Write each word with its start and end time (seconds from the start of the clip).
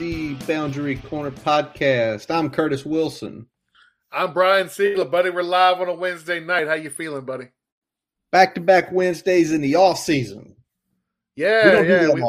Welcome 0.00 0.34
back 0.34 0.38
to 0.38 0.46
the 0.46 0.46
Boundary 0.46 0.96
Corner 0.96 1.30
podcast. 1.30 2.34
I'm 2.34 2.48
Curtis 2.48 2.86
Wilson. 2.86 3.46
I'm 4.10 4.32
Brian 4.32 4.68
Siegler, 4.68 5.10
buddy. 5.10 5.28
We're 5.28 5.42
live 5.42 5.78
on 5.78 5.88
a 5.88 5.94
Wednesday 5.94 6.40
night. 6.40 6.68
How 6.68 6.74
you 6.74 6.88
feeling, 6.88 7.26
buddy? 7.26 7.48
Back 8.32 8.54
to 8.54 8.62
back 8.62 8.90
Wednesdays 8.92 9.52
in 9.52 9.60
the 9.60 9.74
off 9.76 9.98
season. 9.98 10.56
Yeah, 11.36 11.82
yeah. 11.82 12.08
We, 12.14 12.24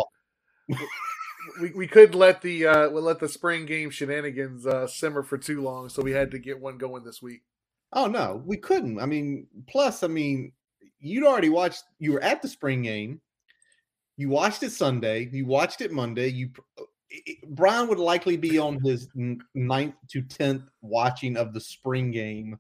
we, 1.62 1.72
we, 1.72 1.88
couldn't 1.88 2.18
let 2.18 2.42
the 2.42 2.68
uh, 2.68 2.90
we 2.90 3.00
let 3.00 3.20
the 3.20 3.30
spring 3.30 3.66
game 3.66 3.90
shenanigans 3.90 4.68
uh, 4.68 4.86
simmer 4.88 5.24
for 5.24 5.38
too 5.38 5.62
long, 5.62 5.88
so 5.88 6.02
we 6.02 6.12
had 6.12 6.32
to 6.32 6.40
get 6.40 6.60
one 6.60 6.78
going 6.78 7.06
this 7.06 7.22
week. 7.22 7.42
Oh 7.94 8.08
no, 8.08 8.44
we 8.46 8.58
couldn't. 8.58 9.00
I 9.00 9.06
mean, 9.06 9.48
plus, 9.70 10.04
I 10.04 10.08
mean, 10.08 10.52
you'd 11.00 11.26
already 11.26 11.50
watched. 11.50 11.84
You 12.00 12.14
were 12.14 12.24
at 12.24 12.42
the 12.42 12.50
spring 12.50 12.82
game. 12.82 13.22
You 14.18 14.28
watched 14.28 14.62
it 14.62 14.72
Sunday. 14.72 15.30
You 15.32 15.46
watched 15.46 15.80
it 15.80 15.92
Monday. 15.92 16.28
You 16.28 16.50
Brian 17.48 17.88
would 17.88 18.00
likely 18.00 18.38
be 18.38 18.58
on 18.58 18.80
his 18.82 19.10
ninth 19.54 19.96
to 20.10 20.22
tenth 20.22 20.64
watching 20.82 21.38
of 21.38 21.54
the 21.54 21.60
spring 21.60 22.12
game, 22.12 22.58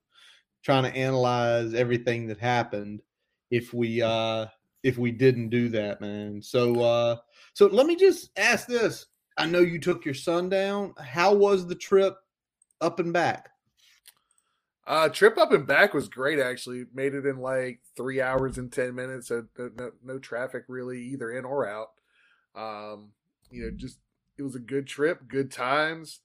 trying 0.63 0.83
to 0.83 0.97
analyze 0.97 1.73
everything 1.73 2.27
that 2.27 2.39
happened. 2.39 3.01
If 3.49 3.73
we 3.73 4.01
uh 4.01 4.47
if 4.83 4.97
we 4.97 5.11
didn't 5.11 5.49
do 5.49 5.69
that, 5.69 6.01
man. 6.01 6.41
So 6.41 6.81
uh 6.81 7.17
so 7.53 7.67
let 7.67 7.85
me 7.85 7.95
just 7.95 8.31
ask 8.37 8.67
this. 8.67 9.05
I 9.37 9.45
know 9.45 9.59
you 9.59 9.79
took 9.79 10.05
your 10.05 10.13
son 10.13 10.49
down. 10.49 10.93
How 10.99 11.33
was 11.33 11.67
the 11.67 11.75
trip 11.75 12.17
up 12.81 12.99
and 12.99 13.13
back? 13.13 13.49
Uh, 14.85 15.07
trip 15.09 15.37
up 15.37 15.51
and 15.51 15.65
back 15.65 15.93
was 15.93 16.09
great. 16.09 16.39
Actually, 16.39 16.85
made 16.93 17.13
it 17.13 17.25
in 17.25 17.37
like 17.37 17.79
three 17.95 18.19
hours 18.19 18.57
and 18.57 18.71
ten 18.71 18.95
minutes. 18.95 19.27
So 19.27 19.45
no, 19.57 19.91
no 20.03 20.19
traffic 20.19 20.65
really 20.67 21.01
either 21.01 21.31
in 21.31 21.45
or 21.45 21.67
out. 21.67 21.91
Um, 22.55 23.11
you 23.51 23.63
know, 23.63 23.71
just 23.71 23.99
it 24.41 24.45
was 24.45 24.55
a 24.55 24.59
good 24.59 24.87
trip, 24.87 25.27
good 25.27 25.51
times. 25.51 26.19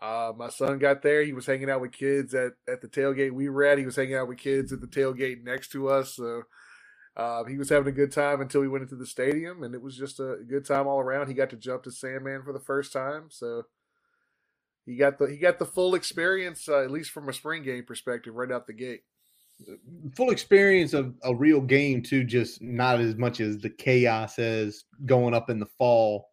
Uh, 0.00 0.32
my 0.36 0.48
son 0.48 0.78
got 0.78 1.02
there. 1.02 1.24
He 1.24 1.32
was 1.32 1.46
hanging 1.46 1.68
out 1.68 1.80
with 1.80 1.92
kids 1.92 2.32
at, 2.32 2.52
at 2.68 2.80
the 2.80 2.88
tailgate 2.88 3.32
we 3.32 3.48
were 3.48 3.64
at. 3.64 3.78
He 3.78 3.84
was 3.84 3.96
hanging 3.96 4.14
out 4.14 4.28
with 4.28 4.38
kids 4.38 4.72
at 4.72 4.80
the 4.80 4.86
tailgate 4.86 5.42
next 5.42 5.72
to 5.72 5.88
us. 5.88 6.14
So 6.14 6.42
uh, 7.16 7.44
he 7.44 7.58
was 7.58 7.68
having 7.68 7.88
a 7.88 7.96
good 7.96 8.12
time 8.12 8.40
until 8.40 8.60
we 8.60 8.68
went 8.68 8.82
into 8.82 8.94
the 8.94 9.06
stadium, 9.06 9.64
and 9.64 9.74
it 9.74 9.82
was 9.82 9.96
just 9.96 10.20
a 10.20 10.36
good 10.48 10.64
time 10.64 10.86
all 10.86 11.00
around. 11.00 11.26
He 11.26 11.34
got 11.34 11.50
to 11.50 11.56
jump 11.56 11.82
to 11.82 11.90
Sandman 11.90 12.42
for 12.44 12.52
the 12.52 12.60
first 12.60 12.92
time, 12.92 13.26
so 13.28 13.64
he 14.86 14.94
got 14.94 15.18
the 15.18 15.26
he 15.26 15.36
got 15.36 15.58
the 15.58 15.66
full 15.66 15.96
experience, 15.96 16.68
uh, 16.68 16.78
at 16.78 16.92
least 16.92 17.10
from 17.10 17.28
a 17.28 17.32
spring 17.32 17.64
game 17.64 17.84
perspective, 17.84 18.36
right 18.36 18.52
out 18.52 18.68
the 18.68 18.72
gate. 18.72 19.00
Full 20.14 20.30
experience 20.30 20.92
of 20.92 21.12
a 21.24 21.34
real 21.34 21.60
game 21.60 22.04
too, 22.04 22.22
just 22.22 22.62
not 22.62 23.00
as 23.00 23.16
much 23.16 23.40
as 23.40 23.58
the 23.58 23.70
chaos 23.70 24.38
as 24.38 24.84
going 25.04 25.34
up 25.34 25.50
in 25.50 25.58
the 25.58 25.66
fall 25.76 26.28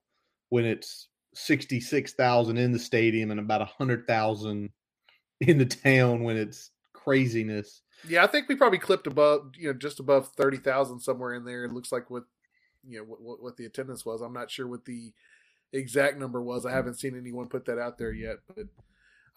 when 0.49 0.65
it's 0.65 1.07
sixty 1.35 1.79
six 1.79 2.13
thousand 2.13 2.57
in 2.57 2.71
the 2.71 2.79
stadium 2.79 3.31
and 3.31 3.39
about 3.39 3.67
hundred 3.67 4.07
thousand 4.07 4.69
in 5.41 5.57
the 5.57 5.65
town 5.65 6.23
when 6.23 6.37
it's 6.37 6.71
craziness. 6.93 7.81
Yeah, 8.07 8.23
I 8.23 8.27
think 8.27 8.49
we 8.49 8.55
probably 8.55 8.79
clipped 8.79 9.07
above, 9.07 9.51
you 9.57 9.67
know, 9.67 9.73
just 9.73 9.99
above 9.99 10.29
thirty 10.29 10.57
thousand 10.57 10.99
somewhere 10.99 11.33
in 11.33 11.45
there. 11.45 11.65
It 11.65 11.73
looks 11.73 11.91
like 11.91 12.09
what, 12.09 12.23
you 12.87 12.99
know, 12.99 13.03
what, 13.05 13.41
what 13.41 13.57
the 13.57 13.65
attendance 13.65 14.05
was. 14.05 14.21
I'm 14.21 14.33
not 14.33 14.51
sure 14.51 14.67
what 14.67 14.85
the 14.85 15.13
exact 15.73 16.17
number 16.17 16.41
was. 16.41 16.65
I 16.65 16.71
haven't 16.71 16.99
seen 16.99 17.17
anyone 17.17 17.47
put 17.47 17.65
that 17.65 17.79
out 17.79 17.97
there 17.97 18.13
yet, 18.13 18.37
but 18.47 18.67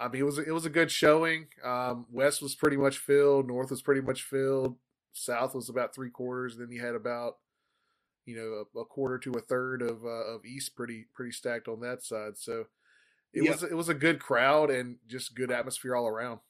I 0.00 0.08
mean, 0.08 0.22
it 0.22 0.24
was 0.24 0.38
it 0.38 0.52
was 0.52 0.66
a 0.66 0.70
good 0.70 0.90
showing. 0.90 1.46
Um, 1.64 2.06
West 2.10 2.40
was 2.42 2.54
pretty 2.54 2.76
much 2.76 2.98
filled. 2.98 3.48
North 3.48 3.70
was 3.70 3.82
pretty 3.82 4.00
much 4.00 4.22
filled. 4.22 4.76
South 5.12 5.54
was 5.54 5.68
about 5.68 5.94
three 5.94 6.10
quarters. 6.10 6.56
Then 6.56 6.70
you 6.70 6.80
had 6.80 6.94
about, 6.94 7.38
you 8.28 8.36
know, 8.36 8.64
a, 8.76 8.80
a 8.80 8.84
quarter 8.84 9.16
to 9.16 9.32
a 9.32 9.40
third 9.40 9.80
of 9.80 10.04
uh, 10.04 10.34
of 10.34 10.44
East 10.44 10.76
pretty 10.76 11.06
pretty 11.14 11.32
stacked 11.32 11.66
on 11.66 11.80
that 11.80 12.04
side. 12.04 12.36
So 12.36 12.66
it 13.32 13.48
was 13.48 13.62
it 13.62 13.74
was 13.74 13.88
a 13.88 13.94
good 13.94 14.20
crowd 14.20 14.70
and 14.70 14.96
just 15.06 15.34
good 15.34 15.50
atmosphere 15.50 15.96
all 15.96 16.06
around. 16.06 16.40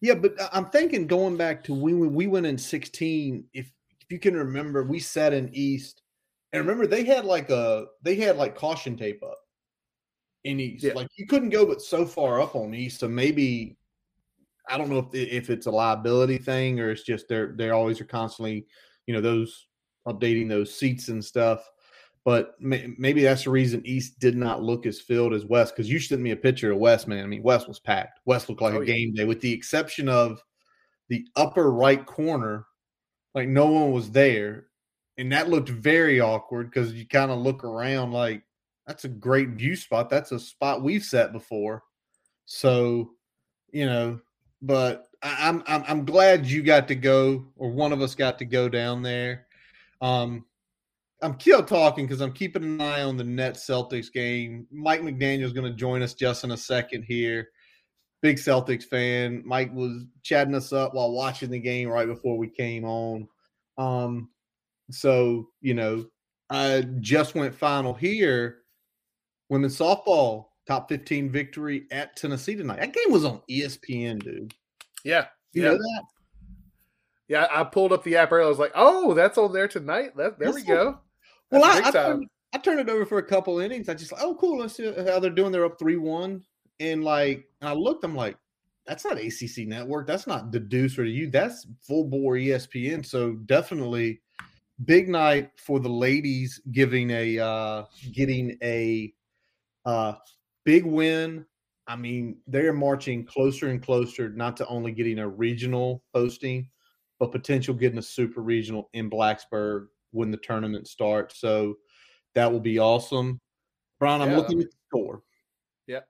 Yeah, 0.00 0.14
but 0.14 0.40
uh, 0.40 0.48
I'm 0.52 0.66
thinking 0.66 1.08
going 1.08 1.36
back 1.36 1.64
to 1.64 1.74
when 1.74 2.14
we 2.14 2.28
went 2.28 2.46
in 2.46 2.56
16, 2.56 3.46
if 3.52 3.66
if 4.00 4.12
you 4.12 4.20
can 4.20 4.36
remember, 4.36 4.84
we 4.84 5.00
sat 5.00 5.32
in 5.32 5.50
East, 5.52 6.02
and 6.52 6.60
remember 6.60 6.86
they 6.86 7.02
had 7.02 7.24
like 7.24 7.50
a 7.50 7.86
they 8.02 8.14
had 8.14 8.36
like 8.36 8.54
caution 8.54 8.96
tape 8.96 9.22
up 9.24 9.38
in 10.44 10.60
East. 10.60 10.84
Yeah. 10.84 10.92
Like 10.92 11.08
you 11.16 11.26
couldn't 11.26 11.50
go 11.50 11.66
but 11.66 11.82
so 11.82 12.06
far 12.06 12.40
up 12.40 12.54
on 12.54 12.74
East, 12.74 13.00
so 13.00 13.08
maybe 13.08 13.76
I 14.68 14.78
don't 14.78 14.88
know 14.88 15.10
if 15.12 15.14
if 15.14 15.50
it's 15.50 15.66
a 15.66 15.72
liability 15.72 16.38
thing 16.38 16.78
or 16.78 16.92
it's 16.92 17.02
just 17.02 17.26
they're 17.26 17.54
they 17.56 17.70
always 17.70 18.00
are 18.00 18.04
constantly, 18.04 18.66
you 19.08 19.14
know, 19.14 19.20
those 19.20 19.66
updating 20.06 20.48
those 20.48 20.74
seats 20.74 21.08
and 21.08 21.24
stuff 21.24 21.70
but 22.24 22.54
may, 22.58 22.94
maybe 22.96 23.22
that's 23.22 23.44
the 23.44 23.50
reason 23.50 23.82
East 23.84 24.18
did 24.18 24.34
not 24.34 24.62
look 24.62 24.86
as 24.86 25.00
filled 25.00 25.34
as 25.34 25.44
West. 25.44 25.74
Because 25.74 25.90
you 25.90 26.00
sent 26.00 26.22
me 26.22 26.30
a 26.30 26.36
picture 26.36 26.72
of 26.72 26.78
West, 26.78 27.06
man. 27.06 27.22
I 27.22 27.26
mean, 27.26 27.42
West 27.42 27.68
was 27.68 27.78
packed. 27.78 28.20
West 28.24 28.48
looked 28.48 28.62
like 28.62 28.74
oh, 28.74 28.80
a 28.80 28.84
game 28.84 29.12
day, 29.12 29.24
with 29.24 29.40
the 29.40 29.52
exception 29.52 30.08
of 30.08 30.42
the 31.08 31.26
upper 31.36 31.70
right 31.70 32.04
corner. 32.04 32.66
Like 33.34 33.48
no 33.48 33.66
one 33.66 33.92
was 33.92 34.10
there, 34.10 34.66
and 35.18 35.30
that 35.32 35.50
looked 35.50 35.68
very 35.68 36.20
awkward 36.20 36.70
because 36.70 36.94
you 36.94 37.06
kind 37.06 37.30
of 37.30 37.40
look 37.40 37.62
around 37.62 38.12
like 38.12 38.42
that's 38.86 39.04
a 39.04 39.08
great 39.08 39.50
view 39.50 39.76
spot. 39.76 40.08
That's 40.08 40.32
a 40.32 40.38
spot 40.38 40.82
we've 40.82 41.02
set 41.02 41.32
before. 41.32 41.82
So, 42.46 43.10
you 43.70 43.86
know, 43.86 44.20
but 44.62 45.08
I, 45.20 45.48
I'm 45.48 45.62
I'm 45.66 45.84
I'm 45.88 46.04
glad 46.06 46.46
you 46.46 46.62
got 46.62 46.88
to 46.88 46.94
go, 46.94 47.44
or 47.56 47.70
one 47.70 47.92
of 47.92 48.00
us 48.00 48.14
got 48.14 48.38
to 48.38 48.44
go 48.46 48.68
down 48.68 49.02
there. 49.02 49.46
Um, 50.00 50.44
I'm 51.22 51.38
still 51.40 51.62
talking 51.62 52.06
because 52.06 52.20
I'm 52.20 52.32
keeping 52.32 52.62
an 52.64 52.80
eye 52.80 53.02
on 53.02 53.16
the 53.16 53.24
net 53.24 53.54
Celtics 53.54 54.12
game. 54.12 54.66
Mike 54.70 55.00
McDaniel 55.00 55.44
is 55.44 55.52
going 55.52 55.70
to 55.70 55.76
join 55.76 56.02
us 56.02 56.14
just 56.14 56.44
in 56.44 56.50
a 56.50 56.56
second 56.56 57.04
here. 57.04 57.48
Big 58.20 58.36
Celtics 58.36 58.84
fan. 58.84 59.42
Mike 59.44 59.72
was 59.74 60.04
chatting 60.22 60.54
us 60.54 60.72
up 60.72 60.94
while 60.94 61.12
watching 61.12 61.50
the 61.50 61.58
game 61.58 61.88
right 61.88 62.06
before 62.06 62.36
we 62.36 62.48
came 62.48 62.84
on. 62.84 63.28
Um, 63.78 64.30
so 64.90 65.48
you 65.60 65.74
know, 65.74 66.06
I 66.50 66.86
just 67.00 67.34
went 67.34 67.54
final 67.54 67.94
here. 67.94 68.58
Women's 69.48 69.78
softball 69.78 70.46
top 70.66 70.88
15 70.88 71.30
victory 71.30 71.84
at 71.90 72.16
Tennessee 72.16 72.54
tonight. 72.54 72.80
That 72.80 72.94
game 72.94 73.12
was 73.12 73.24
on 73.24 73.42
ESPN, 73.50 74.22
dude. 74.22 74.54
Yeah, 75.04 75.26
you 75.52 75.62
yeah. 75.62 75.68
know 75.68 75.76
that. 75.76 76.04
Yeah, 77.28 77.46
I 77.50 77.64
pulled 77.64 77.92
up 77.92 78.04
the 78.04 78.16
app 78.16 78.32
earlier. 78.32 78.46
I 78.46 78.48
was 78.48 78.58
like, 78.58 78.72
"Oh, 78.74 79.14
that's 79.14 79.38
on 79.38 79.52
there 79.52 79.68
tonight." 79.68 80.16
That, 80.16 80.38
there 80.38 80.52
that's 80.52 80.56
we 80.56 80.62
go. 80.62 80.98
Well, 81.50 81.64
I, 81.64 81.88
I, 81.88 81.90
turned, 81.90 82.26
I, 82.52 82.58
turned, 82.58 82.80
it 82.80 82.90
over 82.90 83.06
for 83.06 83.18
a 83.18 83.22
couple 83.22 83.60
innings. 83.60 83.88
I 83.88 83.94
just 83.94 84.12
like, 84.12 84.22
oh, 84.22 84.34
cool. 84.34 84.58
Let's 84.58 84.76
see 84.76 84.92
how 84.92 85.20
they're 85.20 85.30
doing. 85.30 85.52
They're 85.52 85.64
up 85.64 85.78
three 85.78 85.96
one, 85.96 86.42
and 86.80 87.04
like, 87.04 87.48
and 87.60 87.68
I 87.70 87.72
looked. 87.72 88.04
I'm 88.04 88.14
like, 88.14 88.36
that's 88.86 89.04
not 89.04 89.18
ACC 89.18 89.66
Network. 89.66 90.06
That's 90.06 90.26
not 90.26 90.52
the 90.52 90.60
Deuce 90.60 90.98
or 90.98 91.04
you. 91.04 91.30
That's 91.30 91.66
full 91.80 92.04
bore 92.04 92.34
ESPN. 92.34 93.04
So 93.04 93.32
definitely 93.46 94.20
big 94.84 95.08
night 95.08 95.50
for 95.56 95.80
the 95.80 95.88
ladies, 95.88 96.60
giving 96.72 97.10
a 97.10 97.38
uh 97.38 97.84
getting 98.12 98.56
a 98.62 99.12
uh 99.86 100.14
big 100.64 100.84
win. 100.84 101.46
I 101.86 101.96
mean, 101.96 102.38
they're 102.46 102.72
marching 102.72 103.26
closer 103.26 103.68
and 103.68 103.82
closer, 103.82 104.30
not 104.30 104.56
to 104.58 104.66
only 104.68 104.92
getting 104.92 105.18
a 105.18 105.28
regional 105.28 106.02
posting, 106.14 106.68
but 107.24 107.32
potential 107.32 107.74
getting 107.74 107.98
a 107.98 108.02
super 108.02 108.42
regional 108.42 108.90
in 108.92 109.10
Blacksburg 109.10 109.86
when 110.10 110.30
the 110.30 110.36
tournament 110.36 110.86
starts. 110.88 111.40
So 111.40 111.76
that 112.34 112.50
will 112.50 112.60
be 112.60 112.78
awesome. 112.78 113.40
Brian, 113.98 114.22
I'm 114.22 114.30
yeah. 114.30 114.36
looking 114.36 114.60
at 114.60 114.66
the 114.66 114.76
score. 114.88 115.22
Yep. 115.86 116.06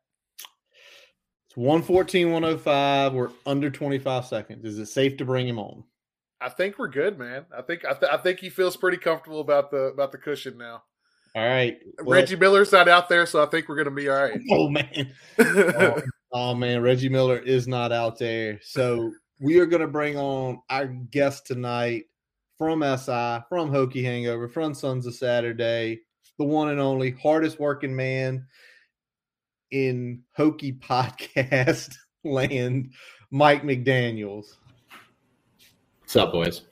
It's 1.48 1.56
114, 1.56 2.32
105. 2.32 3.12
We're 3.12 3.30
under 3.46 3.70
25 3.70 4.26
seconds. 4.26 4.64
Is 4.64 4.78
it 4.78 4.86
safe 4.86 5.16
to 5.18 5.24
bring 5.24 5.46
him 5.46 5.58
on? 5.58 5.84
I 6.40 6.48
think 6.48 6.78
we're 6.78 6.88
good, 6.88 7.18
man. 7.18 7.46
I 7.56 7.62
think 7.62 7.84
I, 7.84 7.94
th- 7.94 8.12
I 8.12 8.18
think 8.18 8.40
he 8.40 8.50
feels 8.50 8.76
pretty 8.76 8.98
comfortable 8.98 9.40
about 9.40 9.70
the 9.70 9.84
about 9.84 10.12
the 10.12 10.18
cushion 10.18 10.58
now. 10.58 10.82
All 11.34 11.46
right. 11.46 11.78
Well, 12.02 12.20
Reggie 12.20 12.36
Miller's 12.36 12.70
not 12.70 12.88
out 12.88 13.08
there, 13.08 13.26
so 13.26 13.42
I 13.42 13.46
think 13.46 13.68
we're 13.68 13.76
going 13.76 13.86
to 13.86 13.90
be 13.90 14.08
all 14.08 14.22
right. 14.22 14.40
Oh 14.50 14.68
man. 14.68 15.12
oh, 15.38 16.02
oh 16.32 16.54
man, 16.54 16.82
Reggie 16.82 17.08
Miller 17.08 17.38
is 17.38 17.66
not 17.66 17.92
out 17.92 18.18
there. 18.18 18.60
So 18.62 19.12
we 19.40 19.58
are 19.58 19.66
going 19.66 19.82
to 19.82 19.88
bring 19.88 20.16
on 20.16 20.60
our 20.70 20.86
guest 20.86 21.46
tonight 21.46 22.04
from 22.56 22.82
SI, 22.82 23.40
from 23.48 23.70
Hokie 23.70 24.04
Hangover, 24.04 24.48
from 24.48 24.74
Sons 24.74 25.06
of 25.06 25.14
Saturday, 25.14 26.00
the 26.38 26.44
one 26.44 26.68
and 26.68 26.80
only 26.80 27.10
hardest 27.10 27.58
working 27.58 27.94
man 27.94 28.46
in 29.70 30.22
Hokie 30.38 30.78
podcast 30.80 31.94
land, 32.22 32.92
Mike 33.30 33.62
McDaniels. 33.62 34.56
What's 36.00 36.16
up, 36.16 36.32
boys? 36.32 36.62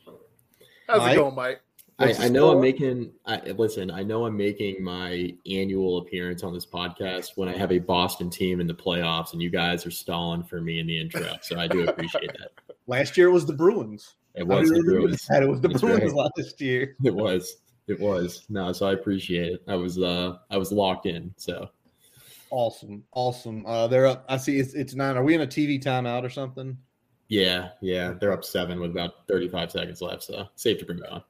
How's 0.89 0.99
Mike? 0.99 1.13
it 1.15 1.17
going, 1.17 1.35
Mike? 1.35 1.62
I, 1.99 2.15
I, 2.25 2.29
know 2.29 2.51
I'm 2.51 2.61
making. 2.61 3.13
I, 3.27 3.41
listen, 3.51 3.91
I 3.91 4.03
know 4.03 4.27
I'm 4.27 4.37
making 4.37 4.83
my 4.83 5.35
annual 5.47 5.99
appearance 5.99 6.43
on 6.43 6.53
this 6.53 6.67
podcast 6.67 7.33
when 7.37 7.49
I 7.49 7.57
have 7.57 7.71
a 7.71 7.79
Boston 7.79 8.31
team 8.31 8.61
in 8.61 8.67
the 8.67 8.75
playoffs, 8.75 9.33
and 9.33 9.43
you 9.43 9.51
guys 9.51 9.87
are 9.87 9.91
stalling 9.91 10.43
for 10.43 10.61
me 10.61 10.81
in 10.81 10.87
the 10.87 11.01
intro. 11.01 11.37
So 11.43 11.59
I 11.59 11.69
do 11.69 11.87
appreciate 11.87 12.33
that. 12.39 12.51
Last 12.87 13.17
year 13.17 13.31
was 13.31 13.47
the 13.47 13.53
Bruins. 13.53 14.15
It 14.35 14.47
was 14.47 14.71
the 14.71 14.83
Bruins. 14.83 15.27
It 15.31 15.49
was 15.49 15.61
the 15.61 15.69
That's 15.69 15.81
Bruins 15.81 16.13
right. 16.13 16.31
last 16.37 16.61
year. 16.61 16.97
It 17.05 17.15
was. 17.15 17.57
It 17.89 17.99
was 18.01 18.47
no, 18.49 18.73
so 18.73 18.87
I 18.87 18.93
appreciate 18.93 19.53
it. 19.53 19.63
I 19.69 19.75
was 19.75 19.99
uh 19.99 20.39
I 20.51 20.57
was 20.57 20.73
locked 20.73 21.07
in. 21.07 21.35
So 21.37 21.69
awesome, 22.51 23.03
awesome. 23.13 23.67
Uh, 23.67 23.89
they're 23.89 24.07
up. 24.07 24.25
I 24.29 24.37
see 24.37 24.59
it's 24.59 24.75
it's 24.75 24.95
nine. 24.95 25.17
Are 25.17 25.25
we 25.25 25.35
in 25.35 25.41
a 25.41 25.47
TV 25.47 25.83
timeout 25.83 26.25
or 26.25 26.31
something? 26.31 26.79
Yeah, 27.29 27.71
yeah, 27.81 28.13
they're 28.21 28.33
up 28.33 28.45
seven 28.45 28.79
with 28.79 28.91
about 28.91 29.27
35 29.27 29.73
seconds 29.73 30.03
left, 30.03 30.23
so 30.23 30.47
safe 30.55 30.79
to 30.79 30.85
bring 30.85 30.99
it 30.99 31.11
on. 31.11 31.23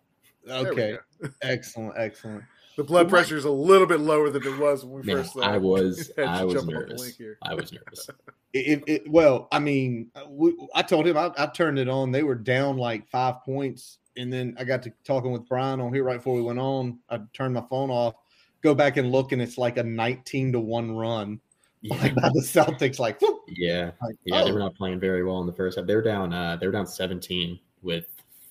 Okay, 0.49 0.97
excellent, 1.43 1.95
excellent. 1.97 2.45
The 2.77 2.85
blood 2.85 3.11
pressure 3.11 3.37
is 3.37 3.45
a 3.45 3.51
little 3.51 3.87
bit 3.87 4.01
lower 4.01 4.31
than 4.31 4.47
it 4.47 4.59
was 4.59 4.85
when 4.85 5.03
we 5.03 5.07
Man, 5.07 5.23
first. 5.23 5.37
Uh, 5.37 5.41
I 5.41 5.59
was, 5.59 6.11
I 6.19 6.43
was 6.43 6.65
nervous. 6.65 7.19
I 7.43 7.55
was 7.55 7.71
nervous. 7.71 8.09
It, 8.55 8.83
it, 8.87 9.11
well, 9.11 9.49
I 9.53 9.59
mean, 9.59 10.11
we, 10.29 10.55
I 10.75 10.83
told 10.83 11.07
him 11.07 11.17
I, 11.17 11.31
I, 11.37 11.47
turned 11.47 11.79
it 11.79 11.89
on. 11.89 12.13
They 12.13 12.23
were 12.23 12.35
down 12.35 12.79
like 12.79 13.07
five 13.09 13.43
points, 13.45 13.99
and 14.17 14.33
then 14.33 14.55
I 14.59 14.65
got 14.65 14.83
to 14.85 14.93
talking 15.05 15.33
with 15.33 15.47
Brian 15.49 15.81
on 15.81 15.93
here 15.93 16.05
right 16.05 16.17
before 16.17 16.35
we 16.35 16.43
went 16.43 16.59
on. 16.59 16.99
I 17.11 17.21
turned 17.35 17.55
my 17.55 17.65
phone 17.69 17.91
off, 17.91 18.15
go 18.63 18.75
back 18.75 18.97
and 18.97 19.13
look, 19.13 19.33
and 19.33 19.43
it's 19.43 19.59
like 19.59 19.77
a 19.77 19.83
nineteen 19.83 20.53
to 20.53 20.61
one 20.61 20.93
run 20.93 21.41
yeah. 21.83 21.97
like 22.01 22.15
by 22.15 22.31
the 22.33 22.41
Celtics. 22.41 22.99
Like, 22.99 23.21
whoop. 23.21 23.43
yeah, 23.49 23.91
like, 24.03 24.17
yeah, 24.25 24.41
oh. 24.41 24.45
they 24.47 24.53
were 24.53 24.59
not 24.59 24.75
playing 24.75 24.99
very 24.99 25.25
well 25.25 25.41
in 25.41 25.47
the 25.47 25.53
first 25.53 25.77
half. 25.79 25.87
They're 25.87 26.03
down. 26.03 26.33
Uh, 26.33 26.57
they're 26.57 26.73
down 26.73 26.87
17 26.87 27.59
with 27.83 28.07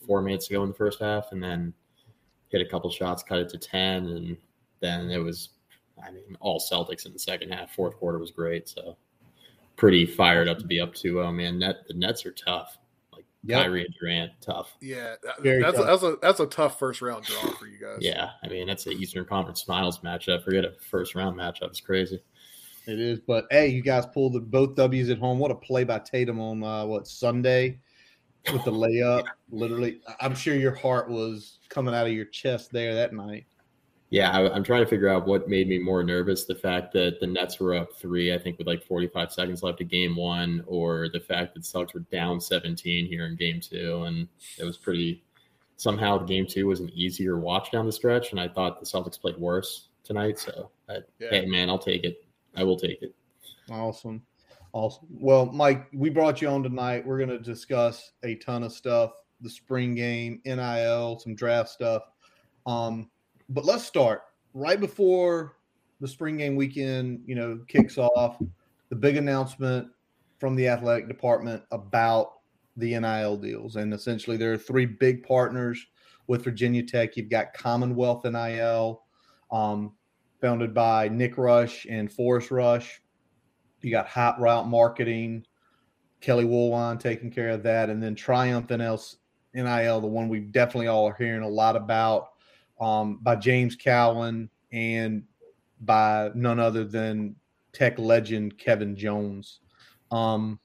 four 0.06 0.22
minutes 0.22 0.48
to 0.48 0.54
go 0.54 0.64
in 0.64 0.70
the 0.70 0.76
first 0.76 1.00
half, 1.00 1.32
and 1.32 1.42
then 1.42 1.74
hit 2.52 2.62
a 2.62 2.70
couple 2.70 2.90
shots, 2.90 3.24
cut 3.24 3.40
it 3.40 3.50
to 3.50 3.58
10, 3.58 4.08
and 4.08 4.38
then 4.82 5.10
it 5.10 5.20
was, 5.20 5.50
I 6.04 6.12
mean, 6.12 6.36
all 6.40 6.60
Celtics 6.60 7.06
in 7.06 7.14
the 7.14 7.20
second 7.20 7.52
half. 7.52 7.74
Fourth 7.74 7.96
quarter 7.96 8.20
was 8.20 8.32
great, 8.32 8.68
so 8.68 8.98
pretty 9.78 10.06
fired 10.06 10.48
up 10.48 10.60
to 10.60 10.66
be 10.66 10.80
up 10.80 10.94
to. 10.94 11.22
Oh 11.22 11.32
man, 11.32 11.58
net 11.58 11.88
the 11.88 11.94
Nets 11.94 12.26
are 12.26 12.32
tough. 12.32 12.78
Like 13.14 13.26
yep. 13.44 13.64
Kyrie 13.64 13.86
and 13.86 13.96
Durant, 14.00 14.32
tough. 14.42 14.76
Yeah, 14.80 15.16
Very 15.40 15.62
that's 15.62 15.78
tough. 15.78 15.86
A, 15.86 15.88
that's 15.88 16.04
a 16.04 16.16
that's 16.22 16.40
a 16.40 16.46
tough 16.46 16.78
first 16.78 17.02
round 17.02 17.26
draw 17.26 17.42
for 17.54 17.66
you 17.66 17.80
guys. 17.80 17.98
yeah, 18.00 18.30
I 18.44 18.48
mean 18.48 18.68
that's 18.68 18.84
the 18.84 18.92
Eastern 18.92 19.26
Conference 19.26 19.64
Finals 19.64 20.00
matchup. 20.00 20.44
Forget 20.44 20.66
a 20.66 20.74
first 20.90 21.16
round 21.16 21.38
matchup. 21.38 21.70
It's 21.70 21.82
crazy. 21.82 22.22
It 22.88 23.00
is, 23.00 23.20
but 23.20 23.46
hey, 23.52 23.68
you 23.68 23.84
guys 23.84 24.06
pulled 24.08 24.34
the, 24.34 24.40
both 24.40 24.76
W's 24.76 25.10
at 25.10 25.20
home. 25.20 25.40
What 25.40 25.52
a 25.52 25.56
play 25.56 25.84
by 25.84 26.00
Tatum 26.00 26.40
on 26.40 26.64
uh, 26.64 26.86
what 26.86 27.08
Sunday 27.08 27.80
with 28.52 28.64
the 28.64 28.72
layup. 28.72 29.26
Literally, 29.52 30.02
I'm 30.20 30.36
sure 30.36 30.56
your 30.56 30.76
heart 30.76 31.10
was 31.10 31.60
coming 31.70 31.94
out 31.94 32.08
of 32.08 32.14
your 32.14 32.26
chest 32.26 32.72
there 32.72 32.96
that 32.96 33.14
night. 33.14 33.46
Yeah, 34.10 34.30
I, 34.32 34.56
am 34.56 34.64
trying 34.64 34.84
to 34.84 34.90
figure 34.90 35.08
out 35.08 35.26
what 35.26 35.48
made 35.48 35.70
me 35.70 35.80
more 35.80 36.04
nervous: 36.04 36.44
the 36.44 36.56
fact 36.56 36.92
that 36.94 37.20
the 37.22 37.28
Nets 37.28 37.60
were 37.60 37.74
up 37.76 37.94
three, 37.94 38.34
I 38.34 38.38
think, 38.38 38.58
with 38.58 38.68
like 38.68 38.84
45 38.84 39.32
seconds 39.32 39.64
left 39.64 39.80
of 39.80 39.88
Game 39.88 40.18
One, 40.18 40.64
or 40.68 41.08
the 41.10 41.20
fact 41.20 41.54
that 41.54 41.64
Celtics 41.64 41.94
were 41.94 42.02
down 42.12 42.42
17 42.42 43.06
here 43.06 43.26
in 43.26 43.38
Game 43.38 43.62
Two, 43.62 44.04
and 44.04 44.28
it 44.58 44.66
was 44.66 44.78
pretty. 44.78 45.24
Somehow, 45.78 46.20
Game 46.20 46.46
Two 46.46 46.68
was 46.68 46.82
an 46.82 46.92
easier 46.94 47.40
watch 47.40 47.72
down 47.72 47.86
the 47.86 47.92
stretch, 47.92 48.32
and 48.32 48.40
I 48.40 48.50
thought 48.50 48.80
the 48.80 48.86
Celtics 48.86 49.20
played 49.20 49.38
worse 49.38 49.88
tonight. 50.04 50.38
So, 50.38 50.70
I, 50.90 50.98
yeah. 51.18 51.30
hey, 51.30 51.46
man, 51.46 51.70
I'll 51.70 51.80
take 51.80 52.04
it. 52.04 52.26
I 52.56 52.64
will 52.64 52.78
take 52.78 53.02
it. 53.02 53.16
Awesome. 53.72 54.22
Awesome. 54.74 55.08
Well, 55.10 55.48
Mike, 55.48 55.88
we 55.94 56.10
brought 56.10 56.42
you 56.42 56.48
on 56.48 56.64
tonight. 56.64 57.06
We're 57.06 57.18
going 57.18 57.30
to 57.30 57.40
discuss 57.40 58.12
a 58.24 58.36
ton 58.36 58.64
of 58.64 58.72
stuff 58.72 59.12
the 59.42 59.50
spring 59.50 59.96
game, 59.96 60.42
NIL, 60.46 61.20
some 61.20 61.36
draft 61.36 61.70
stuff. 61.70 62.04
Um, 62.66 63.10
but 63.50 63.66
let's 63.66 63.84
start 63.84 64.22
right 64.54 64.80
before 64.80 65.58
the 66.00 66.08
spring 66.08 66.38
game 66.38 66.56
weekend, 66.56 67.22
you 67.26 67.36
know, 67.36 67.60
kicks 67.68 67.98
off. 67.98 68.42
The 68.90 68.96
big 68.96 69.18
announcement 69.18 69.88
from 70.40 70.56
the 70.56 70.68
athletic 70.68 71.08
department 71.08 71.64
about 71.72 72.34
the 72.78 72.98
NIL 73.00 73.38
deals. 73.38 73.76
And 73.76 73.94
essentially, 73.94 74.38
there 74.38 74.54
are 74.54 74.58
three 74.58 74.86
big 74.86 75.24
partners 75.24 75.86
with 76.28 76.44
Virginia 76.44 76.84
Tech. 76.84 77.18
You've 77.18 77.30
got 77.30 77.54
Commonwealth 77.54 78.26
NIL, 78.26 79.04
um, 79.52 79.94
founded 80.40 80.74
by 80.74 81.08
Nick 81.10 81.38
Rush 81.38 81.86
and 81.90 82.12
Forrest 82.12 82.52
Rush. 82.52 83.02
You 83.82 83.92
got 83.92 84.08
Hot 84.08 84.40
Route 84.40 84.68
Marketing, 84.68 85.46
Kelly 86.22 86.46
Woolwine 86.46 87.00
taking 87.00 87.32
care 87.32 87.50
of 87.50 87.64
that, 87.64 87.90
and 87.90 88.02
then 88.02 88.16
Triumph 88.16 88.70
NIL, 88.70 90.02
the 90.02 90.08
one 90.08 90.30
we 90.30 90.40
definitely 90.40 90.88
all 90.88 91.08
are 91.08 91.16
hearing 91.18 91.44
a 91.44 91.48
lot 91.48 91.76
about, 91.76 92.30
um, 92.80 93.20
by 93.22 93.36
James 93.36 93.76
Cowan 93.76 94.50
and 94.72 95.24
by 95.82 96.32
none 96.36 96.60
other 96.60 96.84
than 96.84 97.36
tech 97.74 97.98
legend 97.98 98.58
Kevin 98.58 98.96
Jones. 98.96 99.60
Um, 100.12 100.60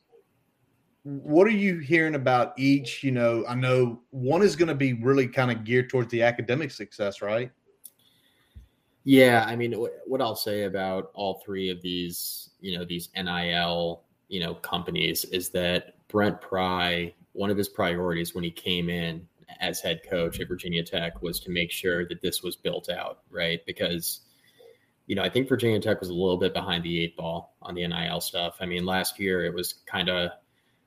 what 1.02 1.46
are 1.46 1.50
you 1.50 1.78
hearing 1.78 2.16
about 2.16 2.52
each? 2.58 3.04
You 3.04 3.12
know, 3.12 3.44
I 3.48 3.54
know 3.54 4.00
one 4.10 4.42
is 4.42 4.56
going 4.56 4.68
to 4.68 4.74
be 4.74 4.94
really 4.94 5.28
kind 5.28 5.52
of 5.52 5.62
geared 5.64 5.88
towards 5.88 6.10
the 6.10 6.22
academic 6.22 6.72
success, 6.72 7.22
right? 7.22 7.50
Yeah, 9.08 9.44
I 9.46 9.54
mean, 9.54 9.72
what 9.72 10.20
I'll 10.20 10.34
say 10.34 10.64
about 10.64 11.12
all 11.14 11.40
three 11.44 11.70
of 11.70 11.80
these, 11.80 12.50
you 12.58 12.76
know, 12.76 12.84
these 12.84 13.08
NIL, 13.16 14.02
you 14.26 14.40
know, 14.40 14.54
companies 14.56 15.24
is 15.26 15.48
that 15.50 15.94
Brent 16.08 16.40
Pry, 16.40 17.14
one 17.30 17.48
of 17.48 17.56
his 17.56 17.68
priorities 17.68 18.34
when 18.34 18.42
he 18.42 18.50
came 18.50 18.90
in 18.90 19.24
as 19.60 19.80
head 19.80 20.00
coach 20.10 20.40
at 20.40 20.48
Virginia 20.48 20.82
Tech 20.82 21.22
was 21.22 21.38
to 21.38 21.50
make 21.52 21.70
sure 21.70 22.08
that 22.08 22.20
this 22.20 22.42
was 22.42 22.56
built 22.56 22.88
out, 22.88 23.20
right? 23.30 23.64
Because, 23.64 24.22
you 25.06 25.14
know, 25.14 25.22
I 25.22 25.30
think 25.30 25.48
Virginia 25.48 25.78
Tech 25.78 26.00
was 26.00 26.08
a 26.08 26.12
little 26.12 26.36
bit 26.36 26.52
behind 26.52 26.82
the 26.82 27.00
eight 27.00 27.16
ball 27.16 27.54
on 27.62 27.76
the 27.76 27.86
NIL 27.86 28.20
stuff. 28.20 28.56
I 28.58 28.66
mean, 28.66 28.84
last 28.84 29.20
year 29.20 29.44
it 29.44 29.54
was 29.54 29.72
kind 29.86 30.08
of 30.08 30.32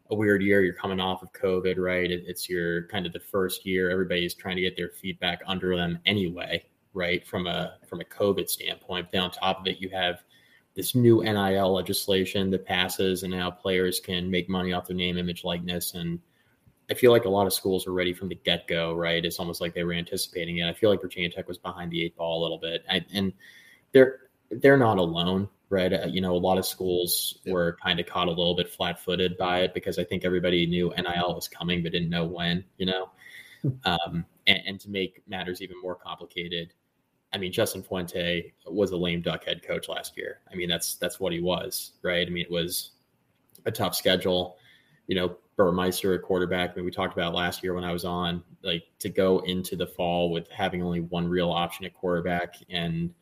a 0.10 0.16
weird 0.16 0.44
year. 0.44 0.62
You're 0.62 0.74
coming 0.74 1.00
off 1.00 1.24
of 1.24 1.32
COVID, 1.32 1.78
right? 1.78 2.12
it's 2.12 2.50
your 2.50 2.86
kind 2.88 3.06
of 3.06 3.14
the 3.14 3.22
first 3.22 3.66
year. 3.66 3.90
Everybody's 3.90 4.34
trying 4.34 4.58
to 4.58 4.62
get 4.62 4.76
their 4.76 4.90
feet 4.90 5.22
back 5.22 5.42
under 5.48 5.78
them 5.78 6.00
anyway, 6.06 6.66
right? 6.94 7.26
From 7.26 7.48
a 7.48 7.78
from 7.88 8.02
a 8.02 8.06
COVID 8.06 8.50
standpoint. 8.50 9.08
But 9.08 9.12
then 9.12 9.22
on 9.22 9.32
top 9.32 9.60
of 9.60 9.68
it, 9.68 9.80
you 9.80 9.90
have 9.90 10.24
this 10.76 10.96
new 10.96 11.24
NIL 11.24 11.74
legislation 11.74 12.50
that 12.52 12.66
passes, 12.66 13.24
and 13.24 13.32
now 13.32 13.52
players 13.52 14.00
can 14.00 14.30
make 14.30 14.50
money 14.50 14.74
off 14.74 14.88
their 14.88 14.96
name, 14.96 15.18
image, 15.18 15.44
likeness, 15.44 15.94
and 15.94 16.20
I 16.92 16.96
feel 16.96 17.12
like 17.12 17.26
a 17.26 17.30
lot 17.30 17.46
of 17.46 17.54
schools 17.54 17.86
were 17.86 17.94
ready 17.94 18.14
from 18.14 18.30
the 18.30 18.36
get 18.36 18.68
go. 18.68 18.94
Right? 18.94 19.24
It's 19.24 19.40
almost 19.40 19.62
like 19.62 19.74
they 19.74 19.84
were 19.84 19.94
anticipating 19.94 20.58
it. 20.58 20.68
I 20.68 20.74
feel 20.74 20.90
like 20.90 21.02
Virginia 21.02 21.30
Tech 21.30 21.48
was 21.48 21.58
behind 21.58 21.92
the 21.92 22.04
eight 22.04 22.16
ball 22.16 22.42
a 22.42 22.44
little 22.44 22.58
bit, 22.58 22.84
I, 22.90 23.06
and 23.14 23.34
they're 23.92 24.22
they're 24.50 24.78
not 24.78 24.98
alone. 24.98 25.50
Right. 25.72 25.94
Uh, 25.94 26.08
you 26.08 26.20
know, 26.20 26.36
a 26.36 26.38
lot 26.38 26.58
of 26.58 26.66
schools 26.66 27.38
were 27.46 27.78
kind 27.84 28.00
of 28.00 28.08
caught 28.08 28.28
a 28.28 28.32
little 28.32 28.56
bit 28.56 28.72
flat 28.72 29.00
footed 29.00 29.38
by 29.38 29.60
it 29.60 29.76
because 29.76 30.00
I 30.00 30.04
think 30.04 30.26
everybody 30.26 30.66
knew 30.66 30.92
NIL 30.98 31.36
was 31.36 31.48
coming, 31.48 31.84
but 31.84 31.92
didn't 31.92 32.10
know 32.10 32.26
when, 32.26 32.64
you 32.78 32.88
know. 32.88 33.12
Um, 33.84 34.26
and, 34.48 34.62
and, 34.66 34.80
to 34.80 34.90
make 34.90 35.22
matters 35.28 35.62
even 35.62 35.80
more 35.82 35.94
complicated, 35.94 36.74
I 37.32 37.38
mean, 37.38 37.52
Justin 37.52 37.84
Fuente 37.84 38.54
was 38.66 38.92
a 38.92 38.98
lame 38.98 39.22
duck 39.22 39.46
head 39.46 39.62
coach 39.62 39.88
last 39.88 40.18
year. 40.18 40.40
I 40.52 40.56
mean, 40.56 40.70
that's 40.70 40.96
that's 40.96 41.20
what 41.20 41.32
he 41.32 41.42
was, 41.42 41.94
right? 42.02 42.26
I 42.26 42.30
mean, 42.30 42.44
it 42.44 42.52
was 42.52 42.92
a 43.66 43.72
tough 43.72 43.96
schedule. 43.96 44.58
You 45.08 45.16
know, 45.16 45.36
Burmeister 45.56 46.14
at 46.14 46.22
quarterback. 46.22 46.72
I 46.72 46.76
mean, 46.76 46.86
we 46.86 46.92
talked 46.92 47.14
about 47.14 47.34
last 47.34 47.64
year 47.64 47.74
when 47.74 47.84
I 47.84 47.92
was 47.92 48.06
on, 48.06 48.44
like 48.64 48.84
to 49.00 49.10
go 49.10 49.40
into 49.40 49.76
the 49.76 49.86
fall 49.86 50.32
with 50.32 50.50
having 50.50 50.82
only 50.82 51.02
one 51.02 51.28
real 51.28 51.52
option 51.52 51.86
at 51.86 51.94
quarterback, 51.94 52.56
and 52.70 53.14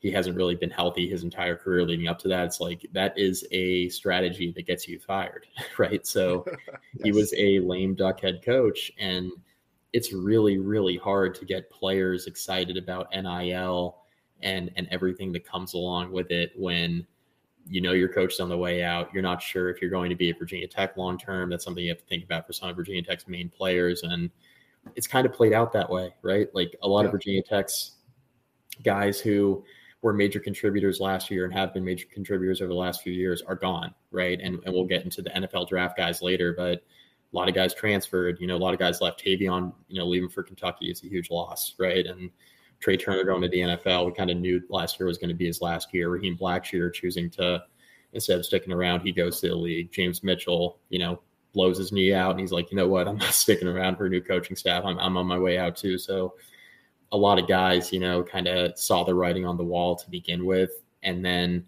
he 0.00 0.10
hasn't 0.10 0.36
really 0.36 0.54
been 0.54 0.70
healthy 0.70 1.08
his 1.08 1.24
entire 1.24 1.56
career 1.56 1.84
leading 1.84 2.06
up 2.06 2.18
to 2.20 2.28
that. 2.28 2.44
It's 2.44 2.60
like 2.60 2.86
that 2.92 3.18
is 3.18 3.44
a 3.50 3.88
strategy 3.88 4.52
that 4.52 4.66
gets 4.66 4.86
you 4.86 5.00
fired, 5.00 5.46
right? 5.78 6.06
So 6.06 6.44
yes. 6.46 6.56
he 7.04 7.12
was 7.12 7.34
a 7.36 7.58
lame 7.60 7.94
duck 7.94 8.20
head 8.20 8.42
coach, 8.44 8.92
and 8.98 9.32
it's 9.92 10.12
really 10.12 10.58
really 10.58 10.96
hard 10.96 11.34
to 11.34 11.44
get 11.44 11.70
players 11.70 12.26
excited 12.26 12.76
about 12.76 13.08
NIL 13.12 13.98
and 14.42 14.70
and 14.76 14.86
everything 14.90 15.32
that 15.32 15.44
comes 15.46 15.74
along 15.74 16.12
with 16.12 16.30
it 16.30 16.52
when 16.56 17.06
you 17.66 17.80
know 17.80 17.92
your 17.92 18.08
coach's 18.08 18.40
on 18.40 18.48
the 18.48 18.56
way 18.56 18.82
out. 18.82 19.12
You're 19.12 19.22
not 19.22 19.42
sure 19.42 19.68
if 19.68 19.80
you're 19.80 19.90
going 19.90 20.10
to 20.10 20.16
be 20.16 20.30
at 20.30 20.38
Virginia 20.38 20.66
Tech 20.66 20.96
long 20.96 21.18
term. 21.18 21.50
That's 21.50 21.64
something 21.64 21.82
you 21.82 21.90
have 21.90 21.98
to 21.98 22.06
think 22.06 22.24
about 22.24 22.46
for 22.46 22.52
some 22.52 22.68
of 22.68 22.76
Virginia 22.76 23.02
Tech's 23.02 23.28
main 23.28 23.48
players, 23.48 24.02
and 24.02 24.30
it's 24.96 25.06
kind 25.06 25.26
of 25.26 25.32
played 25.32 25.52
out 25.52 25.72
that 25.72 25.88
way, 25.88 26.14
right? 26.22 26.48
Like 26.54 26.76
a 26.82 26.88
lot 26.88 27.00
yeah. 27.00 27.06
of 27.06 27.12
Virginia 27.12 27.42
Tech's 27.42 27.96
guys 28.82 29.20
who 29.20 29.64
were 30.02 30.12
major 30.12 30.38
contributors 30.38 31.00
last 31.00 31.30
year 31.30 31.44
and 31.44 31.52
have 31.52 31.74
been 31.74 31.84
major 31.84 32.06
contributors 32.12 32.60
over 32.62 32.68
the 32.68 32.78
last 32.78 33.02
few 33.02 33.12
years 33.12 33.42
are 33.42 33.56
gone, 33.56 33.94
right? 34.10 34.38
And 34.40 34.60
and 34.64 34.74
we'll 34.74 34.86
get 34.86 35.04
into 35.04 35.22
the 35.22 35.30
NFL 35.30 35.68
draft 35.68 35.96
guys 35.96 36.22
later, 36.22 36.54
but 36.56 36.82
a 37.32 37.36
lot 37.36 37.48
of 37.48 37.54
guys 37.54 37.74
transferred. 37.74 38.38
You 38.40 38.46
know, 38.46 38.56
a 38.56 38.58
lot 38.58 38.74
of 38.74 38.80
guys 38.80 39.00
left. 39.00 39.22
Tayvion, 39.22 39.72
you 39.88 39.98
know, 39.98 40.06
leaving 40.06 40.28
for 40.28 40.42
Kentucky 40.42 40.90
is 40.90 41.02
a 41.02 41.08
huge 41.08 41.30
loss, 41.30 41.74
right? 41.78 42.06
And 42.06 42.30
Trey 42.80 42.96
Turner 42.96 43.24
going 43.24 43.42
to 43.42 43.48
the 43.48 43.58
NFL, 43.58 44.06
we 44.06 44.12
kind 44.12 44.30
of 44.30 44.36
knew 44.36 44.62
last 44.68 44.98
year 44.98 45.06
was 45.06 45.18
going 45.18 45.28
to 45.28 45.34
be 45.34 45.46
his 45.46 45.60
last 45.60 45.92
year. 45.92 46.08
Raheem 46.10 46.38
Blackshear 46.38 46.92
choosing 46.92 47.28
to 47.30 47.62
instead 48.12 48.38
of 48.38 48.46
sticking 48.46 48.72
around, 48.72 49.00
he 49.00 49.12
goes 49.12 49.40
to 49.40 49.48
the 49.48 49.54
league. 49.54 49.92
James 49.92 50.22
Mitchell, 50.22 50.78
you 50.88 50.98
know, 50.98 51.20
blows 51.52 51.78
his 51.78 51.92
knee 51.92 52.14
out, 52.14 52.30
and 52.32 52.40
he's 52.40 52.52
like, 52.52 52.70
you 52.70 52.76
know 52.76 52.88
what, 52.88 53.08
I'm 53.08 53.18
not 53.18 53.34
sticking 53.34 53.68
around 53.68 53.96
for 53.96 54.06
a 54.06 54.08
new 54.08 54.22
coaching 54.22 54.56
staff. 54.56 54.84
I'm 54.84 54.98
I'm 54.98 55.16
on 55.16 55.26
my 55.26 55.38
way 55.38 55.58
out 55.58 55.76
too. 55.76 55.98
So 55.98 56.34
a 57.12 57.16
lot 57.16 57.38
of 57.38 57.48
guys, 57.48 57.92
you 57.92 58.00
know, 58.00 58.22
kind 58.22 58.46
of 58.46 58.78
saw 58.78 59.04
the 59.04 59.14
writing 59.14 59.46
on 59.46 59.56
the 59.56 59.64
wall 59.64 59.96
to 59.96 60.10
begin 60.10 60.46
with, 60.46 60.70
and 61.02 61.24
then 61.24 61.66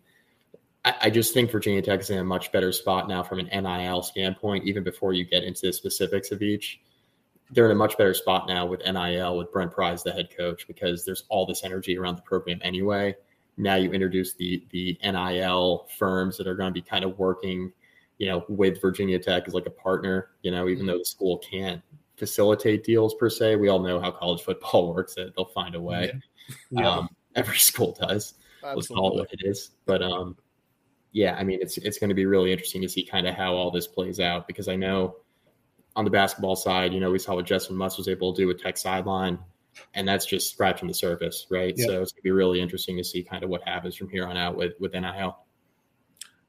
I, 0.84 0.94
I 1.02 1.10
just 1.10 1.34
think 1.34 1.50
Virginia 1.50 1.82
Tech 1.82 2.00
is 2.00 2.10
in 2.10 2.18
a 2.18 2.24
much 2.24 2.52
better 2.52 2.72
spot 2.72 3.08
now 3.08 3.22
from 3.22 3.38
an 3.38 3.46
NIL 3.62 4.02
standpoint, 4.02 4.64
even 4.64 4.82
before 4.82 5.12
you 5.12 5.24
get 5.24 5.44
into 5.44 5.66
the 5.66 5.72
specifics 5.72 6.30
of 6.30 6.42
each. 6.42 6.80
they're 7.52 7.66
in 7.66 7.72
a 7.72 7.74
much 7.74 7.98
better 7.98 8.14
spot 8.14 8.46
now 8.46 8.64
with 8.64 8.80
NIL 8.84 9.36
with 9.36 9.52
Brent 9.52 9.72
Pry, 9.72 9.94
the 10.04 10.12
head 10.12 10.28
coach, 10.34 10.66
because 10.66 11.04
there's 11.04 11.24
all 11.28 11.46
this 11.46 11.64
energy 11.64 11.98
around 11.98 12.16
the 12.16 12.22
program 12.22 12.60
anyway. 12.62 13.14
Now 13.56 13.74
you 13.74 13.92
introduce 13.92 14.34
the 14.34 14.64
the 14.70 14.98
NIL 15.02 15.88
firms 15.98 16.38
that 16.38 16.46
are 16.46 16.54
going 16.54 16.72
to 16.72 16.80
be 16.80 16.80
kind 16.80 17.04
of 17.04 17.18
working, 17.18 17.72
you 18.18 18.26
know, 18.26 18.44
with 18.48 18.80
Virginia 18.80 19.18
Tech 19.18 19.46
as 19.46 19.54
like 19.54 19.66
a 19.66 19.70
partner. 19.70 20.30
You 20.42 20.50
know, 20.50 20.68
even 20.68 20.86
though 20.86 20.98
the 20.98 21.04
school 21.04 21.38
can't 21.38 21.82
facilitate 22.16 22.84
deals 22.84 23.14
per 23.14 23.28
se, 23.28 23.56
we 23.56 23.68
all 23.68 23.80
know 23.80 24.00
how 24.00 24.12
college 24.12 24.42
football 24.42 24.94
works. 24.94 25.14
That 25.16 25.34
they'll 25.36 25.46
find 25.46 25.74
a 25.74 25.80
way. 25.80 26.12
Yeah. 26.70 26.88
Um, 26.88 27.08
every 27.34 27.58
school 27.58 27.96
does. 28.00 28.34
Absolutely. 28.62 28.76
Let's 28.76 28.88
call 28.88 29.12
it 29.12 29.18
what 29.20 29.32
it 29.32 29.40
is. 29.44 29.70
But 29.86 30.02
um, 30.02 30.36
yeah, 31.12 31.34
I 31.36 31.44
mean, 31.44 31.58
it's 31.60 31.78
it's 31.78 31.98
going 31.98 32.10
to 32.10 32.14
be 32.14 32.26
really 32.26 32.52
interesting 32.52 32.82
to 32.82 32.88
see 32.88 33.04
kind 33.04 33.26
of 33.26 33.34
how 33.34 33.54
all 33.54 33.70
this 33.70 33.86
plays 33.86 34.20
out 34.20 34.46
because 34.46 34.68
I 34.68 34.76
know 34.76 35.16
on 35.96 36.04
the 36.04 36.10
basketball 36.10 36.56
side, 36.56 36.92
you 36.92 37.00
know, 37.00 37.10
we 37.10 37.18
saw 37.18 37.34
what 37.34 37.46
Justyn 37.46 37.72
Mutts 37.72 37.98
was 37.98 38.08
able 38.08 38.32
to 38.32 38.42
do 38.42 38.46
with 38.46 38.62
Tech 38.62 38.76
sideline, 38.76 39.38
and 39.94 40.06
that's 40.06 40.24
just 40.24 40.52
scratching 40.52 40.88
the 40.88 40.94
surface, 40.94 41.46
right? 41.50 41.76
So 41.76 42.02
it's 42.02 42.12
gonna 42.12 42.22
be 42.22 42.30
really 42.30 42.60
interesting 42.60 42.96
to 42.96 43.04
see 43.04 43.24
kind 43.24 43.42
of 43.42 43.50
what 43.50 43.62
happens 43.66 43.96
from 43.96 44.08
here 44.08 44.26
on 44.26 44.36
out 44.36 44.56
with 44.56 44.74
with 44.78 44.92
NIL. 44.92 45.36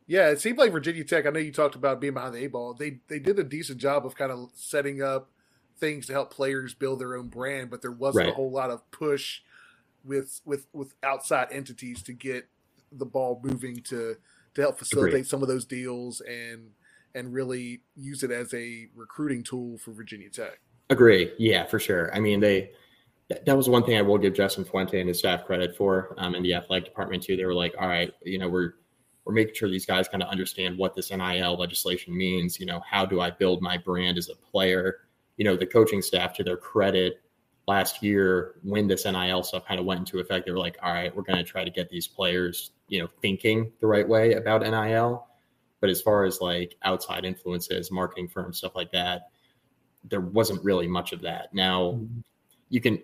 Yeah, 0.07 0.29
it 0.29 0.41
seemed 0.41 0.57
like 0.57 0.71
Virginia 0.71 1.03
Tech. 1.03 1.25
I 1.25 1.29
know 1.29 1.39
you 1.39 1.53
talked 1.53 1.75
about 1.75 2.01
being 2.01 2.13
behind 2.13 2.35
the 2.35 2.43
A 2.43 2.47
ball. 2.47 2.73
They 2.73 2.99
they 3.07 3.19
did 3.19 3.39
a 3.39 3.43
decent 3.43 3.79
job 3.79 4.05
of 4.05 4.15
kind 4.15 4.31
of 4.31 4.49
setting 4.53 5.01
up 5.01 5.31
things 5.79 6.05
to 6.05 6.13
help 6.13 6.31
players 6.31 6.73
build 6.75 6.99
their 6.99 7.15
own 7.15 7.29
brand, 7.29 7.71
but 7.71 7.81
there 7.81 7.91
wasn't 7.91 8.25
right. 8.25 8.31
a 8.31 8.35
whole 8.35 8.51
lot 8.51 8.69
of 8.69 8.89
push 8.91 9.41
with 10.03 10.41
with 10.45 10.67
with 10.73 10.93
outside 11.01 11.47
entities 11.51 12.03
to 12.03 12.13
get 12.13 12.47
the 12.91 13.05
ball 13.05 13.41
moving 13.43 13.81
to 13.81 14.17
to 14.55 14.61
help 14.61 14.79
facilitate 14.79 15.13
Agreed. 15.13 15.27
some 15.27 15.41
of 15.41 15.47
those 15.47 15.65
deals 15.65 16.21
and 16.21 16.71
and 17.13 17.33
really 17.33 17.81
use 17.95 18.23
it 18.23 18.31
as 18.31 18.53
a 18.53 18.87
recruiting 18.95 19.43
tool 19.43 19.77
for 19.77 19.91
Virginia 19.91 20.29
Tech. 20.29 20.59
Agree. 20.89 21.31
Yeah, 21.37 21.65
for 21.65 21.79
sure. 21.79 22.13
I 22.15 22.19
mean, 22.19 22.39
they 22.39 22.71
that 23.45 23.55
was 23.55 23.69
one 23.69 23.83
thing 23.83 23.97
I 23.97 24.01
will 24.01 24.17
give 24.17 24.33
Justin 24.33 24.65
Fuente 24.65 24.99
and 24.99 25.07
his 25.07 25.19
staff 25.19 25.45
credit 25.45 25.75
for, 25.77 26.13
um, 26.17 26.35
in 26.35 26.43
the 26.43 26.53
athletic 26.53 26.85
department 26.85 27.23
too. 27.23 27.37
They 27.37 27.45
were 27.45 27.53
like, 27.53 27.73
all 27.79 27.87
right, 27.87 28.13
you 28.23 28.37
know, 28.37 28.49
we're 28.49 28.73
we're 29.23 29.33
making 29.33 29.53
sure 29.53 29.69
these 29.69 29.85
guys 29.85 30.07
kind 30.07 30.23
of 30.23 30.29
understand 30.29 30.77
what 30.77 30.95
this 30.95 31.11
NIL 31.11 31.55
legislation 31.55 32.17
means. 32.17 32.59
You 32.59 32.65
know, 32.65 32.81
how 32.89 33.05
do 33.05 33.21
I 33.21 33.29
build 33.29 33.61
my 33.61 33.77
brand 33.77 34.17
as 34.17 34.29
a 34.29 34.35
player? 34.35 35.01
You 35.37 35.45
know, 35.45 35.55
the 35.55 35.65
coaching 35.65 36.01
staff, 36.01 36.33
to 36.33 36.43
their 36.43 36.57
credit, 36.57 37.21
last 37.67 38.01
year 38.03 38.55
when 38.63 38.87
this 38.87 39.05
NIL 39.05 39.43
stuff 39.43 39.65
kind 39.65 39.79
of 39.79 39.85
went 39.85 39.99
into 39.99 40.19
effect, 40.19 40.45
they 40.45 40.51
were 40.51 40.57
like, 40.57 40.77
all 40.81 40.91
right, 40.91 41.15
we're 41.15 41.23
going 41.23 41.37
to 41.37 41.43
try 41.43 41.63
to 41.63 41.71
get 41.71 41.89
these 41.89 42.07
players, 42.07 42.71
you 42.87 42.99
know, 42.99 43.07
thinking 43.21 43.71
the 43.79 43.87
right 43.87 44.07
way 44.07 44.33
about 44.33 44.61
NIL. 44.61 45.27
But 45.79 45.89
as 45.89 46.01
far 46.01 46.25
as 46.25 46.41
like 46.41 46.75
outside 46.83 47.25
influences, 47.25 47.91
marketing 47.91 48.27
firms, 48.27 48.57
stuff 48.57 48.75
like 48.75 48.91
that, 48.91 49.29
there 50.09 50.21
wasn't 50.21 50.63
really 50.63 50.87
much 50.87 51.13
of 51.13 51.21
that. 51.21 51.53
Now 51.53 51.93
mm-hmm. 51.93 52.19
you 52.69 52.81
can 52.81 53.01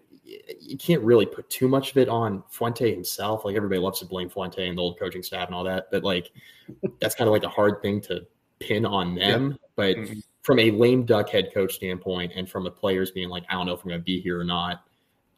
you 0.59 0.77
can't 0.77 1.01
really 1.01 1.25
put 1.25 1.49
too 1.49 1.67
much 1.67 1.91
of 1.91 1.97
it 1.97 2.09
on 2.09 2.43
Fuente 2.49 2.91
himself. 2.91 3.45
Like 3.45 3.55
everybody 3.55 3.79
loves 3.79 3.99
to 3.99 4.05
blame 4.05 4.29
Fuente 4.29 4.67
and 4.67 4.77
the 4.77 4.81
old 4.81 4.99
coaching 4.99 5.23
staff 5.23 5.47
and 5.47 5.55
all 5.55 5.63
that, 5.63 5.87
but 5.91 6.03
like 6.03 6.31
that's 6.99 7.15
kind 7.15 7.27
of 7.27 7.31
like 7.31 7.43
a 7.43 7.49
hard 7.49 7.81
thing 7.81 8.01
to 8.01 8.25
pin 8.59 8.85
on 8.85 9.15
them. 9.15 9.51
Yeah. 9.51 9.57
But 9.75 9.95
mm-hmm. 9.95 10.19
From 10.47 10.59
a 10.59 10.71
lame 10.71 11.03
duck 11.03 11.27
head 11.27 11.53
coach 11.53 11.73
standpoint, 11.73 12.31
and 12.33 12.49
from 12.49 12.63
the 12.63 12.71
players 12.71 13.11
being 13.11 13.27
like, 13.27 13.43
I 13.49 13.55
don't 13.55 13.65
know 13.65 13.73
if 13.73 13.81
I'm 13.81 13.89
going 13.89 13.99
to 13.99 14.05
be 14.05 14.21
here 14.21 14.39
or 14.39 14.45
not, 14.45 14.81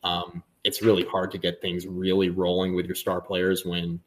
um, 0.03 0.43
it's 0.63 0.83
really 0.83 1.03
hard 1.03 1.31
to 1.31 1.39
get 1.39 1.63
things 1.63 1.87
really 1.87 2.29
rolling 2.29 2.75
with 2.75 2.85
your 2.85 2.93
star 2.93 3.19
players 3.19 3.65
when 3.65 3.99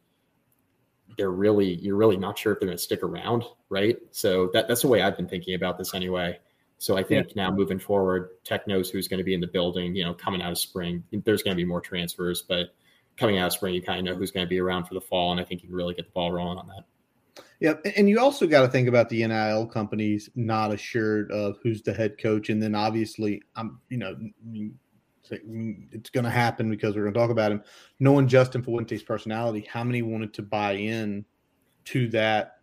they're 1.17 1.29
really 1.29 1.73
you're 1.73 1.97
really 1.97 2.15
not 2.15 2.37
sure 2.37 2.53
if 2.53 2.61
they're 2.61 2.67
going 2.67 2.77
to 2.77 2.81
stick 2.83 3.03
around, 3.03 3.43
right? 3.67 3.97
So 4.11 4.49
that 4.53 4.69
that's 4.69 4.83
the 4.83 4.87
way 4.87 5.01
I've 5.01 5.17
been 5.17 5.27
thinking 5.27 5.55
about 5.55 5.77
this 5.77 5.93
anyway. 5.93 6.39
So 6.77 6.95
I 6.95 7.03
think 7.03 7.35
yeah. 7.35 7.49
now 7.49 7.51
moving 7.53 7.79
forward, 7.79 8.29
Tech 8.45 8.65
knows 8.65 8.89
who's 8.89 9.09
going 9.09 9.17
to 9.17 9.25
be 9.25 9.33
in 9.33 9.41
the 9.41 9.47
building. 9.47 9.93
You 9.97 10.05
know, 10.05 10.13
coming 10.13 10.41
out 10.41 10.53
of 10.53 10.57
spring, 10.57 11.03
there's 11.11 11.43
going 11.43 11.51
to 11.51 11.61
be 11.61 11.65
more 11.65 11.81
transfers, 11.81 12.43
but 12.43 12.73
coming 13.17 13.39
out 13.39 13.47
of 13.47 13.51
spring, 13.51 13.73
you 13.73 13.81
kind 13.81 13.99
of 13.99 14.05
know 14.05 14.17
who's 14.17 14.31
going 14.31 14.45
to 14.45 14.49
be 14.49 14.61
around 14.61 14.85
for 14.85 14.93
the 14.93 15.01
fall, 15.01 15.33
and 15.33 15.41
I 15.41 15.43
think 15.43 15.63
you 15.63 15.67
can 15.67 15.75
really 15.75 15.95
get 15.95 16.05
the 16.05 16.11
ball 16.13 16.31
rolling 16.31 16.59
on 16.59 16.67
that. 16.67 16.85
Yeah, 17.59 17.75
and 17.95 18.09
you 18.09 18.19
also 18.19 18.45
got 18.45 18.61
to 18.61 18.67
think 18.67 18.87
about 18.87 19.09
the 19.09 19.25
NIL 19.25 19.65
companies 19.67 20.29
not 20.35 20.71
assured 20.73 21.31
of 21.31 21.57
who's 21.63 21.81
the 21.81 21.93
head 21.93 22.17
coach, 22.17 22.49
and 22.49 22.61
then 22.61 22.75
obviously, 22.75 23.41
I'm 23.55 23.79
you 23.89 23.97
know 23.97 24.15
it's 25.31 26.09
going 26.09 26.25
to 26.25 26.29
happen 26.29 26.69
because 26.69 26.95
we're 26.95 27.03
going 27.03 27.13
to 27.13 27.19
talk 27.19 27.29
about 27.29 27.51
him. 27.51 27.63
Knowing 27.99 28.27
Justin 28.27 28.61
Fuente's 28.61 29.03
personality, 29.03 29.67
how 29.71 29.83
many 29.83 30.01
wanted 30.01 30.33
to 30.33 30.41
buy 30.41 30.73
in 30.73 31.25
to 31.85 32.07
that 32.09 32.57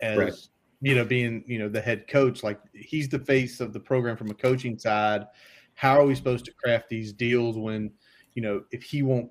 as 0.00 0.18
right. 0.18 0.34
you 0.80 0.94
know 0.94 1.04
being 1.04 1.44
you 1.46 1.58
know 1.58 1.68
the 1.68 1.80
head 1.80 2.08
coach? 2.08 2.42
Like 2.42 2.60
he's 2.72 3.08
the 3.08 3.18
face 3.18 3.60
of 3.60 3.72
the 3.72 3.80
program 3.80 4.16
from 4.16 4.30
a 4.30 4.34
coaching 4.34 4.78
side. 4.78 5.26
How 5.74 6.00
are 6.00 6.06
we 6.06 6.14
supposed 6.14 6.46
to 6.46 6.52
craft 6.52 6.88
these 6.88 7.12
deals 7.12 7.58
when 7.58 7.92
you 8.34 8.42
know 8.42 8.62
if 8.70 8.82
he 8.82 9.02
won't 9.02 9.30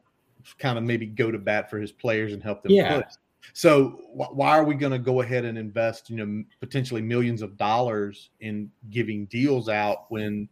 kind 0.59 0.77
of 0.77 0.83
maybe 0.83 1.07
go 1.07 1.31
to 1.31 1.39
bat 1.39 1.69
for 1.69 1.79
his 1.79 1.91
players 1.91 2.33
and 2.33 2.43
help 2.43 2.61
them 2.61 2.71
yeah. 2.71 3.01
Push? 3.01 3.13
So 3.53 4.01
wh- 4.13 4.35
why 4.35 4.57
are 4.57 4.63
we 4.63 4.75
going 4.75 4.91
to 4.91 4.99
go 4.99 5.21
ahead 5.21 5.45
and 5.45 5.57
invest, 5.57 6.09
you 6.09 6.17
know, 6.17 6.43
potentially 6.59 7.01
millions 7.01 7.41
of 7.41 7.57
dollars 7.57 8.29
in 8.39 8.71
giving 8.89 9.25
deals 9.25 9.69
out 9.69 10.05
when 10.09 10.49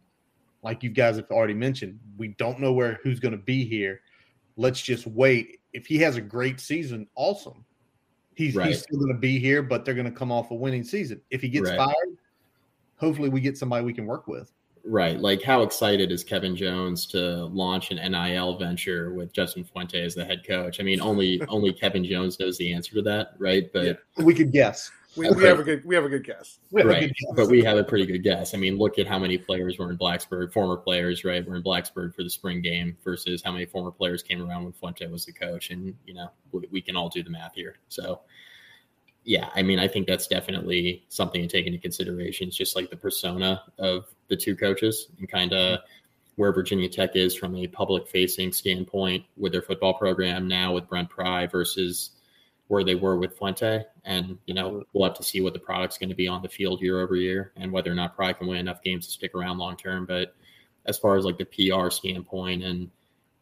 like 0.62 0.82
you 0.82 0.90
guys 0.90 1.16
have 1.16 1.30
already 1.30 1.54
mentioned, 1.54 2.00
we 2.16 2.28
don't 2.28 2.58
know 2.58 2.72
where 2.72 2.98
who's 3.02 3.20
going 3.20 3.32
to 3.32 3.38
be 3.38 3.64
here. 3.64 4.00
Let's 4.56 4.80
just 4.80 5.06
wait. 5.06 5.60
If 5.72 5.86
he 5.86 5.98
has 5.98 6.16
a 6.16 6.20
great 6.20 6.58
season, 6.58 7.06
awesome. 7.16 7.64
He's, 8.34 8.54
right. 8.54 8.68
he's 8.68 8.82
still 8.82 8.98
going 8.98 9.12
to 9.12 9.18
be 9.18 9.38
here, 9.38 9.62
but 9.62 9.84
they're 9.84 9.94
going 9.94 10.10
to 10.10 10.12
come 10.12 10.32
off 10.32 10.50
a 10.50 10.54
winning 10.54 10.82
season. 10.82 11.20
If 11.30 11.42
he 11.42 11.48
gets 11.48 11.68
right. 11.68 11.76
fired, 11.76 12.16
hopefully 12.96 13.28
we 13.28 13.40
get 13.40 13.58
somebody 13.58 13.84
we 13.84 13.92
can 13.92 14.06
work 14.06 14.26
with. 14.26 14.52
Right. 14.86 15.18
Like, 15.18 15.42
how 15.42 15.62
excited 15.62 16.12
is 16.12 16.22
Kevin 16.22 16.54
Jones 16.54 17.06
to 17.06 17.46
launch 17.46 17.90
an 17.90 17.96
NIL 17.96 18.58
venture 18.58 19.14
with 19.14 19.32
Justin 19.32 19.64
Fuente 19.64 20.02
as 20.02 20.14
the 20.14 20.24
head 20.24 20.46
coach? 20.46 20.78
I 20.78 20.82
mean, 20.82 21.00
only 21.00 21.40
only 21.48 21.72
Kevin 21.72 22.04
Jones 22.04 22.38
knows 22.38 22.58
the 22.58 22.72
answer 22.72 22.94
to 22.94 23.02
that, 23.02 23.34
right? 23.38 23.72
But 23.72 23.84
yeah, 23.86 24.24
we 24.24 24.34
could 24.34 24.52
guess. 24.52 24.90
We, 25.16 25.30
we, 25.30 25.44
have 25.44 25.60
a 25.60 25.62
good 25.62 25.84
we 25.84 25.94
have 25.94 26.04
a 26.04 26.08
good 26.08 26.24
guess. 26.24 26.58
right. 26.72 27.00
Good 27.00 27.14
guess. 27.14 27.32
But 27.36 27.48
we 27.48 27.62
have 27.62 27.78
a 27.78 27.84
pretty 27.84 28.04
good 28.04 28.24
guess. 28.24 28.52
I 28.52 28.58
mean, 28.58 28.76
look 28.76 28.98
at 28.98 29.06
how 29.06 29.18
many 29.18 29.38
players 29.38 29.78
were 29.78 29.90
in 29.90 29.96
Blacksburg, 29.96 30.52
former 30.52 30.76
players, 30.76 31.24
right? 31.24 31.46
Were 31.46 31.54
in 31.54 31.62
Blacksburg 31.62 32.14
for 32.14 32.24
the 32.24 32.30
spring 32.30 32.60
game 32.60 32.96
versus 33.04 33.40
how 33.42 33.52
many 33.52 33.64
former 33.64 33.92
players 33.92 34.24
came 34.24 34.42
around 34.42 34.64
when 34.64 34.72
Fuente 34.72 35.06
was 35.06 35.24
the 35.24 35.32
coach. 35.32 35.70
And, 35.70 35.94
you 36.04 36.14
know, 36.14 36.30
we, 36.50 36.66
we 36.72 36.80
can 36.80 36.96
all 36.96 37.08
do 37.08 37.22
the 37.22 37.30
math 37.30 37.54
here. 37.54 37.76
So 37.88 38.22
yeah, 39.24 39.48
I 39.54 39.62
mean, 39.62 39.78
I 39.78 39.88
think 39.88 40.06
that's 40.06 40.26
definitely 40.26 41.04
something 41.08 41.40
to 41.40 41.48
take 41.48 41.66
into 41.66 41.78
consideration. 41.78 42.48
It's 42.48 42.56
just 42.56 42.76
like 42.76 42.90
the 42.90 42.96
persona 42.96 43.62
of 43.78 44.13
the 44.28 44.36
two 44.36 44.56
coaches 44.56 45.08
and 45.18 45.28
kind 45.28 45.52
of 45.52 45.80
where 46.36 46.52
Virginia 46.52 46.88
Tech 46.88 47.14
is 47.14 47.34
from 47.34 47.54
a 47.56 47.66
public 47.66 48.08
facing 48.08 48.52
standpoint 48.52 49.24
with 49.36 49.52
their 49.52 49.62
football 49.62 49.94
program 49.94 50.48
now 50.48 50.72
with 50.72 50.88
Brent 50.88 51.08
Pry 51.08 51.46
versus 51.46 52.10
where 52.68 52.82
they 52.82 52.94
were 52.94 53.18
with 53.18 53.36
Fuente. 53.36 53.84
And, 54.04 54.38
you 54.46 54.54
know, 54.54 54.84
we'll 54.92 55.08
have 55.08 55.16
to 55.18 55.22
see 55.22 55.40
what 55.40 55.52
the 55.52 55.58
product's 55.58 55.98
going 55.98 56.08
to 56.08 56.14
be 56.14 56.26
on 56.26 56.42
the 56.42 56.48
field 56.48 56.80
year 56.80 57.00
over 57.00 57.14
year 57.14 57.52
and 57.56 57.70
whether 57.70 57.90
or 57.90 57.94
not 57.94 58.16
Pry 58.16 58.32
can 58.32 58.46
win 58.46 58.58
enough 58.58 58.82
games 58.82 59.06
to 59.06 59.12
stick 59.12 59.34
around 59.34 59.58
long 59.58 59.76
term. 59.76 60.06
But 60.06 60.34
as 60.86 60.98
far 60.98 61.16
as 61.16 61.24
like 61.24 61.38
the 61.38 61.44
PR 61.44 61.90
standpoint 61.90 62.64
and, 62.64 62.90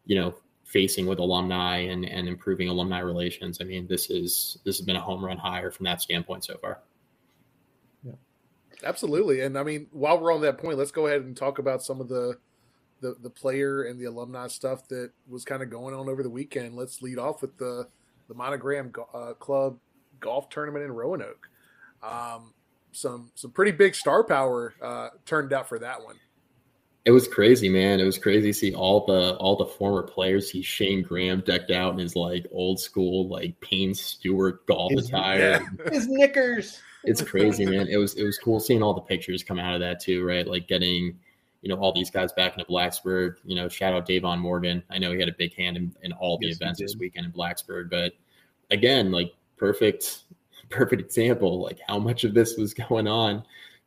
you 0.05 0.19
know, 0.19 0.35
facing 0.65 1.05
with 1.05 1.19
alumni 1.19 1.77
and, 1.77 2.05
and 2.05 2.27
improving 2.27 2.69
alumni 2.69 2.99
relations, 2.99 3.59
I 3.61 3.63
mean, 3.63 3.87
this 3.87 4.09
is 4.09 4.57
this 4.65 4.77
has 4.77 4.85
been 4.85 4.95
a 4.95 5.01
home 5.01 5.23
run 5.23 5.37
hire 5.37 5.71
from 5.71 5.85
that 5.85 6.01
standpoint 6.01 6.45
so 6.45 6.57
far. 6.57 6.79
Yeah. 8.81 8.89
Absolutely. 8.89 9.41
And 9.41 9.57
I 9.57 9.63
mean, 9.63 9.87
while 9.91 10.19
we're 10.19 10.33
on 10.33 10.41
that 10.41 10.57
point, 10.57 10.77
let's 10.77 10.91
go 10.91 11.07
ahead 11.07 11.21
and 11.21 11.35
talk 11.35 11.59
about 11.59 11.83
some 11.83 12.01
of 12.01 12.07
the 12.09 12.37
the, 13.01 13.15
the 13.21 13.29
player 13.29 13.83
and 13.83 13.99
the 13.99 14.05
alumni 14.05 14.47
stuff 14.47 14.87
that 14.87 15.11
was 15.27 15.43
kind 15.43 15.61
of 15.61 15.69
going 15.69 15.93
on 15.93 16.07
over 16.07 16.23
the 16.23 16.29
weekend. 16.29 16.75
Let's 16.75 17.01
lead 17.01 17.19
off 17.19 17.41
with 17.41 17.57
the 17.57 17.87
the 18.29 18.33
Monogram 18.33 18.91
uh, 19.13 19.33
Club 19.33 19.77
golf 20.19 20.49
tournament 20.49 20.85
in 20.85 20.91
Roanoke. 20.91 21.47
Um, 22.01 22.53
some 22.91 23.31
some 23.35 23.51
pretty 23.51 23.71
big 23.71 23.95
star 23.95 24.23
power 24.23 24.73
uh, 24.81 25.09
turned 25.25 25.53
out 25.53 25.67
for 25.67 25.79
that 25.79 26.03
one. 26.03 26.15
It 27.05 27.11
was 27.11 27.27
crazy, 27.27 27.67
man. 27.67 27.99
It 27.99 28.05
was 28.05 28.17
crazy 28.17 28.51
to 28.51 28.53
see 28.53 28.73
all 28.73 29.05
the 29.05 29.35
all 29.35 29.57
the 29.57 29.65
former 29.65 30.03
players. 30.03 30.51
See 30.51 30.61
Shayne 30.61 31.03
Graham 31.03 31.41
decked 31.41 31.71
out 31.71 31.93
in 31.93 31.99
his 31.99 32.15
like 32.15 32.45
old 32.51 32.79
school 32.79 33.27
like 33.27 33.59
Payne 33.59 33.93
Stewart 33.93 34.65
golf 34.65 34.93
his, 34.93 35.09
attire. 35.09 35.39
Yeah. 35.39 35.91
His 35.91 36.07
knickers. 36.07 36.81
It's 37.05 37.21
crazy, 37.21 37.65
man. 37.65 37.87
It 37.87 37.97
was 37.97 38.15
it 38.15 38.23
was 38.23 38.37
cool 38.37 38.59
seeing 38.59 38.81
all 38.81 38.93
the 38.93 39.01
pictures 39.01 39.43
come 39.43 39.59
out 39.59 39.73
of 39.73 39.81
that 39.81 39.99
too, 39.99 40.25
right? 40.25 40.47
Like 40.47 40.67
getting 40.67 41.17
you 41.61 41.69
know 41.69 41.75
all 41.75 41.93
these 41.93 42.09
guys 42.09 42.31
back 42.33 42.53
into 42.53 42.65
Blacksburg. 42.65 43.35
You 43.43 43.55
know, 43.55 43.67
shout 43.67 43.93
out 43.93 44.05
Davon 44.05 44.39
Morgan. 44.39 44.83
I 44.89 44.99
know 44.99 45.11
he 45.11 45.19
had 45.19 45.29
a 45.29 45.35
big 45.37 45.53
hand 45.55 45.77
in, 45.77 45.93
in 46.01 46.11
all 46.13 46.37
the 46.37 46.47
yes, 46.47 46.57
events 46.57 46.79
this 46.79 46.95
weekend 46.95 47.25
in 47.25 47.31
Blacksburg, 47.31 47.89
but 47.89 48.13
again, 48.71 49.11
like 49.11 49.33
perfect 49.57 50.23
perfect 50.69 51.01
example 51.01 51.61
like 51.61 51.79
how 51.87 51.99
much 51.99 52.23
of 52.23 52.33
this 52.33 52.57
was 52.57 52.73
going 52.73 53.07
on 53.07 53.43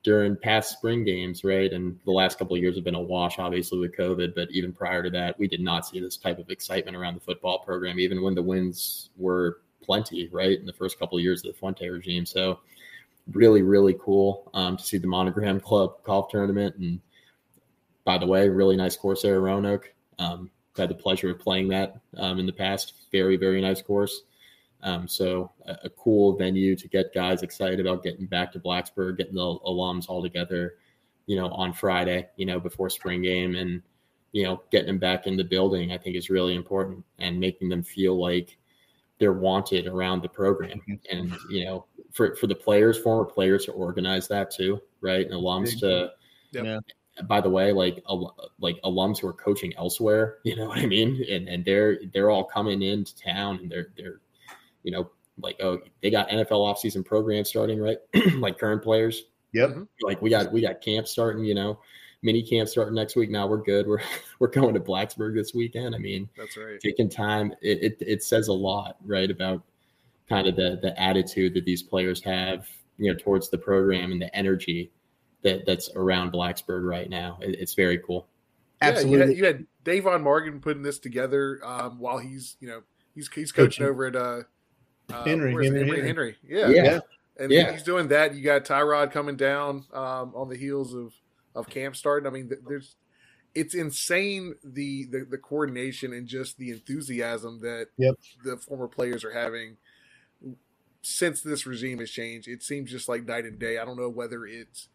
during 0.06 0.36
past 0.36 0.70
spring 0.70 1.04
games, 1.04 1.42
right? 1.42 1.72
And 1.72 1.98
the 2.04 2.12
last 2.12 2.38
couple 2.38 2.54
of 2.54 2.62
years 2.62 2.76
have 2.76 2.84
been 2.84 2.94
a 2.94 3.00
wash, 3.00 3.40
obviously, 3.40 3.80
with 3.80 3.96
COVID. 3.96 4.36
But 4.36 4.48
even 4.52 4.72
prior 4.72 5.02
to 5.02 5.10
that, 5.10 5.36
we 5.36 5.48
did 5.48 5.60
not 5.60 5.84
see 5.84 5.98
this 5.98 6.16
type 6.16 6.38
of 6.38 6.48
excitement 6.48 6.96
around 6.96 7.14
the 7.14 7.20
football 7.20 7.58
program, 7.58 7.98
even 7.98 8.22
when 8.22 8.36
the 8.36 8.42
wins 8.42 9.10
were 9.16 9.62
plenty, 9.82 10.28
right? 10.28 10.60
In 10.60 10.64
the 10.64 10.72
first 10.72 11.00
couple 11.00 11.18
of 11.18 11.24
years 11.24 11.44
of 11.44 11.52
the 11.52 11.58
Fuente 11.58 11.88
regime. 11.88 12.24
So, 12.24 12.60
really, 13.32 13.62
really 13.62 13.96
cool 14.00 14.50
um, 14.54 14.76
to 14.76 14.84
see 14.84 14.98
the 14.98 15.06
Monogram 15.06 15.60
Club 15.60 16.02
golf 16.04 16.30
tournament. 16.30 16.76
And 16.76 17.00
by 18.04 18.18
the 18.18 18.26
way, 18.26 18.48
really 18.48 18.76
nice 18.76 18.96
course 18.96 19.22
there, 19.22 19.36
at 19.36 19.40
Roanoke. 19.42 19.92
Um, 20.18 20.50
had 20.76 20.90
the 20.90 20.94
pleasure 20.94 21.30
of 21.30 21.38
playing 21.38 21.68
that 21.68 21.96
um, 22.16 22.38
in 22.38 22.46
the 22.46 22.52
past. 22.52 22.92
Very, 23.10 23.36
very 23.36 23.60
nice 23.60 23.82
course. 23.82 24.22
Um, 24.82 25.08
so 25.08 25.50
a, 25.66 25.76
a, 25.84 25.90
cool 25.90 26.36
venue 26.36 26.76
to 26.76 26.88
get 26.88 27.14
guys 27.14 27.42
excited 27.42 27.80
about 27.80 28.02
getting 28.02 28.26
back 28.26 28.52
to 28.52 28.60
Blacksburg, 28.60 29.16
getting 29.16 29.34
the 29.34 29.40
alums 29.40 30.08
all 30.08 30.22
together, 30.22 30.74
you 31.24 31.36
know, 31.36 31.48
on 31.48 31.72
Friday, 31.72 32.28
you 32.36 32.44
know, 32.44 32.60
before 32.60 32.90
spring 32.90 33.22
game 33.22 33.56
and, 33.56 33.82
you 34.32 34.44
know, 34.44 34.62
getting 34.70 34.86
them 34.86 34.98
back 34.98 35.26
in 35.26 35.36
the 35.36 35.42
building, 35.42 35.92
I 35.92 35.98
think 35.98 36.14
is 36.14 36.30
really 36.30 36.54
important 36.54 37.04
and 37.18 37.40
making 37.40 37.70
them 37.70 37.82
feel 37.82 38.20
like 38.20 38.58
they're 39.18 39.32
wanted 39.32 39.86
around 39.86 40.22
the 40.22 40.28
program. 40.28 40.80
Mm-hmm. 40.88 41.16
And, 41.16 41.36
you 41.50 41.64
know, 41.64 41.86
for, 42.12 42.36
for 42.36 42.46
the 42.46 42.54
players, 42.54 42.98
former 42.98 43.24
players 43.24 43.64
to 43.66 43.72
organize 43.72 44.28
that 44.28 44.50
too, 44.50 44.80
right? 45.00 45.26
And 45.26 45.34
alums 45.34 45.78
to, 45.80 46.10
yep 46.52 46.82
by 47.24 47.40
the 47.40 47.50
way, 47.50 47.72
like 47.72 48.02
like 48.58 48.76
alums 48.84 49.18
who 49.20 49.28
are 49.28 49.32
coaching 49.32 49.72
elsewhere, 49.76 50.38
you 50.44 50.56
know 50.56 50.66
what 50.66 50.78
I 50.78 50.86
mean? 50.86 51.24
And 51.30 51.48
and 51.48 51.64
they're 51.64 51.98
they're 52.12 52.30
all 52.30 52.44
coming 52.44 52.82
into 52.82 53.16
town 53.16 53.58
and 53.62 53.70
they're 53.70 53.88
they're 53.96 54.20
you 54.82 54.92
know 54.92 55.10
like 55.38 55.56
oh 55.60 55.78
they 56.02 56.10
got 56.10 56.28
NFL 56.28 56.50
offseason 56.50 57.04
programs 57.04 57.48
starting 57.48 57.80
right, 57.80 57.98
like 58.34 58.58
current 58.58 58.82
players. 58.82 59.24
Yep. 59.52 59.76
Like 60.02 60.20
we 60.20 60.30
got 60.30 60.52
we 60.52 60.60
got 60.60 60.80
camp 60.80 61.08
starting, 61.08 61.44
you 61.44 61.54
know, 61.54 61.78
mini 62.22 62.42
camp 62.42 62.68
starting 62.68 62.94
next 62.94 63.16
week. 63.16 63.30
Now 63.30 63.46
we're 63.46 63.62
good. 63.62 63.86
We're 63.86 64.00
we're 64.38 64.48
going 64.48 64.74
to 64.74 64.80
Blacksburg 64.80 65.34
this 65.34 65.54
weekend. 65.54 65.94
I 65.94 65.98
mean, 65.98 66.28
that's 66.36 66.56
right. 66.56 66.80
Taking 66.80 67.08
time, 67.08 67.52
it, 67.62 67.82
it 67.82 67.96
it 68.00 68.22
says 68.22 68.48
a 68.48 68.52
lot, 68.52 68.96
right, 69.04 69.30
about 69.30 69.62
kind 70.28 70.46
of 70.46 70.56
the 70.56 70.78
the 70.82 71.00
attitude 71.00 71.54
that 71.54 71.64
these 71.64 71.82
players 71.82 72.22
have, 72.22 72.66
you 72.98 73.12
know, 73.12 73.18
towards 73.18 73.48
the 73.50 73.58
program 73.58 74.12
and 74.12 74.20
the 74.20 74.34
energy 74.34 74.90
that 75.42 75.64
that's 75.66 75.90
around 75.94 76.32
Blacksburg 76.32 76.88
right 76.88 77.08
now. 77.08 77.38
It, 77.40 77.56
it's 77.60 77.74
very 77.74 77.98
cool. 77.98 78.26
Absolutely. 78.82 79.18
Yeah, 79.18 79.24
you, 79.24 79.28
had, 79.28 79.38
you 79.38 79.44
had 79.44 79.66
Davon 79.84 80.22
Morgan 80.22 80.60
putting 80.60 80.82
this 80.82 80.98
together 80.98 81.60
um, 81.64 81.98
while 81.98 82.18
he's 82.18 82.56
you 82.60 82.68
know 82.68 82.82
he's 83.14 83.28
he's 83.32 83.52
coaching, 83.52 83.84
coaching. 83.84 83.86
over 83.86 84.06
at 84.06 84.16
uh, 84.16 84.42
uh 85.12 85.24
Henry, 85.24 85.52
Henry, 85.52 85.66
Henry, 85.66 86.06
Henry, 86.06 86.36
Yeah, 86.46 86.68
yeah. 86.68 87.00
And 87.38 87.52
yeah. 87.52 87.72
he's 87.72 87.82
doing 87.82 88.08
that. 88.08 88.34
You 88.34 88.42
got 88.42 88.64
Tyrod 88.64 89.12
coming 89.12 89.36
down 89.36 89.84
um, 89.92 90.32
on 90.34 90.48
the 90.48 90.56
heels 90.56 90.94
of 90.94 91.12
of 91.56 91.68
camp 91.68 91.96
starting. 91.96 92.26
I 92.26 92.30
mean, 92.30 92.50
there's 92.68 92.94
it's 93.54 93.74
insane 93.74 94.54
the, 94.62 95.06
the 95.06 95.26
the 95.28 95.38
coordination 95.38 96.12
and 96.12 96.26
just 96.26 96.58
the 96.58 96.70
enthusiasm 96.70 97.60
that 97.62 97.88
yep. 97.96 98.14
the 98.44 98.58
former 98.58 98.86
players 98.86 99.24
are 99.24 99.32
having 99.32 99.78
since 101.02 101.40
this 101.40 101.66
regime 101.66 101.98
has 101.98 102.10
changed. 102.10 102.48
It 102.48 102.62
seems 102.62 102.90
just 102.90 103.08
like 103.08 103.24
night 103.24 103.44
and 103.44 103.58
day. 103.58 103.78
I 103.78 103.84
don't 103.84 103.98
know 103.98 104.10
whether 104.10 104.44
it's 104.46 104.88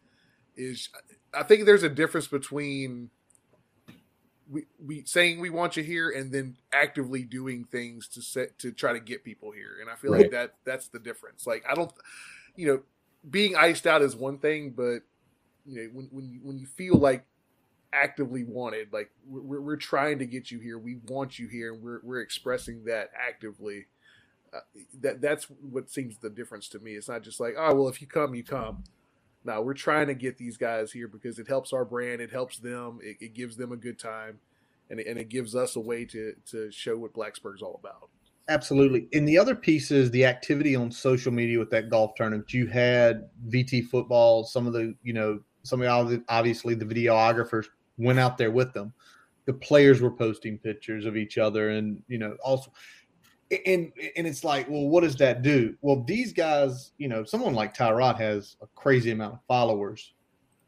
is 0.56 0.88
I 1.34 1.42
think 1.42 1.66
there's 1.66 1.82
a 1.82 1.88
difference 1.88 2.28
between 2.28 3.10
we, 4.50 4.66
we 4.78 5.02
saying 5.06 5.40
we 5.40 5.50
want 5.50 5.76
you 5.76 5.82
here 5.82 6.10
and 6.10 6.30
then 6.30 6.56
actively 6.72 7.22
doing 7.22 7.64
things 7.64 8.06
to 8.08 8.22
set 8.22 8.58
to 8.60 8.70
try 8.70 8.92
to 8.92 9.00
get 9.00 9.24
people 9.24 9.50
here. 9.50 9.78
And 9.80 9.90
I 9.90 9.96
feel 9.96 10.12
right. 10.12 10.22
like 10.22 10.30
that 10.30 10.54
that's 10.64 10.88
the 10.88 10.98
difference. 11.00 11.46
Like 11.46 11.64
I 11.68 11.74
don't 11.74 11.92
you 12.54 12.66
know, 12.66 12.82
being 13.28 13.56
iced 13.56 13.86
out 13.86 14.02
is 14.02 14.14
one 14.14 14.38
thing, 14.38 14.70
but 14.70 15.00
you 15.64 15.76
know, 15.76 15.88
when 15.92 16.08
when 16.10 16.28
you, 16.28 16.40
when 16.42 16.58
you 16.58 16.66
feel 16.66 16.96
like 16.96 17.24
actively 17.92 18.44
wanted, 18.44 18.92
like 18.92 19.10
we're, 19.26 19.60
we're 19.60 19.76
trying 19.76 20.18
to 20.18 20.26
get 20.26 20.50
you 20.50 20.58
here, 20.58 20.78
we 20.78 20.98
want 21.06 21.38
you 21.38 21.48
here, 21.48 21.72
and 21.72 21.82
we're 21.82 22.00
we're 22.02 22.20
expressing 22.20 22.84
that 22.84 23.10
actively. 23.14 23.86
Uh, 24.54 24.60
that 25.00 25.20
that's 25.20 25.44
what 25.44 25.90
seems 25.90 26.18
the 26.18 26.30
difference 26.30 26.68
to 26.68 26.78
me. 26.78 26.92
It's 26.92 27.08
not 27.08 27.22
just 27.22 27.40
like, 27.40 27.54
oh 27.58 27.74
well, 27.74 27.88
if 27.88 28.00
you 28.00 28.06
come, 28.06 28.34
you 28.34 28.44
come. 28.44 28.84
Now 29.44 29.62
we're 29.62 29.74
trying 29.74 30.08
to 30.08 30.14
get 30.14 30.38
these 30.38 30.56
guys 30.56 30.92
here 30.92 31.08
because 31.08 31.38
it 31.38 31.48
helps 31.48 31.72
our 31.72 31.84
brand, 31.84 32.20
it 32.20 32.30
helps 32.30 32.58
them, 32.58 33.00
it, 33.02 33.16
it 33.20 33.34
gives 33.34 33.56
them 33.56 33.72
a 33.72 33.76
good 33.76 33.98
time, 33.98 34.38
and 34.90 35.00
it, 35.00 35.06
and 35.06 35.18
it 35.18 35.28
gives 35.28 35.56
us 35.56 35.76
a 35.76 35.80
way 35.80 36.04
to 36.06 36.34
to 36.50 36.70
show 36.70 36.96
what 36.96 37.14
Blacksburg's 37.14 37.62
all 37.62 37.80
about. 37.82 38.10
Absolutely. 38.48 39.08
And 39.12 39.26
the 39.26 39.38
other 39.38 39.54
piece 39.54 39.90
is 39.90 40.10
the 40.10 40.24
activity 40.24 40.74
on 40.74 40.90
social 40.90 41.32
media 41.32 41.58
with 41.58 41.70
that 41.70 41.88
golf 41.88 42.14
tournament. 42.16 42.52
You 42.52 42.66
had 42.66 43.30
VT 43.48 43.86
football, 43.88 44.44
some 44.44 44.66
of 44.66 44.72
the, 44.72 44.94
you 45.02 45.12
know, 45.12 45.40
some 45.62 45.82
of 45.82 46.10
the, 46.10 46.24
obviously 46.28 46.74
the 46.74 46.84
videographers 46.84 47.66
went 47.98 48.18
out 48.18 48.38
there 48.38 48.50
with 48.50 48.72
them. 48.72 48.92
The 49.44 49.52
players 49.52 50.00
were 50.00 50.10
posting 50.10 50.58
pictures 50.58 51.04
of 51.04 51.16
each 51.16 51.38
other 51.38 51.70
and, 51.70 52.02
you 52.08 52.18
know, 52.18 52.36
also 52.44 52.72
and 53.66 53.92
and 54.16 54.26
it's 54.26 54.44
like, 54.44 54.68
well, 54.68 54.88
what 54.88 55.02
does 55.02 55.16
that 55.16 55.42
do? 55.42 55.76
Well, 55.82 56.02
these 56.02 56.32
guys, 56.32 56.92
you 56.98 57.08
know, 57.08 57.24
someone 57.24 57.54
like 57.54 57.76
Tyrod 57.76 58.18
has 58.18 58.56
a 58.62 58.66
crazy 58.74 59.10
amount 59.10 59.34
of 59.34 59.40
followers, 59.46 60.14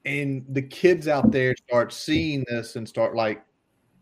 and 0.04 0.44
the 0.50 0.62
kids 0.62 1.08
out 1.08 1.30
there 1.30 1.54
start 1.68 1.92
seeing 1.92 2.44
this 2.48 2.76
and 2.76 2.88
start 2.88 3.14
like, 3.14 3.42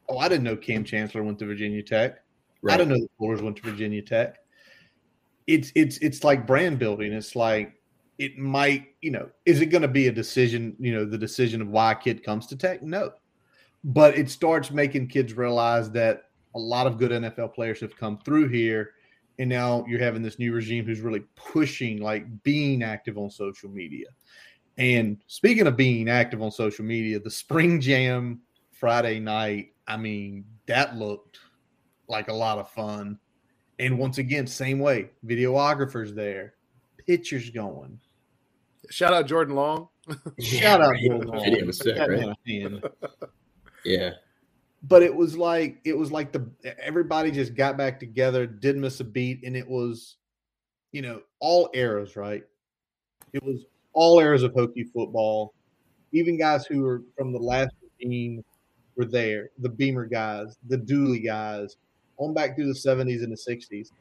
oh, 0.08 0.18
I 0.18 0.28
didn't 0.28 0.44
know 0.44 0.56
Kam 0.56 0.84
Chancellor 0.84 1.22
went 1.22 1.38
to 1.40 1.46
Virginia 1.46 1.82
Tech. 1.82 2.18
Right. 2.60 2.74
I 2.74 2.76
didn't 2.78 2.90
know 2.90 3.00
the 3.00 3.08
Fullers 3.20 3.42
went 3.42 3.56
to 3.56 3.62
Virginia 3.62 4.02
Tech. 4.02 4.38
It's 5.46 5.72
it's 5.74 5.98
it's 5.98 6.24
like 6.24 6.46
brand 6.46 6.78
building. 6.78 7.12
It's 7.12 7.36
like 7.36 7.80
it 8.22 8.38
might, 8.38 8.94
you 9.00 9.10
know, 9.10 9.28
is 9.46 9.60
it 9.60 9.66
going 9.66 9.82
to 9.82 9.88
be 9.88 10.06
a 10.06 10.12
decision? 10.12 10.76
You 10.78 10.94
know, 10.94 11.04
the 11.04 11.18
decision 11.18 11.60
of 11.60 11.68
why 11.68 11.90
a 11.90 11.96
kid 11.96 12.22
comes 12.22 12.46
to 12.46 12.56
Tech? 12.56 12.80
No, 12.80 13.10
but 13.82 14.16
it 14.16 14.30
starts 14.30 14.70
making 14.70 15.08
kids 15.08 15.34
realize 15.34 15.90
that 15.90 16.30
a 16.54 16.58
lot 16.58 16.86
of 16.86 16.98
good 16.98 17.10
NFL 17.10 17.52
players 17.52 17.80
have 17.80 17.96
come 17.96 18.18
through 18.18 18.48
here. 18.48 18.92
And 19.40 19.48
now 19.48 19.84
you're 19.88 19.98
having 19.98 20.22
this 20.22 20.38
new 20.38 20.52
regime 20.52 20.84
who's 20.84 21.00
really 21.00 21.24
pushing, 21.34 22.00
like 22.00 22.44
being 22.44 22.84
active 22.84 23.18
on 23.18 23.28
social 23.28 23.68
media. 23.68 24.06
And 24.78 25.18
speaking 25.26 25.66
of 25.66 25.76
being 25.76 26.08
active 26.08 26.42
on 26.42 26.52
social 26.52 26.84
media, 26.84 27.18
the 27.18 27.30
Spring 27.30 27.80
Jam 27.80 28.40
Friday 28.70 29.18
night, 29.18 29.72
I 29.88 29.96
mean, 29.96 30.44
that 30.66 30.96
looked 30.96 31.40
like 32.06 32.28
a 32.28 32.34
lot 32.34 32.58
of 32.58 32.70
fun. 32.70 33.18
And 33.80 33.98
once 33.98 34.18
again, 34.18 34.46
same 34.46 34.78
way, 34.78 35.10
videographers 35.26 36.14
there, 36.14 36.54
pictures 37.04 37.50
going. 37.50 37.98
Shout 38.90 39.12
out 39.12 39.26
Jordan 39.26 39.54
Long. 39.54 39.88
Shout 40.40 40.80
out 40.80 40.94
Jordan 40.96 41.28
Long. 41.28 41.44
Video 41.44 41.66
was 41.66 41.78
sick, 41.78 41.98
right? 41.98 42.34
yeah 43.84 44.10
but 44.82 45.02
it 45.02 45.14
was 45.14 45.36
like 45.36 45.78
it 45.84 45.96
was 45.96 46.10
like 46.10 46.32
the 46.32 46.50
everybody 46.80 47.30
just 47.30 47.54
got 47.54 47.76
back 47.76 48.00
together, 48.00 48.46
didn't 48.46 48.80
miss 48.80 49.00
a 49.00 49.04
beat, 49.04 49.44
and 49.44 49.56
it 49.56 49.68
was, 49.68 50.16
you 50.90 51.02
know, 51.02 51.20
all 51.40 51.70
eras, 51.74 52.16
right? 52.16 52.42
It 53.32 53.42
was 53.42 53.64
all 53.92 54.18
eras 54.20 54.42
of 54.42 54.52
Hokie 54.52 54.90
football. 54.92 55.54
Even 56.12 56.38
guys 56.38 56.66
who 56.66 56.82
were 56.82 57.02
from 57.16 57.32
the 57.32 57.38
last 57.38 57.74
regime 58.00 58.44
were 58.96 59.04
there. 59.04 59.50
The 59.60 59.68
Beamer 59.68 60.06
guys, 60.06 60.56
the 60.68 60.76
Dooley 60.76 61.20
guys, 61.20 61.76
on 62.18 62.34
back 62.34 62.56
through 62.56 62.66
the 62.66 62.74
seventies 62.74 63.22
and 63.22 63.32
the 63.32 63.36
sixties, 63.36 63.92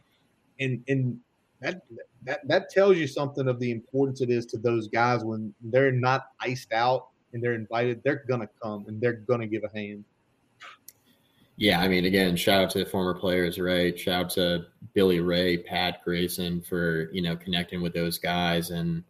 and 0.59 0.83
and 0.87 1.19
that 1.61 1.81
that 2.23 2.47
that 2.47 2.69
tells 2.69 2.97
you 2.97 3.07
something 3.07 3.47
of 3.47 3.59
the 3.59 3.71
importance 3.71 4.21
it 4.21 4.29
is 4.29 4.45
to 4.47 4.57
those 4.57 4.87
guys 4.87 5.23
when 5.23 5.53
they're 5.61 5.91
not 5.91 6.25
iced 6.39 6.73
out 6.73 7.07
and 7.33 7.41
they're 7.41 7.53
invited. 7.53 8.01
They're 8.03 8.23
gonna 8.27 8.49
come 8.61 8.85
and 8.87 8.99
they're 8.99 9.13
gonna 9.13 9.47
give 9.47 9.63
a 9.63 9.77
hand. 9.77 10.03
Yeah, 11.57 11.79
I 11.79 11.87
mean, 11.87 12.05
again, 12.05 12.35
shout 12.35 12.63
out 12.63 12.69
to 12.71 12.79
the 12.79 12.85
former 12.85 13.13
players, 13.13 13.59
right? 13.59 13.97
Shout 13.97 14.25
out 14.25 14.29
to 14.31 14.65
Billy 14.93 15.19
Ray, 15.19 15.57
Pat 15.57 16.03
Grayson 16.03 16.61
for 16.61 17.09
you 17.11 17.21
know 17.21 17.35
connecting 17.35 17.81
with 17.81 17.93
those 17.93 18.17
guys 18.17 18.71
and 18.71 19.03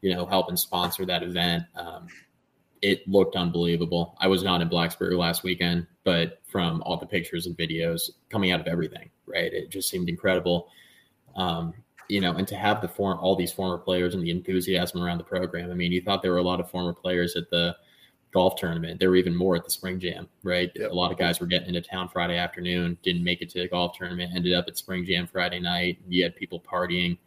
you 0.00 0.14
know 0.14 0.26
helping 0.26 0.56
sponsor 0.56 1.06
that 1.06 1.22
event. 1.22 1.64
Um, 1.76 2.08
it 2.82 3.06
looked 3.06 3.36
unbelievable. 3.36 4.16
I 4.20 4.26
was 4.26 4.42
not 4.42 4.60
in 4.60 4.68
Blacksburg 4.68 5.16
last 5.16 5.44
weekend, 5.44 5.86
but 6.02 6.40
from 6.48 6.82
all 6.82 6.96
the 6.96 7.06
pictures 7.06 7.46
and 7.46 7.56
videos 7.56 8.10
coming 8.28 8.50
out 8.50 8.60
of 8.60 8.66
everything, 8.66 9.08
right? 9.24 9.52
It 9.52 9.70
just 9.70 9.88
seemed 9.88 10.08
incredible. 10.08 10.68
Um, 11.36 11.72
you 12.08 12.20
know, 12.20 12.32
and 12.32 12.46
to 12.48 12.56
have 12.56 12.80
the 12.80 12.88
form 12.88 13.18
all 13.18 13.36
these 13.36 13.52
former 13.52 13.78
players 13.78 14.14
and 14.14 14.22
the 14.22 14.30
enthusiasm 14.30 15.02
around 15.02 15.18
the 15.18 15.24
program. 15.24 15.70
I 15.70 15.74
mean, 15.74 15.92
you 15.92 16.02
thought 16.02 16.22
there 16.22 16.32
were 16.32 16.38
a 16.38 16.42
lot 16.42 16.60
of 16.60 16.70
former 16.70 16.92
players 16.92 17.36
at 17.36 17.50
the 17.50 17.76
golf 18.32 18.56
tournament. 18.56 18.98
There 18.98 19.10
were 19.10 19.16
even 19.16 19.36
more 19.36 19.56
at 19.56 19.64
the 19.64 19.70
spring 19.70 20.00
jam, 20.00 20.28
right? 20.42 20.70
Yep. 20.74 20.90
A 20.90 20.94
lot 20.94 21.12
of 21.12 21.18
guys 21.18 21.38
were 21.40 21.46
getting 21.46 21.68
into 21.68 21.82
town 21.82 22.08
Friday 22.08 22.36
afternoon, 22.36 22.98
didn't 23.02 23.24
make 23.24 23.42
it 23.42 23.50
to 23.50 23.60
the 23.60 23.68
golf 23.68 23.96
tournament, 23.96 24.32
ended 24.34 24.54
up 24.54 24.64
at 24.68 24.78
spring 24.78 25.04
jam 25.04 25.26
Friday 25.26 25.60
night. 25.60 25.98
You 26.08 26.22
had 26.22 26.34
people 26.34 26.60
partying 26.60 27.18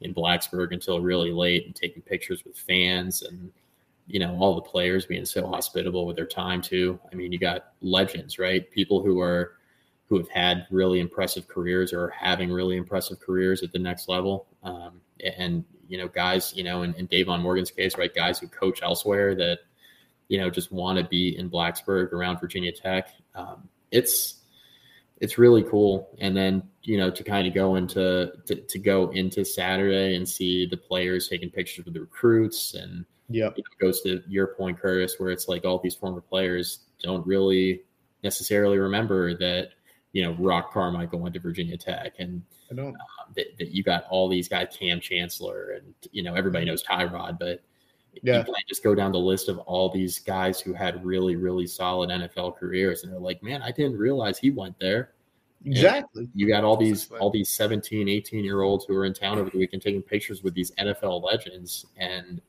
in 0.00 0.14
Blacksburg 0.14 0.72
until 0.72 1.00
really 1.00 1.32
late 1.32 1.66
and 1.66 1.74
taking 1.74 2.02
pictures 2.02 2.44
with 2.44 2.56
fans 2.56 3.22
and 3.22 3.52
you 4.06 4.20
know 4.20 4.36
all 4.38 4.54
the 4.54 4.60
players 4.60 5.06
being 5.06 5.24
so 5.24 5.46
hospitable 5.46 6.06
with 6.06 6.16
their 6.16 6.26
time 6.26 6.60
too. 6.60 6.98
I 7.10 7.14
mean, 7.14 7.32
you 7.32 7.38
got 7.38 7.72
legends, 7.80 8.38
right? 8.38 8.70
People 8.70 9.02
who 9.02 9.20
are 9.20 9.56
who 10.06 10.18
have 10.18 10.28
had 10.28 10.66
really 10.70 11.00
impressive 11.00 11.48
careers 11.48 11.92
or 11.92 12.10
having 12.10 12.50
really 12.50 12.76
impressive 12.76 13.18
careers 13.20 13.62
at 13.62 13.72
the 13.72 13.78
next 13.78 14.08
level. 14.08 14.46
Um, 14.62 15.00
and 15.38 15.64
you 15.88 15.98
know, 15.98 16.08
guys, 16.08 16.52
you 16.54 16.64
know, 16.64 16.82
in, 16.82 16.94
in 16.94 17.06
Davon 17.06 17.40
Morgan's 17.40 17.70
case, 17.70 17.96
right, 17.96 18.14
guys 18.14 18.38
who 18.38 18.48
coach 18.48 18.82
elsewhere 18.82 19.34
that 19.34 19.60
you 20.28 20.38
know, 20.38 20.50
just 20.50 20.72
want 20.72 20.98
to 20.98 21.04
be 21.04 21.36
in 21.38 21.50
Blacksburg 21.50 22.12
around 22.12 22.40
Virginia 22.40 22.72
Tech. 22.72 23.08
Um, 23.34 23.68
it's 23.90 24.40
it's 25.20 25.38
really 25.38 25.62
cool. 25.62 26.08
And 26.18 26.36
then 26.36 26.62
you 26.82 26.98
know 26.98 27.10
to 27.10 27.22
kind 27.22 27.46
of 27.46 27.54
go 27.54 27.76
into 27.76 28.32
to, 28.46 28.56
to, 28.56 28.78
go 28.78 29.10
into 29.10 29.44
Saturday 29.44 30.16
and 30.16 30.28
see 30.28 30.66
the 30.66 30.76
players 30.76 31.28
taking 31.28 31.50
pictures 31.50 31.84
with 31.84 31.94
the 31.94 32.00
recruits 32.00 32.74
and 32.74 33.04
yeah, 33.30 33.48
it 33.56 33.64
goes 33.80 34.02
to 34.02 34.22
your 34.28 34.48
point, 34.48 34.78
Curtis, 34.78 35.14
where 35.18 35.30
it's 35.30 35.48
like 35.48 35.64
all 35.64 35.78
these 35.78 35.94
former 35.94 36.20
players 36.20 36.80
don't 37.02 37.26
really 37.26 37.82
necessarily 38.22 38.76
remember 38.78 39.34
that 39.38 39.70
you 40.14 40.22
know 40.22 40.32
Roc 40.38 40.72
Carmichael 40.72 41.18
went 41.18 41.34
to 41.34 41.40
Virginia 41.40 41.76
Tech 41.76 42.14
and 42.18 42.40
um, 42.70 42.94
that, 43.34 43.46
that 43.58 43.72
you 43.72 43.82
got 43.82 44.04
all 44.08 44.28
these 44.28 44.48
guys, 44.48 44.68
Kam 44.78 45.00
Chancellor, 45.00 45.72
and 45.72 45.92
you 46.12 46.22
know 46.22 46.34
everybody 46.34 46.64
knows 46.64 46.82
Tyrod, 46.82 47.38
but 47.38 47.62
yeah. 48.22 48.38
you 48.38 48.44
can 48.44 48.54
just 48.68 48.84
go 48.84 48.94
down 48.94 49.10
the 49.10 49.18
list 49.18 49.48
of 49.48 49.58
all 49.58 49.90
these 49.90 50.20
guys 50.20 50.60
who 50.60 50.72
had 50.72 51.04
really 51.04 51.34
really 51.34 51.66
solid 51.66 52.10
NFL 52.10 52.56
careers, 52.56 53.02
and 53.02 53.12
they're 53.12 53.20
like, 53.20 53.42
man, 53.42 53.60
I 53.60 53.72
didn't 53.72 53.98
realize 53.98 54.38
he 54.38 54.50
went 54.50 54.78
there. 54.78 55.10
Exactly. 55.64 56.22
And 56.22 56.30
you 56.34 56.46
got 56.46 56.62
all 56.62 56.76
these 56.76 57.10
all 57.18 57.30
these 57.30 57.48
17, 57.48 58.08
18 58.08 58.44
year 58.44 58.62
olds 58.62 58.84
who 58.84 58.96
are 58.96 59.06
in 59.06 59.14
town 59.14 59.38
over 59.38 59.50
the 59.50 59.58
weekend 59.58 59.82
taking 59.82 60.02
pictures 60.02 60.44
with 60.44 60.54
these 60.54 60.70
NFL 60.72 61.24
legends, 61.24 61.86
and 61.96 62.40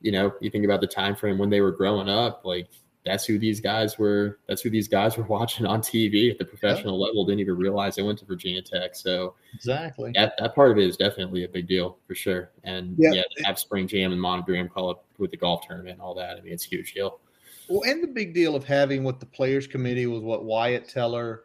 you 0.00 0.10
know 0.10 0.32
you 0.40 0.48
think 0.48 0.64
about 0.64 0.80
the 0.80 0.86
time 0.86 1.14
frame 1.14 1.36
when 1.36 1.50
they 1.50 1.60
were 1.60 1.72
growing 1.72 2.08
up, 2.08 2.46
like 2.46 2.68
that's 3.04 3.26
who 3.26 3.38
these 3.38 3.60
guys 3.60 3.98
were. 3.98 4.38
That's 4.48 4.62
who 4.62 4.70
these 4.70 4.88
guys 4.88 5.16
were 5.16 5.24
watching 5.28 5.66
on 5.66 5.80
TV 5.82 6.30
at 6.30 6.38
the 6.38 6.44
professional 6.44 6.98
yeah. 6.98 7.06
level. 7.06 7.24
Didn't 7.24 7.40
even 7.40 7.56
realize 7.56 7.96
they 7.96 8.02
went 8.02 8.18
to 8.20 8.24
Virginia 8.24 8.62
Tech. 8.62 8.94
So 8.94 9.34
exactly 9.54 10.12
that, 10.14 10.34
that 10.38 10.54
part 10.54 10.70
of 10.70 10.78
it 10.78 10.84
is 10.84 10.96
definitely 10.96 11.44
a 11.44 11.48
big 11.48 11.68
deal 11.68 11.98
for 12.06 12.14
sure. 12.14 12.50
And 12.64 12.94
yeah, 12.98 13.12
yeah 13.12 13.22
have 13.44 13.58
spring 13.58 13.86
jam 13.86 14.12
and 14.12 14.20
monogram 14.20 14.68
call 14.68 14.90
up 14.90 15.04
with 15.18 15.30
the 15.30 15.36
golf 15.36 15.66
tournament 15.66 15.94
and 15.94 16.02
all 16.02 16.14
that. 16.14 16.38
I 16.38 16.40
mean, 16.40 16.52
it's 16.52 16.66
a 16.66 16.68
huge 16.68 16.94
deal. 16.94 17.20
Well, 17.68 17.82
and 17.82 18.02
the 18.02 18.08
big 18.08 18.34
deal 18.34 18.56
of 18.56 18.64
having 18.64 19.04
what 19.04 19.20
the 19.20 19.26
players 19.26 19.66
committee 19.66 20.06
was 20.06 20.22
what 20.22 20.44
Wyatt 20.44 20.88
Teller, 20.88 21.44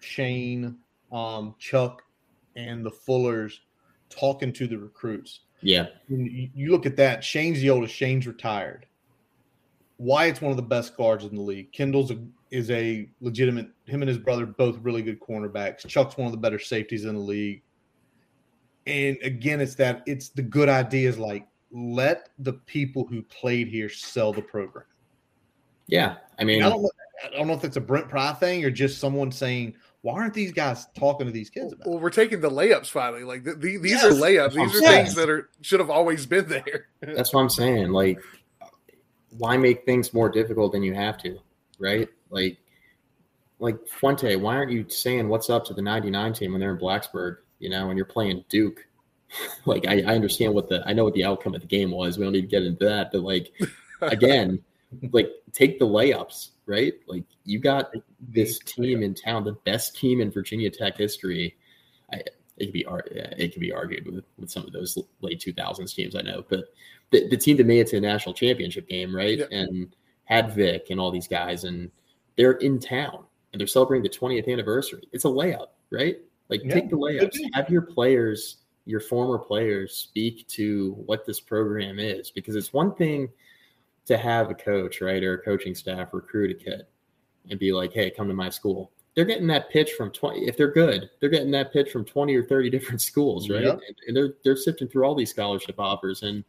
Shane, 0.00 0.76
um, 1.10 1.54
Chuck, 1.58 2.02
and 2.54 2.84
the 2.84 2.90
Fullers 2.90 3.58
talking 4.10 4.52
to 4.52 4.68
the 4.68 4.78
recruits. 4.78 5.40
Yeah, 5.60 5.86
you, 6.08 6.50
you 6.54 6.70
look 6.70 6.86
at 6.86 6.96
that. 6.96 7.24
Shane's 7.24 7.60
the 7.60 7.70
oldest. 7.70 7.92
Shane's 7.92 8.28
retired 8.28 8.86
Wyatt's 9.98 10.40
one 10.40 10.50
of 10.50 10.56
the 10.56 10.62
best 10.62 10.96
guards 10.96 11.24
in 11.24 11.34
the 11.34 11.42
league. 11.42 11.72
Kendall's 11.72 12.10
a, 12.10 12.18
is 12.50 12.70
a 12.70 13.10
legitimate. 13.20 13.68
Him 13.84 14.02
and 14.02 14.08
his 14.08 14.18
brother 14.18 14.46
both 14.46 14.78
really 14.78 15.02
good 15.02 15.20
cornerbacks. 15.20 15.86
Chuck's 15.86 16.16
one 16.16 16.26
of 16.26 16.32
the 16.32 16.38
better 16.38 16.58
safeties 16.58 17.04
in 17.04 17.14
the 17.14 17.20
league. 17.20 17.62
And 18.86 19.18
again, 19.22 19.60
it's 19.60 19.74
that 19.74 20.02
it's 20.06 20.30
the 20.30 20.42
good 20.42 20.68
ideas 20.68 21.18
like 21.18 21.46
let 21.70 22.30
the 22.38 22.54
people 22.54 23.06
who 23.06 23.22
played 23.22 23.68
here 23.68 23.90
sell 23.90 24.32
the 24.32 24.40
program. 24.40 24.86
Yeah, 25.88 26.16
I 26.38 26.44
mean, 26.44 26.62
I 26.62 26.68
don't, 26.68 26.82
know, 26.82 26.90
I 27.24 27.30
don't 27.36 27.46
know 27.48 27.54
if 27.54 27.64
it's 27.64 27.76
a 27.76 27.80
Brent 27.80 28.08
Pry 28.08 28.32
thing 28.34 28.64
or 28.64 28.70
just 28.70 28.98
someone 28.98 29.32
saying, 29.32 29.74
"Why 30.02 30.14
aren't 30.14 30.34
these 30.34 30.52
guys 30.52 30.86
talking 30.94 31.26
to 31.26 31.32
these 31.32 31.50
kids 31.50 31.72
about?" 31.72 31.88
Well, 31.88 31.98
we're 31.98 32.10
taking 32.10 32.40
the 32.40 32.50
layups 32.50 32.88
finally. 32.88 33.24
Like 33.24 33.44
the, 33.44 33.54
the, 33.54 33.78
these 33.78 33.92
yes. 33.92 34.04
are 34.04 34.10
layups. 34.10 34.54
These 34.54 34.76
are 34.76 34.82
yes. 34.82 34.94
things 34.94 35.14
that 35.16 35.28
are 35.28 35.50
should 35.62 35.80
have 35.80 35.90
always 35.90 36.26
been 36.26 36.48
there. 36.48 36.88
That's 37.00 37.32
what 37.32 37.40
I'm 37.40 37.50
saying. 37.50 37.90
Like 37.90 38.18
why 39.36 39.56
make 39.56 39.84
things 39.84 40.14
more 40.14 40.28
difficult 40.28 40.72
than 40.72 40.82
you 40.82 40.94
have 40.94 41.18
to, 41.18 41.38
right? 41.78 42.08
Like, 42.30 42.58
like 43.58 43.76
Fuente, 43.88 44.36
why 44.36 44.56
aren't 44.56 44.70
you 44.70 44.88
saying 44.88 45.28
what's 45.28 45.50
up 45.50 45.64
to 45.66 45.74
the 45.74 45.82
99 45.82 46.32
team 46.32 46.52
when 46.52 46.60
they're 46.60 46.72
in 46.72 46.78
Blacksburg, 46.78 47.38
you 47.58 47.68
know, 47.68 47.88
and 47.88 47.96
you're 47.96 48.06
playing 48.06 48.44
Duke? 48.48 48.86
like, 49.66 49.86
I, 49.86 50.02
I 50.02 50.14
understand 50.14 50.54
what 50.54 50.68
the, 50.68 50.82
I 50.86 50.92
know 50.92 51.04
what 51.04 51.14
the 51.14 51.24
outcome 51.24 51.54
of 51.54 51.60
the 51.60 51.66
game 51.66 51.90
was. 51.90 52.16
We 52.16 52.24
don't 52.24 52.32
need 52.32 52.42
to 52.42 52.46
get 52.46 52.62
into 52.62 52.84
that, 52.86 53.12
but 53.12 53.22
like, 53.22 53.52
again, 54.00 54.62
like 55.12 55.30
take 55.52 55.78
the 55.78 55.86
layups, 55.86 56.50
right? 56.66 56.94
Like, 57.06 57.24
you 57.44 57.58
got 57.58 57.92
this 58.20 58.58
team 58.60 59.02
in 59.02 59.14
town, 59.14 59.44
the 59.44 59.52
best 59.52 59.96
team 59.96 60.20
in 60.20 60.30
Virginia 60.30 60.70
Tech 60.70 60.96
history. 60.96 61.56
I, 62.12 62.22
it 62.58 62.66
could 62.66 62.72
be 62.72 62.86
it 63.10 63.52
could 63.52 63.60
be 63.60 63.72
argued 63.72 64.06
with, 64.06 64.24
with 64.38 64.50
some 64.50 64.64
of 64.64 64.72
those 64.72 64.98
late 65.20 65.40
2000s 65.40 65.94
teams 65.94 66.16
I 66.16 66.22
know, 66.22 66.44
but 66.48 66.66
the, 67.10 67.28
the 67.28 67.36
team 67.36 67.56
that 67.56 67.66
made 67.66 67.80
it 67.80 67.86
to 67.88 67.96
the 67.96 68.06
national 68.06 68.34
championship 68.34 68.88
game, 68.88 69.14
right? 69.14 69.38
Yeah. 69.38 69.46
And 69.50 69.94
had 70.24 70.54
Vic 70.54 70.88
and 70.90 71.00
all 71.00 71.10
these 71.10 71.28
guys, 71.28 71.64
and 71.64 71.90
they're 72.36 72.52
in 72.52 72.78
town 72.78 73.24
and 73.52 73.60
they're 73.60 73.66
celebrating 73.66 74.02
the 74.02 74.16
20th 74.16 74.50
anniversary. 74.52 75.08
It's 75.12 75.24
a 75.24 75.28
layup, 75.28 75.68
right? 75.90 76.18
Like 76.48 76.62
yeah. 76.64 76.74
take 76.74 76.90
the 76.90 76.96
layups, 76.96 77.38
have 77.54 77.70
your 77.70 77.82
players, 77.82 78.58
your 78.84 79.00
former 79.00 79.38
players 79.38 79.94
speak 79.94 80.46
to 80.48 80.92
what 81.06 81.24
this 81.24 81.40
program 81.40 81.98
is, 81.98 82.30
because 82.30 82.56
it's 82.56 82.72
one 82.72 82.94
thing 82.94 83.28
to 84.06 84.16
have 84.16 84.50
a 84.50 84.54
coach, 84.54 85.00
right, 85.00 85.22
or 85.22 85.34
a 85.34 85.42
coaching 85.42 85.74
staff 85.74 86.12
recruit 86.12 86.50
a 86.50 86.54
kid 86.54 86.82
and 87.50 87.58
be 87.58 87.72
like, 87.72 87.92
hey, 87.92 88.10
come 88.10 88.28
to 88.28 88.34
my 88.34 88.50
school. 88.50 88.90
They're 89.18 89.24
getting 89.24 89.48
that 89.48 89.68
pitch 89.68 89.90
from 89.96 90.12
20 90.12 90.46
if 90.46 90.56
they're 90.56 90.70
good, 90.70 91.10
they're 91.18 91.28
getting 91.28 91.50
that 91.50 91.72
pitch 91.72 91.90
from 91.90 92.04
20 92.04 92.36
or 92.36 92.44
30 92.44 92.70
different 92.76 93.00
schools, 93.02 93.50
right? 93.50 93.64
Yep. 93.64 93.80
And 94.06 94.16
they're 94.16 94.34
they're 94.44 94.56
sifting 94.56 94.86
through 94.86 95.04
all 95.04 95.16
these 95.16 95.30
scholarship 95.30 95.74
offers 95.78 96.22
and 96.22 96.44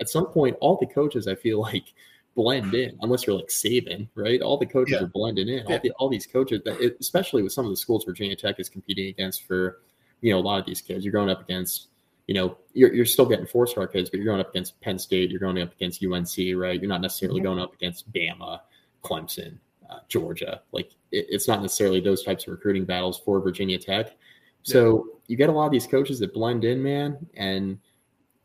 at 0.00 0.08
some 0.08 0.26
point, 0.26 0.56
all 0.60 0.76
the 0.76 0.86
coaches 0.86 1.28
I 1.28 1.34
feel 1.34 1.60
like 1.72 1.92
blend 2.34 2.74
in, 2.74 2.96
unless 3.02 3.26
you're 3.26 3.36
like 3.36 3.48
Saban, 3.48 4.08
right? 4.14 4.40
All 4.40 4.56
the 4.56 4.66
coaches 4.66 4.96
yeah. 4.98 5.04
are 5.04 5.08
blending 5.08 5.48
in. 5.48 5.66
All, 5.66 5.78
the, 5.78 5.90
all 5.98 6.08
these 6.08 6.26
coaches, 6.26 6.62
that, 6.64 6.80
especially 7.00 7.42
with 7.42 7.52
some 7.52 7.64
of 7.64 7.70
the 7.70 7.76
schools 7.76 8.04
Virginia 8.04 8.36
Tech 8.36 8.58
is 8.58 8.68
competing 8.68 9.08
against 9.08 9.46
for, 9.46 9.80
you 10.20 10.32
know, 10.32 10.38
a 10.38 10.40
lot 10.40 10.58
of 10.58 10.66
these 10.66 10.80
kids. 10.80 11.04
You're 11.04 11.12
going 11.12 11.28
up 11.28 11.42
against, 11.42 11.88
you 12.26 12.34
know, 12.34 12.56
you're, 12.72 12.94
you're 12.94 13.06
still 13.06 13.26
getting 13.26 13.46
four 13.46 13.66
star 13.66 13.86
kids, 13.86 14.10
but 14.10 14.18
you're 14.18 14.26
going 14.26 14.40
up 14.40 14.50
against 14.50 14.80
Penn 14.80 14.98
State. 14.98 15.30
You're 15.30 15.40
going 15.40 15.60
up 15.60 15.72
against 15.74 16.02
UNC, 16.02 16.36
right? 16.56 16.80
You're 16.80 16.88
not 16.88 17.00
necessarily 17.00 17.40
mm-hmm. 17.40 17.48
going 17.48 17.58
up 17.58 17.74
against 17.74 18.10
Bama, 18.12 18.60
Clemson, 19.02 19.58
Uh, 19.90 19.98
Georgia. 20.08 20.62
Like 20.72 20.92
it, 21.10 21.26
it's 21.28 21.48
not 21.48 21.62
necessarily 21.62 22.00
those 22.00 22.22
types 22.22 22.44
of 22.44 22.52
recruiting 22.52 22.84
battles 22.84 23.18
for 23.18 23.40
Virginia 23.40 23.78
Tech. 23.78 24.16
So 24.62 25.06
yeah. 25.06 25.20
you 25.28 25.36
get 25.36 25.48
a 25.48 25.52
lot 25.52 25.66
of 25.66 25.72
these 25.72 25.86
coaches 25.86 26.18
that 26.20 26.32
blend 26.32 26.64
in, 26.64 26.82
man, 26.82 27.26
and– 27.34 27.78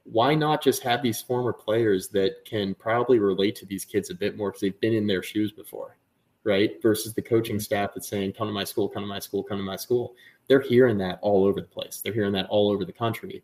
why 0.05 0.35
not 0.35 0.63
just 0.63 0.83
have 0.83 1.01
these 1.01 1.21
former 1.21 1.51
players 1.51 2.09
that 2.09 2.45
can 2.45 2.75
probably 2.75 3.17
relate 3.17 3.55
to 3.55 3.65
these 3.65 3.83
kids 3.83 4.11
a 4.11 4.15
bit 4.15 4.37
more 4.37 4.51
because 4.51 4.61
they've 4.61 4.79
been 4.79 4.93
in 4.93 5.07
their 5.07 5.23
shoes 5.23 5.51
before, 5.51 5.97
right? 6.43 6.79
Versus 6.81 7.13
the 7.15 7.21
coaching 7.21 7.55
mm-hmm. 7.55 7.61
staff 7.61 7.91
that's 7.95 8.07
saying, 8.07 8.33
come 8.33 8.47
to 8.47 8.53
my 8.53 8.63
school, 8.63 8.87
come 8.87 9.01
to 9.01 9.07
my 9.07 9.19
school, 9.19 9.43
come 9.43 9.57
to 9.57 9.63
my 9.63 9.75
school. 9.75 10.13
They're 10.47 10.61
hearing 10.61 10.99
that 10.99 11.17
all 11.23 11.43
over 11.43 11.59
the 11.59 11.67
place. 11.67 12.01
They're 12.03 12.13
hearing 12.13 12.33
that 12.33 12.45
all 12.49 12.69
over 12.69 12.85
the 12.85 12.93
country. 12.93 13.43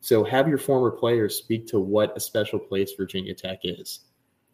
So 0.00 0.24
have 0.24 0.48
your 0.48 0.56
former 0.56 0.90
players 0.90 1.36
speak 1.36 1.66
to 1.68 1.78
what 1.78 2.16
a 2.16 2.20
special 2.20 2.58
place 2.58 2.92
Virginia 2.96 3.34
Tech 3.34 3.60
is. 3.64 4.00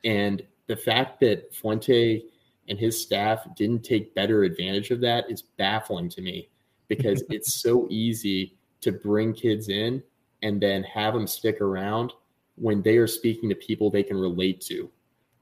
And 0.02 0.42
the 0.66 0.76
fact 0.76 1.20
that 1.20 1.54
Fuente 1.54 2.24
and 2.68 2.79
his 2.79 3.00
staff 3.00 3.46
didn't 3.57 3.83
take 3.83 4.14
better 4.14 4.44
advantage 4.44 4.90
of 4.90 5.00
that 5.00 5.31
is 5.31 5.42
baffling 5.42 6.09
to 6.11 6.22
me 6.22 6.48
because 6.88 7.22
it's 7.31 7.61
so 7.62 7.87
easy 7.90 8.57
to 8.81 8.92
bring 8.92 9.33
kids 9.33 9.68
in 9.68 10.03
and 10.42 10.61
then 10.61 10.83
have 10.85 11.14
them 11.14 11.27
stick 11.27 11.61
around 11.61 12.12
when 12.57 12.83
they 12.83 12.96
are 12.96 13.07
speaking 13.07 13.48
to 13.48 13.55
people 13.55 13.90
they 13.90 14.03
can 14.03 14.16
relate 14.16 14.61
to. 14.61 14.90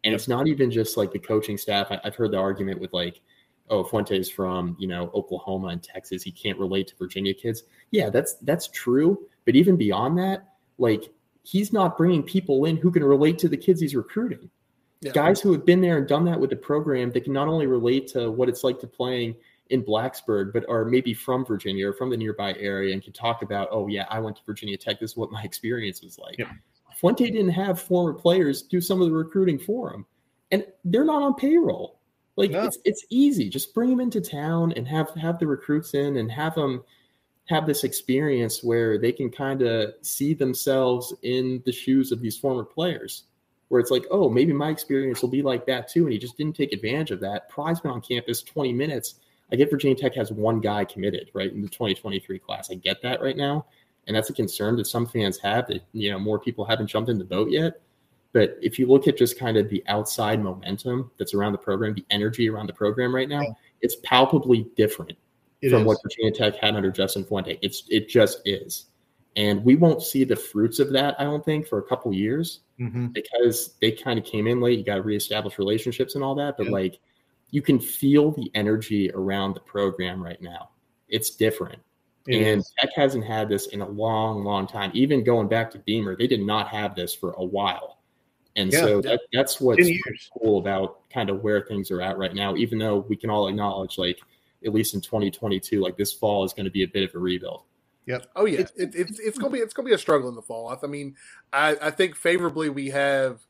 And 0.04 0.12
yep. 0.12 0.14
it's 0.14 0.28
not 0.28 0.46
even 0.46 0.70
just 0.70 0.96
like 0.96 1.12
the 1.12 1.18
coaching 1.18 1.58
staff. 1.58 1.88
I, 1.90 2.00
have 2.02 2.16
heard 2.16 2.32
the 2.32 2.38
argument 2.38 2.80
with 2.80 2.92
like, 2.92 3.20
oh, 3.68 3.84
Fuente's 3.84 4.30
from 4.30 4.76
you 4.78 4.88
know 4.88 5.10
Oklahoma 5.14 5.68
and 5.68 5.82
Texas. 5.82 6.22
He 6.22 6.32
can't 6.32 6.58
relate 6.58 6.88
to 6.88 6.96
Virginia 6.96 7.34
kids. 7.34 7.64
Yeah, 7.90 8.10
that's 8.10 8.34
that's 8.42 8.68
true. 8.68 9.26
But 9.44 9.54
even 9.56 9.76
beyond 9.76 10.18
that, 10.18 10.54
like 10.78 11.12
he's 11.44 11.72
not 11.72 11.96
bringing 11.96 12.22
people 12.22 12.64
in 12.64 12.76
who 12.76 12.90
can 12.90 13.04
relate 13.04 13.38
to 13.40 13.48
the 13.48 13.56
kids 13.56 13.80
he's 13.80 13.94
recruiting. 13.94 14.50
Yeah. 15.02 15.12
Guys 15.12 15.40
who 15.40 15.52
have 15.52 15.66
been 15.66 15.80
there 15.80 15.98
and 15.98 16.06
done 16.06 16.24
that 16.26 16.38
with 16.38 16.50
the 16.50 16.56
program, 16.56 17.10
they 17.10 17.20
can 17.20 17.32
not 17.32 17.48
only 17.48 17.66
relate 17.66 18.06
to 18.08 18.30
what 18.30 18.48
it's 18.48 18.62
like 18.62 18.78
to 18.80 18.86
playing 18.86 19.34
in 19.70 19.82
Blacksburg, 19.82 20.52
but 20.52 20.64
are 20.68 20.84
maybe 20.84 21.12
from 21.12 21.44
Virginia 21.44 21.88
or 21.88 21.92
from 21.92 22.08
the 22.08 22.16
nearby 22.16 22.54
area 22.54 22.92
and 22.92 23.02
can 23.02 23.12
talk 23.12 23.42
about, 23.42 23.68
oh 23.72 23.88
yeah, 23.88 24.06
I 24.10 24.20
went 24.20 24.36
to 24.36 24.42
Virginia 24.46 24.76
Tech. 24.76 25.00
This 25.00 25.12
is 25.12 25.16
what 25.16 25.32
my 25.32 25.42
experience 25.44 26.02
was 26.02 26.18
like. 26.18 26.38
Yeah. 26.38 26.52
Fuente 26.96 27.30
didn't 27.30 27.50
have 27.50 27.80
former 27.80 28.12
players 28.12 28.62
do 28.62 28.80
some 28.80 29.00
of 29.00 29.08
the 29.08 29.14
recruiting 29.14 29.58
for 29.58 29.92
him, 29.92 30.06
and 30.50 30.64
they're 30.84 31.04
not 31.04 31.22
on 31.22 31.34
payroll. 31.34 31.98
Like 32.36 32.52
no. 32.52 32.64
it's 32.64 32.78
it's 32.84 33.04
easy. 33.10 33.48
Just 33.48 33.74
bring 33.74 33.90
them 33.90 34.00
into 34.00 34.20
town 34.20 34.72
and 34.72 34.86
have 34.86 35.10
have 35.14 35.38
the 35.38 35.46
recruits 35.46 35.94
in 35.94 36.16
and 36.16 36.30
have 36.30 36.54
them 36.54 36.84
have 37.48 37.66
this 37.66 37.84
experience 37.84 38.62
where 38.62 38.98
they 38.98 39.12
can 39.12 39.30
kind 39.30 39.62
of 39.62 39.94
see 40.02 40.32
themselves 40.32 41.12
in 41.22 41.62
the 41.66 41.72
shoes 41.72 42.12
of 42.12 42.20
these 42.20 42.38
former 42.38 42.64
players. 42.64 43.24
Where 43.72 43.80
it's 43.80 43.90
like, 43.90 44.04
oh, 44.10 44.28
maybe 44.28 44.52
my 44.52 44.68
experience 44.68 45.22
will 45.22 45.30
be 45.30 45.40
like 45.40 45.64
that 45.66 45.88
too. 45.88 46.04
And 46.04 46.12
he 46.12 46.18
just 46.18 46.36
didn't 46.36 46.56
take 46.56 46.74
advantage 46.74 47.10
of 47.10 47.20
that. 47.20 47.48
Pry's 47.48 47.80
been 47.80 47.90
on 47.90 48.02
campus 48.02 48.42
20 48.42 48.72
minutes 48.72 49.14
I 49.52 49.56
get 49.56 49.70
Virginia 49.70 49.94
Tech 49.94 50.14
has 50.14 50.32
one 50.32 50.60
guy 50.60 50.84
committed 50.84 51.30
right 51.34 51.52
in 51.52 51.60
the 51.60 51.68
2023 51.68 52.38
class. 52.38 52.70
I 52.70 52.74
get 52.74 53.02
that 53.02 53.20
right 53.20 53.36
now, 53.36 53.66
and 54.06 54.16
that's 54.16 54.30
a 54.30 54.32
concern 54.32 54.76
that 54.76 54.86
some 54.86 55.06
fans 55.06 55.38
have 55.38 55.66
that 55.68 55.82
you 55.92 56.10
know 56.10 56.18
more 56.18 56.38
people 56.38 56.64
haven't 56.64 56.86
jumped 56.86 57.10
in 57.10 57.18
the 57.18 57.24
boat 57.24 57.50
yet. 57.50 57.80
But 58.32 58.56
if 58.62 58.78
you 58.78 58.86
look 58.86 59.06
at 59.06 59.18
just 59.18 59.38
kind 59.38 59.58
of 59.58 59.68
the 59.68 59.84
outside 59.88 60.42
momentum 60.42 61.10
that's 61.18 61.34
around 61.34 61.52
the 61.52 61.58
program, 61.58 61.92
the 61.92 62.06
energy 62.08 62.48
around 62.48 62.66
the 62.66 62.72
program 62.72 63.14
right 63.14 63.28
now, 63.28 63.42
it's 63.82 63.96
palpably 63.96 64.66
different 64.74 65.18
it 65.60 65.68
from 65.68 65.82
is. 65.82 65.86
what 65.86 65.98
Virginia 66.02 66.32
Tech 66.32 66.56
had 66.56 66.74
under 66.74 66.90
Justin 66.90 67.22
Fuente. 67.22 67.58
It's 67.60 67.84
it 67.90 68.08
just 68.08 68.40
is. 68.46 68.86
And 69.36 69.64
we 69.64 69.76
won't 69.76 70.02
see 70.02 70.24
the 70.24 70.36
fruits 70.36 70.78
of 70.78 70.92
that, 70.92 71.18
I 71.18 71.24
don't 71.24 71.44
think, 71.44 71.66
for 71.66 71.78
a 71.78 71.82
couple 71.82 72.12
years 72.12 72.60
mm-hmm. 72.78 73.06
because 73.08 73.74
they 73.80 73.90
kind 73.90 74.18
of 74.18 74.24
came 74.24 74.46
in 74.46 74.60
late. 74.60 74.78
You 74.78 74.84
got 74.84 74.96
to 74.96 75.02
reestablish 75.02 75.58
relationships 75.58 76.14
and 76.14 76.22
all 76.22 76.34
that. 76.34 76.56
But 76.58 76.66
yeah. 76.66 76.72
like 76.72 77.00
you 77.50 77.62
can 77.62 77.78
feel 77.78 78.32
the 78.32 78.50
energy 78.54 79.10
around 79.12 79.54
the 79.54 79.60
program 79.60 80.22
right 80.22 80.40
now. 80.42 80.70
It's 81.08 81.30
different. 81.30 81.80
It 82.26 82.36
and 82.36 82.60
is. 82.60 82.72
Tech 82.78 82.90
hasn't 82.94 83.24
had 83.24 83.48
this 83.48 83.68
in 83.68 83.80
a 83.80 83.88
long, 83.88 84.44
long 84.44 84.66
time. 84.66 84.90
Even 84.94 85.24
going 85.24 85.48
back 85.48 85.70
to 85.72 85.78
Beamer, 85.78 86.16
they 86.16 86.26
did 86.26 86.40
not 86.40 86.68
have 86.68 86.94
this 86.94 87.14
for 87.14 87.32
a 87.32 87.44
while. 87.44 87.98
And 88.56 88.72
Yeah. 88.72 88.80
so 88.80 89.00
that, 89.02 89.20
that's 89.32 89.60
what's 89.60 89.88
cool 90.38 90.58
about 90.58 91.08
kind 91.10 91.30
of 91.30 91.42
where 91.42 91.62
things 91.62 91.90
are 91.90 92.02
at 92.02 92.18
right 92.18 92.34
now, 92.34 92.54
even 92.56 92.78
though 92.78 92.98
we 93.08 93.16
can 93.16 93.30
all 93.30 93.48
acknowledge, 93.48 93.98
like, 93.98 94.20
at 94.64 94.72
least 94.72 94.94
in 94.94 95.00
2022, 95.00 95.80
like 95.80 95.96
this 95.96 96.12
fall 96.12 96.44
is 96.44 96.52
going 96.52 96.64
to 96.64 96.70
be 96.70 96.84
a 96.84 96.88
bit 96.88 97.08
of 97.08 97.14
a 97.14 97.18
rebuild. 97.18 97.62
Oh 98.36 98.44
yeah, 98.46 98.60
It's- 98.60 98.72
it, 98.76 98.94
it's 98.94 99.18
it's 99.20 99.38
gonna 99.38 99.52
be 99.52 99.58
it's 99.60 99.72
gonna 99.74 99.88
be 99.88 99.94
a 99.94 99.98
struggle 99.98 100.28
in 100.28 100.34
the 100.34 100.42
fall. 100.42 100.76
I 100.82 100.86
mean, 100.86 101.16
I, 101.52 101.76
I 101.80 101.90
think 101.90 102.16
favorably 102.16 102.68
we 102.68 102.90
have 102.90 103.40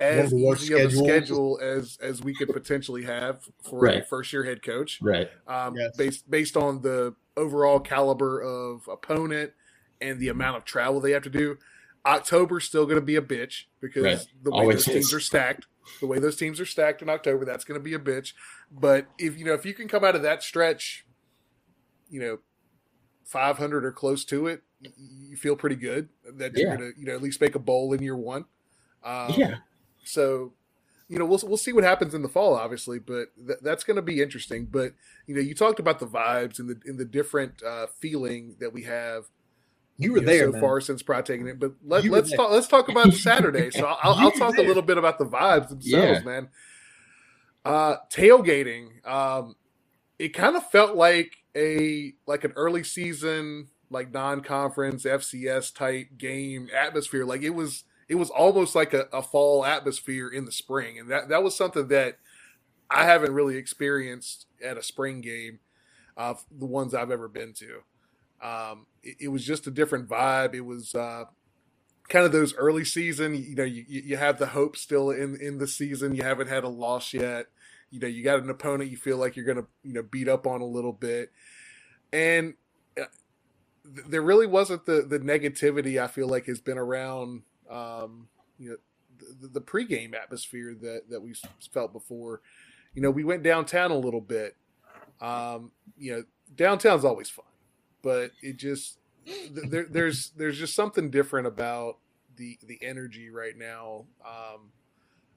as 0.00 0.30
the 0.30 0.44
worst 0.44 0.64
easy 0.64 0.74
of 0.74 0.92
a 0.92 0.96
schedule 0.96 1.58
as 1.62 1.96
as 2.02 2.22
we 2.22 2.34
could 2.34 2.48
potentially 2.48 3.04
have 3.04 3.48
for 3.62 3.80
a 3.86 4.04
first 4.04 4.32
year 4.32 4.44
head 4.44 4.62
coach. 4.62 4.98
Right. 5.00 5.28
um, 5.46 5.76
Yes. 5.76 5.96
based 5.96 6.30
based 6.30 6.56
on 6.56 6.82
the 6.82 7.14
overall 7.36 7.80
caliber 7.80 8.40
of 8.40 8.86
opponent 8.88 9.52
and 10.00 10.18
the 10.20 10.28
amount 10.28 10.56
of 10.58 10.64
travel 10.64 11.00
they 11.00 11.12
have 11.12 11.22
to 11.22 11.30
do. 11.30 11.56
October's 12.04 12.64
still 12.64 12.84
going 12.84 12.96
to 12.98 13.04
be 13.06 13.14
a 13.16 13.22
bitch 13.22 13.66
because 13.80 14.02
Right. 14.02 14.26
the 14.42 14.50
way 14.50 14.58
Always 14.58 14.84
those 14.84 14.94
teams 14.94 15.14
are 15.14 15.20
stacked, 15.20 15.66
the 16.00 16.06
way 16.08 16.18
those 16.18 16.34
teams 16.36 16.58
are 16.60 16.66
stacked 16.66 17.00
in 17.00 17.08
October, 17.08 17.44
that's 17.44 17.64
going 17.64 17.78
to 17.78 17.84
be 17.84 17.94
a 17.94 17.98
bitch. 18.00 18.32
But 18.72 19.06
if 19.18 19.38
you 19.38 19.44
know 19.44 19.54
if 19.54 19.64
you 19.64 19.72
can 19.72 19.86
come 19.86 20.02
out 20.04 20.16
of 20.16 20.22
that 20.22 20.42
stretch, 20.42 21.06
you 22.10 22.20
know, 22.20 22.38
five 23.24 23.58
hundred 23.58 23.84
or 23.84 23.92
close 23.92 24.24
to 24.26 24.46
it, 24.46 24.62
you 24.98 25.36
feel 25.36 25.56
pretty 25.56 25.76
good 25.76 26.08
that 26.34 26.56
you're 26.56 26.76
going 26.76 26.92
to 26.92 27.00
you 27.00 27.06
know 27.06 27.14
at 27.14 27.22
least 27.22 27.40
make 27.40 27.54
a 27.54 27.58
bowl 27.60 27.92
in 27.92 28.02
year 28.02 28.16
one. 28.16 28.44
Um, 29.04 29.32
yeah. 29.36 29.56
so, 30.04 30.52
you 31.08 31.18
know, 31.18 31.24
we'll 31.24 31.40
we'll 31.44 31.56
see 31.56 31.72
what 31.72 31.84
happens 31.84 32.14
in 32.14 32.22
the 32.22 32.28
fall, 32.28 32.54
obviously, 32.54 32.98
but 32.98 33.26
th- 33.46 33.58
that's 33.62 33.84
going 33.84 33.96
to 33.96 34.02
be 34.02 34.22
interesting. 34.22 34.66
But 34.66 34.94
you 35.26 35.34
know, 35.34 35.40
you 35.40 35.54
talked 35.54 35.80
about 35.80 35.98
the 35.98 36.06
vibes 36.06 36.58
and 36.58 36.68
the 36.68 36.80
in 36.86 36.96
the 36.96 37.04
different 37.04 37.62
uh, 37.62 37.86
feeling 37.98 38.56
that 38.60 38.72
we 38.72 38.82
have 38.84 39.24
You 39.98 40.12
were 40.12 40.18
you 40.18 40.24
know, 40.24 40.32
there 40.32 40.46
so 40.46 40.52
man. 40.52 40.60
far 40.60 40.80
since 40.80 41.02
Pride 41.02 41.26
taking 41.26 41.46
it. 41.48 41.58
But 41.58 41.72
let, 41.84 42.04
let's 42.04 42.32
talk. 42.32 42.50
Let's 42.50 42.68
talk 42.68 42.88
about 42.88 43.12
Saturday. 43.12 43.70
So 43.70 43.86
I'll, 43.86 44.14
I'll, 44.18 44.32
talk 44.32 44.56
a 44.58 44.62
little 44.62 44.82
bit 44.82 44.98
about 44.98 45.18
the 45.18 45.26
vibes 45.26 45.68
themselves, 45.68 46.20
Yeah. 46.20 46.24
man. 46.24 46.48
Uh, 47.64 47.96
tailgating. 48.12 49.06
Um, 49.06 49.56
it 50.18 50.30
kind 50.30 50.56
of 50.56 50.68
felt 50.70 50.96
like 50.96 51.41
a 51.56 52.14
like 52.26 52.44
an 52.44 52.52
early 52.56 52.84
season 52.84 53.68
like 53.90 54.12
non-conference 54.12 55.04
FCS 55.04 55.74
type 55.74 56.08
game 56.18 56.68
atmosphere. 56.76 57.24
Like 57.24 57.42
it 57.42 57.50
was 57.50 57.84
it 58.08 58.16
was 58.16 58.30
almost 58.30 58.74
like 58.74 58.94
a, 58.94 59.06
a 59.12 59.22
fall 59.22 59.64
atmosphere 59.64 60.28
in 60.28 60.44
the 60.46 60.52
spring, 60.52 60.98
and 60.98 61.10
that 61.10 61.28
that 61.28 61.42
was 61.42 61.56
something 61.56 61.88
that 61.88 62.18
I 62.90 63.04
haven't 63.04 63.34
really 63.34 63.56
experienced 63.56 64.46
at 64.64 64.78
a 64.78 64.82
spring 64.82 65.20
game 65.20 65.60
of 66.16 66.44
the 66.50 66.66
ones 66.66 66.94
I've 66.94 67.10
ever 67.10 67.28
been 67.28 67.54
to. 67.54 67.82
Um, 68.46 68.86
it, 69.02 69.16
it 69.22 69.28
was 69.28 69.44
just 69.46 69.66
a 69.66 69.70
different 69.72 70.08
vibe. 70.08 70.54
It 70.54 70.62
was 70.62 70.94
uh, 70.94 71.24
kind 72.08 72.26
of 72.26 72.32
those 72.32 72.54
early 72.56 72.84
season. 72.84 73.34
You 73.34 73.54
know, 73.56 73.64
you, 73.64 73.84
you 73.88 74.16
have 74.16 74.38
the 74.38 74.48
hope 74.48 74.76
still 74.76 75.10
in 75.10 75.36
in 75.36 75.58
the 75.58 75.68
season. 75.68 76.14
You 76.14 76.24
haven't 76.24 76.48
had 76.48 76.64
a 76.64 76.68
loss 76.68 77.14
yet. 77.14 77.46
You 77.92 78.00
know, 78.00 78.08
you 78.08 78.24
got 78.24 78.40
an 78.40 78.50
opponent 78.50 78.90
you 78.90 78.96
feel 78.96 79.18
like 79.18 79.36
you're 79.36 79.44
going 79.44 79.58
to 79.58 79.66
you 79.84 79.92
know 79.92 80.02
beat 80.02 80.28
up 80.28 80.46
on 80.46 80.60
a 80.60 80.66
little 80.66 80.92
bit, 80.92 81.30
and 82.12 82.54
uh, 83.00 83.04
there 83.84 84.22
really 84.22 84.46
wasn't 84.46 84.86
the 84.86 85.02
the 85.02 85.20
negativity 85.20 86.02
I 86.02 86.08
feel 86.08 86.26
like 86.26 86.46
has 86.46 86.60
been 86.60 86.78
around. 86.78 87.42
Um, 87.70 88.28
you 88.58 88.70
know, 88.70 88.76
the, 89.40 89.48
the 89.48 89.60
pregame 89.60 90.14
atmosphere 90.14 90.74
that 90.80 91.02
that 91.10 91.22
we 91.22 91.34
felt 91.72 91.92
before. 91.92 92.40
You 92.94 93.02
know, 93.02 93.10
we 93.10 93.24
went 93.24 93.42
downtown 93.42 93.90
a 93.90 93.96
little 93.96 94.20
bit. 94.20 94.56
Um, 95.20 95.70
you 95.96 96.12
know, 96.12 96.24
downtown's 96.56 97.04
always 97.04 97.28
fun, 97.30 97.46
but 98.02 98.32
it 98.42 98.56
just 98.56 98.98
there, 99.50 99.86
there's 99.88 100.30
there's 100.36 100.58
just 100.58 100.74
something 100.74 101.10
different 101.10 101.46
about 101.46 101.98
the 102.36 102.58
the 102.66 102.78
energy 102.82 103.30
right 103.30 103.56
now. 103.56 104.06
Um, 104.26 104.72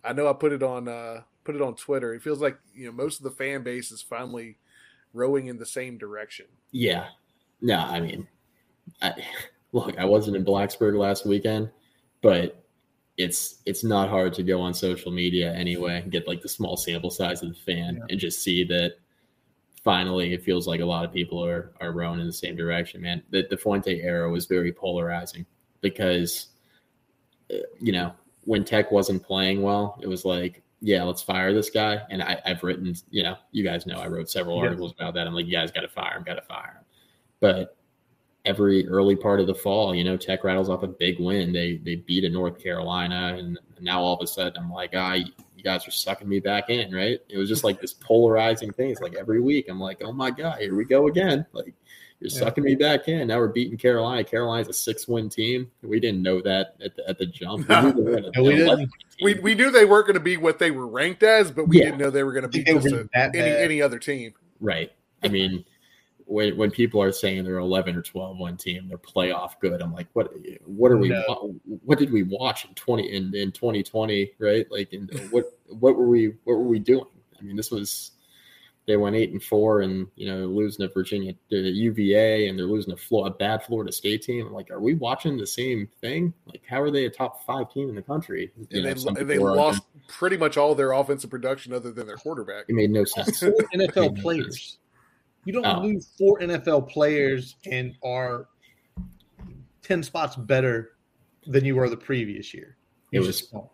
I 0.04 0.14
know 0.14 0.30
I 0.30 0.34
put 0.34 0.54
it 0.54 0.64
on 0.64 0.88
uh, 0.88 1.22
put 1.46 1.56
it 1.56 1.62
on 1.62 1.76
Twitter. 1.76 2.14
It 2.14 2.22
feels 2.22 2.42
like 2.42 2.60
you 2.74 2.88
know 2.88 2.92
most 2.92 3.20
of 3.20 3.24
the 3.24 3.32
fan 3.32 3.64
base 3.64 3.92
is 3.92 4.02
finally 4.02 4.58
rowing 5.14 5.48
in 5.48 5.58
the 5.58 5.66
same 5.66 5.98
direction. 5.98 6.48
Yeah. 6.72 7.08
No, 7.62 7.78
I 7.78 8.02
mean, 8.02 8.28
I, 9.02 9.14
look, 9.72 9.98
I 9.98 10.04
wasn't 10.06 10.36
in 10.36 10.44
Blacksburg 10.44 10.98
last 10.98 11.26
weekend, 11.26 11.70
but 12.22 12.62
it's 13.18 13.62
it's 13.66 13.84
not 13.86 14.10
hard 14.10 14.34
to 14.34 14.44
go 14.44 14.60
on 14.60 14.74
social 14.74 15.12
media 15.12 15.54
anyway 15.54 16.02
and 16.02 16.12
get 16.12 16.28
like 16.28 16.42
the 16.42 16.50
small 16.50 16.76
sample 16.76 17.10
size 17.10 17.42
of 17.44 17.50
the 17.50 17.56
fan 17.56 17.96
Yeah. 17.96 18.06
and 18.10 18.20
just 18.20 18.44
see 18.44 18.66
that 18.66 18.96
finally 19.86 20.34
it 20.34 20.44
feels 20.44 20.68
like 20.68 20.82
a 20.82 20.86
lot 20.86 21.06
of 21.06 21.14
people 21.14 21.42
are 21.44 21.72
are 21.80 21.94
rowing 21.94 22.20
in 22.20 22.28
the 22.28 22.34
same 22.34 22.58
direction, 22.58 23.02
man. 23.02 23.24
The 23.30 23.48
the 23.50 23.58
Fuente 23.58 24.02
era 24.02 24.30
was 24.30 24.48
very 24.48 24.74
polarizing 24.74 25.46
because 25.82 26.48
uh, 27.54 27.58
you 27.80 27.92
know, 27.92 28.14
when 28.44 28.66
Tech 28.66 28.92
wasn't 28.92 29.24
playing 29.24 29.62
well, 29.62 30.00
it 30.02 30.08
was 30.08 30.26
like, 30.26 30.62
yeah, 30.86 31.02
let's 31.02 31.24
fire 31.24 31.52
this 31.52 31.72
guy. 31.72 32.00
And 32.12 32.22
I, 32.22 32.40
I've 32.46 32.62
written, 32.64 32.94
you 33.10 33.24
know, 33.24 33.36
you 33.52 33.64
guys 33.64 33.88
know 33.88 34.00
I 34.00 34.08
wrote 34.08 34.30
several 34.30 34.58
Yeah. 34.58 34.66
articles 34.66 34.94
about 34.94 35.16
that. 35.16 35.26
I'm 35.26 35.34
like, 35.34 35.48
you 35.48 35.52
guys 35.52 35.72
got 35.72 35.82
to 35.82 35.88
fire 35.88 36.16
him, 36.16 36.24
got 36.24 36.36
to 36.36 36.44
fire 36.44 36.78
him. 36.78 36.86
But 37.40 37.76
every 38.46 38.88
early 38.88 39.16
part 39.16 39.40
of 39.40 39.48
the 39.48 39.56
fall, 39.56 39.96
you 39.96 40.04
know, 40.04 40.16
Tech 40.16 40.44
rattles 40.44 40.70
off 40.70 40.84
a 40.84 40.88
big 40.88 41.20
win. 41.20 41.52
They 41.52 41.78
they 41.78 41.96
beat 41.96 42.24
a 42.24 42.30
North 42.30 42.62
Carolina, 42.62 43.36
and 43.40 43.60
now 43.82 44.00
all 44.00 44.14
of 44.16 44.22
a 44.22 44.28
sudden 44.28 44.62
I'm 44.62 44.72
like, 44.72 44.92
ah, 44.94 45.14
you 45.14 45.64
guys 45.64 45.88
are 45.88 45.92
sucking 45.92 46.30
me 46.30 46.40
back 46.40 46.70
in, 46.70 46.94
right? 46.94 47.20
It 47.30 47.38
was 47.40 47.50
just 47.50 47.64
like 47.64 47.82
this 47.82 47.94
polarizing 47.94 48.72
thing. 48.72 48.92
It's 48.92 49.02
like 49.02 49.16
every 49.16 49.42
week 49.42 49.66
I'm 49.70 49.80
like, 49.80 50.04
oh 50.04 50.14
my 50.14 50.30
god, 50.30 50.60
here 50.60 50.76
we 50.76 50.86
go 50.86 51.08
again. 51.08 51.48
Like 51.52 51.74
you're 52.20 52.30
Yeah. 52.32 52.40
sucking 52.40 52.64
me 52.64 52.76
back 52.76 53.08
in. 53.08 53.28
Now 53.28 53.40
we're 53.40 53.50
beating 53.50 53.78
Carolina. 53.78 54.24
Carolina's 54.24 54.68
a 54.70 54.74
six 54.74 55.08
win 55.08 55.30
team. 55.30 55.70
We 55.82 56.00
didn't 56.00 56.22
know 56.22 56.42
that 56.42 56.76
at 56.84 56.96
the, 56.96 57.10
at 57.10 57.18
the 57.18 57.26
jump. 57.26 57.68
We 57.68 57.76
knew 57.82 57.92
they 57.94 58.02
were 58.02 58.18
an 58.18 58.32
No, 58.36 58.44
we 58.44 58.62
11 58.64 58.80
didn't. 58.80 58.92
We 59.22 59.34
we 59.36 59.56
knew 59.56 59.72
they 59.72 59.86
weren't 59.86 60.08
going 60.08 60.16
to 60.16 60.20
be 60.20 60.38
what 60.38 60.60
they 60.60 60.72
were 60.72 60.88
ranked 60.88 61.24
as, 61.24 61.52
but 61.52 61.68
we 61.68 61.80
Yeah. 61.80 61.86
didn't 61.86 62.00
know 62.00 62.10
they 62.10 62.24
were 62.24 62.34
going 62.34 62.44
to 62.44 62.50
be 62.50 62.64
just 62.64 62.88
a, 62.88 63.08
any 63.16 63.40
any 63.40 63.82
other 63.82 64.00
team. 64.00 64.34
Right. 64.60 64.92
I 65.24 65.28
mean, 65.28 65.66
when 66.26 66.58
when 66.58 66.72
people 66.72 67.02
are 67.02 67.12
saying 67.12 67.44
they're 67.44 67.60
11 67.60 67.96
or 67.96 68.02
12 68.02 68.38
one 68.38 68.58
team, 68.58 68.88
they're 68.88 68.98
playoff 68.98 69.60
good. 69.60 69.82
I'm 69.82 69.94
like, 69.94 70.08
what? 70.14 70.34
What 70.66 70.92
are 70.92 70.98
we? 70.98 71.10
No. 71.10 71.56
What 71.84 72.00
did 72.00 72.12
we 72.12 72.24
watch 72.24 72.66
in 72.66 72.74
20 72.74 73.12
in, 73.16 73.36
in 73.36 73.52
2020? 73.52 74.32
Right? 74.40 74.66
Like, 74.72 74.92
in, 74.94 75.08
what 75.32 75.46
what 75.68 75.96
were 75.96 76.08
we 76.08 76.34
what 76.46 76.54
were 76.58 76.64
we 76.64 76.80
doing? 76.80 77.06
I 77.40 77.44
mean, 77.44 77.56
this 77.56 77.72
was 77.72 78.12
they 78.88 78.98
went 78.98 79.16
eight 79.16 79.32
and 79.32 79.42
four, 79.42 79.82
and 79.82 80.08
you 80.16 80.28
know 80.28 80.46
losing 80.46 80.88
to 80.88 80.94
Virginia, 80.94 81.34
to 81.50 81.56
UVA, 81.58 82.48
and 82.48 82.58
they're 82.58 82.66
losing 82.68 82.96
to 82.96 83.02
Flo- 83.02 83.26
a 83.26 83.32
bad 83.32 83.64
Florida 83.64 83.92
State 83.92 84.22
team. 84.22 84.46
I'm 84.48 84.54
like, 84.54 84.70
are 84.70 84.80
we 84.80 84.94
watching 84.94 85.38
the 85.38 85.48
same 85.48 85.88
thing? 86.02 86.34
Like, 86.46 86.62
how 86.70 86.82
are 86.82 86.92
they 86.92 87.06
a 87.06 87.10
top 87.10 87.44
five 87.46 87.72
team 87.74 87.90
in 87.90 87.96
the 87.96 88.02
country? 88.02 88.52
You 88.58 88.68
And 88.72 88.84
know, 88.84 88.94
they, 89.14 89.20
and 89.22 89.30
they 89.30 89.34
people 89.36 89.48
are 89.50 89.56
lost 89.56 89.82
pretty 90.08 90.38
much 90.38 90.56
all 90.58 90.76
their 90.76 90.92
offensive 90.92 91.30
production 91.32 91.74
other 91.74 91.92
than 91.92 92.06
their 92.06 92.18
quarterback. 92.18 92.66
It 92.68 92.74
made 92.76 92.92
no 92.92 93.06
sense. 93.06 93.40
four 93.40 93.54
NFL 93.74 94.22
players. 94.22 94.78
You 95.46 95.54
don't 95.54 95.66
Oh. 95.66 95.82
lose 95.82 96.10
four 96.18 96.40
NFL 96.40 96.90
players 96.90 97.56
and 97.70 97.96
are 98.04 98.48
ten 99.82 100.04
spots 100.04 100.36
better 100.36 100.92
than 101.48 101.64
you 101.66 101.76
were 101.76 101.90
the 101.90 101.98
previous 101.98 102.54
year. 102.54 102.78
It 103.12 103.20
You 103.22 103.28
was- 103.28 103.42
don't. 103.48 103.68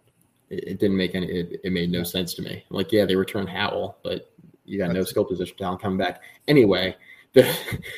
it, 0.49 0.63
it 0.67 0.79
didn't 0.79 0.97
make 0.97 1.15
any 1.15 1.27
it, 1.27 1.61
it 1.63 1.71
made 1.71 1.89
no 1.89 2.03
sense 2.03 2.33
to 2.33 2.41
me 2.41 2.63
like 2.69 2.91
yeah 2.91 3.05
they 3.05 3.15
returned 3.15 3.47
howell 3.47 3.97
but 4.03 4.30
you 4.71 4.77
got 4.77 4.91
no 4.91 5.03
skill 5.03 5.25
position 5.25 5.55
talent 5.57 5.81
coming 5.81 5.97
back 5.97 6.21
anyway 6.47 6.95
the 7.33 7.43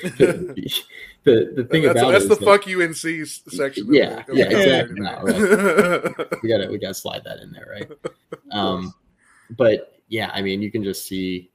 the, 0.04 0.74
the, 1.24 1.54
the 1.56 1.64
thing 1.72 1.84
that's 1.84 2.00
about 2.00 2.12
that's 2.12 2.28
the 2.28 2.36
that 2.36 2.46
fuck 2.46 2.68
UNC 2.68 3.28
section. 3.28 3.92
Yeah, 3.92 4.24
yeah, 4.32 4.46
exactly. 4.46 5.00
narrative. 5.00 6.28
we 6.44 6.50
gotta 6.50 6.68
we 6.70 6.78
gotta 6.78 6.94
slide 6.94 7.24
that 7.24 7.40
in 7.40 7.52
there 7.52 7.68
right 7.72 7.92
um 8.52 8.94
but 9.58 10.00
yeah 10.08 10.30
i 10.34 10.42
mean 10.42 10.62
you 10.62 10.72
can 10.72 10.84
just 10.84 11.08
see 11.08 11.52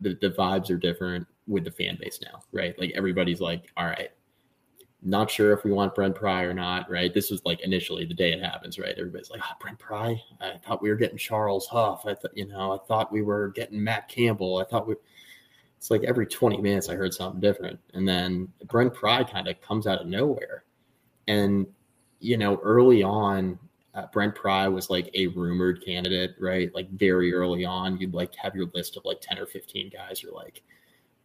the, 0.00 0.16
the 0.22 0.30
vibes 0.30 0.70
are 0.70 0.78
different 0.78 1.26
with 1.46 1.64
the 1.64 1.70
fan 1.70 1.98
base 2.00 2.18
now 2.22 2.40
right 2.52 2.78
like 2.78 2.92
everybody's 2.94 3.40
like 3.40 3.70
all 3.76 3.86
right 3.86 4.10
not 5.02 5.30
sure 5.30 5.52
if 5.52 5.64
we 5.64 5.70
want 5.70 5.94
Brent 5.94 6.14
Pry 6.14 6.42
or 6.42 6.54
not, 6.54 6.90
right? 6.90 7.12
This 7.12 7.30
was 7.30 7.44
like 7.44 7.60
initially 7.60 8.04
the 8.04 8.14
day 8.14 8.32
it 8.32 8.42
happens, 8.42 8.78
right? 8.78 8.94
Everybody's 8.98 9.30
like, 9.30 9.40
oh, 9.44 9.54
Brent 9.60 9.78
Pry. 9.78 10.20
I 10.40 10.58
thought 10.58 10.82
we 10.82 10.90
were 10.90 10.96
getting 10.96 11.18
Charles 11.18 11.66
Huff. 11.68 12.04
I 12.04 12.14
thought, 12.14 12.36
you 12.36 12.46
know, 12.46 12.72
I 12.72 12.78
thought 12.86 13.12
we 13.12 13.22
were 13.22 13.48
getting 13.50 13.82
Matt 13.82 14.08
Campbell. 14.08 14.58
I 14.58 14.64
thought 14.64 14.86
we. 14.86 14.96
It's 15.76 15.92
like 15.92 16.02
every 16.02 16.26
20 16.26 16.56
minutes 16.60 16.88
I 16.88 16.96
heard 16.96 17.14
something 17.14 17.40
different, 17.40 17.78
and 17.94 18.06
then 18.06 18.48
Brent 18.66 18.92
Pry 18.92 19.22
kind 19.22 19.46
of 19.46 19.60
comes 19.60 19.86
out 19.86 20.00
of 20.00 20.08
nowhere, 20.08 20.64
and 21.28 21.68
you 22.18 22.36
know, 22.36 22.58
early 22.64 23.04
on, 23.04 23.58
uh, 23.94 24.06
Brent 24.12 24.34
Pry 24.34 24.66
was 24.68 24.90
like 24.90 25.08
a 25.14 25.28
rumored 25.28 25.84
candidate, 25.84 26.34
right? 26.38 26.74
Like 26.74 26.90
very 26.90 27.32
early 27.32 27.64
on, 27.64 27.96
you'd 27.98 28.14
like 28.14 28.34
have 28.34 28.54
your 28.54 28.66
list 28.74 28.96
of 28.96 29.04
like 29.04 29.20
10 29.20 29.38
or 29.38 29.46
15 29.46 29.90
guys. 29.90 30.22
You're 30.22 30.32
like, 30.32 30.62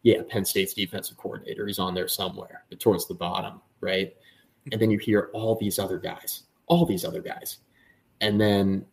yeah, 0.04 0.20
Penn 0.28 0.44
State's 0.44 0.74
defensive 0.74 1.16
coordinator. 1.16 1.66
He's 1.66 1.78
on 1.78 1.94
there 1.94 2.06
somewhere, 2.06 2.64
but 2.68 2.78
towards 2.78 3.08
the 3.08 3.14
bottom, 3.14 3.60
right? 3.80 4.14
And 4.70 4.80
then 4.80 4.90
you 4.90 4.98
hear 4.98 5.30
all 5.32 5.56
these 5.56 5.78
other 5.78 5.98
guys, 5.98 6.44
all 6.66 6.86
these 6.86 7.04
other 7.04 7.20
guys. 7.20 7.58
And 8.20 8.40
then 8.40 8.84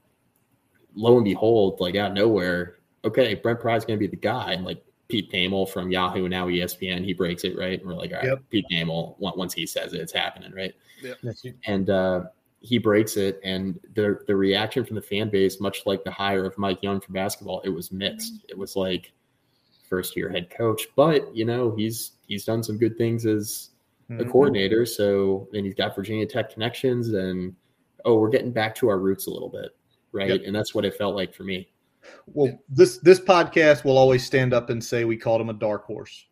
lo 0.95 1.17
and 1.17 1.25
behold, 1.25 1.79
like 1.79 1.95
out 1.95 2.11
of 2.11 2.17
nowhere, 2.17 2.77
okay, 3.03 3.35
Brent 3.35 3.59
Pry's 3.59 3.85
going 3.85 3.99
to 3.99 4.05
be 4.05 4.09
the 4.09 4.15
guy. 4.15 4.53
And 4.53 4.65
like 4.65 4.83
Pete 5.09 5.29
Thamel 5.31 5.69
from 5.69 5.91
Yahoo, 5.91 6.21
and 6.23 6.31
now 6.31 6.47
ESPN, 6.47 7.03
he 7.03 7.13
breaks 7.13 7.43
it, 7.43 7.57
right? 7.57 7.77
And 7.77 7.87
we're 7.87 7.95
like, 7.95 8.11
all 8.11 8.19
right, 8.19 8.27
Yep. 8.27 8.43
Pete 8.49 8.65
Thamel, 8.71 9.15
once 9.19 9.53
he 9.53 9.65
says 9.65 9.93
it, 9.93 9.99
it's 9.99 10.13
happening, 10.13 10.53
right? 10.53 10.73
That's 11.21 11.43
it. 11.43 11.57
And 11.65 11.89
uh, 11.89 12.23
he 12.61 12.77
breaks 12.77 13.17
it, 13.17 13.41
and 13.43 13.79
the 13.95 14.19
the 14.27 14.35
reaction 14.35 14.85
from 14.85 14.95
the 14.95 15.01
fan 15.01 15.29
base, 15.29 15.59
much 15.59 15.85
like 15.85 16.05
the 16.05 16.11
hire 16.11 16.45
of 16.45 16.57
Mike 16.57 16.81
Young 16.81 17.01
for 17.01 17.11
basketball, 17.11 17.59
it 17.61 17.69
was 17.69 17.91
mixed. 17.91 18.45
It 18.47 18.57
was 18.57 18.77
like 18.77 19.11
first 19.91 20.15
year 20.15 20.29
head 20.29 20.49
coach, 20.49 20.87
but 20.95 21.35
you 21.35 21.43
know 21.45 21.75
he's 21.75 22.13
he's 22.27 22.45
done 22.45 22.63
some 22.63 22.77
good 22.77 22.97
things 22.97 23.25
as 23.25 23.69
a 24.09 24.13
Mhm. 24.13 24.31
coordinator. 24.31 24.85
So 24.85 25.47
and 25.53 25.65
he's 25.65 25.75
got 25.75 25.93
Virginia 25.95 26.25
Tech 26.25 26.49
connections, 26.49 27.09
and 27.13 27.53
oh, 28.05 28.17
we're 28.17 28.29
getting 28.29 28.51
back 28.53 28.73
to 28.75 28.87
our 28.87 28.97
roots 28.97 29.27
a 29.27 29.29
little 29.29 29.49
bit, 29.49 29.71
right? 30.13 30.29
Yep. 30.29 30.41
And 30.45 30.55
that's 30.55 30.73
what 30.73 30.85
it 30.85 30.95
felt 30.95 31.15
like 31.15 31.33
for 31.33 31.43
me. 31.43 31.69
Well, 32.25 32.57
this 32.69 32.97
this 32.99 33.19
podcast 33.19 33.83
will 33.83 33.97
always 33.97 34.25
stand 34.25 34.53
up 34.53 34.69
and 34.71 34.83
say 34.83 35.03
we 35.05 35.17
called 35.17 35.41
him 35.41 35.49
a 35.49 35.53
dark 35.53 35.83
horse 35.85 36.25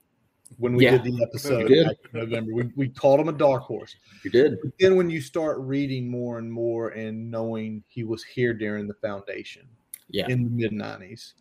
when 0.58 0.74
we 0.76 0.86
Yeah. 0.86 0.98
did 1.04 1.04
the 1.14 1.22
episode 1.22 1.68
did. 1.68 1.86
in 1.86 1.96
November. 2.14 2.54
We, 2.54 2.72
we 2.78 2.88
called 2.90 3.20
him 3.20 3.28
a 3.30 3.34
dark 3.34 3.64
horse. 3.64 3.96
You 4.24 4.32
did, 4.32 4.58
But 4.64 4.72
then 4.80 4.96
when 4.96 5.10
you 5.10 5.20
start 5.22 5.60
reading 5.60 6.10
more 6.10 6.40
and 6.40 6.52
more 6.52 6.90
and 6.90 7.30
knowing 7.30 7.84
he 7.88 8.04
was 8.06 8.24
here 8.24 8.54
during 8.54 8.88
the 8.88 8.96
foundation 8.96 9.68
yeah, 10.10 10.26
in 10.30 10.44
the 10.46 10.50
mid 10.50 10.72
nineties, 10.72 11.36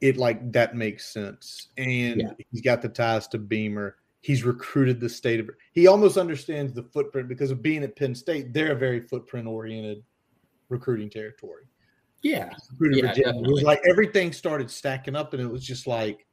it 0.00 0.16
like 0.16 0.52
that 0.52 0.76
makes 0.76 1.06
sense. 1.12 1.68
And 1.76 2.20
Yeah. 2.20 2.32
he's 2.50 2.60
got 2.62 2.82
the 2.82 2.88
ties 2.88 3.26
to 3.28 3.38
Beamer. 3.38 3.96
He's 4.20 4.44
recruited 4.44 5.00
the 5.00 5.08
state 5.08 5.40
of 5.40 5.48
he 5.72 5.86
almost 5.86 6.16
understands 6.16 6.72
the 6.72 6.82
footprint 6.82 7.28
because 7.28 7.50
of 7.50 7.62
being 7.62 7.82
at 7.84 7.96
Penn 7.96 8.14
State, 8.14 8.52
they're 8.52 8.72
a 8.72 8.76
very 8.78 9.00
footprint 9.00 9.46
oriented 9.46 10.02
recruiting 10.68 11.08
territory. 11.08 11.64
yeah, 12.22 12.50
recruited 12.72 13.04
Yeah, 13.04 13.08
Virginia. 13.14 13.42
It 13.48 13.52
was 13.52 13.62
like 13.62 13.80
everything 13.88 14.32
started 14.32 14.70
stacking 14.70 15.14
up, 15.16 15.34
and 15.34 15.42
it 15.42 15.46
was 15.46 15.64
just 15.64 15.86
like 15.86 16.26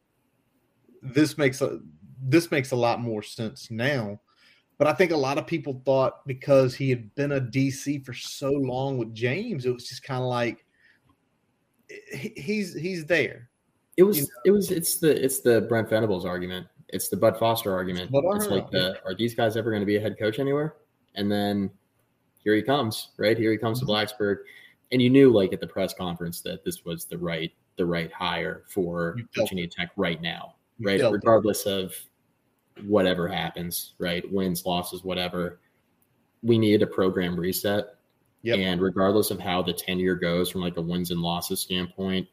this 1.01 1.38
makes 1.38 1.62
a 1.62 1.80
this 2.23 2.49
makes 2.49 2.71
a 2.71 2.75
lot 2.75 2.99
more 2.99 3.21
sense 3.21 3.69
now. 3.69 4.19
But 4.78 4.88
I 4.88 4.93
think 4.93 5.12
a 5.12 5.17
lot 5.17 5.38
of 5.38 5.45
people 5.47 5.82
thought 5.86 6.25
because 6.28 6.73
he 6.75 6.89
had 6.89 7.13
been 7.15 7.32
a 7.34 7.39
DC 7.39 8.04
for 8.06 8.13
so 8.13 8.51
long 8.51 8.97
with 8.97 9.13
James, 9.13 9.65
it 9.65 9.73
was 9.73 9.88
just 9.88 10.04
kind 10.04 10.21
of 10.23 10.28
like 10.28 10.65
he's 12.12 12.73
he's 12.73 13.06
there. 13.06 13.49
It 13.98 14.04
was 14.04 14.18
You 14.18 14.28
it 14.46 14.52
was 14.52 14.72
it's 14.72 14.98
the 14.98 15.24
it's 15.24 15.40
the 15.42 15.62
Brent 15.62 15.90
Venables 15.90 16.26
argument. 16.26 16.68
It's 16.90 17.10
the 17.10 17.18
Bud 17.18 17.38
Foster 17.38 17.74
argument. 17.74 18.12
It's 18.14 18.48
like 18.48 18.70
the 18.70 18.98
are 19.06 19.16
these 19.16 19.34
guys 19.34 19.58
ever 19.58 19.72
going 19.72 19.82
to 19.82 19.86
be 19.86 19.96
a 19.98 20.02
head 20.02 20.18
coach 20.20 20.40
anywhere? 20.40 20.76
And 21.16 21.32
then 21.32 21.70
here 22.44 22.56
he 22.56 22.62
comes, 22.62 23.10
right? 23.18 23.38
Here 23.38 23.52
he 23.52 23.58
comes 23.58 23.82
Mm-hmm. 23.82 23.88
to 23.88 23.94
Blacksburg. 23.94 24.38
And 24.92 25.02
you 25.02 25.10
knew 25.10 25.32
like 25.32 25.52
at 25.52 25.60
the 25.60 25.68
press 25.68 25.94
conference 25.94 26.42
that 26.42 26.64
this 26.64 26.86
was 26.86 27.06
the 27.06 27.18
right 27.18 27.52
the 27.78 27.86
right 27.86 28.12
hire 28.12 28.64
for 28.70 29.18
Virginia 29.36 29.68
Tech 29.68 29.92
right 29.98 30.22
now, 30.22 30.56
You 30.78 30.88
right? 30.88 31.00
felt 31.00 31.14
it. 31.14 31.16
Regardless 31.18 31.66
of 31.66 31.94
whatever 32.86 33.28
happens, 33.28 33.94
right? 34.00 34.24
Wins, 34.32 34.66
losses, 34.66 35.04
whatever. 35.04 35.60
We 36.44 36.58
needed 36.58 36.84
a 36.84 36.88
program 36.88 37.38
reset. 37.40 37.96
Yep. 38.44 38.60
And 38.60 38.82
regardless 38.82 39.32
of 39.32 39.40
how 39.40 39.62
the 39.64 39.74
tenure 39.74 40.16
goes 40.16 40.52
from 40.52 40.62
like 40.62 40.78
a 40.78 40.82
wins 40.82 41.10
and 41.12 41.20
losses 41.22 41.60
standpoint, 41.62 42.28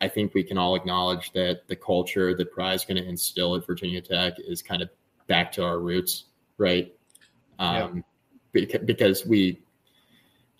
I 0.00 0.08
think 0.08 0.32
we 0.34 0.44
can 0.44 0.58
all 0.58 0.74
acknowledge 0.76 1.32
that 1.32 1.66
the 1.66 1.76
culture 1.76 2.34
that 2.34 2.52
Pry 2.52 2.74
is 2.74 2.84
going 2.84 3.02
to 3.02 3.08
instill 3.08 3.56
at 3.56 3.66
Virginia 3.66 4.00
Tech 4.00 4.34
is 4.38 4.62
kind 4.62 4.80
of 4.82 4.90
back 5.26 5.50
to 5.52 5.64
our 5.64 5.78
roots, 5.80 6.24
right? 6.56 6.94
Um, 7.58 8.04
beca- 8.54 8.86
because 8.86 9.26
we 9.26 9.60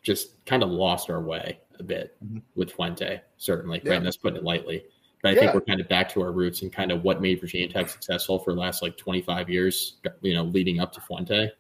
just 0.03 0.45
kind 0.47 0.63
of 0.63 0.71
lost 0.71 1.09
our 1.11 1.23
way 1.23 1.61
a 1.79 1.83
bit 1.83 2.17
Mhm. 2.25 2.43
with 2.57 2.73
Fuente, 2.73 3.21
certainly, 3.37 3.81
Yeah. 3.85 3.91
right? 3.91 3.97
And 3.99 4.07
that's 4.07 4.17
putting 4.17 4.39
it 4.39 4.45
lightly. 4.45 4.85
But 5.23 5.31
I 5.31 5.35
Yeah. 5.35 5.41
think 5.41 5.55
we're 5.55 5.61
kind 5.63 5.81
of 5.81 5.89
back 5.89 6.09
to 6.11 6.23
our 6.23 6.33
roots 6.33 6.63
and 6.63 6.73
kind 6.73 6.91
of 6.91 7.05
what 7.05 7.21
made 7.21 7.41
Virginia 7.41 7.69
Tech 7.69 7.89
successful 7.89 8.39
for 8.41 8.53
the 8.55 8.61
last 8.61 8.83
like 8.83 8.97
25 8.97 9.49
years, 9.49 9.97
you 10.23 10.35
know, 10.35 10.45
leading 10.45 10.81
up 10.81 10.93
to 10.95 11.01
Fuente. 11.01 11.51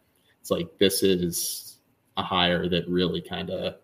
It's 0.41 0.51
like 0.51 0.79
this 0.79 1.03
is 1.03 1.79
a 2.17 2.23
hire 2.23 2.69
that 2.69 2.89
really 2.89 3.21
kind 3.21 3.51
of 3.51 3.77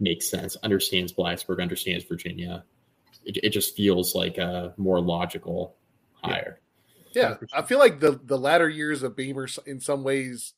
makes 0.00 0.28
sense, 0.28 0.56
understands 0.62 1.12
Blacksburg, 1.12 1.60
understands 1.62 2.04
Virginia. 2.04 2.64
It, 3.24 3.38
it 3.42 3.50
just 3.50 3.76
feels 3.76 4.14
like 4.14 4.38
a 4.38 4.74
more 4.76 5.00
logical 5.00 5.76
hire. 6.12 6.60
Yeah, 7.14 7.34
100%. 7.36 7.48
I 7.54 7.62
feel 7.62 7.78
like 7.78 8.00
the 8.00 8.20
the 8.24 8.38
latter 8.38 8.68
years 8.68 9.02
of 9.02 9.16
Beamer, 9.16 9.44
s- 9.44 9.58
in 9.66 9.80
some 9.80 10.04
ways, 10.04 10.54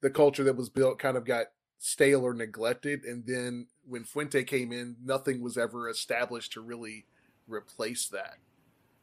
the 0.00 0.10
culture 0.10 0.44
that 0.44 0.56
was 0.56 0.68
built 0.68 0.98
kind 0.98 1.16
of 1.16 1.24
got 1.24 1.46
stale 1.78 2.22
or 2.22 2.34
neglected, 2.34 3.04
and 3.04 3.24
then 3.26 3.66
when 3.86 4.04
Fuente 4.04 4.44
came 4.44 4.72
in, 4.72 4.96
nothing 5.02 5.40
was 5.40 5.56
ever 5.56 5.88
established 5.88 6.52
to 6.52 6.60
really 6.60 7.06
replace 7.46 8.08
that. 8.08 8.34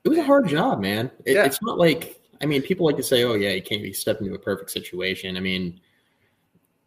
It 0.03 0.09
was 0.09 0.17
a 0.19 0.23
hard 0.23 0.47
job, 0.47 0.79
man. 0.79 1.09
It, 1.25 1.33
Yeah. 1.35 1.45
It's 1.45 1.61
not 1.61 1.77
like 1.77 2.21
I 2.41 2.45
mean, 2.45 2.61
people 2.61 2.85
like 2.85 2.97
to 2.97 3.03
say, 3.03 3.23
"Oh, 3.23 3.33
yeah, 3.35 3.51
he 3.51 3.61
came, 3.61 3.79
he 3.79 3.93
stepped 3.93 4.21
into 4.21 4.33
a 4.33 4.39
perfect 4.39 4.69
situation." 4.71 5.37
I 5.37 5.39
mean, 5.39 5.79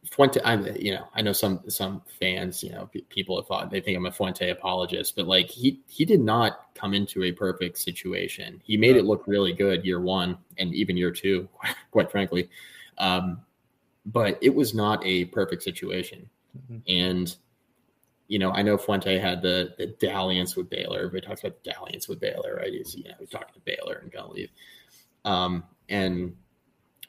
Fuente. 0.04 0.40
I'm, 0.44 0.64
you 0.76 0.94
know, 0.94 1.06
I 1.14 1.22
know 1.22 1.32
some 1.32 1.60
some 1.68 2.02
fans, 2.20 2.62
you 2.62 2.70
know, 2.70 2.88
pe- 2.92 3.00
people 3.02 3.36
have 3.36 3.46
thought 3.46 3.70
they 3.70 3.80
think 3.80 3.96
I'm 3.96 4.06
a 4.06 4.12
Fuente 4.12 4.48
apologist, 4.50 5.16
but 5.16 5.26
like 5.26 5.50
he 5.50 5.80
he 5.88 6.04
did 6.04 6.20
not 6.20 6.68
come 6.74 6.94
into 6.94 7.24
a 7.24 7.32
perfect 7.32 7.78
situation. 7.78 8.60
He 8.64 8.76
made 8.76 8.96
it 8.96 9.04
look 9.04 9.24
really 9.26 9.52
good 9.52 9.84
year 9.84 10.00
one 10.00 10.38
and 10.56 10.74
even 10.74 10.96
year 10.96 11.10
two, 11.10 11.48
quite 11.90 12.10
frankly. 12.10 12.48
Um, 12.98 13.40
but 14.06 14.38
it 14.40 14.54
was 14.54 14.72
not 14.74 15.04
a 15.04 15.26
perfect 15.26 15.62
situation, 15.62 16.28
Mhm. 16.70 16.82
and 16.88 17.36
you 18.28 18.38
know, 18.38 18.50
I 18.52 18.62
know 18.62 18.76
Fuente 18.78 19.18
had 19.18 19.42
the 19.42 19.74
the 19.78 19.86
dalliance 19.86 20.54
with 20.56 20.70
Baylor. 20.70 20.98
Everybody 20.98 21.26
talks 21.26 21.40
about 21.42 21.62
dalliance 21.64 22.08
with 22.08 22.20
Baylor, 22.20 22.56
right? 22.56 22.72
He's 22.72 22.94
you 22.94 23.04
know 23.04 23.14
he's 23.18 23.30
talking 23.30 23.54
to 23.54 23.60
Baylor 23.60 23.96
and 24.02 24.12
gonna 24.12 24.30
leave. 24.32 24.50
Um, 25.24 25.64
and 25.88 26.36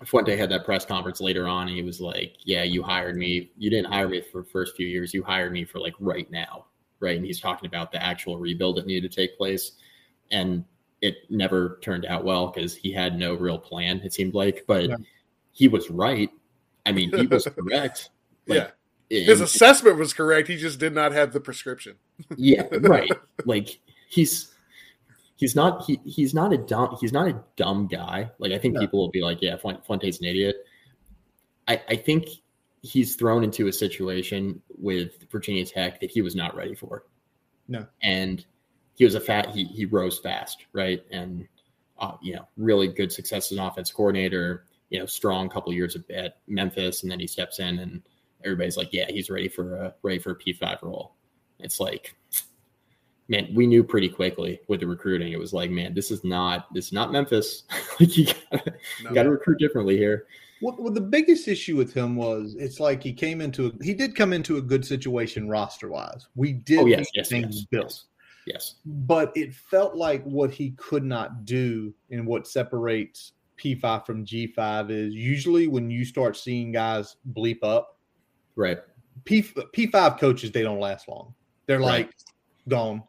Fuente 0.06 0.36
had 0.38 0.50
that 0.50 0.64
press 0.66 0.86
conference 0.86 1.20
later 1.20 1.48
on, 1.48 1.68
and 1.68 1.76
he 1.76 1.84
was 1.84 2.00
like, 2.00 2.38
"Yeah, 2.44 2.64
you 2.64 2.82
hired 2.82 3.18
me. 3.18 3.52
You 3.58 3.70
didn't 3.70 3.92
hire 3.92 4.08
me 4.08 4.22
for 4.22 4.42
the 4.44 4.50
first 4.50 4.76
few 4.76 4.88
years. 4.88 5.14
You 5.14 5.24
hired 5.24 5.52
me 5.52 5.66
for 5.66 5.80
like 5.80 5.94
right 6.00 6.30
now, 6.32 6.66
right?" 7.00 7.18
And 7.18 7.26
he's 7.26 7.40
talking 7.42 7.68
about 7.68 7.92
the 7.92 8.02
actual 8.02 8.38
rebuild 8.38 8.78
that 8.78 8.88
needed 8.88 9.12
to 9.12 9.16
take 9.16 9.38
place, 9.38 9.74
and 10.32 10.64
it 11.02 11.16
never 11.30 11.80
turned 11.82 12.06
out 12.06 12.24
well 12.24 12.48
because 12.48 12.76
he 12.76 12.92
had 12.92 13.18
no 13.18 13.34
real 13.34 13.58
plan. 13.58 14.00
It 14.04 14.14
seemed 14.14 14.34
like, 14.34 14.64
but 14.68 14.86
Yeah. 14.90 14.96
he 15.52 15.68
was 15.68 15.90
right. 15.90 16.30
I 16.86 16.92
mean, 16.92 17.12
he 17.18 17.26
was 17.28 17.46
correct. 17.56 18.10
yeah, 18.46 18.70
And- 19.12 19.26
his 19.26 19.40
assessment 19.42 19.98
was 19.98 20.14
correct. 20.14 20.48
He 20.50 20.58
just 20.58 20.78
did 20.80 20.94
not 20.94 21.12
have 21.14 21.32
the 21.34 21.40
prescription. 21.40 21.96
yeah, 22.36 22.64
right. 22.82 23.12
Like 23.46 23.80
he's 24.10 24.54
he's 25.40 25.56
not 25.56 25.86
he 25.86 26.00
he's 26.06 26.34
not 26.34 26.52
a 26.52 26.58
dumb 26.58 26.98
he's 27.00 27.14
not 27.14 27.28
a 27.30 27.42
dumb 27.56 27.88
guy. 27.88 28.30
Like 28.40 28.52
I 28.52 28.58
think 28.60 28.74
No. 28.76 28.82
people 28.82 29.00
will 29.00 29.10
be 29.10 29.22
like, 29.22 29.42
yeah, 29.42 29.56
Fuente- 29.58 29.82
Fuente's 29.86 30.20
an 30.20 30.26
idiot. 30.26 30.58
I 31.68 31.82
I 31.88 31.96
think 31.96 32.28
he's 32.82 33.16
thrown 33.16 33.44
into 33.44 33.68
a 33.68 33.74
situation 33.74 34.62
with 34.78 35.30
Virginia 35.32 35.66
Tech 35.66 36.00
that 36.02 36.12
he 36.12 36.22
was 36.22 36.36
not 36.36 36.56
ready 36.56 36.76
for. 36.76 37.06
No. 37.68 37.86
and 38.02 38.46
he 38.96 39.06
was 39.06 39.16
a 39.16 39.20
fat 39.22 39.52
he 39.52 39.64
he 39.64 39.86
rose 39.86 40.20
fast, 40.20 40.66
right? 40.74 41.02
And 41.12 41.48
uh, 42.00 42.14
you 42.22 42.34
know, 42.36 42.48
really 42.58 42.88
good 42.88 43.12
success 43.12 43.52
as 43.52 43.58
an 43.58 43.64
offense 43.64 43.92
coordinator. 43.92 44.66
You 44.90 45.00
know, 45.00 45.06
strong 45.06 45.50
couple 45.50 45.72
years 45.74 45.96
at- 45.96 46.10
at 46.10 46.38
Memphis, 46.48 47.04
and 47.04 47.12
then 47.12 47.20
he 47.20 47.28
steps 47.28 47.60
in, 47.60 47.78
and 47.80 48.02
everybody's 48.44 48.76
like, 48.76 48.92
yeah, 48.92 49.06
he's 49.10 49.30
ready 49.30 49.48
for 49.48 49.76
a 49.76 49.94
ready 50.02 50.18
for 50.20 50.32
a 50.32 50.36
P 50.36 50.52
five 50.54 50.80
role. 50.82 51.14
It's 51.60 51.80
like, 51.80 52.16
man, 53.30 53.48
we 53.54 53.66
knew 53.68 53.84
pretty 53.84 54.10
quickly 54.10 54.60
with 54.68 54.82
the 54.82 54.88
recruiting. 54.88 55.32
It 55.32 55.40
was 55.40 55.54
like, 55.54 55.72
man, 55.72 55.94
this 55.94 56.12
is 56.12 56.24
not 56.26 56.74
this 56.74 56.88
is 56.88 56.94
not 56.94 57.12
Memphis. 57.12 57.64
like 58.00 58.18
you 58.18 58.26
gotta, 58.26 58.74
No. 59.04 59.10
you 59.10 59.16
gotta 59.16 59.30
recruit 59.30 59.60
differently 59.60 59.96
here. 59.96 60.26
What, 60.62 60.78
what 60.82 60.94
the 60.94 61.00
biggest 61.00 61.48
issue 61.48 61.78
with 61.78 61.94
him 61.94 62.18
was 62.18 62.56
it's 62.60 62.82
like 62.82 63.02
he 63.02 63.14
came 63.14 63.40
into 63.40 63.68
a, 63.68 63.84
he 63.84 63.94
did 63.94 64.14
come 64.14 64.34
into 64.34 64.58
a 64.58 64.62
good 64.62 64.84
situation 64.86 65.48
roster 65.48 65.88
wise. 65.88 66.28
We 66.36 66.52
did 66.54 66.80
Oh 66.80 66.86
yes, 66.86 67.08
yes, 67.16 67.30
things 67.30 67.56
yes, 67.56 67.66
built. 67.66 67.84
yes, 67.86 68.06
yes. 68.46 68.76
but 68.86 69.32
it 69.38 69.54
felt 69.54 69.96
like 69.96 70.22
what 70.26 70.52
he 70.52 70.72
could 70.72 71.06
not 71.06 71.46
do 71.46 71.94
and 72.12 72.28
what 72.28 72.46
separates 72.46 73.32
P5 73.58 74.06
from 74.06 74.26
G5 74.26 74.90
is 74.90 75.14
usually 75.14 75.68
when 75.68 75.90
you 75.90 76.04
start 76.04 76.36
seeing 76.36 76.72
guys 76.74 77.16
bleep 77.34 77.64
up, 77.64 77.98
Right. 78.56 78.80
P, 79.24 79.42
P5 79.44 80.20
coaches, 80.20 80.52
they 80.52 80.62
don't 80.64 80.80
last 80.80 81.08
long. 81.08 81.34
They're 81.68 81.80
Right. 81.80 82.08
like, 82.08 82.14
gone. 82.68 83.04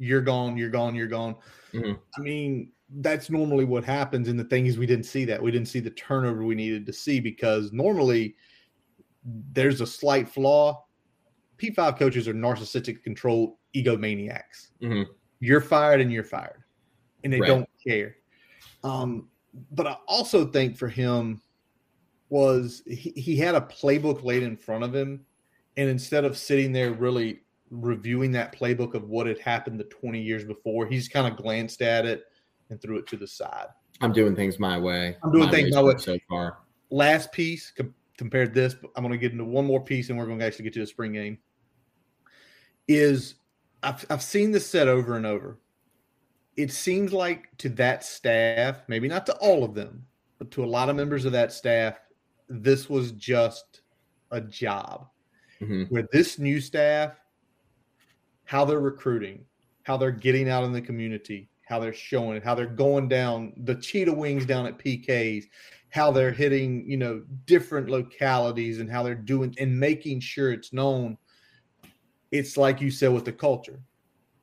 You're 0.00 0.22
gone. 0.22 0.56
You're 0.56 0.70
gone. 0.70 0.94
You're 0.94 1.06
gone. 1.06 1.36
Mhm. 1.72 2.00
I 2.16 2.20
mean, 2.20 2.72
that's 2.88 3.30
normally 3.30 3.64
what 3.66 3.84
happens. 3.84 4.26
And 4.28 4.40
the 4.40 4.44
thing 4.44 4.66
is, 4.66 4.78
we 4.78 4.86
didn't 4.86 5.04
see 5.06 5.24
that. 5.26 5.40
We 5.40 5.50
didn't 5.52 5.68
see 5.68 5.78
the 5.80 5.90
turnover 5.90 6.42
we 6.44 6.54
needed 6.56 6.86
to 6.86 6.92
see 6.92 7.20
because 7.20 7.70
normally 7.72 8.34
there's 9.52 9.80
a 9.80 9.86
slight 9.86 10.28
flaw. 10.28 10.84
P5 11.58 11.98
coaches 11.98 12.26
are 12.26 12.34
narcissistic, 12.34 13.02
controlled 13.04 13.56
egomaniacs 13.76 14.70
Mhm. 14.82 15.06
you're 15.38 15.60
fired 15.60 16.00
and 16.00 16.10
you're 16.10 16.24
fired 16.24 16.64
and 17.22 17.32
they 17.32 17.38
Right. 17.38 17.46
don't 17.46 17.68
care 17.86 18.16
um 18.82 19.28
but 19.70 19.86
i 19.86 19.92
also 20.08 20.44
think 20.44 20.76
for 20.76 20.88
him 20.88 21.40
was 22.30 22.82
he, 22.88 23.10
he 23.14 23.36
had 23.36 23.54
a 23.54 23.60
playbook 23.60 24.24
laid 24.24 24.42
in 24.42 24.56
front 24.56 24.82
of 24.82 24.92
him 24.92 25.24
and 25.76 25.88
instead 25.88 26.24
of 26.24 26.36
sitting 26.36 26.72
there 26.72 26.92
really 26.92 27.42
reviewing 27.70 28.32
that 28.32 28.54
playbook 28.54 28.94
of 28.94 29.08
what 29.08 29.26
had 29.26 29.38
happened 29.38 29.78
the 29.78 29.84
20 29.84 30.20
years 30.20 30.44
before 30.44 30.86
he's 30.86 31.08
kind 31.08 31.26
of 31.32 31.36
glanced 31.40 31.82
at 31.82 32.04
it 32.04 32.24
and 32.68 32.80
threw 32.82 32.98
it 32.98 33.06
to 33.06 33.16
the 33.16 33.26
side 33.26 33.66
I'm 34.00 34.12
doing 34.12 34.34
things 34.34 34.58
my 34.58 34.78
way. 34.78 35.16
I'm 35.22 35.30
doing 35.30 35.44
My 35.46 35.50
things 35.50 35.74
my 35.74 35.82
way. 35.82 35.94
so 35.98 36.18
far. 36.28 36.58
last 36.90 37.30
piece 37.32 37.70
com- 37.70 37.94
compared 38.16 38.54
this, 38.54 38.74
but 38.74 38.90
I'm 38.96 39.02
going 39.02 39.12
to 39.12 39.18
get 39.18 39.32
into 39.32 39.44
one 39.44 39.66
more 39.66 39.82
piece, 39.84 40.08
and 40.08 40.18
we're 40.18 40.24
going 40.26 40.38
to 40.38 40.44
actually 40.46 40.64
get 40.64 40.72
to 40.74 40.80
the 40.80 40.86
spring 40.86 41.12
game. 41.12 41.38
Is 42.88 43.36
I've 43.82 44.04
I've 44.10 44.22
seen 44.22 44.50
this 44.52 44.66
set 44.66 44.88
over 44.88 45.16
and 45.16 45.26
over. 45.26 45.58
It 46.56 46.72
seems 46.72 47.12
like 47.12 47.48
to 47.58 47.68
that 47.70 48.04
staff, 48.04 48.82
maybe 48.88 49.06
not 49.06 49.26
to 49.26 49.34
all 49.36 49.64
of 49.64 49.74
them, 49.74 50.04
but 50.38 50.50
to 50.52 50.64
a 50.64 50.66
lot 50.66 50.88
of 50.88 50.96
members 50.96 51.24
of 51.24 51.32
that 51.32 51.52
staff, 51.52 52.00
this 52.48 52.88
was 52.90 53.12
just 53.12 53.82
a 54.32 54.40
job. 54.40 55.08
Mhm. 55.60 55.90
Where 55.90 56.08
this 56.12 56.38
new 56.38 56.60
staff, 56.60 57.20
how 58.50 58.64
they're 58.64 58.80
recruiting, 58.80 59.44
how 59.84 59.96
they're 59.96 60.10
getting 60.10 60.48
out 60.48 60.64
in 60.64 60.72
the 60.72 60.82
community, 60.82 61.48
how 61.68 61.78
they're 61.78 61.92
showing 61.92 62.36
it, 62.36 62.42
how 62.42 62.52
they're 62.52 62.66
going 62.66 63.06
down 63.06 63.52
the 63.58 63.76
cheetah 63.76 64.12
wings 64.12 64.44
down 64.44 64.66
at 64.66 64.76
PKs, 64.76 65.44
how 65.90 66.10
they're 66.10 66.32
hitting, 66.32 66.84
you 66.84 66.96
know, 66.96 67.22
different 67.46 67.88
localities 67.88 68.80
and 68.80 68.90
how 68.90 69.04
they're 69.04 69.14
doing 69.14 69.54
and 69.60 69.78
making 69.78 70.18
sure 70.18 70.50
it's 70.50 70.72
known. 70.72 71.16
It's 72.32 72.56
like 72.56 72.80
you 72.80 72.90
said 72.90 73.12
with 73.12 73.24
the 73.24 73.32
culture. 73.32 73.78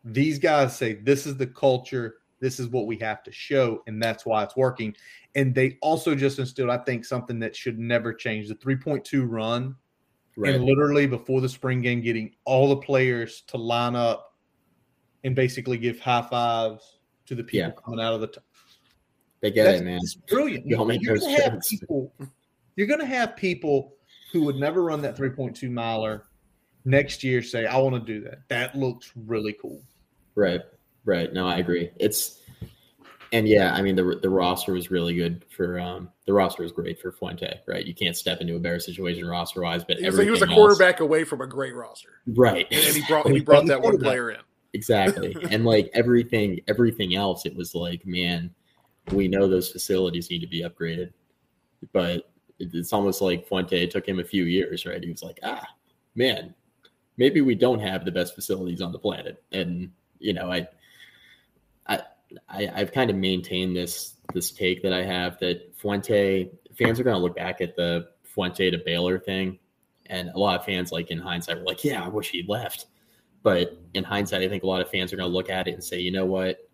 These 0.05 0.39
guys 0.39 0.73
say 0.73 0.93
this 0.93 1.25
is 1.25 1.35
the 1.35 1.47
culture, 1.47 2.15
this 2.39 2.61
is 2.61 2.69
what 2.69 2.87
we 2.87 2.95
have 2.99 3.23
to 3.23 3.31
show, 3.33 3.83
and 3.87 4.01
that's 4.01 4.25
why 4.25 4.41
it's 4.41 4.55
working. 4.55 4.95
And 5.35 5.53
they 5.53 5.77
also 5.81 6.15
just 6.15 6.39
instilled, 6.39 6.69
I 6.69 6.77
think, 6.77 7.03
something 7.03 7.39
that 7.39 7.57
should 7.57 7.77
never 7.77 8.13
change 8.13 8.47
the 8.47 8.55
3.2 8.55 9.29
run 9.29 9.75
Right. 10.39 10.53
and 10.55 10.63
literally 10.65 11.07
before 11.07 11.41
the 11.41 11.49
spring 11.49 11.81
game, 11.81 11.99
getting 12.01 12.35
all 12.45 12.69
the 12.69 12.77
players 12.77 13.41
to 13.47 13.57
line 13.57 13.95
up 13.95 14.35
and 15.23 15.35
basically 15.35 15.77
give 15.79 15.99
high 15.99 16.21
fives 16.21 16.99
to 17.25 17.33
the 17.35 17.43
people 17.43 17.69
Yeah. 17.69 17.81
coming 17.83 17.99
out 17.99 18.13
of 18.13 18.21
the. 18.21 18.27
T- 18.27 18.39
They 19.41 19.51
get 19.51 19.63
That's 19.65 19.81
it, 19.81 19.85
man. 19.85 19.97
it's 19.97 20.13
brilliant. 20.15 20.65
Make 20.65 21.01
you're 21.01 21.15
those 21.17 21.25
gonna 21.27 21.41
have 21.41 21.59
people. 21.67 22.13
You're 22.75 22.87
going 22.87 22.99
to 22.99 23.05
have 23.07 23.35
people 23.35 23.95
who 24.31 24.43
would 24.43 24.55
never 24.57 24.83
run 24.83 25.01
that 25.01 25.15
3.2 25.17 25.69
miler 25.71 26.25
next 26.85 27.23
year 27.23 27.41
say, 27.41 27.65
"I 27.65 27.77
want 27.77 27.95
to 27.95 28.01
do 28.13 28.21
that." 28.25 28.47
That 28.49 28.75
looks 28.75 29.11
really 29.15 29.53
cool. 29.53 29.81
Right. 30.35 30.61
Right. 31.05 31.31
No, 31.33 31.47
I 31.47 31.57
agree. 31.57 31.89
It's 31.97 32.41
and 33.31 33.47
yeah, 33.47 33.73
I 33.73 33.81
mean 33.81 33.95
the 33.95 34.19
the 34.21 34.29
roster 34.29 34.73
was 34.73 34.89
really 34.91 35.15
good 35.15 35.45
for 35.55 35.79
um 35.79 36.09
the 36.25 36.33
roster 36.33 36.63
was 36.63 36.71
great 36.71 36.99
for 37.01 37.11
Fuente, 37.11 37.59
right? 37.67 37.85
You 37.85 37.93
can't 37.93 38.15
step 38.15 38.41
into 38.41 38.55
a 38.55 38.59
better 38.59 38.79
situation 38.79 39.25
roster 39.27 39.61
wise, 39.61 39.83
but 39.83 39.97
He 39.97 40.05
was, 40.05 40.17
he 40.17 40.29
was 40.29 40.41
a 40.41 40.43
everything 40.43 40.49
else- 40.49 40.55
quarterback 40.77 40.99
away 40.99 41.23
from 41.23 41.41
a 41.41 41.47
great 41.47 41.75
roster, 41.75 42.09
right? 42.27 42.67
and, 42.71 42.83
and 42.85 42.95
he 42.95 43.03
brought 43.07 43.25
and 43.25 43.35
he 43.37 43.41
brought 43.41 43.65
that 43.67 43.81
one 43.81 43.97
player 43.97 44.31
in. 44.31 44.37
exactly. 44.73 45.35
and 45.51 45.65
like 45.65 45.89
everything, 45.93 46.59
everything 46.67 47.15
else, 47.15 47.45
it 47.45 47.55
was 47.55 47.73
like, 47.75 48.05
man, 48.05 48.49
we 49.11 49.27
know 49.27 49.47
those 49.47 49.71
facilities 49.71 50.29
need 50.29 50.39
to 50.41 50.47
be 50.47 50.63
upgraded, 50.63 51.11
but 51.93 52.29
it's 52.59 52.91
almost 52.93 53.21
like 53.21 53.47
Fuente 53.47 53.83
it 53.83 53.91
took 53.91 54.07
him 54.07 54.19
a 54.19 54.23
few 54.23 54.43
years, 54.45 54.85
right? 54.85 55.03
He 55.03 55.11
was 55.11 55.21
like, 55.23 55.39
ah, 55.43 55.65
man, 56.15 56.53
maybe 57.17 57.41
we 57.41 57.55
don't 57.55 57.79
have 57.79 58.03
the 58.03 58.11
best 58.11 58.35
facilities 58.35 58.81
on 58.81 58.91
the 58.91 58.99
planet, 58.99 59.43
and 59.51 59.91
you 60.19 60.33
know, 60.33 60.51
I, 60.51 60.67
I, 62.49 62.69
I've 62.73 62.91
kind 62.91 63.09
of 63.09 63.15
maintained 63.15 63.75
this 63.75 64.15
this 64.33 64.51
take 64.51 64.83
that 64.83 64.93
I 64.93 65.03
have 65.03 65.39
that 65.39 65.73
Fuente 65.77 66.51
fans 66.77 66.99
are 66.99 67.03
going 67.03 67.15
to 67.15 67.21
look 67.21 67.35
back 67.35 67.61
at 67.61 67.75
the 67.75 68.09
Fuente 68.23 68.69
to 68.69 68.77
Baylor 68.77 69.19
thing, 69.19 69.59
and 70.07 70.29
a 70.29 70.37
lot 70.37 70.59
of 70.59 70.65
fans, 70.65 70.91
like 70.91 71.11
in 71.11 71.17
hindsight, 71.17 71.57
were 71.57 71.65
like, 71.65 71.83
yeah, 71.83 72.03
I 72.03 72.07
wish 72.07 72.29
he 72.29 72.43
left. 72.47 72.87
But 73.43 73.79
in 73.93 74.03
hindsight, 74.03 74.41
I 74.41 74.49
think 74.49 74.63
a 74.63 74.67
lot 74.67 74.81
of 74.81 74.89
fans 74.89 75.13
are 75.13 75.15
going 75.15 75.29
to 75.29 75.33
look 75.33 75.49
at 75.49 75.67
it 75.67 75.73
and 75.73 75.83
say, 75.83 75.99
you 75.99 76.11
know 76.11 76.25
what, 76.25 76.69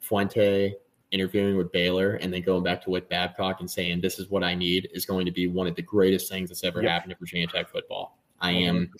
Fuente 0.00 0.74
interviewing 1.12 1.56
with 1.56 1.70
Baylor 1.70 2.14
and 2.14 2.32
then 2.32 2.42
going 2.42 2.64
back 2.64 2.82
to 2.82 2.90
Whit 2.90 3.08
Babcock 3.08 3.60
and 3.60 3.70
saying, 3.70 4.00
this 4.00 4.18
is 4.18 4.28
what 4.28 4.42
I 4.42 4.54
need 4.54 4.88
is 4.92 5.06
going 5.06 5.24
to 5.26 5.30
be 5.30 5.46
one 5.46 5.68
of 5.68 5.76
the 5.76 5.82
greatest 5.82 6.28
things 6.28 6.50
that's 6.50 6.64
ever 6.64 6.82
Yep. 6.82 6.90
happened 6.90 7.10
to 7.12 7.18
Virginia 7.18 7.46
Tech 7.46 7.70
football. 7.70 8.18
I 8.40 8.50
am, 8.52 8.90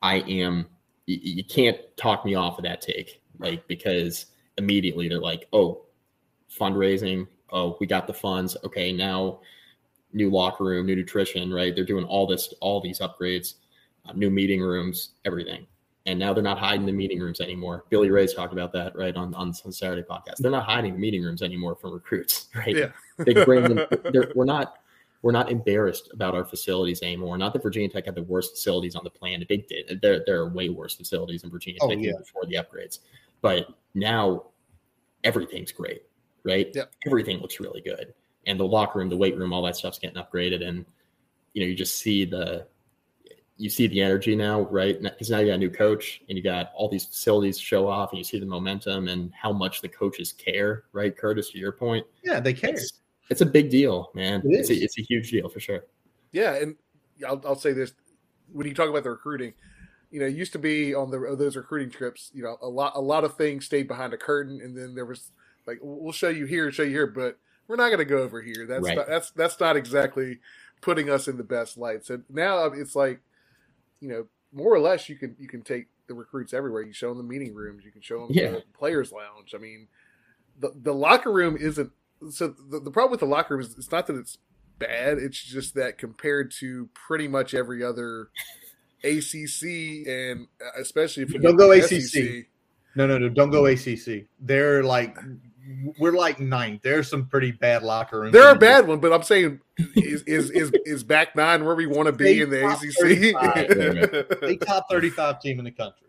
I 0.00 0.20
am, 0.20 0.66
you, 1.06 1.18
you 1.20 1.44
can't 1.44 1.78
talk 1.96 2.24
me 2.24 2.36
off 2.36 2.58
of 2.58 2.64
that 2.64 2.80
take, 2.80 3.20
like, 3.38 3.66
because 3.66 4.26
immediately 4.58 5.08
they're 5.08 5.18
like, 5.20 5.46
oh, 5.52 5.82
fundraising. 6.50 7.26
Oh, 7.50 7.76
we 7.80 7.86
got 7.86 8.06
the 8.06 8.14
funds. 8.14 8.56
Okay, 8.64 8.92
now 8.92 9.40
new 10.12 10.30
locker 10.30 10.64
room, 10.64 10.86
new 10.86 10.96
nutrition, 10.96 11.52
right? 11.52 11.74
They're 11.74 11.84
doing 11.84 12.04
all 12.04 12.26
this, 12.26 12.52
all 12.60 12.80
these 12.80 13.00
upgrades, 13.00 13.54
uh, 14.08 14.12
new 14.14 14.30
meeting 14.30 14.60
rooms, 14.60 15.10
everything 15.24 15.66
and 16.06 16.18
now 16.18 16.34
they're 16.34 16.42
not 16.44 16.58
hiding 16.58 16.84
the 16.84 16.92
meeting 16.92 17.18
rooms 17.18 17.40
anymore. 17.40 17.84
Billy 17.88 18.10
Ray's 18.10 18.34
talked 18.34 18.52
about 18.52 18.72
that 18.74 18.94
right 18.94 19.16
on 19.16 19.34
on, 19.34 19.54
on 19.64 19.72
Saturday 19.72 20.02
podcast. 20.02 20.36
They're 20.38 20.50
not 20.50 20.64
hiding 20.66 20.92
the 20.92 20.98
meeting 20.98 21.22
rooms 21.22 21.40
anymore 21.42 21.76
from 21.76 21.92
recruits, 21.92 22.48
right? 22.54 22.76
Yeah. 22.76 22.88
they 23.18 23.32
bring 23.44 23.62
them. 23.62 23.86
they're- 24.12 24.30
We're 24.34 24.44
not 24.44 24.74
we're 25.22 25.32
not 25.32 25.50
embarrassed 25.50 26.10
about 26.12 26.34
our 26.34 26.44
facilities 26.44 27.00
anymore. 27.02 27.38
Not 27.38 27.54
that 27.54 27.62
Virginia 27.62 27.88
Tech 27.88 28.04
had 28.04 28.14
the 28.14 28.22
worst 28.24 28.50
facilities 28.56 28.94
on 28.94 29.04
the 29.04 29.08
planet. 29.10 29.48
They 29.48 29.56
did. 29.66 29.98
There 30.02 30.22
there 30.26 30.40
are 30.40 30.50
way 30.50 30.68
worse 30.68 30.94
facilities 30.94 31.42
in 31.44 31.50
Virginia 31.50 31.78
Oh, 31.82 31.88
Tech 31.88 31.98
yeah. 32.00 32.12
before 32.18 32.44
the 32.44 32.56
upgrades, 32.56 32.98
but 33.44 33.68
now 33.92 34.46
everything's 35.22 35.70
great, 35.70 36.04
right? 36.44 36.70
Yep. 36.74 36.92
Everything 37.06 37.40
looks 37.40 37.60
really 37.60 37.82
good, 37.82 38.14
and 38.46 38.58
the 38.58 38.64
locker 38.64 38.98
room, 38.98 39.10
the 39.10 39.16
weight 39.18 39.36
room, 39.36 39.52
all 39.52 39.62
that 39.64 39.76
stuff's 39.76 39.98
getting 39.98 40.16
upgraded, 40.16 40.66
and 40.66 40.86
you 41.52 41.60
know 41.62 41.68
you 41.68 41.74
just 41.74 41.98
see 41.98 42.24
the 42.24 42.66
you 43.58 43.68
see 43.68 43.86
the 43.86 44.00
energy 44.00 44.34
now, 44.34 44.62
right? 44.62 45.00
Because 45.00 45.28
now 45.28 45.40
you 45.40 45.48
got 45.48 45.56
a 45.56 45.58
new 45.58 45.70
coach 45.70 46.22
and 46.28 46.36
you 46.36 46.42
got 46.42 46.72
all 46.74 46.88
these 46.88 47.04
facilities 47.04 47.58
show 47.58 47.86
off, 47.86 48.12
and 48.12 48.18
you 48.18 48.24
see 48.24 48.38
the 48.40 48.46
momentum 48.46 49.08
and 49.08 49.30
how 49.34 49.52
much 49.52 49.82
the 49.82 49.88
coaches 49.88 50.32
care, 50.32 50.84
right? 50.92 51.14
Curtis, 51.14 51.50
to 51.50 51.58
your 51.58 51.70
point, 51.72 52.06
Yeah, 52.24 52.40
they 52.40 52.54
care. 52.54 52.70
it's, 52.70 53.02
it's 53.28 53.42
a 53.42 53.46
big 53.46 53.68
deal, 53.68 54.10
man. 54.14 54.40
It 54.40 54.58
it's, 54.58 54.70
a, 54.70 54.74
it's 54.74 54.98
a 54.98 55.02
huge 55.02 55.30
deal 55.30 55.50
for 55.50 55.60
sure. 55.60 55.84
Yeah, 56.32 56.54
and 56.54 56.76
I'll, 57.28 57.40
I'll 57.44 57.56
say 57.56 57.74
this: 57.74 57.92
when 58.50 58.66
you 58.66 58.72
talk 58.74 58.88
about 58.88 59.04
the 59.04 59.10
recruiting, 59.10 59.52
you 60.14 60.20
know, 60.20 60.26
it 60.26 60.36
used 60.36 60.52
to 60.52 60.60
be 60.60 60.94
on 60.94 61.10
the 61.10 61.34
those 61.36 61.56
recruiting 61.56 61.90
trips, 61.90 62.30
you 62.32 62.44
know, 62.44 62.56
a 62.62 62.68
lot 62.68 62.92
a 62.94 63.00
lot 63.00 63.24
of 63.24 63.36
things 63.36 63.64
stayed 63.66 63.88
behind 63.88 64.14
a 64.14 64.16
curtain, 64.16 64.60
and 64.62 64.78
then 64.78 64.94
there 64.94 65.04
was 65.04 65.32
like, 65.66 65.80
we'll 65.82 66.12
show 66.12 66.28
you 66.28 66.44
here, 66.46 66.70
show 66.70 66.84
you 66.84 66.90
here, 66.90 67.08
but 67.08 67.36
we're 67.66 67.74
not 67.74 67.88
going 67.88 67.98
to 67.98 68.04
go 68.04 68.18
over 68.18 68.40
here. 68.40 68.64
That's 68.64 68.84
Right. 68.84 68.96
not, 68.96 69.08
that's 69.08 69.32
that's 69.32 69.58
not 69.58 69.76
exactly 69.76 70.38
putting 70.80 71.10
us 71.10 71.26
in 71.26 71.36
the 71.36 71.42
best 71.42 71.76
light. 71.76 72.04
So 72.06 72.20
now 72.30 72.66
it's 72.66 72.94
like, 72.94 73.22
you 74.00 74.08
know, 74.08 74.26
more 74.52 74.72
or 74.72 74.78
less, 74.78 75.08
you 75.08 75.16
can 75.16 75.34
you 75.36 75.48
can 75.48 75.62
take 75.62 75.86
the 76.06 76.14
recruits 76.14 76.54
everywhere. 76.54 76.82
You 76.82 76.92
show 76.92 77.08
them 77.08 77.18
the 77.18 77.24
meeting 77.24 77.52
rooms, 77.52 77.84
you 77.84 77.90
can 77.90 78.00
show 78.02 78.20
them 78.20 78.36
Yeah. 78.36 78.50
the 78.52 78.62
players' 78.72 79.10
lounge. 79.10 79.52
I 79.52 79.58
mean, 79.58 79.88
the 80.60 80.72
the 80.80 80.94
locker 80.94 81.32
room 81.32 81.56
isn't. 81.56 81.90
So 82.30 82.54
the, 82.70 82.78
the 82.78 82.92
problem 82.92 83.10
with 83.10 83.20
the 83.20 83.26
locker 83.26 83.54
room 83.56 83.62
is 83.66 83.76
it's 83.76 83.90
not 83.90 84.06
that 84.06 84.16
it's 84.16 84.38
bad. 84.78 85.18
It's 85.18 85.42
just 85.42 85.74
that 85.74 85.98
compared 85.98 86.52
to 86.60 86.88
pretty 86.94 87.26
much 87.26 87.52
every 87.52 87.82
other 87.82 88.28
ACC 89.04 90.06
and 90.08 90.46
uh, 90.64 90.80
especially 90.80 91.22
if 91.24 91.32
you 91.32 91.38
Don't 91.38 91.56
go 91.56 91.72
the 91.74 91.84
ACC. 91.84 92.46
No, 92.96 93.06
no, 93.06 93.18
no. 93.18 93.28
Don't 93.28 93.50
go 93.50 93.66
ACC. 93.66 94.26
They're 94.40 94.82
like, 94.84 95.16
we're 95.98 96.12
like 96.12 96.38
ninth. 96.40 96.82
There's 96.82 97.08
some 97.08 97.26
pretty 97.26 97.50
bad 97.50 97.82
locker 97.82 98.20
rooms. 98.20 98.32
They're 98.32 98.52
a 98.52 98.58
bad 98.58 98.86
one, 98.86 99.00
but 99.00 99.12
I'm 99.12 99.22
saying 99.22 99.60
is 99.96 100.22
is 100.22 100.50
is, 100.50 100.72
is 100.84 101.02
back 101.04 101.34
nine 101.34 101.64
where 101.64 101.74
we 101.74 101.86
want 101.86 102.06
to 102.06 102.12
be 102.12 102.40
in 102.42 102.50
the 102.50 102.64
ACC. 102.66 104.40
They 104.40 104.56
top 104.56 104.86
35 104.90 105.40
team 105.40 105.58
in 105.58 105.64
the 105.64 105.70
country. 105.70 106.08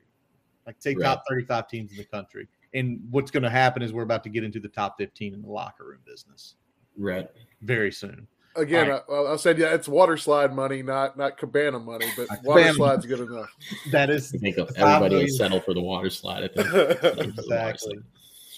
Like 0.66 0.80
take 0.80 0.98
Right. 1.00 1.06
top 1.06 1.24
35 1.30 1.68
teams 1.68 1.92
in 1.92 1.98
the 1.98 2.06
country. 2.06 2.48
And 2.74 3.00
what's 3.10 3.32
going 3.32 3.44
to 3.44 3.50
happen 3.50 3.82
is 3.82 3.94
we're 3.94 4.04
about 4.04 4.24
to 4.24 4.30
get 4.30 4.44
into 4.44 4.60
the 4.60 4.68
top 4.68 4.98
15 4.98 5.34
in 5.34 5.42
the 5.42 5.48
locker 5.48 5.86
room 5.86 6.00
business 6.06 6.56
Right. 6.98 7.30
very 7.62 7.92
soon. 7.92 8.28
Again, 8.56 8.92
All 9.10 9.28
I, 9.28 9.34
I 9.34 9.36
said 9.36 9.58
yeah, 9.58 9.74
it's 9.74 9.88
water 9.88 10.18
slide 10.18 10.54
money, 10.54 10.82
not 10.82 11.18
not 11.18 11.38
cabana 11.38 11.80
money, 11.80 12.08
but 12.16 12.28
Not 12.30 12.44
water 12.44 12.62
cabana. 12.62 12.74
slide's 12.76 13.06
good 13.06 13.20
enough. 13.20 13.50
That 13.92 14.10
is 14.10 14.34
I 14.34 14.38
think 14.38 14.58
everybody 14.58 15.16
million. 15.16 15.30
will 15.30 15.38
settle 15.38 15.60
for 15.60 15.74
the 15.74 15.82
water 15.82 16.10
slide. 16.10 16.44
I 16.44 16.48
think. 16.48 16.68
Settle 16.70 16.96
for 16.96 17.04
the 17.04 17.18
water 17.18 17.24
exactly. 17.42 17.98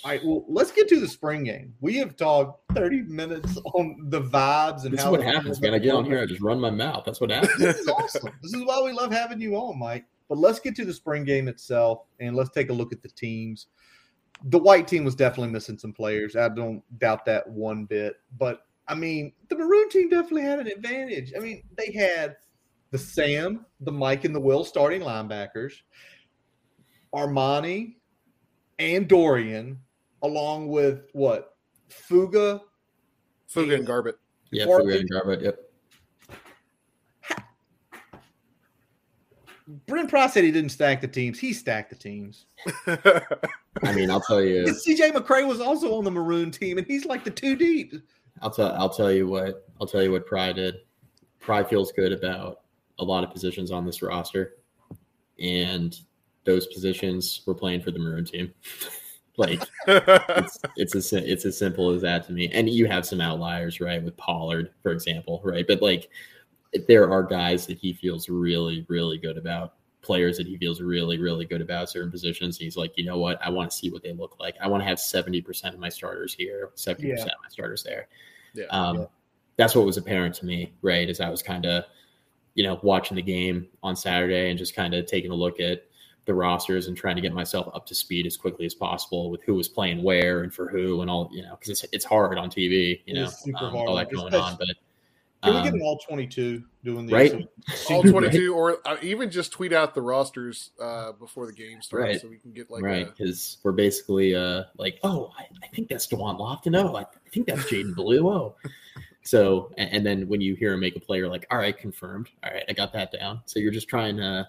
All 0.03 0.11
right, 0.11 0.21
well, 0.23 0.45
let's 0.47 0.71
get 0.71 0.87
to 0.89 0.99
the 0.99 1.07
spring 1.07 1.43
game. 1.43 1.73
We 1.81 1.95
have 1.97 2.15
talked 2.15 2.71
30 2.75 3.01
minutes 3.03 3.57
on 3.73 3.97
the 4.09 4.21
vibes 4.21 4.83
and 4.83 4.93
This 4.93 4.99
is 4.99 5.03
how 5.05 5.11
what 5.11 5.23
happens, 5.23 5.59
man. 5.59 5.73
I 5.73 5.79
get 5.79 5.95
on 5.95 6.05
here, 6.05 6.21
I 6.21 6.25
just 6.25 6.39
run 6.39 6.59
my 6.61 6.69
mouth. 6.69 7.03
That's 7.05 7.19
what 7.19 7.31
happens. 7.31 7.57
this 7.57 7.77
is 7.79 7.87
awesome. 7.87 8.31
This 8.41 8.53
is 8.53 8.63
why 8.63 8.79
we 8.83 8.91
love 8.93 9.11
having 9.11 9.41
you 9.41 9.55
on, 9.55 9.77
Mike. 9.79 10.05
But 10.29 10.37
let's 10.37 10.59
get 10.59 10.75
to 10.75 10.85
the 10.85 10.93
spring 10.93 11.23
game 11.23 11.47
itself 11.47 12.03
and 12.19 12.35
let's 12.35 12.51
take 12.51 12.69
a 12.69 12.73
look 12.73 12.93
at 12.93 13.01
the 13.01 13.09
teams. 13.09 13.67
The 14.45 14.59
white 14.59 14.87
team 14.87 15.03
was 15.03 15.15
definitely 15.15 15.51
missing 15.51 15.79
some 15.79 15.93
players. 15.93 16.35
I 16.35 16.47
don't 16.49 16.83
doubt 16.99 17.25
that 17.25 17.49
one 17.49 17.85
bit. 17.85 18.17
But 18.37 18.61
I 18.87 18.95
mean, 18.95 19.33
the 19.49 19.57
maroon 19.57 19.89
team 19.89 20.09
definitely 20.09 20.43
had 20.43 20.59
an 20.59 20.67
advantage. 20.67 21.33
I 21.35 21.39
mean, 21.39 21.63
they 21.77 21.91
had 21.91 22.37
the 22.91 22.97
Sam, 22.97 23.65
the 23.81 23.91
Mike, 23.91 24.23
and 24.23 24.33
the 24.33 24.39
Will 24.39 24.63
starting 24.63 25.01
linebackers, 25.01 25.73
Armani, 27.13 27.95
and 28.79 29.07
Dorian, 29.07 29.79
along 30.21 30.69
with 30.69 31.09
what? 31.13 31.55
Fuga, 31.89 32.61
Fuga 33.47 33.75
and 33.75 33.85
Garbett. 33.85 34.17
Yeah, 34.51 34.65
Fuga 34.65 34.99
and 34.99 35.11
Garbutt, 35.11 35.41
Yep. 35.41 35.59
Brent 39.85 40.09
Pry 40.09 40.27
said 40.27 40.45
he 40.45 40.51
didn't 40.51 40.69
stack 40.69 41.01
the 41.01 41.07
teams. 41.09 41.39
He 41.39 41.51
stacked 41.51 41.89
the 41.89 41.95
teams. 41.95 42.45
I 42.87 43.93
mean, 43.93 44.09
I'll 44.09 44.21
tell 44.21 44.41
you. 44.41 44.63
CJ 44.63 45.11
McCray 45.11 45.45
was 45.45 45.59
also 45.59 45.97
on 45.97 46.05
the 46.05 46.11
maroon 46.11 46.51
team, 46.51 46.77
and 46.77 46.87
he's 46.87 47.05
like 47.05 47.25
the 47.25 47.31
two 47.31 47.57
deep. 47.57 47.93
I'll 48.41 48.51
tell 48.51 48.73
I'll 48.73 48.89
tell 48.89 49.11
you 49.11 49.27
what 49.27 49.67
I'll 49.79 49.87
tell 49.87 50.03
you 50.03 50.11
what 50.11 50.25
Pry 50.25 50.51
did. 50.51 50.75
Pry 51.39 51.63
feels 51.63 51.91
good 51.91 52.11
about 52.11 52.61
a 52.99 53.03
lot 53.03 53.23
of 53.23 53.31
positions 53.31 53.71
on 53.71 53.85
this 53.85 54.01
roster, 54.01 54.55
and 55.39 55.97
those 56.43 56.67
positions 56.67 57.41
were 57.45 57.55
playing 57.55 57.81
for 57.81 57.91
the 57.91 57.99
Maroon 57.99 58.25
team. 58.25 58.53
like 59.37 59.61
it's 59.87 60.59
it's 60.75 60.95
as 60.95 61.13
it's 61.13 61.45
as 61.45 61.57
simple 61.57 61.91
as 61.91 62.01
that 62.01 62.25
to 62.25 62.33
me. 62.33 62.49
And 62.51 62.69
you 62.69 62.87
have 62.87 63.05
some 63.05 63.21
outliers, 63.21 63.79
right? 63.79 64.03
With 64.03 64.17
Pollard, 64.17 64.71
for 64.81 64.91
example, 64.91 65.41
right? 65.43 65.65
But 65.67 65.81
like 65.81 66.09
there 66.87 67.09
are 67.11 67.23
guys 67.23 67.65
that 67.67 67.77
he 67.77 67.93
feels 67.93 68.29
really, 68.29 68.85
really 68.89 69.17
good 69.17 69.37
about, 69.37 69.75
players 70.07 70.37
that 70.37 70.47
he 70.47 70.57
feels 70.57 70.81
really, 70.81 71.19
really 71.19 71.45
good 71.45 71.61
about 71.61 71.89
certain 71.89 72.09
positions. 72.09 72.57
He's 72.57 72.77
like, 72.77 72.93
you 72.95 73.05
know 73.05 73.19
what? 73.19 73.37
I 73.45 73.49
want 73.49 73.69
to 73.69 73.77
see 73.77 73.91
what 73.91 74.01
they 74.01 74.13
look 74.13 74.37
like. 74.39 74.55
I 74.59 74.67
want 74.67 74.81
to 74.81 74.87
have 74.87 74.97
70% 74.97 75.73
of 75.73 75.79
my 75.79 75.89
starters 75.89 76.33
here, 76.33 76.71
70% 76.75 77.03
yeah. 77.03 77.13
of 77.15 77.27
my 77.27 77.49
starters 77.49 77.83
there. 77.83 78.07
Yeah, 78.55 78.65
um, 78.71 78.97
yeah. 78.97 79.05
That's 79.57 79.75
what 79.75 79.85
was 79.85 79.97
apparent 79.97 80.33
to 80.35 80.45
me, 80.45 80.73
right? 80.81 81.09
As 81.09 81.19
I 81.19 81.29
was 81.29 81.43
kind 81.43 81.65
of, 81.65 81.83
you 82.55 82.63
know, 82.63 82.79
watching 82.81 83.15
the 83.15 83.21
game 83.21 83.67
on 83.83 83.95
Saturday 83.95 84.49
and 84.49 84.57
just 84.57 84.75
kind 84.75 84.93
of 84.93 85.05
taking 85.05 85.31
a 85.31 85.35
look 85.35 85.59
at 85.59 85.83
the 86.25 86.33
rosters 86.33 86.87
and 86.87 86.97
trying 86.97 87.15
to 87.15 87.21
get 87.21 87.33
myself 87.33 87.69
up 87.73 87.85
to 87.87 87.95
speed 87.95 88.25
as 88.25 88.37
quickly 88.37 88.65
as 88.65 88.73
possible 88.73 89.29
with 89.29 89.41
who 89.43 89.55
was 89.55 89.67
playing 89.67 90.03
where 90.03 90.43
and 90.43 90.53
for 90.53 90.67
who 90.67 91.01
and 91.01 91.09
all, 91.09 91.29
you 91.31 91.41
know, 91.41 91.55
because 91.59 91.69
it's, 91.69 91.85
it's 91.93 92.05
hard 92.05 92.37
on 92.37 92.49
TV, 92.49 93.01
you 93.05 93.13
know, 93.13 93.29
um, 93.59 93.75
all 93.75 93.95
that 93.95 94.11
going 94.11 94.33
on. 94.33 94.57
But 94.57 94.75
can 95.43 95.55
we 95.55 95.61
get 95.61 95.73
an 95.73 95.81
um, 95.81 95.85
all 95.85 95.97
22 95.99 96.63
doing 96.83 97.05
these? 97.05 97.13
Right. 97.13 97.47
all 97.89 98.01
22, 98.01 98.55
or 98.55 98.77
uh, 98.85 98.97
even 99.01 99.29
just 99.29 99.51
tweet 99.51 99.71
out 99.71 99.93
the 99.93 100.01
rosters 100.01 100.71
uh, 100.81 101.11
before 101.13 101.45
the 101.45 101.53
game 101.53 101.81
starts 101.81 102.05
right. 102.05 102.21
so 102.21 102.27
we 102.27 102.37
can 102.37 102.51
get 102.51 102.71
like. 102.71 102.83
Right. 102.83 103.05
Because 103.05 103.57
we're 103.63 103.71
basically 103.71 104.35
uh, 104.35 104.63
like, 104.77 104.99
oh, 105.03 105.31
I, 105.37 105.43
I, 105.63 105.67
think 105.67 105.89
that's 105.89 106.07
Da'Wain 106.07 106.39
Lofton. 106.39 106.75
Oh, 106.75 106.95
I, 106.95 107.01
I 107.01 107.29
think 107.31 107.47
that's 107.47 107.63
Jadan 107.63 107.93
Blue. 107.95 108.27
Oh. 108.27 108.55
So, 109.21 109.71
and, 109.77 109.89
and, 109.91 110.05
then 110.05 110.27
when 110.27 110.41
you 110.41 110.55
hear 110.55 110.73
him 110.73 110.79
make 110.79 110.95
a 110.95 110.99
play, 110.99 111.17
you're 111.17 111.27
like, 111.27 111.45
all 111.51 111.57
right, 111.57 111.77
confirmed. 111.77 112.29
All 112.43 112.51
right, 112.51 112.63
I 112.67 112.73
got 112.73 112.93
that 112.93 113.11
down. 113.11 113.41
So 113.45 113.59
you're 113.59 113.73
just 113.73 113.89
trying 113.89 114.17
to, 114.17 114.47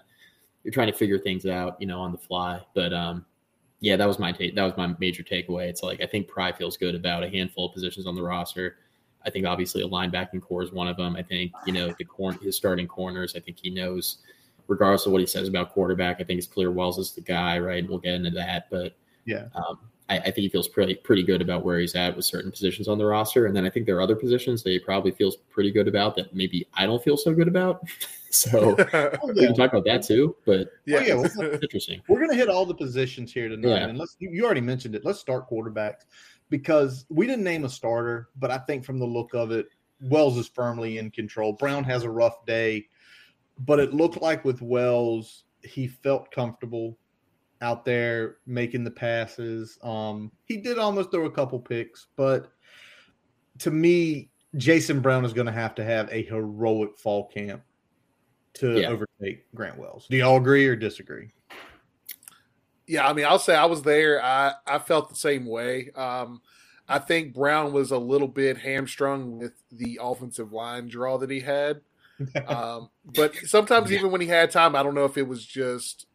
you're 0.63 0.71
trying 0.71 0.91
to 0.91 0.97
figure 0.97 1.19
things 1.19 1.45
out, 1.45 1.75
you 1.79 1.85
know, 1.85 1.99
on 1.99 2.13
the 2.13 2.17
fly. 2.17 2.61
But 2.73 2.93
um, 2.93 3.25
yeah, 3.81 3.95
that 3.95 4.07
was 4.07 4.19
my 4.19 4.31
take. 4.31 4.55
That 4.55 4.63
was 4.63 4.75
my 4.77 4.95
major 4.99 5.23
takeaway. 5.23 5.67
It's 5.67 5.83
like 5.83 6.01
I 6.01 6.05
think 6.05 6.27
Pry 6.27 6.51
feels 6.51 6.77
good 6.77 6.95
about 6.95 7.23
a 7.23 7.29
handful 7.29 7.67
of 7.67 7.73
positions 7.73 8.07
on 8.07 8.15
the 8.15 8.23
roster. 8.23 8.77
I 9.25 9.29
think 9.29 9.45
obviously 9.45 9.81
a 9.81 9.87
linebacking 9.87 10.41
corps 10.41 10.63
is 10.63 10.71
one 10.71 10.87
of 10.87 10.97
them. 10.97 11.15
I 11.15 11.23
think 11.23 11.51
you 11.65 11.73
know 11.73 11.93
the 11.97 12.05
corn 12.05 12.37
his 12.41 12.55
starting 12.55 12.87
corners. 12.87 13.35
I 13.35 13.39
think 13.39 13.57
he 13.61 13.69
knows, 13.69 14.19
regardless 14.67 15.05
of 15.05 15.11
what 15.11 15.21
he 15.21 15.27
says 15.27 15.47
about 15.47 15.71
quarterback. 15.71 16.17
I 16.19 16.23
think 16.23 16.37
it's 16.37 16.47
clear 16.47 16.71
Wells 16.71 16.97
is 16.97 17.11
the 17.11 17.21
guy, 17.21 17.59
right? 17.59 17.87
We'll 17.87 17.99
get 17.99 18.13
into 18.13 18.31
that, 18.31 18.69
but 18.69 18.95
yeah, 19.25 19.45
um, 19.55 19.79
I, 20.09 20.17
I, 20.17 20.23
think 20.23 20.37
he 20.37 20.49
feels 20.49 20.67
pretty 20.67 20.95
pretty 20.95 21.23
good 21.23 21.41
about 21.41 21.63
where 21.63 21.79
he's 21.79 21.95
at 21.95 22.15
with 22.15 22.25
certain 22.25 22.51
positions 22.51 22.87
on 22.87 22.97
the 22.97 23.05
roster. 23.05 23.45
And 23.45 23.55
then 23.55 23.65
I 23.65 23.69
think 23.69 23.85
there 23.85 23.97
are 23.97 24.01
other 24.01 24.15
positions 24.15 24.63
that 24.63 24.71
he 24.71 24.79
probably 24.79 25.11
feels 25.11 25.35
pretty 25.35 25.71
good 25.71 25.87
about 25.87 26.15
that 26.15 26.33
maybe 26.33 26.67
I 26.73 26.85
don't 26.85 27.03
feel 27.03 27.17
so 27.17 27.33
good 27.33 27.47
about. 27.47 27.87
so 28.31 28.75
oh, 28.93 29.17
we 29.27 29.45
can 29.45 29.55
talk 29.55 29.71
about 29.71 29.85
that 29.85 30.03
too. 30.03 30.35
But 30.45 30.69
yeah, 30.85 31.01
yeah 31.01 31.23
interesting. 31.61 32.01
We're 32.07 32.21
gonna 32.21 32.35
hit 32.35 32.49
all 32.49 32.65
the 32.65 32.75
positions 32.75 33.31
here 33.31 33.49
tonight, 33.49 33.69
yeah. 33.69 33.87
and 33.87 33.97
let's 33.97 34.15
you 34.19 34.43
already 34.43 34.61
mentioned 34.61 34.95
it. 34.95 35.05
Let's 35.05 35.19
start 35.19 35.49
quarterbacks 35.49 36.05
because 36.49 37.05
we 37.09 37.27
didn't 37.27 37.43
name 37.43 37.65
a 37.65 37.69
starter, 37.69 38.29
but 38.37 38.51
I 38.51 38.57
think 38.57 38.83
from 38.83 38.99
the 38.99 39.05
look 39.05 39.33
of 39.33 39.51
it, 39.51 39.67
Wells 40.01 40.37
is 40.37 40.47
firmly 40.47 40.97
in 40.97 41.11
control. 41.11 41.53
Brown 41.53 41.83
has 41.83 42.03
a 42.03 42.09
rough 42.09 42.45
day, 42.45 42.87
but 43.59 43.79
it 43.79 43.93
looked 43.93 44.21
like 44.21 44.45
with 44.45 44.61
Wells, 44.61 45.43
he 45.63 45.87
felt 45.87 46.31
comfortable 46.31 46.97
out 47.61 47.83
there 47.83 48.37
making 48.45 48.83
the 48.83 48.91
passes. 48.91 49.77
Um, 49.83 50.31
he 50.45 50.57
did 50.57 50.77
almost 50.77 51.11
throw 51.11 51.25
a 51.25 51.31
couple 51.31 51.59
picks, 51.59 52.07
but 52.15 52.51
to 53.59 53.71
me, 53.71 54.29
Jason 54.55 55.01
Brown 55.01 55.25
is 55.25 55.33
going 55.33 55.47
to 55.47 55.51
have 55.51 55.75
to 55.75 55.83
have 55.83 56.11
a 56.11 56.23
heroic 56.23 56.97
fall 56.97 57.27
camp 57.27 57.61
to 58.55 58.81
yeah. 58.81 58.87
overtake 58.87 59.45
Grant 59.53 59.77
Wells. 59.77 60.07
Do 60.09 60.17
y'all 60.17 60.37
agree 60.37 60.65
or 60.65 60.75
disagree? 60.75 61.31
Yeah, 62.89 63.07
I 63.07 63.13
mean, 63.13 63.25
I'll 63.25 63.37
say 63.37 63.55
I 63.55 63.65
was 63.65 63.83
there. 63.83 64.19
I 64.23 64.53
I 64.65 64.79
felt 64.79 65.09
the 65.09 65.15
same 65.15 65.45
way. 65.45 65.91
Um, 65.95 66.41
I 66.87 66.97
think 66.97 67.35
Brown 67.35 67.71
was 67.71 67.91
a 67.91 67.99
little 67.99 68.27
bit 68.27 68.57
hamstrung 68.57 69.37
with 69.37 69.53
the 69.71 69.99
offensive 70.01 70.51
line 70.51 70.87
draw 70.87 71.19
that 71.19 71.29
he 71.29 71.39
had. 71.39 71.81
Um, 72.47 72.89
but 73.05 73.33
sometimes, 73.45 73.89
yeah. 73.89 73.99
even 73.99 74.11
when 74.11 74.19
he 74.19 74.27
had 74.27 74.51
time, 74.51 74.75
I 74.75 74.83
don't 74.83 74.93
know 74.93 75.05
if 75.05 75.17
it 75.17 75.25
was 75.25 75.45
just, 75.45 76.05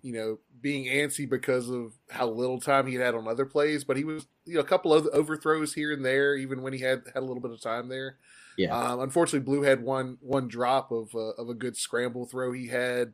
you 0.00 0.14
know, 0.14 0.38
being 0.62 0.86
antsy 0.86 1.28
because 1.28 1.68
of 1.68 1.92
how 2.08 2.26
little 2.26 2.58
time 2.58 2.86
he 2.86 2.94
had 2.94 3.14
on 3.14 3.28
other 3.28 3.44
plays. 3.44 3.84
But 3.84 3.98
he 3.98 4.04
was, 4.04 4.26
you 4.46 4.54
know, 4.54 4.60
a 4.60 4.64
couple 4.64 4.94
of 4.94 5.06
overthrows 5.08 5.74
here 5.74 5.92
and 5.92 6.02
there, 6.02 6.36
even 6.36 6.62
when 6.62 6.72
he 6.72 6.78
had 6.78 7.02
had 7.12 7.22
a 7.22 7.26
little 7.26 7.42
bit 7.42 7.50
of 7.50 7.60
time 7.60 7.88
there. 7.88 8.16
Yeah. 8.56 8.74
Um, 8.74 9.00
unfortunately, 9.00 9.44
Blue 9.44 9.60
had 9.60 9.82
one 9.82 10.16
one 10.22 10.48
drop 10.48 10.90
of 10.90 11.14
uh, 11.14 11.32
of 11.32 11.50
a 11.50 11.54
good 11.54 11.76
scramble 11.76 12.24
throw 12.24 12.52
he 12.52 12.68
had. 12.68 13.12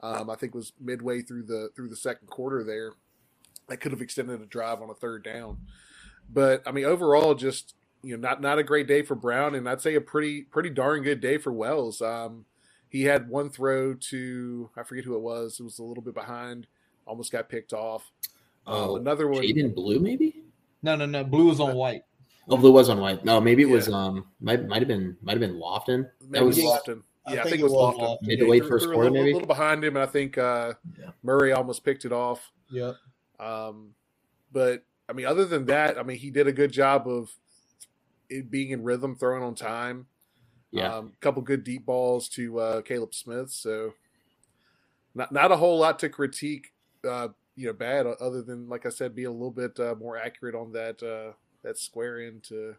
Um, 0.00 0.30
I 0.30 0.36
think 0.36 0.54
was 0.54 0.72
midway 0.80 1.22
through 1.22 1.44
the 1.44 1.70
through 1.74 1.88
the 1.88 1.96
second 1.96 2.28
quarter 2.28 2.62
there. 2.62 2.92
That 3.68 3.78
could 3.78 3.92
have 3.92 4.00
extended 4.00 4.40
a 4.40 4.46
drive 4.46 4.80
on 4.80 4.90
a 4.90 4.94
third 4.94 5.24
down. 5.24 5.58
But 6.30 6.62
I 6.66 6.72
mean, 6.72 6.84
overall, 6.84 7.34
just 7.34 7.74
you 8.02 8.16
know, 8.16 8.28
not 8.28 8.40
not 8.40 8.58
a 8.58 8.62
great 8.62 8.86
day 8.86 9.02
for 9.02 9.14
Brown, 9.14 9.54
and 9.54 9.68
I'd 9.68 9.80
say 9.80 9.94
a 9.94 10.00
pretty 10.00 10.42
pretty 10.42 10.70
darn 10.70 11.02
good 11.02 11.20
day 11.20 11.38
for 11.38 11.52
Wells. 11.52 12.00
Um, 12.00 12.44
he 12.88 13.04
had 13.04 13.28
one 13.28 13.50
throw 13.50 13.94
to 13.94 14.70
I 14.76 14.82
forget 14.82 15.04
who 15.04 15.16
it 15.16 15.20
was. 15.20 15.58
It 15.60 15.64
was 15.64 15.78
a 15.78 15.84
little 15.84 16.02
bit 16.02 16.14
behind, 16.14 16.66
almost 17.06 17.32
got 17.32 17.48
picked 17.48 17.72
off. 17.72 18.10
Um, 18.66 18.74
oh, 18.76 18.96
another 18.96 19.28
one. 19.28 19.42
Jadan 19.42 19.74
Blue, 19.74 19.98
maybe. 19.98 20.44
No, 20.82 20.94
no, 20.94 21.06
no. 21.06 21.24
Blue 21.24 21.46
was 21.46 21.60
on 21.60 21.74
white. 21.74 22.02
Oh, 22.50 22.56
blue 22.56 22.72
was 22.72 22.88
on 22.88 22.98
white. 23.00 23.24
No, 23.24 23.40
maybe 23.40 23.62
it 23.62 23.68
was 23.68 23.88
um 23.88 24.26
might 24.40 24.66
might 24.66 24.78
have 24.78 24.88
been 24.88 25.16
might 25.22 25.32
have 25.32 25.40
been 25.40 25.58
Lofton. 25.58 26.08
Maybe 26.20 26.38
that 26.38 26.44
was 26.44 26.58
Lofton. 26.58 27.02
Yeah, 27.30 27.40
I, 27.40 27.42
think, 27.44 27.56
think, 27.56 27.60
it 27.60 27.64
was 27.64 27.72
Lofton. 27.72 28.18
Midway 28.22 28.60
first 28.60 28.86
quarter, 28.86 29.10
little, 29.10 29.12
maybe 29.12 29.30
a 29.30 29.34
little 29.34 29.46
behind 29.46 29.84
him, 29.84 29.96
and 29.96 30.02
I 30.02 30.06
think 30.06 30.38
uh, 30.38 30.74
yeah. 30.98 31.10
Murray 31.22 31.52
almost 31.52 31.84
picked 31.84 32.04
it 32.04 32.12
off. 32.12 32.50
Yeah. 32.70 32.92
Um, 33.40 33.94
but 34.52 34.84
I 35.08 35.12
mean, 35.12 35.26
other 35.26 35.44
than 35.44 35.66
that, 35.66 35.98
I 35.98 36.02
mean, 36.02 36.18
he 36.18 36.30
did 36.30 36.46
a 36.46 36.52
good 36.52 36.72
job 36.72 37.08
of 37.08 37.30
it 38.28 38.50
being 38.50 38.70
in 38.70 38.82
rhythm, 38.82 39.16
throwing 39.16 39.42
on 39.42 39.54
time. 39.54 40.06
Yeah, 40.70 40.92
a 40.92 40.98
um, 40.98 41.12
couple 41.20 41.40
good 41.42 41.64
deep 41.64 41.86
balls 41.86 42.28
to 42.30 42.58
uh, 42.58 42.80
Caleb 42.82 43.14
Smith. 43.14 43.50
So 43.50 43.94
not 45.14 45.32
not 45.32 45.52
a 45.52 45.56
whole 45.56 45.78
lot 45.78 45.98
to 46.00 46.08
critique. 46.08 46.72
Uh, 47.08 47.28
you 47.56 47.66
know, 47.66 47.72
bad 47.72 48.06
other 48.06 48.42
than 48.42 48.68
like 48.68 48.86
I 48.86 48.90
said, 48.90 49.14
be 49.14 49.24
a 49.24 49.30
little 49.30 49.50
bit 49.50 49.80
uh, 49.80 49.94
more 49.98 50.16
accurate 50.16 50.54
on 50.54 50.72
that 50.72 51.02
uh, 51.02 51.32
that 51.62 51.78
square 51.78 52.20
end 52.20 52.44
to 52.44 52.76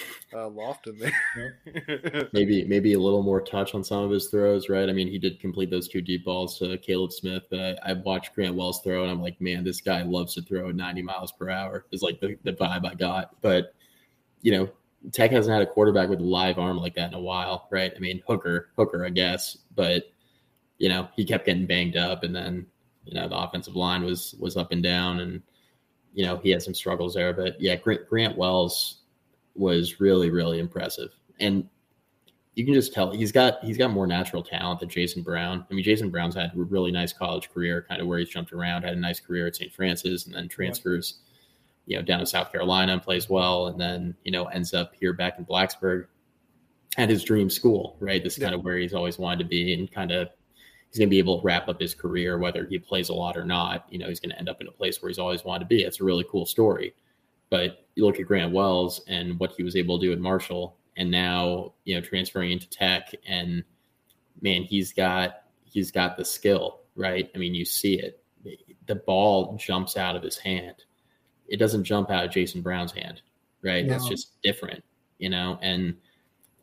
uh, 0.32 0.48
Lofton 0.48 0.98
there. 0.98 2.28
maybe 2.32 2.64
maybe 2.64 2.92
a 2.92 2.98
little 2.98 3.22
more 3.22 3.40
touch 3.40 3.74
on 3.74 3.82
some 3.84 4.04
of 4.04 4.10
his 4.10 4.28
throws, 4.28 4.68
right? 4.68 4.88
I 4.88 4.92
mean, 4.92 5.08
he 5.08 5.18
did 5.18 5.40
complete 5.40 5.70
those 5.70 5.88
two 5.88 6.00
deep 6.00 6.24
balls 6.24 6.58
to 6.58 6.76
Caleb 6.78 7.12
Smith, 7.12 7.44
but 7.50 7.60
I, 7.60 7.76
I 7.84 7.92
watched 7.94 8.34
Grant 8.34 8.54
Wells 8.54 8.80
throw, 8.82 9.02
and 9.02 9.10
I'm 9.10 9.22
like, 9.22 9.40
man, 9.40 9.64
this 9.64 9.80
guy 9.80 10.02
loves 10.02 10.34
to 10.34 10.42
throw 10.42 10.68
at 10.68 10.76
90 10.76 11.02
miles 11.02 11.32
per 11.32 11.50
hour. 11.50 11.86
Is 11.92 12.02
like 12.02 12.20
the, 12.20 12.36
the 12.44 12.52
vibe 12.52 12.86
I 12.86 12.94
got. 12.94 13.40
But 13.40 13.74
you 14.42 14.52
know, 14.52 14.70
Tech 15.12 15.30
hasn't 15.30 15.52
had 15.52 15.62
a 15.62 15.70
quarterback 15.70 16.08
with 16.08 16.20
a 16.20 16.24
live 16.24 16.58
arm 16.58 16.78
like 16.78 16.94
that 16.94 17.08
in 17.08 17.14
a 17.14 17.20
while, 17.20 17.68
right? 17.70 17.92
I 17.94 17.98
mean, 17.98 18.22
Hooker, 18.26 18.70
Hooker, 18.76 19.04
I 19.04 19.10
guess, 19.10 19.58
but 19.74 20.04
you 20.78 20.88
know, 20.88 21.08
he 21.14 21.24
kept 21.24 21.46
getting 21.46 21.66
banged 21.66 21.96
up, 21.96 22.22
and 22.22 22.34
then 22.34 22.66
you 23.04 23.14
know 23.14 23.28
the 23.28 23.36
offensive 23.36 23.76
line 23.76 24.04
was 24.04 24.34
was 24.38 24.56
up 24.56 24.72
and 24.72 24.82
down, 24.82 25.20
and 25.20 25.42
you 26.14 26.24
know 26.24 26.36
he 26.36 26.50
had 26.50 26.62
some 26.62 26.74
struggles 26.74 27.14
there. 27.14 27.32
But 27.32 27.60
yeah, 27.60 27.76
Grant, 27.76 28.08
Grant 28.08 28.36
Wells 28.36 28.97
was 29.58 30.00
really 30.00 30.30
really 30.30 30.58
impressive, 30.58 31.10
and 31.40 31.68
you 32.58 32.64
can 32.64 32.74
just 32.74 32.92
tell 32.92 33.12
he's 33.12 33.30
got 33.30 33.62
he's 33.62 33.78
got 33.78 33.92
more 33.92 34.08
natural 34.08 34.42
talent 34.42 34.80
than 34.80 34.88
Jason 34.88 35.22
Brown. 35.22 35.64
I 35.70 35.74
mean, 35.74 35.84
Jason 35.84 36.10
Brown's 36.10 36.34
had 36.34 36.50
a 36.52 36.52
really 36.56 36.90
nice 36.90 37.12
college 37.12 37.48
career, 37.50 37.86
kind 37.88 38.00
of 38.00 38.08
where 38.08 38.18
he's 38.18 38.30
jumped 38.30 38.52
around, 38.52 38.82
had 38.82 38.94
a 38.94 39.00
nice 39.00 39.20
career 39.20 39.46
at 39.46 39.54
St. 39.54 39.72
Francis, 39.72 40.26
and 40.26 40.34
then 40.34 40.48
transfers, 40.48 41.20
you 41.86 41.96
know, 41.96 42.02
down 42.02 42.18
to 42.18 42.26
South 42.26 42.50
Carolina 42.50 42.94
and 42.94 43.00
plays 43.00 43.30
well, 43.30 43.68
and 43.68 43.80
then 43.80 44.12
you 44.24 44.32
know 44.32 44.46
ends 44.46 44.74
up 44.74 44.92
here 44.98 45.12
back 45.12 45.38
in 45.38 45.46
Blacksburg 45.46 46.06
at 46.96 47.08
his 47.08 47.22
dream 47.22 47.48
school. 47.48 47.96
Right, 48.00 48.24
this 48.24 48.32
is 48.32 48.40
yeah. 48.40 48.46
kind 48.46 48.56
of 48.56 48.64
where 48.64 48.76
he's 48.76 48.92
always 48.92 49.20
wanted 49.20 49.44
to 49.44 49.48
be, 49.48 49.72
and 49.72 49.88
kind 49.92 50.10
of 50.10 50.28
he's 50.90 50.98
going 50.98 51.08
to 51.08 51.14
be 51.14 51.20
able 51.20 51.38
to 51.38 51.44
wrap 51.44 51.68
up 51.68 51.80
his 51.80 51.94
career, 51.94 52.38
whether 52.38 52.66
he 52.66 52.80
plays 52.80 53.08
a 53.08 53.14
lot 53.14 53.36
or 53.36 53.44
not. 53.44 53.86
You 53.88 54.00
know, 54.00 54.08
he's 54.08 54.18
going 54.18 54.30
to 54.30 54.38
end 54.38 54.48
up 54.48 54.60
in 54.60 54.66
a 54.66 54.72
place 54.72 55.00
where 55.00 55.10
he's 55.10 55.20
always 55.20 55.44
wanted 55.44 55.60
to 55.60 55.68
be. 55.68 55.84
It's 55.84 56.00
a 56.00 56.04
really 56.04 56.26
cool 56.28 56.44
story. 56.44 56.92
But 57.50 57.86
you 57.94 58.04
look 58.04 58.20
at 58.20 58.26
Grant 58.26 58.52
Wells 58.52 59.00
and 59.08 59.38
what 59.38 59.52
he 59.52 59.62
was 59.62 59.76
able 59.76 59.98
to 59.98 60.06
do 60.06 60.12
at 60.12 60.20
Marshall, 60.20 60.76
and 60.96 61.10
now 61.10 61.74
you 61.84 61.94
know 61.94 62.00
transferring 62.00 62.52
into 62.52 62.68
Tech, 62.68 63.14
and 63.26 63.64
man, 64.40 64.62
he's 64.62 64.92
got 64.92 65.42
he's 65.64 65.90
got 65.90 66.16
the 66.16 66.24
skill, 66.24 66.80
right? 66.94 67.30
I 67.34 67.38
mean, 67.38 67.54
you 67.54 67.64
see 67.64 67.98
it. 67.98 68.22
The 68.86 68.94
ball 68.94 69.56
jumps 69.56 69.96
out 69.96 70.16
of 70.16 70.22
his 70.22 70.38
hand. 70.38 70.84
It 71.48 71.58
doesn't 71.58 71.84
jump 71.84 72.10
out 72.10 72.24
of 72.24 72.30
Jason 72.30 72.62
Brown's 72.62 72.92
hand, 72.92 73.22
right? 73.62 73.84
No. 73.84 73.92
That's 73.92 74.08
just 74.08 74.40
different, 74.42 74.84
you 75.18 75.30
know. 75.30 75.58
And 75.62 75.96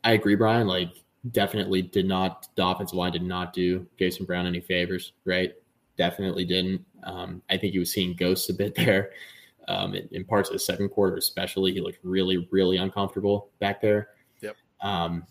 I 0.04 0.12
agree, 0.12 0.36
Brian. 0.36 0.66
Like, 0.66 1.02
definitely 1.32 1.82
did 1.82 2.06
not 2.06 2.48
the 2.54 2.66
offensive 2.66 2.96
line 2.96 3.12
did 3.12 3.22
not 3.22 3.52
do 3.52 3.86
Jason 3.98 4.26
Brown 4.26 4.46
any 4.46 4.60
favors, 4.60 5.12
right? 5.24 5.54
Definitely 5.96 6.44
didn't. 6.44 6.84
Um, 7.04 7.42
I 7.50 7.56
think 7.56 7.72
he 7.72 7.78
was 7.78 7.92
seeing 7.92 8.14
ghosts 8.14 8.48
a 8.48 8.54
bit 8.54 8.74
there 8.76 9.10
um, 9.68 9.94
in, 9.94 10.08
in, 10.12 10.24
parts 10.24 10.48
of 10.48 10.54
the 10.54 10.58
second 10.58 10.90
quarter, 10.90 11.16
especially. 11.16 11.72
He 11.72 11.80
looked 11.80 11.98
really, 12.02 12.48
really 12.50 12.76
uncomfortable 12.76 13.50
back 13.58 13.80
there. 13.80 14.08
Yep. 14.40 14.56
Um, 14.80 15.26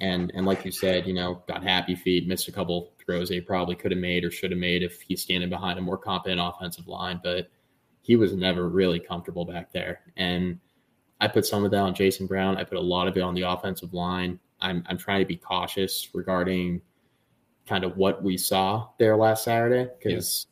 and 0.00 0.30
and 0.34 0.46
like 0.46 0.64
you 0.64 0.70
said, 0.70 1.06
you 1.06 1.14
know, 1.14 1.42
got 1.46 1.62
happy 1.62 1.94
feet, 1.94 2.26
missed 2.26 2.48
a 2.48 2.52
couple 2.52 2.92
throws 3.04 3.28
they 3.28 3.40
probably 3.40 3.74
could 3.74 3.90
have 3.90 4.00
made 4.00 4.24
or 4.24 4.30
should 4.30 4.50
have 4.50 4.60
made 4.60 4.82
if 4.82 5.00
he's 5.00 5.22
standing 5.22 5.48
behind 5.48 5.78
a 5.78 5.82
more 5.82 5.96
competent 5.96 6.40
offensive 6.40 6.86
line, 6.86 7.20
but 7.22 7.50
he 8.02 8.16
was 8.16 8.34
never 8.34 8.68
really 8.68 9.00
comfortable 9.00 9.44
back 9.44 9.72
there. 9.72 10.00
And 10.16 10.58
I 11.20 11.28
put 11.28 11.46
some 11.46 11.64
of 11.64 11.70
that 11.70 11.78
on 11.78 11.94
Jason 11.94 12.26
Brown. 12.26 12.56
I 12.56 12.64
put 12.64 12.78
a 12.78 12.82
lot 12.82 13.08
of 13.08 13.16
it 13.16 13.22
on 13.22 13.34
the 13.34 13.42
offensive 13.42 13.94
line. 13.94 14.38
I'm 14.60 14.84
I'm 14.88 14.98
trying 14.98 15.20
to 15.20 15.26
be 15.26 15.36
cautious 15.36 16.08
regarding 16.14 16.82
kind 17.66 17.84
of 17.84 17.96
what 17.96 18.22
we 18.22 18.36
saw 18.36 18.88
there 18.98 19.16
last 19.16 19.44
Saturday 19.44 19.90
because. 19.98 20.46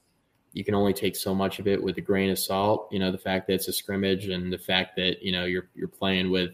You 0.56 0.64
can 0.64 0.74
only 0.74 0.94
take 0.94 1.16
so 1.16 1.34
much 1.34 1.58
of 1.58 1.68
it 1.68 1.82
with 1.82 1.98
a 1.98 2.00
grain 2.00 2.30
of 2.30 2.38
salt. 2.38 2.88
You 2.90 2.98
know, 2.98 3.12
the 3.12 3.18
fact 3.18 3.46
that 3.46 3.52
it's 3.52 3.68
a 3.68 3.72
scrimmage 3.74 4.28
and 4.28 4.50
the 4.50 4.56
fact 4.56 4.96
that 4.96 5.22
you 5.22 5.30
know 5.30 5.44
you're 5.44 5.68
you're 5.74 5.86
playing 5.86 6.30
with 6.30 6.52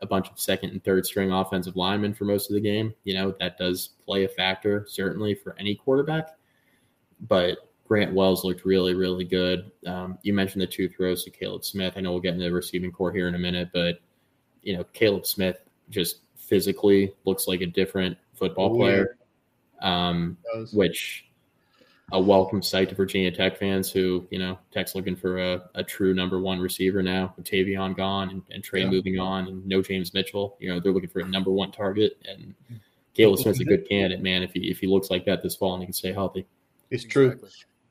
a 0.00 0.06
bunch 0.06 0.30
of 0.30 0.40
second 0.40 0.70
and 0.70 0.82
third 0.82 1.04
string 1.04 1.30
offensive 1.30 1.76
linemen 1.76 2.14
for 2.14 2.24
most 2.24 2.48
of 2.48 2.54
the 2.54 2.62
game. 2.62 2.94
You 3.04 3.12
know, 3.12 3.34
that 3.40 3.58
does 3.58 3.90
play 4.06 4.24
a 4.24 4.28
factor, 4.28 4.86
certainly 4.88 5.34
for 5.34 5.54
any 5.58 5.74
quarterback. 5.74 6.30
But 7.28 7.58
Grant 7.86 8.14
Wells 8.14 8.42
looked 8.42 8.64
really, 8.64 8.94
really 8.94 9.24
good. 9.24 9.70
Um, 9.86 10.16
you 10.22 10.32
mentioned 10.32 10.62
the 10.62 10.66
two 10.66 10.88
throws 10.88 11.22
to 11.24 11.30
Caleb 11.30 11.62
Smith. 11.62 11.92
I 11.96 12.00
know 12.00 12.12
we'll 12.12 12.20
get 12.20 12.32
into 12.32 12.46
the 12.46 12.52
receiving 12.52 12.90
corps 12.90 13.12
here 13.12 13.28
in 13.28 13.34
a 13.34 13.38
minute, 13.38 13.68
but, 13.74 14.00
you 14.62 14.74
know, 14.74 14.82
Caleb 14.94 15.26
Smith 15.26 15.58
just 15.90 16.20
physically 16.36 17.12
looks 17.26 17.46
like 17.46 17.60
a 17.60 17.66
different 17.66 18.16
football 18.32 18.74
player, 18.74 19.18
um, 19.82 20.38
which 20.72 21.26
a 22.12 22.20
welcome 22.20 22.62
sight 22.62 22.88
to 22.90 22.94
Virginia 22.94 23.30
Tech 23.30 23.58
fans 23.58 23.90
who, 23.90 24.26
you 24.30 24.38
know, 24.38 24.58
Tech's 24.70 24.94
looking 24.94 25.16
for 25.16 25.38
a, 25.38 25.62
a 25.74 25.82
true 25.82 26.14
number 26.14 26.40
one 26.40 26.60
receiver 26.60 27.02
now 27.02 27.32
with 27.36 27.46
Tayvion 27.46 27.96
gone 27.96 28.28
and, 28.30 28.42
and 28.50 28.62
Trey 28.62 28.82
yeah. 28.82 28.90
moving 28.90 29.18
on 29.18 29.48
and 29.48 29.66
no 29.66 29.80
James 29.82 30.12
Mitchell. 30.12 30.56
You 30.60 30.68
know, 30.68 30.80
they're 30.80 30.92
looking 30.92 31.08
for 31.08 31.20
a 31.20 31.28
number 31.28 31.50
one 31.50 31.72
target. 31.72 32.18
And 32.28 32.54
Caleb 33.14 33.40
Smith's 33.40 33.60
a 33.60 33.64
good 33.64 33.88
candidate, 33.88 34.22
man, 34.22 34.42
if 34.42 34.52
he 34.52 34.70
if 34.70 34.78
he 34.78 34.86
looks 34.86 35.10
like 35.10 35.24
that 35.24 35.42
this 35.42 35.56
fall 35.56 35.74
and 35.74 35.82
he 35.82 35.86
can 35.86 35.94
stay 35.94 36.12
healthy. 36.12 36.46
It's 36.90 37.04
true. 37.04 37.40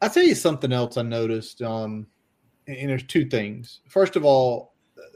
I'll 0.01 0.09
tell 0.09 0.23
you 0.23 0.35
something 0.35 0.71
else 0.71 0.97
I 0.97 1.01
noticed. 1.01 1.61
Um, 1.61 2.05
and 2.67 2.89
there's 2.89 3.03
two 3.03 3.25
things. 3.25 3.79
First 3.87 4.15
of 4.15 4.23
all, 4.23 4.75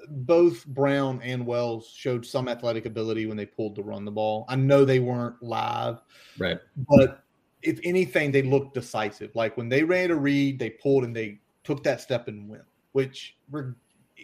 both 0.09 0.65
Brown 0.67 1.21
and 1.21 1.45
Wells 1.45 1.91
showed 1.95 2.25
some 2.25 2.47
athletic 2.47 2.85
ability 2.85 3.27
when 3.27 3.37
they 3.37 3.45
pulled 3.45 3.75
to 3.75 3.83
run 3.83 4.05
the 4.05 4.11
ball. 4.11 4.45
I 4.49 4.55
know 4.55 4.83
they 4.83 4.99
weren't 4.99 5.41
live, 5.43 6.01
right? 6.39 6.59
But 6.89 7.24
if 7.65 7.79
anything, 7.83 8.31
they 8.31 8.43
looked 8.43 8.73
decisive. 8.73 9.35
Like 9.35 9.57
when 9.57 9.69
they 9.69 9.83
ran 9.83 10.11
a 10.11 10.15
read, 10.15 10.59
they 10.59 10.69
pulled 10.69 11.03
and 11.03 11.15
they 11.15 11.39
took 11.63 11.83
that 11.83 11.99
step 11.99 12.27
and 12.27 12.47
went. 12.47 12.63
Which, 12.91 13.37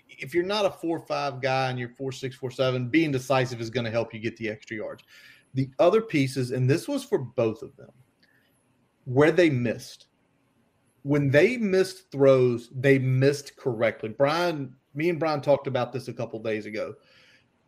if 0.07 0.33
you're 0.33 0.45
not 0.45 0.65
a 0.65 0.69
four-five 0.69 1.41
guy 1.41 1.69
and 1.69 1.79
you're 1.79 1.89
four-six, 1.89 2.35
four-seven, 2.35 2.87
being 2.87 3.11
decisive 3.11 3.59
is 3.59 3.69
going 3.69 3.85
to 3.85 3.91
help 3.91 4.13
you 4.13 4.19
get 4.19 4.37
the 4.37 4.49
extra 4.49 4.77
yards. 4.77 5.03
The 5.53 5.69
other 5.79 6.01
pieces, 6.01 6.51
and 6.51 6.69
this 6.69 6.87
was 6.87 7.03
for 7.03 7.17
both 7.17 7.61
of 7.61 7.75
them, 7.75 7.91
where 9.05 9.31
they 9.31 9.49
missed. 9.49 10.07
When 11.03 11.29
they 11.29 11.57
missed 11.57 12.11
throws, 12.11 12.69
they 12.73 12.99
missed 12.99 13.57
correctly. 13.57 14.09
Brian, 14.09 14.73
me 14.93 15.09
and 15.09 15.19
Brian 15.19 15.41
talked 15.41 15.67
about 15.67 15.91
this 15.91 16.07
a 16.07 16.13
couple 16.13 16.39
days 16.39 16.65
ago 16.65 16.93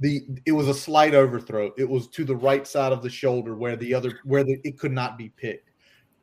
the 0.04 0.22
it 0.46 0.52
was 0.52 0.68
a 0.68 0.74
slight 0.74 1.16
overthrow. 1.16 1.72
It 1.78 1.90
was 1.90 2.10
to 2.10 2.26
the 2.26 2.36
right 2.36 2.68
side 2.68 2.92
of 2.92 3.02
the 3.02 3.10
shoulder 3.10 3.56
where 3.56 3.78
the 3.78 3.94
other 3.94 4.20
where 4.26 4.44
the, 4.44 4.60
it 4.66 4.78
could 4.78 4.92
not 4.92 5.18
be 5.18 5.30
picked. 5.30 5.72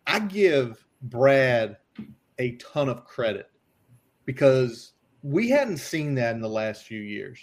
I 0.07 0.19
give 0.21 0.85
Brad 1.03 1.79
a 2.39 2.57
ton 2.57 2.91
of 2.91 3.07
credit 3.07 3.51
because 4.27 4.93
we 5.23 5.49
hadn't 5.49 5.79
seen 5.79 6.15
that 6.17 6.35
in 6.35 6.43
the 6.43 6.49
last 6.49 6.85
few 6.85 7.01
years. 7.01 7.41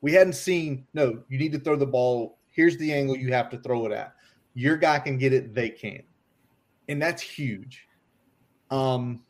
We 0.00 0.12
hadn't 0.12 0.34
seen 0.34 0.86
no, 0.94 1.24
you 1.28 1.38
need 1.38 1.52
to 1.52 1.58
throw 1.58 1.74
the 1.74 1.86
ball. 1.86 2.38
Here's 2.50 2.76
the 2.76 2.92
angle 2.92 3.16
you 3.16 3.32
have 3.32 3.50
to 3.50 3.58
throw 3.58 3.84
it 3.86 3.92
at. 3.92 4.14
Your 4.54 4.76
guy 4.76 5.00
can 5.00 5.18
get 5.18 5.32
it, 5.32 5.56
they 5.56 5.70
can. 5.70 6.04
And 6.88 7.02
that's 7.02 7.20
huge. 7.20 7.88
Um 8.70 9.24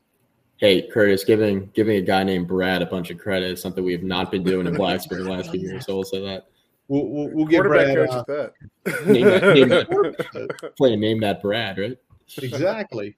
Hey, 0.65 0.81
Curtis, 0.81 1.25
giving 1.25 1.67
giving 1.75 1.97
a 1.97 2.01
guy 2.01 2.25
named 2.25 2.49
Brad 2.49 2.81
a 2.81 2.87
bunch 2.87 3.11
of 3.11 3.19
credit 3.19 3.51
is 3.51 3.61
something 3.61 3.85
we 3.85 3.93
have 3.93 4.03
not 4.03 4.31
been 4.31 4.43
doing 4.43 4.67
in 4.67 4.73
Blacksburg 4.73 5.23
the 5.23 5.31
last 5.31 5.51
few 5.51 5.61
years. 5.61 5.85
So 5.85 5.95
we'll 5.95 6.05
say 6.05 6.25
that. 6.25 6.47
We'll, 6.89 7.07
we'll, 7.07 7.31
we'll 7.35 7.45
get 7.45 7.65
Brad. 7.65 7.95
Coach 7.95 8.09
uh, 8.09 8.25
that. 8.27 8.53
name 9.07 9.27
that, 9.27 9.43
name 9.55 9.69
that 9.69 10.73
play 10.79 10.97
name 10.97 11.21
that 11.21 11.43
Brad, 11.43 11.77
right? 11.77 11.99
Exactly. 12.39 13.15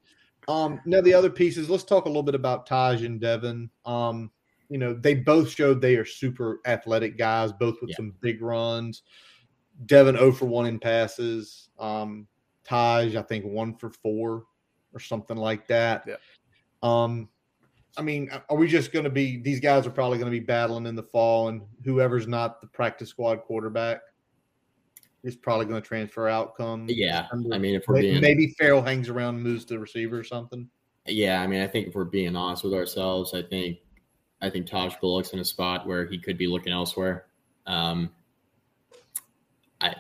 Um, 0.49 0.81
now 0.87 1.01
the 1.01 1.15
other 1.15 1.31
pieces. 1.31 1.71
Let's 1.71 1.85
talk 1.85 2.07
a 2.07 2.09
little 2.09 2.25
bit 2.25 2.35
about 2.35 2.69
Tahj 2.69 3.07
and 3.07 3.21
Devin. 3.21 3.71
Um, 3.85 4.33
you 4.69 4.79
know, 4.79 4.93
they 4.93 5.15
both 5.15 5.49
showed 5.49 5.81
they 5.81 5.95
are 5.95 6.05
super 6.05 6.59
athletic 6.67 7.17
guys, 7.17 7.53
both 7.53 7.77
with 7.81 7.91
yeah. 7.91 7.97
some 7.97 8.13
big 8.23 8.43
runs. 8.43 9.05
Devin 9.85 10.17
0 10.17 10.33
for 10.33 10.47
1 10.47 10.67
in 10.67 10.81
passes. 10.81 11.69
Um, 11.79 12.27
Tahj, 12.69 13.15
I 13.15 13.23
think, 13.23 13.45
1 13.45 13.77
for 13.77 13.91
4 13.91 14.43
or 14.95 14.99
something 14.99 15.37
like 15.37 15.69
that. 15.69 16.03
Yeah. 16.09 16.17
Um, 16.83 17.29
I 17.97 18.03
mean, 18.03 18.31
are 18.49 18.57
we 18.57 18.69
just 18.69 18.93
going 18.93 19.05
to 19.05 19.11
be? 19.11 19.39
These 19.39 19.61
guys 19.61 19.87
are 19.87 19.91
probably 19.91 20.19
going 20.19 20.31
to 20.31 20.39
be 20.39 20.45
battling 20.45 20.87
in 20.87 20.95
the 20.95 21.03
fall, 21.03 21.49
and 21.49 21.63
whoever's 21.85 22.27
not 22.29 22.61
the 22.61 22.67
practice 22.67 23.09
squad 23.09 23.43
quarterback 23.43 24.01
is 25.23 25.35
probably 25.35 25.67
going 25.67 25.81
to 25.81 25.87
transfer 25.87 26.29
out. 26.29 26.57
Come, 26.57 26.87
yeah. 26.89 27.27
I 27.53 27.59
mean, 27.59 27.75
if 27.75 27.89
we're 27.89 27.95
maybe, 27.95 28.11
being 28.11 28.21
maybe 28.21 28.55
Farrell 28.59 28.83
hangs 28.83 29.09
around, 29.09 29.37
and 29.37 29.45
moves 29.45 29.65
to 29.67 29.79
receiver 29.79 30.19
or 30.19 30.25
something. 30.25 30.69
Yeah, 31.07 31.41
I 31.41 31.47
mean, 31.47 31.63
I 31.63 31.67
think 31.67 31.89
if 31.89 31.95
we're 31.95 32.05
being 32.05 32.37
honest 32.37 32.65
with 32.65 32.75
ourselves, 32.75 33.33
I 33.33 33.43
think 33.43 33.79
I 34.41 34.51
think 34.51 34.67
Tahj 34.67 35.01
Bullock's 35.01 35.33
in 35.33 35.39
a 35.39 35.45
spot 35.45 35.87
where 35.87 36.07
he 36.07 36.19
could 36.19 36.37
be 36.37 36.47
looking 36.47 36.73
elsewhere. 36.73 37.27
Um, 37.67 38.11
I 39.81 39.95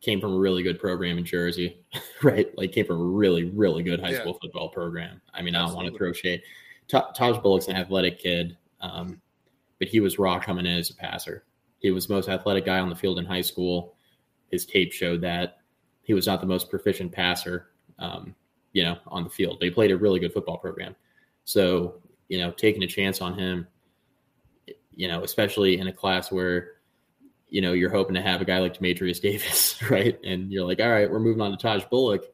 came 0.00 0.20
from 0.20 0.34
a 0.34 0.38
really 0.38 0.62
good 0.62 0.80
program 0.80 1.18
in 1.18 1.24
Jersey, 1.24 1.78
right? 2.22 2.46
Like 2.58 2.72
came 2.72 2.86
from 2.86 3.00
a 3.00 3.04
really, 3.04 3.44
really 3.44 3.82
good 3.82 4.00
high 4.00 4.10
yeah. 4.10 4.20
school 4.20 4.38
football 4.40 4.68
program. 4.68 5.20
I 5.32 5.42
mean, 5.42 5.54
Absolutely. 5.54 5.58
I 5.58 5.66
don't 5.66 5.76
want 5.76 5.94
to 5.94 5.98
throw 5.98 6.12
shade. 6.12 6.42
Tahj 6.88 7.42
Bullock's 7.42 7.68
an 7.68 7.76
athletic 7.76 8.18
kid, 8.18 8.56
um, 8.80 9.20
but 9.78 9.88
he 9.88 10.00
was 10.00 10.18
raw 10.18 10.38
coming 10.38 10.66
in 10.66 10.78
as 10.78 10.90
a 10.90 10.94
passer. 10.94 11.44
He 11.78 11.90
was 11.90 12.08
most 12.08 12.28
athletic 12.28 12.64
guy 12.64 12.78
on 12.78 12.88
the 12.88 12.96
field 12.96 13.18
in 13.18 13.24
high 13.24 13.40
school. 13.40 13.94
His 14.50 14.66
tape 14.66 14.92
showed 14.92 15.20
that 15.22 15.58
he 16.02 16.14
was 16.14 16.26
not 16.26 16.40
the 16.40 16.46
most 16.46 16.70
proficient 16.70 17.12
passer, 17.12 17.68
um, 17.98 18.34
you 18.72 18.82
know, 18.82 18.98
on 19.06 19.24
the 19.24 19.30
field. 19.30 19.58
They 19.60 19.70
played 19.70 19.90
a 19.90 19.96
really 19.96 20.20
good 20.20 20.32
football 20.32 20.58
program. 20.58 20.94
So, 21.44 22.02
you 22.28 22.38
know, 22.38 22.50
taking 22.50 22.82
a 22.82 22.86
chance 22.86 23.20
on 23.20 23.38
him, 23.38 23.66
you 24.94 25.08
know, 25.08 25.24
especially 25.24 25.78
in 25.78 25.88
a 25.88 25.92
class 25.92 26.30
where 26.30 26.72
you 27.52 27.60
know, 27.60 27.74
you're 27.74 27.90
hoping 27.90 28.14
to 28.14 28.22
have 28.22 28.40
a 28.40 28.46
guy 28.46 28.58
like 28.58 28.78
Demetrius 28.78 29.20
Davis, 29.20 29.80
right? 29.90 30.18
And 30.24 30.50
you're 30.50 30.64
like, 30.64 30.80
all 30.80 30.88
right, 30.88 31.08
we're 31.08 31.20
moving 31.20 31.42
on 31.42 31.50
to 31.50 31.56
Taj 31.58 31.84
Bullock. 31.84 32.24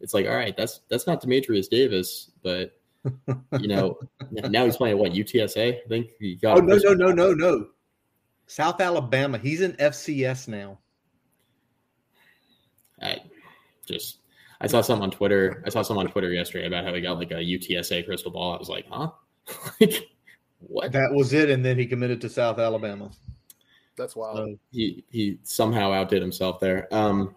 It's 0.00 0.12
like, 0.12 0.26
all 0.26 0.34
right, 0.34 0.54
that's 0.56 0.80
that's 0.90 1.06
not 1.06 1.20
Demetrius 1.20 1.68
Davis, 1.68 2.32
but 2.42 2.76
you 3.60 3.68
know, 3.68 3.98
now 4.30 4.64
he's 4.64 4.76
playing 4.76 4.98
what 4.98 5.12
UTSA. 5.12 5.76
I 5.84 5.88
think 5.88 6.10
he 6.18 6.36
got. 6.36 6.58
Oh 6.58 6.60
no, 6.60 6.76
no, 6.76 6.94
no, 6.94 7.12
no, 7.12 7.32
no. 7.32 7.66
South 8.46 8.80
Alabama. 8.80 9.38
He's 9.38 9.60
in 9.60 9.72
FCS 9.74 10.48
now. 10.48 10.78
I 13.02 13.18
just 13.86 14.18
I 14.60 14.66
saw 14.66 14.80
something 14.80 15.04
on 15.04 15.10
Twitter. 15.10 15.62
I 15.66 15.70
saw 15.70 15.82
something 15.82 16.06
on 16.06 16.12
Twitter 16.12 16.32
yesterday 16.32 16.66
about 16.66 16.84
how 16.84 16.94
he 16.94 17.00
got 17.00 17.18
like 17.18 17.32
a 17.32 17.34
UTSA 17.34 18.06
crystal 18.06 18.30
ball. 18.30 18.54
I 18.54 18.58
was 18.58 18.68
like, 18.68 18.86
huh? 18.88 19.10
like 19.80 20.08
what? 20.60 20.92
That 20.92 21.12
was 21.12 21.32
it, 21.32 21.50
and 21.50 21.64
then 21.64 21.78
he 21.78 21.86
committed 21.86 22.20
to 22.22 22.28
South 22.28 22.58
Alabama. 22.58 23.10
That's 23.96 24.16
wild. 24.16 24.58
he 24.72 25.04
he 25.10 25.38
somehow 25.42 25.92
outdid 25.92 26.22
himself 26.22 26.60
there. 26.60 26.92
Um, 26.92 27.34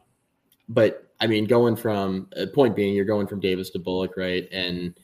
but 0.69 1.11
I 1.19 1.27
mean, 1.27 1.45
going 1.45 1.75
from 1.75 2.29
uh, 2.39 2.45
point 2.53 2.75
being, 2.75 2.93
you're 2.93 3.05
going 3.05 3.27
from 3.27 3.39
Davis 3.39 3.69
to 3.71 3.79
Bullock, 3.79 4.17
right? 4.17 4.47
And 4.51 4.97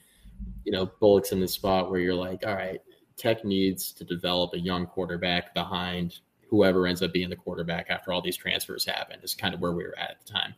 you 0.64 0.72
know, 0.72 0.86
Bullock's 1.00 1.32
in 1.32 1.40
the 1.40 1.48
spot 1.48 1.90
where 1.90 2.00
you're 2.00 2.14
like, 2.14 2.46
all 2.46 2.54
right, 2.54 2.80
Tech 3.16 3.44
needs 3.44 3.92
to 3.92 4.04
develop 4.04 4.54
a 4.54 4.58
young 4.58 4.86
quarterback 4.86 5.54
behind 5.54 6.20
whoever 6.48 6.86
ends 6.86 7.02
up 7.02 7.12
being 7.12 7.30
the 7.30 7.36
quarterback 7.36 7.86
after 7.90 8.12
all 8.12 8.22
these 8.22 8.36
transfers 8.36 8.84
happen. 8.84 9.18
Is 9.22 9.34
kind 9.34 9.54
of 9.54 9.60
where 9.60 9.72
we 9.72 9.84
were 9.84 9.98
at 9.98 10.12
at 10.12 10.26
the 10.26 10.32
time. 10.32 10.54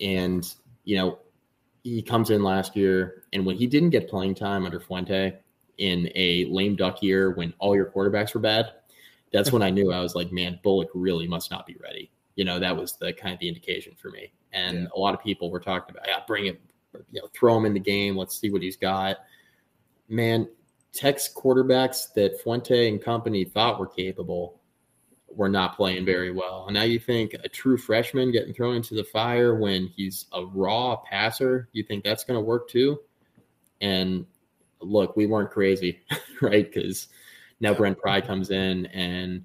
And 0.00 0.52
you 0.84 0.96
know, 0.96 1.18
he 1.82 2.02
comes 2.02 2.30
in 2.30 2.42
last 2.42 2.76
year, 2.76 3.24
and 3.32 3.44
when 3.44 3.56
he 3.56 3.66
didn't 3.66 3.90
get 3.90 4.08
playing 4.08 4.34
time 4.34 4.64
under 4.64 4.80
Fuente 4.80 5.38
in 5.78 6.10
a 6.14 6.44
lame 6.46 6.76
duck 6.76 7.02
year 7.02 7.30
when 7.32 7.54
all 7.58 7.74
your 7.74 7.86
quarterbacks 7.86 8.34
were 8.34 8.40
bad, 8.40 8.72
that's 9.32 9.52
when 9.52 9.62
I 9.62 9.70
knew 9.70 9.92
I 9.92 10.00
was 10.00 10.14
like, 10.14 10.32
man, 10.32 10.60
Bullock 10.62 10.88
really 10.94 11.26
must 11.26 11.50
not 11.50 11.66
be 11.66 11.76
ready. 11.82 12.10
You 12.36 12.44
know, 12.44 12.58
that 12.58 12.76
was 12.76 12.96
the 12.96 13.12
kind 13.12 13.32
of 13.32 13.40
the 13.40 13.48
indication 13.48 13.94
for 13.96 14.10
me. 14.10 14.32
And 14.52 14.80
yeah. 14.80 14.86
a 14.94 14.98
lot 14.98 15.14
of 15.14 15.22
people 15.22 15.50
were 15.50 15.60
talking 15.60 15.94
about, 15.94 16.06
yeah, 16.06 16.20
bring 16.26 16.46
it, 16.46 16.60
you 17.10 17.20
know, 17.20 17.28
throw 17.34 17.56
him 17.56 17.64
in 17.64 17.74
the 17.74 17.80
game. 17.80 18.16
Let's 18.16 18.38
see 18.38 18.50
what 18.50 18.62
he's 18.62 18.76
got. 18.76 19.18
Man, 20.08 20.48
Tech's 20.92 21.32
quarterbacks 21.32 22.12
that 22.14 22.40
Fuente 22.40 22.88
and 22.88 23.02
company 23.02 23.44
thought 23.44 23.78
were 23.78 23.86
capable 23.86 24.60
were 25.28 25.48
not 25.48 25.76
playing 25.76 26.04
very 26.04 26.32
well. 26.32 26.64
And 26.66 26.74
now 26.74 26.82
you 26.82 26.98
think 26.98 27.34
a 27.34 27.48
true 27.48 27.76
freshman 27.76 28.32
getting 28.32 28.52
thrown 28.52 28.76
into 28.76 28.94
the 28.94 29.04
fire 29.04 29.54
when 29.54 29.86
he's 29.86 30.26
a 30.32 30.44
raw 30.44 30.96
passer, 30.96 31.68
you 31.72 31.84
think 31.84 32.02
that's 32.02 32.24
going 32.24 32.38
to 32.38 32.44
work 32.44 32.68
too? 32.68 33.00
And 33.80 34.26
look, 34.80 35.16
we 35.16 35.26
weren't 35.26 35.50
crazy, 35.50 36.00
right? 36.42 36.70
Because 36.70 37.08
now 37.60 37.74
Brent 37.74 37.98
Pry 37.98 38.20
comes 38.20 38.50
in 38.50 38.86
and 38.86 39.44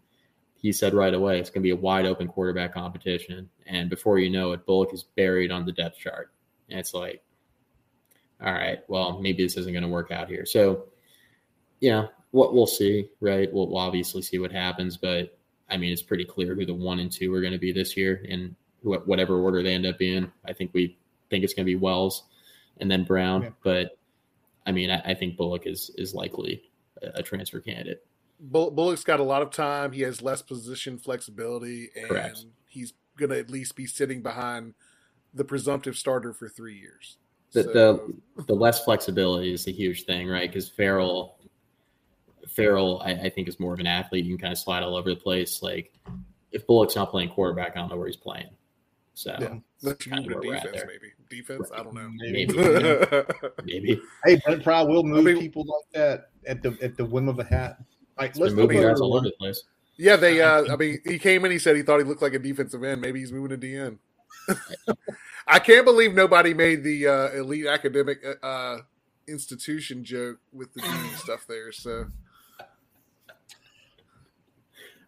he 0.55 0.71
said 0.71 0.95
right 0.95 1.13
away 1.13 1.39
it's 1.39 1.49
going 1.49 1.61
to 1.61 1.67
be 1.67 1.71
a 1.71 1.75
wide 1.75 2.05
open 2.05 2.27
quarterback 2.27 2.73
competition. 2.73 3.49
And 3.67 3.89
before 3.89 4.17
you 4.17 4.29
know 4.29 4.53
it, 4.53 4.65
Bullock 4.65 4.93
is 4.93 5.03
buried 5.03 5.51
on 5.51 5.65
the 5.65 5.71
depth 5.71 5.99
chart. 5.99 6.31
And 6.69 6.79
it's 6.79 6.93
like, 6.93 7.21
all 8.43 8.53
right, 8.53 8.79
well, 8.87 9.19
maybe 9.21 9.43
this 9.43 9.57
isn't 9.57 9.71
going 9.71 9.83
to 9.83 9.89
work 9.89 10.11
out 10.11 10.27
here. 10.27 10.45
So, 10.45 10.85
yeah, 11.79 12.07
what 12.31 12.53
we'll 12.53 12.67
see, 12.67 13.09
right? 13.21 13.51
We'll, 13.51 13.67
we'll 13.67 13.77
obviously 13.77 14.21
see 14.21 14.39
what 14.39 14.51
happens, 14.51 14.97
but 14.97 15.37
I 15.69 15.77
mean, 15.77 15.91
it's 15.91 16.01
pretty 16.01 16.25
clear 16.25 16.53
who 16.53 16.65
the 16.65 16.73
one 16.73 16.99
and 16.99 17.11
two 17.11 17.33
are 17.33 17.41
going 17.41 17.53
to 17.53 17.59
be 17.59 17.71
this 17.71 17.97
year, 17.97 18.25
and 18.29 18.55
whatever 18.81 19.39
order 19.39 19.63
they 19.63 19.73
end 19.73 19.85
up 19.85 20.01
in. 20.01 20.31
I 20.45 20.53
think 20.53 20.71
we 20.73 20.97
think 21.29 21.43
it's 21.43 21.53
going 21.53 21.65
to 21.65 21.71
be 21.71 21.75
Wells 21.75 22.23
and 22.77 22.91
then 22.91 23.03
Brown, 23.03 23.41
yeah. 23.43 23.49
but 23.63 23.97
I 24.65 24.71
mean, 24.71 24.91
I, 24.91 24.99
I, 24.99 25.13
think 25.13 25.37
Bullock 25.37 25.65
is 25.65 25.91
is 25.95 26.13
likely 26.13 26.63
a, 27.01 27.19
a 27.19 27.23
transfer 27.23 27.59
candidate. 27.59 28.05
Bullock's 28.39 29.03
got 29.03 29.19
a 29.19 29.23
lot 29.23 29.41
of 29.41 29.49
time. 29.51 29.91
He 29.93 30.01
has 30.01 30.21
less 30.21 30.41
position 30.41 30.97
flexibility, 30.97 31.89
and 31.95 32.09
Correct. 32.09 32.45
he's 32.67 32.93
going 33.17 33.29
to 33.29 33.39
at 33.39 33.49
least 33.49 33.75
be 33.75 33.85
sitting 33.85 34.21
behind 34.21 34.73
the 35.33 35.45
presumptive 35.45 35.97
starter 35.97 36.33
for 36.33 36.49
three 36.49 36.77
years. 36.77 37.17
The, 37.55 37.63
so. 37.63 37.71
the, 38.35 38.43
the 38.43 38.53
less 38.53 38.83
flexibility 38.83 39.53
is 39.53 39.65
a 39.67 39.71
huge 39.71 40.03
thing, 40.03 40.27
right? 40.27 40.51
Because 40.51 40.67
Farrell, 40.67 41.39
Farrell, 42.49 43.01
I, 43.03 43.11
I, 43.11 43.29
think 43.29 43.47
is 43.47 43.61
more 43.61 43.73
of 43.73 43.79
an 43.79 43.87
athlete. 43.87 44.25
You 44.25 44.35
can 44.35 44.41
kind 44.41 44.51
of 44.51 44.59
slide 44.59 44.83
all 44.83 44.95
over 44.95 45.09
the 45.09 45.15
place. 45.15 45.63
Like 45.63 45.93
if 46.51 46.67
Bullock's 46.67 46.95
not 46.95 47.11
playing 47.11 47.29
quarterback, 47.29 47.71
I 47.75 47.79
don't 47.79 47.89
know 47.89 47.95
where 47.95 48.07
he's 48.07 48.17
playing. 48.17 48.49
So 49.13 49.35
yeah, 49.39 49.55
that's 49.81 50.05
kind 50.05 50.29
of 50.29 50.41
defense, 50.41 50.83
maybe 50.85 51.13
defense. 51.29 51.69
Right. 51.71 51.79
I 51.79 51.83
don't 51.83 51.95
know. 51.95 52.09
Maybe, 52.13 52.45
maybe. 53.63 54.01
Hey, 54.25 54.41
Brent 54.45 54.61
Pry 54.61 54.81
will 54.81 55.03
move 55.03 55.25
I 55.25 55.31
mean, 55.31 55.39
people 55.39 55.63
like 55.63 55.93
that 55.93 56.31
at 56.45 56.61
the 56.61 56.77
at 56.81 56.97
the 56.97 57.05
whim 57.05 57.29
of 57.29 57.39
a 57.39 57.45
hat. 57.45 57.77
Like, 58.17 58.35
let's 58.35 58.53
moving 58.53 58.81
guys 58.81 58.99
all 58.99 59.15
over 59.15 59.23
the 59.23 59.31
place. 59.39 59.63
Yeah, 59.95 60.17
they. 60.17 60.41
Uh, 60.45 60.65
I 60.69 60.75
mean, 60.75 60.99
he 61.05 61.17
came 61.17 61.45
in. 61.45 61.51
He 61.51 61.59
said 61.59 61.77
he 61.77 61.81
thought 61.81 61.99
he 61.99 62.03
looked 62.03 62.21
like 62.21 62.33
a 62.33 62.39
defensive 62.39 62.83
end. 62.83 62.99
Maybe 62.99 63.21
he's 63.21 63.31
moving 63.31 63.57
to 63.57 63.65
DN. 63.65 63.97
I 65.47 65.59
can't 65.59 65.85
believe 65.85 66.13
nobody 66.13 66.53
made 66.53 66.83
the 66.83 67.07
uh, 67.07 67.29
elite 67.31 67.67
academic 67.67 68.19
uh, 68.25 68.45
uh 68.45 68.77
institution 69.27 70.03
joke 70.03 70.39
with 70.53 70.73
the 70.73 70.81
D 70.81 70.87
stuff 71.17 71.45
there. 71.47 71.71
So 71.71 72.07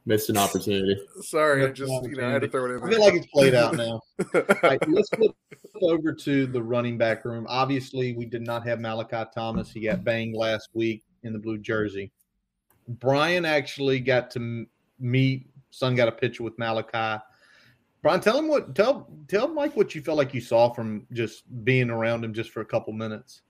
missed 0.07 0.29
an 0.29 0.37
opportunity. 0.37 0.97
Sorry, 1.21 1.65
I 1.65 1.69
just 1.69 1.91
you 2.03 2.15
know 2.15 2.27
I 2.27 2.31
had 2.31 2.41
to 2.41 2.47
throw 2.47 2.65
it 2.65 2.75
in. 2.75 2.79
There. 2.79 2.87
I 2.87 2.91
feel 2.91 3.01
like 3.01 3.13
it's 3.13 3.27
played 3.27 3.53
out 3.53 3.75
now. 3.75 4.01
right, 4.63 4.79
let's 4.89 5.09
flip 5.09 5.35
over 5.81 6.13
to 6.13 6.47
the 6.47 6.63
running 6.63 6.97
back 6.97 7.25
room. 7.25 7.45
Obviously, 7.49 8.13
we 8.13 8.25
did 8.25 8.41
not 8.41 8.65
have 8.65 8.79
Malachi 8.79 9.29
Thomas. 9.35 9.69
He 9.69 9.81
got 9.81 10.03
banged 10.03 10.35
last 10.35 10.69
week 10.73 11.03
in 11.23 11.33
the 11.33 11.39
blue 11.39 11.57
jersey. 11.57 12.11
Brian 12.87 13.45
actually 13.45 13.99
got 13.99 14.31
to 14.31 14.65
meet. 14.99 15.47
Son 15.69 15.93
got 15.93 16.07
a 16.07 16.11
picture 16.11 16.43
with 16.43 16.57
Malachi. 16.57 17.21
Brian, 18.07 18.21
tell 18.21 18.39
him 18.39 18.47
what 18.47 18.73
tell 18.73 19.05
tell 19.27 19.49
Mike 19.49 19.75
what 19.75 19.93
you 19.93 20.01
felt 20.01 20.17
like 20.17 20.33
you 20.33 20.39
saw 20.39 20.71
from 20.71 21.05
just 21.11 21.43
being 21.65 21.89
around 21.89 22.23
him 22.23 22.33
just 22.33 22.51
for 22.51 22.61
a 22.61 22.65
couple 22.65 22.93
minutes. 22.93 23.41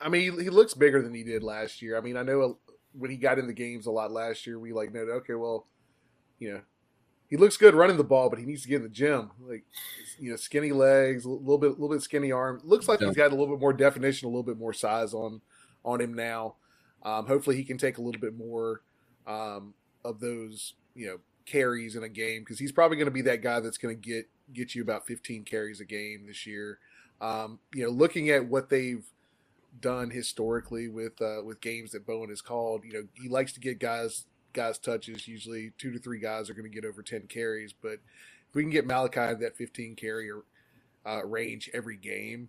I 0.00 0.08
mean, 0.08 0.38
he, 0.38 0.44
he 0.44 0.48
looks 0.48 0.72
bigger 0.72 1.02
than 1.02 1.12
he 1.12 1.22
did 1.22 1.42
last 1.42 1.82
year. 1.82 1.98
I 1.98 2.00
mean, 2.00 2.16
I 2.16 2.22
know 2.22 2.56
when 2.94 3.10
he 3.10 3.18
got 3.18 3.38
in 3.38 3.46
the 3.46 3.52
games 3.52 3.84
a 3.84 3.90
lot 3.90 4.10
last 4.10 4.46
year, 4.46 4.58
we 4.58 4.72
like 4.72 4.90
noted, 4.90 5.12
okay, 5.16 5.34
well, 5.34 5.66
you 6.38 6.50
know, 6.50 6.62
he 7.28 7.36
looks 7.36 7.58
good 7.58 7.74
running 7.74 7.98
the 7.98 8.04
ball, 8.04 8.30
but 8.30 8.38
he 8.38 8.46
needs 8.46 8.62
to 8.62 8.68
get 8.68 8.76
in 8.76 8.84
the 8.84 8.88
gym. 8.88 9.32
Like, 9.38 9.64
you 10.18 10.30
know, 10.30 10.36
skinny 10.36 10.72
legs, 10.72 11.26
a 11.26 11.28
little 11.28 11.58
bit, 11.58 11.72
a 11.72 11.74
little 11.74 11.90
bit 11.90 12.00
skinny 12.00 12.32
arm. 12.32 12.62
Looks 12.64 12.88
like 12.88 13.00
he's 13.00 13.16
got 13.16 13.32
a 13.32 13.36
little 13.36 13.54
bit 13.54 13.60
more 13.60 13.74
definition, 13.74 14.28
a 14.28 14.30
little 14.30 14.42
bit 14.42 14.56
more 14.56 14.72
size 14.72 15.12
on 15.12 15.42
on 15.84 16.00
him 16.00 16.14
now. 16.14 16.54
Um, 17.02 17.26
hopefully, 17.26 17.56
he 17.56 17.64
can 17.64 17.76
take 17.76 17.98
a 17.98 18.02
little 18.02 18.22
bit 18.22 18.34
more 18.34 18.80
um, 19.26 19.74
of 20.06 20.20
those, 20.20 20.72
you 20.94 21.06
know, 21.08 21.18
carries 21.46 21.96
in 21.96 22.02
a 22.02 22.08
game 22.08 22.42
because 22.42 22.58
he's 22.58 22.72
probably 22.72 22.96
going 22.96 23.06
to 23.06 23.12
be 23.12 23.22
that 23.22 23.42
guy 23.42 23.60
that's 23.60 23.78
going 23.78 23.94
to 23.94 24.00
get 24.00 24.28
get 24.52 24.74
you 24.74 24.82
about 24.82 25.06
15 25.06 25.44
carries 25.44 25.80
a 25.80 25.84
game 25.84 26.26
this 26.26 26.46
year. 26.46 26.78
Um, 27.20 27.60
you 27.74 27.84
know, 27.84 27.90
looking 27.90 28.28
at 28.30 28.46
what 28.46 28.68
they've 28.68 29.04
done 29.80 30.10
historically 30.10 30.88
with 30.88 31.20
uh, 31.22 31.42
with 31.44 31.60
games 31.60 31.92
that 31.92 32.06
Bowen 32.06 32.28
has 32.28 32.42
called, 32.42 32.84
you 32.84 32.92
know, 32.92 33.06
he 33.14 33.28
likes 33.28 33.52
to 33.54 33.60
get 33.60 33.78
guys 33.78 34.26
guys 34.52 34.78
touches. 34.78 35.26
Usually, 35.28 35.72
two 35.78 35.92
to 35.92 35.98
three 35.98 36.18
guys 36.18 36.50
are 36.50 36.54
going 36.54 36.70
to 36.70 36.74
get 36.74 36.84
over 36.84 37.02
10 37.02 37.22
carries, 37.28 37.72
but 37.72 37.98
if 38.48 38.54
we 38.54 38.62
can 38.62 38.70
get 38.70 38.86
Malachi 38.86 39.34
that 39.34 39.56
15 39.56 39.96
carry 39.96 40.30
uh, 41.06 41.24
range 41.24 41.70
every 41.72 41.96
game, 41.96 42.48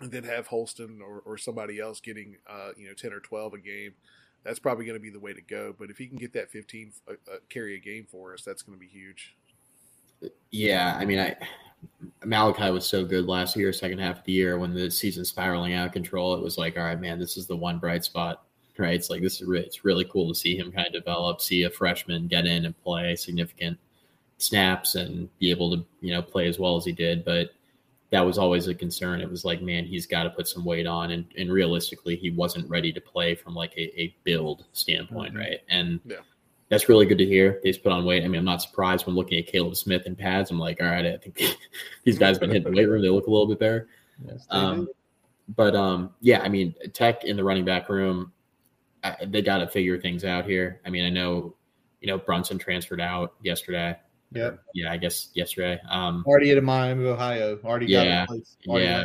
and 0.00 0.10
then 0.10 0.24
have 0.24 0.48
Holston 0.48 1.00
or, 1.02 1.22
or 1.24 1.38
somebody 1.38 1.78
else 1.80 2.00
getting 2.00 2.36
uh, 2.48 2.70
you 2.76 2.86
know 2.86 2.94
10 2.94 3.12
or 3.12 3.20
12 3.20 3.54
a 3.54 3.58
game 3.58 3.94
that's 4.44 4.58
probably 4.58 4.84
going 4.84 4.98
to 4.98 5.02
be 5.02 5.10
the 5.10 5.20
way 5.20 5.32
to 5.32 5.42
go. 5.42 5.74
But 5.78 5.90
if 5.90 5.98
he 5.98 6.06
can 6.06 6.16
get 6.16 6.32
that 6.34 6.50
15 6.50 6.92
uh, 7.08 7.12
uh, 7.12 7.36
carry 7.48 7.76
a 7.76 7.78
game 7.78 8.06
for 8.10 8.32
us, 8.32 8.42
that's 8.42 8.62
going 8.62 8.76
to 8.76 8.80
be 8.80 8.88
huge. 8.88 9.36
Yeah, 10.50 10.96
I 10.98 11.04
mean, 11.04 11.18
I 11.18 11.36
Malachi 12.24 12.70
was 12.70 12.86
so 12.86 13.04
good 13.04 13.26
last 13.26 13.56
year, 13.56 13.72
second 13.72 13.98
half 13.98 14.18
of 14.18 14.24
the 14.24 14.32
year 14.32 14.58
when 14.58 14.74
the 14.74 14.90
season 14.90 15.24
spiraling 15.24 15.72
out 15.72 15.86
of 15.86 15.92
control. 15.92 16.34
It 16.34 16.42
was 16.42 16.58
like, 16.58 16.76
all 16.76 16.84
right, 16.84 17.00
man, 17.00 17.18
this 17.18 17.36
is 17.36 17.46
the 17.46 17.56
one 17.56 17.78
bright 17.78 18.04
spot, 18.04 18.44
right? 18.76 18.94
It's 18.94 19.10
like 19.10 19.22
this 19.22 19.40
is 19.40 19.48
really, 19.48 19.64
it's 19.64 19.84
really 19.84 20.04
cool 20.04 20.28
to 20.28 20.34
see 20.34 20.56
him 20.56 20.72
kind 20.72 20.86
of 20.86 20.92
develop, 20.92 21.40
see 21.40 21.64
a 21.64 21.70
freshman 21.70 22.28
get 22.28 22.46
in 22.46 22.66
and 22.66 22.82
play 22.82 23.16
significant 23.16 23.78
snaps 24.38 24.94
and 24.94 25.28
be 25.38 25.50
able 25.50 25.76
to 25.76 25.84
you 26.00 26.12
know 26.12 26.22
play 26.22 26.48
as 26.48 26.58
well 26.58 26.76
as 26.76 26.84
he 26.84 26.92
did, 26.92 27.24
but 27.24 27.50
that 28.10 28.20
was 28.20 28.38
always 28.38 28.66
a 28.66 28.74
concern. 28.74 29.20
It 29.20 29.30
was 29.30 29.44
like, 29.44 29.62
man, 29.62 29.84
he's 29.84 30.06
got 30.06 30.24
to 30.24 30.30
put 30.30 30.48
some 30.48 30.64
weight 30.64 30.86
on, 30.86 31.12
and, 31.12 31.24
and 31.38 31.50
realistically, 31.50 32.16
he 32.16 32.30
wasn't 32.30 32.68
ready 32.68 32.92
to 32.92 33.00
play 33.00 33.34
from 33.34 33.54
like 33.54 33.72
a, 33.76 34.00
a 34.00 34.14
build 34.24 34.64
standpoint, 34.72 35.34
mm-hmm. 35.34 35.42
right? 35.42 35.60
And 35.68 36.00
yeah. 36.04 36.16
that's 36.68 36.88
really 36.88 37.06
good 37.06 37.18
to 37.18 37.24
hear. 37.24 37.60
He's 37.62 37.78
put 37.78 37.92
on 37.92 38.04
weight. 38.04 38.24
I 38.24 38.28
mean, 38.28 38.40
I'm 38.40 38.44
not 38.44 38.62
surprised 38.62 39.06
when 39.06 39.14
looking 39.14 39.38
at 39.38 39.46
Caleb 39.46 39.76
Smith 39.76 40.02
and 40.06 40.18
pads. 40.18 40.50
I'm 40.50 40.58
like, 40.58 40.80
all 40.80 40.88
right, 40.88 41.06
I 41.06 41.16
think 41.18 41.40
these 42.04 42.18
guys 42.18 42.36
have 42.36 42.40
been 42.40 42.50
hitting 42.50 42.72
the 42.72 42.76
weight 42.76 42.88
room. 42.88 43.00
They 43.00 43.10
look 43.10 43.28
a 43.28 43.30
little 43.30 43.46
bit 43.46 43.60
better. 43.60 43.88
Yes, 44.24 44.44
um, 44.50 44.88
but 45.56 45.76
um, 45.76 46.10
yeah, 46.20 46.40
I 46.40 46.48
mean, 46.48 46.74
Tech 46.92 47.24
in 47.24 47.36
the 47.36 47.44
running 47.44 47.64
back 47.64 47.88
room, 47.88 48.32
I, 49.04 49.16
they 49.24 49.40
got 49.40 49.58
to 49.58 49.68
figure 49.68 50.00
things 50.00 50.24
out 50.24 50.44
here. 50.44 50.80
I 50.84 50.90
mean, 50.90 51.04
I 51.04 51.10
know, 51.10 51.54
you 52.00 52.08
know, 52.08 52.18
Brunson 52.18 52.58
transferred 52.58 53.00
out 53.00 53.34
yesterday. 53.42 53.96
Yeah. 54.32 54.52
Yeah, 54.74 54.92
I 54.92 54.96
guess 54.96 55.30
yesterday. 55.34 55.80
Um, 55.88 56.24
already 56.26 56.50
at 56.50 56.62
Miami, 56.62 57.06
Ohio. 57.06 57.58
Already 57.64 57.86
yeah, 57.86 58.26
already 58.68 58.84
yeah. 58.86 59.04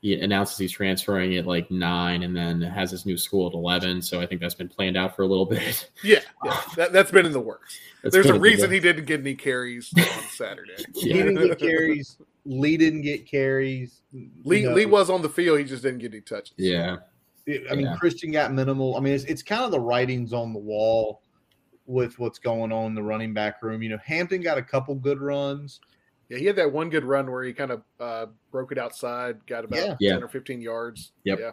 He 0.00 0.14
announces 0.14 0.58
he's 0.58 0.70
transferring 0.70 1.34
at 1.36 1.46
like 1.46 1.70
nine, 1.70 2.22
and 2.22 2.36
then 2.36 2.60
has 2.60 2.90
his 2.90 3.04
new 3.04 3.16
school 3.16 3.48
at 3.48 3.54
eleven. 3.54 4.00
So 4.02 4.20
I 4.20 4.26
think 4.26 4.40
that's 4.40 4.54
been 4.54 4.68
planned 4.68 4.96
out 4.96 5.16
for 5.16 5.22
a 5.22 5.26
little 5.26 5.46
bit. 5.46 5.90
Yeah, 6.04 6.20
yeah. 6.44 6.60
that, 6.76 6.94
has 6.94 7.10
been 7.10 7.26
in 7.26 7.32
the 7.32 7.40
works. 7.40 7.78
That's 8.02 8.12
There's 8.12 8.26
a 8.26 8.38
reason 8.38 8.70
he 8.70 8.80
didn't 8.80 9.06
get 9.06 9.20
any 9.20 9.34
carries 9.34 9.92
on 9.96 10.04
Saturday. 10.30 10.84
yeah. 10.94 11.14
He 11.14 11.22
didn't 11.22 11.48
get 11.48 11.58
carries. 11.58 12.18
Lee 12.44 12.76
didn't 12.76 13.02
get 13.02 13.26
carries. 13.26 14.02
Lee 14.44 14.68
Lee 14.68 14.86
was 14.86 15.10
on 15.10 15.22
the 15.22 15.28
field. 15.28 15.58
He 15.58 15.64
just 15.64 15.82
didn't 15.82 15.98
get 15.98 16.12
any 16.12 16.20
touches. 16.20 16.54
Yeah. 16.56 16.96
I 17.70 17.74
mean, 17.74 17.86
yeah. 17.86 17.96
Christian 17.96 18.30
got 18.30 18.52
minimal. 18.52 18.94
I 18.96 19.00
mean, 19.00 19.14
it's, 19.14 19.24
it's 19.24 19.42
kind 19.42 19.64
of 19.64 19.70
the 19.70 19.80
writings 19.80 20.34
on 20.34 20.52
the 20.52 20.58
wall 20.58 21.22
with 21.88 22.18
what's 22.18 22.38
going 22.38 22.70
on 22.70 22.86
in 22.86 22.94
the 22.94 23.02
running 23.02 23.34
back 23.34 23.62
room. 23.62 23.82
You 23.82 23.88
know, 23.88 23.98
Hampton 24.04 24.42
got 24.42 24.58
a 24.58 24.62
couple 24.62 24.94
good 24.94 25.20
runs. 25.20 25.80
Yeah, 26.28 26.38
he 26.38 26.44
had 26.44 26.56
that 26.56 26.70
one 26.70 26.90
good 26.90 27.04
run 27.04 27.30
where 27.30 27.42
he 27.42 27.54
kind 27.54 27.70
of 27.70 27.82
uh, 27.98 28.26
broke 28.52 28.70
it 28.70 28.78
outside, 28.78 29.44
got 29.46 29.64
about 29.64 29.96
yeah. 29.98 30.12
ten 30.12 30.22
or 30.22 30.28
fifteen 30.28 30.60
yards. 30.60 31.12
Yep. 31.24 31.38
Yeah. 31.40 31.50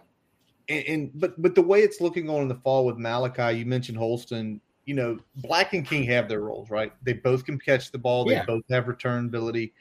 And, 0.68 0.86
and, 0.88 1.12
but 1.16 1.42
but 1.42 1.56
the 1.56 1.62
way 1.62 1.82
it's 1.82 2.02
looking 2.02 2.30
on 2.30 2.42
in 2.42 2.48
the 2.50 2.56
fall 2.56 2.86
with 2.86 2.98
Malachi, 2.98 3.58
you 3.58 3.66
mentioned 3.66 3.98
Holston. 3.98 4.60
You 4.84 4.94
know, 4.94 5.18
Black 5.38 5.74
and 5.74 5.88
King 5.88 6.04
have 6.04 6.28
their 6.28 6.42
roles, 6.42 6.70
right? 6.70 6.94
They 7.04 7.14
both 7.14 7.46
can 7.46 7.58
catch 7.58 7.92
the 7.92 7.98
ball. 7.98 8.26
They 8.26 8.34
yeah. 8.34 8.46
both 8.46 8.64
have 8.70 8.88
return 8.88 9.26
ability. 9.26 9.74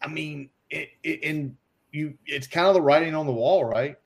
I 0.00 0.08
mean, 0.08 0.48
it, 0.70 0.88
it, 1.02 1.20
and 1.22 1.54
you, 1.90 2.14
it's 2.24 2.46
kind 2.46 2.68
of 2.68 2.74
the 2.74 2.80
writing 2.80 3.14
on 3.14 3.26
the 3.26 3.32
wall, 3.32 3.64
right? 3.64 3.96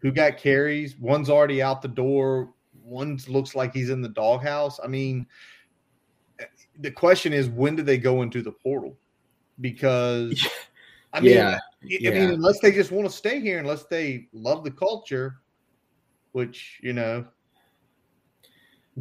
Who 0.00 0.12
got 0.12 0.36
carries? 0.36 0.98
One's 0.98 1.30
already 1.30 1.62
out 1.62 1.80
the 1.80 1.88
door 1.88 2.52
one 2.90 3.18
looks 3.28 3.54
like 3.54 3.72
he's 3.72 3.88
in 3.88 4.02
the 4.02 4.08
doghouse. 4.08 4.80
I 4.82 4.88
mean, 4.88 5.26
the 6.80 6.90
question 6.90 7.32
is 7.32 7.48
when 7.48 7.76
do 7.76 7.82
they 7.82 7.98
go 7.98 8.22
into 8.22 8.42
the 8.42 8.52
portal? 8.52 8.98
Because 9.60 10.46
I 11.12 11.20
mean, 11.20 11.32
yeah, 11.32 11.58
I 11.82 12.10
mean, 12.10 12.30
unless 12.30 12.60
they 12.60 12.72
just 12.72 12.90
want 12.90 13.08
to 13.08 13.14
stay 13.14 13.40
here, 13.40 13.58
unless 13.58 13.84
they 13.84 14.28
love 14.32 14.64
the 14.64 14.70
culture, 14.70 15.40
which 16.32 16.80
you 16.82 16.92
know. 16.92 17.24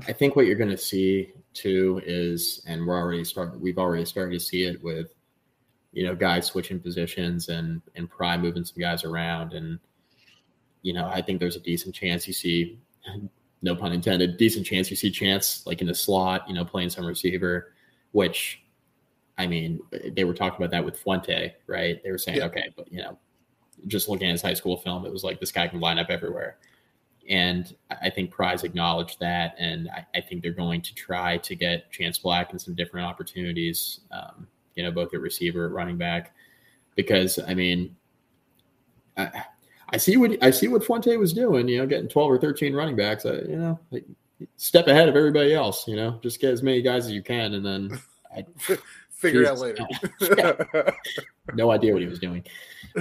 I 0.08 0.14
think 0.14 0.36
what 0.36 0.46
you're 0.46 0.56
going 0.56 0.70
to 0.70 0.78
see 0.78 1.34
too 1.54 2.02
is, 2.06 2.64
and 2.68 2.86
we're 2.86 2.98
already 2.98 3.24
starting. 3.24 3.60
We've 3.60 3.78
already 3.78 4.06
started 4.06 4.34
to 4.34 4.40
see 4.40 4.64
it 4.64 4.82
with, 4.84 5.14
you 5.92 6.04
know, 6.06 6.16
guys 6.16 6.46
switching 6.46 6.80
positions 6.80 7.50
and 7.50 7.82
and 7.96 8.10
Pry 8.10 8.38
moving 8.38 8.64
some 8.64 8.80
guys 8.80 9.04
around, 9.04 9.54
and 9.54 9.80
you 10.84 10.94
know, 10.94 11.08
I 11.08 11.22
think 11.22 11.40
there's 11.40 11.58
a 11.58 11.62
decent 11.62 11.96
chance 11.96 12.28
you 12.28 12.34
see 12.34 12.80
no 13.62 13.76
pun 13.76 13.92
intended, 13.92 14.38
decent 14.38 14.66
chance 14.66 14.90
you 14.90 14.96
see 14.96 15.12
Chance 15.12 15.66
like 15.66 15.82
in 15.82 15.88
the 15.88 15.96
slot, 15.96 16.48
you 16.48 16.54
know, 16.54 16.64
playing 16.64 16.90
some 16.90 17.06
receiver, 17.06 17.74
which 18.12 18.62
I 19.38 19.48
mean, 19.48 19.80
they 20.12 20.26
were 20.26 20.34
talking 20.34 20.58
about 20.58 20.72
that 20.72 20.84
with 20.84 20.98
Fuente, 21.00 21.56
right? 21.66 22.02
They 22.04 22.12
were 22.12 22.18
saying, 22.18 22.40
yeah. 22.40 22.46
okay, 22.46 22.74
but 22.76 22.92
you 22.92 23.02
know, 23.02 23.18
just 23.88 24.10
looking 24.10 24.28
at 24.28 24.32
his 24.32 24.42
high 24.42 24.54
school 24.54 24.78
film, 24.78 25.06
it 25.06 25.12
was 25.12 25.24
like 25.24 25.40
this 25.40 25.52
guy 25.52 25.68
can 25.68 25.80
line 25.80 25.98
up 25.98 26.10
everywhere. 26.10 26.58
And 27.30 27.74
I 27.90 28.10
think 28.10 28.32
Pry's 28.32 28.64
acknowledged 28.64 29.20
that, 29.20 29.56
and 29.60 29.88
I, 29.90 30.06
I, 30.16 30.22
think 30.22 30.42
they're 30.42 30.52
going 30.52 30.82
to 30.82 30.96
try 30.96 31.38
to 31.38 31.56
get 31.56 31.92
Chance 31.92 32.18
Black 32.18 32.54
in 32.54 32.60
some 32.60 32.74
different 32.74 33.06
opportunities. 33.06 34.00
Um, 34.12 34.48
you 34.76 34.84
know, 34.84 34.90
both 34.92 35.14
at 35.14 35.22
receiver, 35.22 35.68
at 35.68 35.72
running 35.72 35.96
back, 35.96 36.34
because 36.96 37.38
I 37.48 37.54
mean, 37.54 37.96
I, 39.16 39.44
I, 39.92 39.98
see 39.98 40.18
what 40.18 40.42
I 40.44 40.52
see 40.52 40.68
what 40.68 40.84
Fuente 40.84 41.16
was 41.18 41.34
doing. 41.34 41.68
You 41.68 41.80
know, 41.80 41.88
getting 41.88 42.10
twelve 42.10 42.32
or 42.32 42.38
thirteen 42.38 42.74
running 42.74 42.96
backs. 42.96 43.26
I, 43.26 43.34
you 43.34 43.58
know, 43.58 43.80
like, 43.92 44.06
step 44.58 44.88
ahead 44.88 45.10
of 45.10 45.16
everybody 45.16 45.54
else. 45.54 45.88
You 45.88 45.96
know, 45.96 46.20
just 46.22 46.40
get 46.40 46.54
as 46.54 46.64
many 46.64 46.82
guys 46.82 47.06
as 47.06 47.12
you 47.12 47.24
can, 47.24 47.54
and 47.54 47.66
then 47.66 48.00
I, 48.36 48.46
figure 49.10 49.44
it 49.44 49.48
out 49.48 49.60
later. 49.60 49.86
no 51.54 51.72
idea 51.72 51.94
what 51.94 52.02
he 52.02 52.08
was 52.08 52.20
doing. 52.20 52.44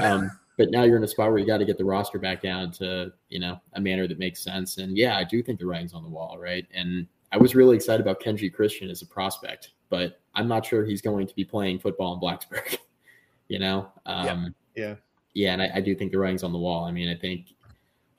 Um, 0.01 0.31
but 0.57 0.71
now 0.71 0.83
you're 0.83 0.97
in 0.97 1.05
a 1.05 1.09
spot 1.09 1.31
where 1.31 1.39
you 1.39 1.47
got 1.47 1.59
to 1.59 1.65
get 1.65 1.79
the 1.79 1.85
roster 1.85 2.19
back 2.19 2.43
down 2.43 2.73
to 2.73 3.13
you 3.29 3.39
know 3.39 3.61
a 3.75 3.81
manner 3.81 4.07
that 4.07 4.19
makes 4.19 4.41
sense. 4.43 4.79
And 4.79 4.97
yeah, 4.97 5.17
I 5.17 5.25
do 5.25 5.43
think 5.43 5.59
the 5.59 5.67
writing's 5.67 5.95
on 5.95 6.03
the 6.03 6.11
wall, 6.11 6.37
right? 6.39 6.67
And 6.75 7.07
I 7.33 7.39
was 7.39 7.55
really 7.55 7.77
excited 7.77 8.01
about 8.01 8.21
Kenji 8.21 8.53
Christian 8.53 8.91
as 8.91 9.03
a 9.03 9.07
prospect, 9.07 9.73
but 9.89 10.21
I'm 10.35 10.49
not 10.49 10.67
sure 10.67 10.85
he's 10.85 11.03
going 11.03 11.27
to 11.27 11.35
be 11.35 11.45
playing 11.45 11.79
football 11.79 12.15
in 12.15 12.21
Blacksburg. 12.21 12.79
you 13.49 13.59
know, 13.59 13.89
um, 14.07 14.55
yeah, 14.75 14.89
yeah, 14.89 14.95
yeah, 15.39 15.53
and 15.53 15.63
I, 15.63 15.71
I 15.77 15.81
do 15.81 15.95
think 15.95 16.13
the 16.13 16.19
writing's 16.19 16.43
on 16.43 16.53
the 16.53 16.59
wall. 16.59 16.85
I 16.85 16.91
mean, 16.91 17.09
I 17.09 17.15
think 17.15 17.55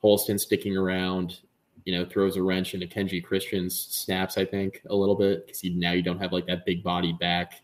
Holston 0.00 0.38
sticking 0.38 0.76
around 0.76 1.40
you 1.84 1.96
know, 1.96 2.04
throws 2.04 2.36
a 2.36 2.42
wrench 2.42 2.74
into 2.74 2.86
Kenji 2.86 3.22
Christian's 3.22 3.78
snaps, 3.78 4.36
I 4.36 4.44
think, 4.44 4.82
a 4.88 4.94
little 4.94 5.14
bit 5.14 5.46
because 5.46 5.64
now 5.64 5.92
you 5.92 6.02
don't 6.02 6.18
have 6.18 6.32
like 6.32 6.46
that 6.46 6.66
big 6.66 6.82
body 6.82 7.12
back 7.12 7.62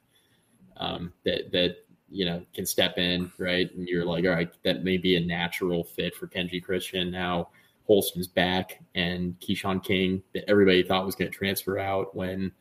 um, 0.78 1.12
that 1.24 1.52
that 1.52 1.76
you 2.08 2.24
know 2.24 2.42
can 2.54 2.66
step 2.66 2.98
in 2.98 3.30
right, 3.38 3.72
and 3.74 3.88
you're 3.88 4.04
like, 4.04 4.24
all 4.24 4.30
right, 4.30 4.50
that 4.64 4.84
may 4.84 4.96
be 4.96 5.16
a 5.16 5.20
natural 5.20 5.84
fit 5.84 6.14
for 6.14 6.26
Kenji 6.26 6.62
Christian. 6.62 7.10
Now 7.10 7.48
Holston's 7.86 8.26
back, 8.26 8.80
and 8.94 9.38
Keshawn 9.40 9.82
King 9.84 10.22
that 10.34 10.48
everybody 10.48 10.82
thought 10.82 11.06
was 11.06 11.14
going 11.14 11.30
to 11.30 11.36
transfer 11.36 11.78
out 11.78 12.14
when 12.14 12.52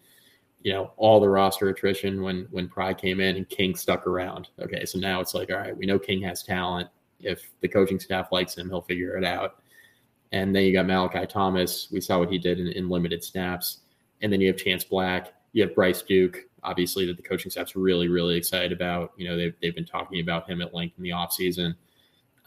you 0.66 0.74
know 0.74 0.91
all 0.97 1.20
the 1.20 1.30
roster 1.30 1.70
attrition 1.70 2.24
when 2.24 2.47
when 2.49 2.68
Pry 2.68 2.91
came 2.91 3.22
in 3.22 3.36
and 3.36 3.47
King 3.47 3.76
stuck 3.76 4.07
around. 4.07 4.49
Okay, 4.59 4.84
so 4.84 4.97
now 4.97 5.22
it's 5.22 5.36
like, 5.36 5.51
all 5.51 5.57
right, 5.57 5.78
we 5.78 5.86
know 5.86 5.99
King 5.99 6.24
has 6.24 6.41
talent. 6.41 6.89
If 7.20 7.51
the 7.61 7.68
coaching 7.68 7.99
staff 7.99 8.32
likes 8.32 8.57
him, 8.57 8.68
he'll 8.68 8.82
figure 8.82 9.16
it 9.16 9.24
out. 9.24 9.61
And 10.32 10.55
then 10.55 10.63
you 10.63 10.74
got 10.74 10.88
Malachi 10.88 11.28
Thomas. 11.28 11.89
We 11.91 12.01
saw 12.01 12.18
what 12.18 12.32
he 12.32 12.39
did 12.39 12.59
in, 12.59 12.68
in 12.70 12.89
limited 12.89 13.24
snaps. 13.24 13.82
And 14.24 14.34
then 14.34 14.41
you 14.41 14.47
have 14.47 14.57
Chance 14.57 14.86
Black. 14.86 15.34
You 15.53 15.61
have 15.61 15.76
Bryce 15.76 16.01
Duke, 16.01 16.39
obviously, 16.63 17.05
that 17.05 17.16
the 17.16 17.24
coaching 17.24 17.51
staff's 17.51 17.76
really, 17.76 18.07
really 18.07 18.36
excited 18.36 18.72
about. 18.72 19.13
You 19.18 19.30
know, 19.30 19.38
they've, 19.38 19.53
they've 19.61 19.76
been 19.76 19.86
talking 19.86 20.20
about 20.20 20.49
him 20.49 20.61
at 20.61 20.74
length 20.74 20.97
in 20.97 21.03
the 21.03 21.11
offseason. 21.11 21.76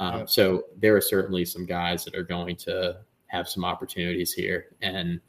Um, 0.01 0.27
So 0.27 0.65
there 0.77 0.97
are 0.97 1.01
certainly 1.01 1.45
some 1.45 1.65
guys 1.65 2.05
that 2.05 2.17
are 2.17 2.25
going 2.25 2.57
to 2.57 2.99
have 3.27 3.49
some 3.49 3.65
opportunities 3.65 4.33
here. 4.33 4.77
And 4.83 5.21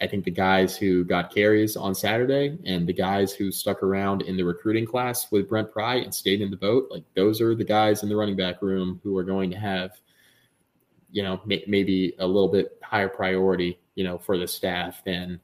I 0.00 0.06
think 0.06 0.24
the 0.24 0.30
guys 0.30 0.76
who 0.76 1.04
got 1.04 1.34
carries 1.34 1.76
on 1.76 1.94
Saturday 1.94 2.56
and 2.64 2.86
the 2.86 2.92
guys 2.92 3.32
who 3.32 3.50
stuck 3.50 3.82
around 3.82 4.22
in 4.22 4.36
the 4.36 4.44
recruiting 4.44 4.86
class 4.86 5.30
with 5.32 5.48
Brent 5.48 5.72
Pry 5.72 5.96
and 5.96 6.14
stayed 6.14 6.40
in 6.40 6.50
the 6.50 6.56
boat, 6.56 6.88
like 6.90 7.02
those 7.14 7.40
are 7.40 7.54
the 7.54 7.64
guys 7.64 8.02
in 8.02 8.08
the 8.08 8.16
running 8.16 8.36
back 8.36 8.62
room 8.62 9.00
who 9.02 9.16
are 9.16 9.24
going 9.24 9.50
to 9.50 9.58
have, 9.58 9.90
you 11.10 11.22
know, 11.22 11.40
may, 11.44 11.64
maybe 11.66 12.14
a 12.20 12.26
little 12.26 12.48
bit 12.48 12.78
higher 12.82 13.08
priority, 13.08 13.80
you 13.96 14.04
know, 14.04 14.18
for 14.18 14.38
the 14.38 14.46
staff 14.46 15.02
than 15.04 15.40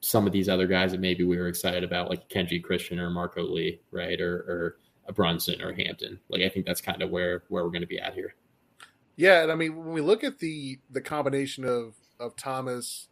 some 0.00 0.26
of 0.26 0.32
these 0.32 0.48
other 0.48 0.66
guys 0.66 0.92
that 0.92 1.00
maybe 1.00 1.24
we 1.24 1.36
were 1.36 1.48
excited 1.48 1.84
about, 1.84 2.08
like 2.08 2.28
Kenji 2.30 2.62
Christian 2.62 2.98
or 2.98 3.10
Marco 3.10 3.42
Lee, 3.42 3.80
right, 3.90 4.20
or 4.20 4.36
or 4.36 4.76
a 5.08 5.12
Brunson 5.12 5.60
or 5.60 5.72
Hampton. 5.72 6.18
Like 6.28 6.42
I 6.42 6.48
think 6.48 6.64
that's 6.64 6.80
kind 6.80 7.02
of 7.02 7.10
where 7.10 7.44
where 7.48 7.64
we're 7.64 7.70
going 7.70 7.82
to 7.82 7.86
be 7.86 7.98
at 7.98 8.14
here. 8.14 8.34
Yeah, 9.16 9.42
and 9.42 9.52
I 9.52 9.54
mean 9.54 9.76
when 9.76 9.92
we 9.92 10.00
look 10.00 10.24
at 10.24 10.38
the 10.38 10.78
the 10.90 11.00
combination 11.00 11.64
of 11.64 11.94
of 12.18 12.36
Thomas, 12.36 13.08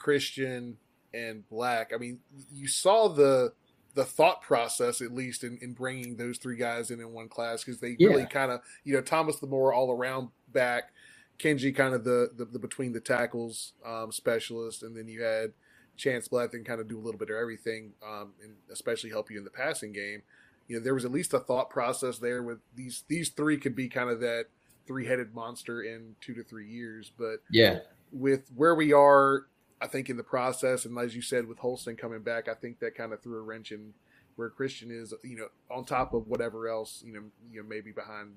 Christian, 0.00 0.78
and 1.14 1.48
Black, 1.48 1.92
I 1.94 1.98
mean 1.98 2.18
you 2.52 2.66
saw 2.66 3.08
the 3.08 3.52
the 3.94 4.04
thought 4.04 4.40
process 4.40 5.00
at 5.00 5.12
least 5.12 5.42
in, 5.44 5.58
in 5.60 5.72
bringing 5.72 6.16
those 6.16 6.38
three 6.38 6.56
guys 6.56 6.90
in 6.90 7.00
in 7.00 7.12
one 7.12 7.28
class 7.28 7.64
because 7.64 7.80
they 7.80 7.96
yeah. 7.98 8.08
really 8.08 8.26
kind 8.26 8.50
of 8.50 8.60
you 8.84 8.94
know 8.94 9.00
Thomas 9.00 9.36
the 9.36 9.46
more 9.46 9.72
all 9.72 9.92
around 9.92 10.28
back, 10.52 10.92
Kenji 11.38 11.74
kind 11.74 11.94
of 11.94 12.04
the, 12.04 12.30
the, 12.36 12.44
the 12.44 12.58
between 12.58 12.92
the 12.92 13.00
tackles 13.00 13.72
um, 13.84 14.12
specialist, 14.12 14.82
and 14.82 14.96
then 14.96 15.08
you 15.08 15.22
had 15.22 15.52
Chance 15.96 16.28
Black 16.28 16.54
and 16.54 16.64
kind 16.64 16.80
of 16.80 16.88
do 16.88 16.98
a 16.98 17.02
little 17.02 17.18
bit 17.18 17.30
of 17.30 17.36
everything, 17.36 17.92
um, 18.06 18.32
and 18.42 18.54
especially 18.70 19.10
help 19.10 19.30
you 19.30 19.38
in 19.38 19.44
the 19.44 19.50
passing 19.50 19.92
game. 19.92 20.22
You 20.68 20.78
know, 20.78 20.84
there 20.84 20.94
was 20.94 21.04
at 21.04 21.10
least 21.10 21.34
a 21.34 21.40
thought 21.40 21.68
process 21.68 22.18
there 22.18 22.42
with 22.42 22.58
these 22.76 23.04
these 23.08 23.30
three 23.30 23.56
could 23.56 23.74
be 23.74 23.88
kind 23.88 24.08
of 24.08 24.20
that 24.20 24.46
three 24.86 25.06
headed 25.06 25.34
monster 25.34 25.82
in 25.82 26.14
two 26.20 26.34
to 26.34 26.44
three 26.44 26.68
years. 26.68 27.10
But 27.18 27.42
yeah, 27.50 27.80
with 28.12 28.50
where 28.54 28.74
we 28.74 28.92
are, 28.92 29.46
I 29.80 29.86
think 29.86 30.10
in 30.10 30.16
the 30.16 30.22
process, 30.22 30.84
and 30.84 30.96
as 30.98 31.14
you 31.14 31.22
said, 31.22 31.46
with 31.46 31.58
Holston 31.58 31.96
coming 31.96 32.20
back, 32.20 32.48
I 32.48 32.54
think 32.54 32.80
that 32.80 32.94
kind 32.94 33.12
of 33.12 33.22
threw 33.22 33.38
a 33.38 33.42
wrench 33.42 33.72
in 33.72 33.94
where 34.36 34.50
Christian 34.50 34.90
is. 34.90 35.14
You 35.22 35.36
know, 35.36 35.48
on 35.70 35.84
top 35.84 36.12
of 36.12 36.28
whatever 36.28 36.68
else, 36.68 37.02
you 37.04 37.12
know, 37.12 37.22
you 37.50 37.62
know, 37.62 37.68
maybe 37.68 37.90
behind 37.90 38.32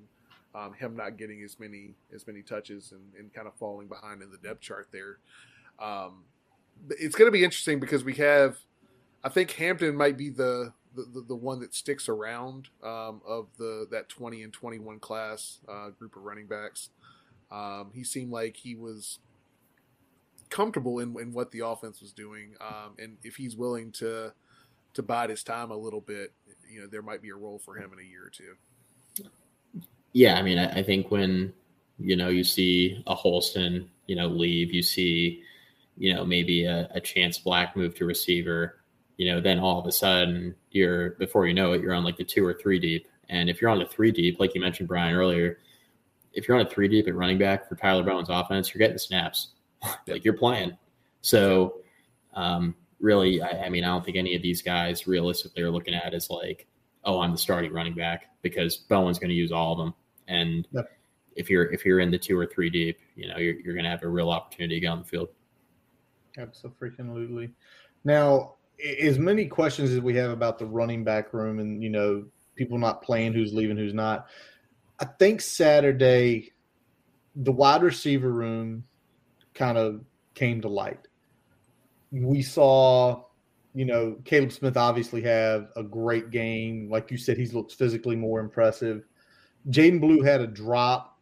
um, 0.54 0.72
him 0.72 0.96
not 0.96 1.16
getting 1.16 1.42
as 1.42 1.58
many 1.58 1.94
as 2.14 2.26
many 2.26 2.42
touches 2.42 2.92
and, 2.92 3.02
and 3.18 3.32
kind 3.34 3.46
of 3.46 3.54
falling 3.54 3.88
behind 3.88 4.22
in 4.22 4.30
the 4.30 4.38
depth 4.38 4.60
chart 4.60 4.88
there. 4.92 5.18
Um, 5.78 6.24
it's 6.90 7.14
going 7.14 7.28
to 7.28 7.32
be 7.32 7.44
interesting 7.44 7.80
because 7.80 8.04
we 8.04 8.14
have, 8.14 8.58
I 9.22 9.28
think 9.28 9.52
Hampton 9.52 9.96
might 9.96 10.16
be 10.16 10.30
the 10.30 10.72
the, 10.94 11.24
the, 11.26 11.34
one 11.34 11.58
that 11.58 11.74
sticks 11.74 12.08
around 12.08 12.68
um, 12.80 13.20
of 13.26 13.48
the 13.58 13.86
that 13.90 14.08
20 14.08 14.44
and 14.44 14.52
21 14.52 15.00
class 15.00 15.58
uh, 15.68 15.90
group 15.90 16.14
of 16.14 16.22
running 16.22 16.46
backs. 16.46 16.90
Um, 17.50 17.90
he 17.92 18.04
seemed 18.04 18.30
like 18.30 18.56
he 18.56 18.76
was 18.76 19.18
comfortable 20.54 21.00
in, 21.00 21.18
in 21.18 21.32
what 21.32 21.50
the 21.50 21.60
offense 21.60 22.00
was 22.00 22.12
doing, 22.12 22.54
um, 22.60 22.94
and 22.98 23.16
if 23.24 23.36
he's 23.36 23.56
willing 23.56 23.90
to 23.92 24.32
to 24.94 25.02
bide 25.02 25.28
his 25.28 25.42
time 25.42 25.72
a 25.72 25.76
little 25.76 26.00
bit, 26.00 26.32
you 26.70 26.80
know, 26.80 26.86
there 26.86 27.02
might 27.02 27.20
be 27.20 27.30
a 27.30 27.34
role 27.34 27.58
for 27.58 27.76
him 27.76 27.92
in 27.92 27.98
a 27.98 28.08
year 28.08 28.24
or 28.24 28.30
two. 28.30 28.54
Yeah, 30.12 30.36
I 30.36 30.42
mean, 30.42 30.58
I, 30.58 30.78
I 30.78 30.82
think 30.84 31.10
when 31.10 31.52
you 31.98 32.16
know 32.16 32.28
you 32.28 32.44
see 32.44 33.02
a 33.06 33.14
Holston, 33.14 33.90
you 34.06 34.14
know, 34.14 34.28
leave, 34.28 34.72
you 34.72 34.82
see 34.82 35.42
you 35.96 36.14
know, 36.14 36.24
maybe 36.24 36.64
a, 36.64 36.88
a 36.92 37.00
chance 37.00 37.38
black 37.38 37.76
move 37.76 37.94
to 37.96 38.04
receiver, 38.04 38.80
you 39.16 39.32
know, 39.32 39.40
then 39.40 39.58
all 39.58 39.78
of 39.78 39.86
a 39.86 39.92
sudden 39.92 40.54
you're 40.70 41.10
before 41.12 41.46
you 41.46 41.54
know 41.54 41.72
it, 41.72 41.80
you're 41.80 41.94
on 41.94 42.04
like 42.04 42.16
the 42.16 42.24
two 42.24 42.44
or 42.44 42.54
three 42.54 42.78
deep. 42.78 43.06
And 43.28 43.48
if 43.48 43.60
you're 43.60 43.70
on 43.70 43.78
the 43.78 43.86
three 43.86 44.10
deep, 44.10 44.40
like 44.40 44.54
you 44.54 44.60
mentioned, 44.60 44.88
Brian 44.88 45.14
earlier, 45.14 45.58
if 46.32 46.48
you're 46.48 46.58
on 46.58 46.66
a 46.66 46.68
three 46.68 46.88
deep 46.88 47.06
at 47.06 47.14
running 47.14 47.38
back 47.38 47.68
for 47.68 47.76
Tyler 47.76 48.02
Bowen's 48.02 48.28
offense, 48.28 48.74
you're 48.74 48.80
getting 48.80 48.98
snaps. 48.98 49.53
Like 50.06 50.24
you're 50.24 50.36
playing. 50.36 50.76
So 51.20 51.76
um, 52.34 52.74
really, 53.00 53.40
I, 53.40 53.64
I, 53.64 53.68
mean, 53.68 53.84
I 53.84 53.88
don't 53.88 54.04
think 54.04 54.16
any 54.16 54.34
of 54.34 54.42
these 54.42 54.62
guys 54.62 55.06
realistically 55.06 55.62
are 55.62 55.70
looking 55.70 55.94
at 55.94 56.14
as 56.14 56.30
like, 56.30 56.66
oh, 57.04 57.20
I'm 57.20 57.32
the 57.32 57.38
starting 57.38 57.72
running 57.72 57.94
back 57.94 58.26
because 58.42 58.76
Bowen's 58.76 59.18
going 59.18 59.30
to 59.30 59.34
use 59.34 59.52
all 59.52 59.72
of 59.72 59.78
them. 59.78 59.94
And 60.28 60.66
yep. 60.72 60.90
if 61.36 61.50
you're 61.50 61.70
if 61.72 61.84
you're 61.84 62.00
in 62.00 62.10
the 62.10 62.18
two 62.18 62.38
or 62.38 62.46
three 62.46 62.70
deep, 62.70 62.98
you 63.14 63.28
know, 63.28 63.36
you're, 63.36 63.60
you're 63.60 63.74
going 63.74 63.84
to 63.84 63.90
have 63.90 64.02
a 64.02 64.08
real 64.08 64.30
opportunity 64.30 64.76
to 64.76 64.80
get 64.80 64.88
on 64.88 64.98
the 65.00 65.04
field. 65.04 65.28
Absolutely. 66.38 67.50
Now, 68.04 68.54
as 69.00 69.18
many 69.18 69.46
questions 69.46 69.90
as 69.90 70.00
we 70.00 70.16
have 70.16 70.30
about 70.30 70.58
the 70.58 70.66
running 70.66 71.04
back 71.04 71.32
room 71.32 71.58
and 71.60 71.82
you 71.82 71.90
know 71.90 72.24
people 72.56 72.78
not 72.78 73.02
playing, 73.02 73.32
who's 73.32 73.52
leaving, 73.52 73.76
who's 73.76 73.94
not. 73.94 74.26
I 74.98 75.04
think 75.04 75.40
Saturday, 75.40 76.52
the 77.36 77.52
wide 77.52 77.82
receiver 77.82 78.30
room 78.30 78.84
kind 79.54 79.78
of 79.78 80.00
came 80.34 80.60
to 80.62 80.68
light. 80.68 81.06
We 82.10 82.42
saw, 82.42 83.24
you 83.74 83.84
know, 83.84 84.16
Caleb 84.24 84.52
Smith 84.52 84.76
obviously 84.76 85.22
have 85.22 85.68
a 85.76 85.82
great 85.82 86.30
game. 86.30 86.88
Like 86.90 87.10
you 87.10 87.16
said, 87.16 87.36
he 87.36 87.46
looks 87.46 87.74
physically 87.74 88.16
more 88.16 88.40
impressive. 88.40 89.04
Jadan 89.70 90.00
Blue 90.00 90.22
had 90.22 90.40
a 90.40 90.46
drop 90.46 91.14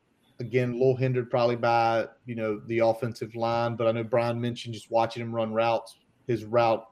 again, 0.43 0.71
a 0.71 0.73
little 0.73 0.97
hindered 0.97 1.31
probably 1.31 1.57
by 1.57 2.07
you 2.27 2.35
know 2.35 2.61
the 2.67 2.81
offensive 2.81 3.35
line. 3.35 3.77
But 3.77 3.87
I 3.87 3.93
know 3.93 4.05
Brian 4.05 4.41
mentioned 4.41 4.75
just 4.75 4.91
watching 4.91 5.23
him 5.23 5.35
run 5.35 5.53
routes. 5.53 5.97
His 6.27 6.45
routes 6.45 6.87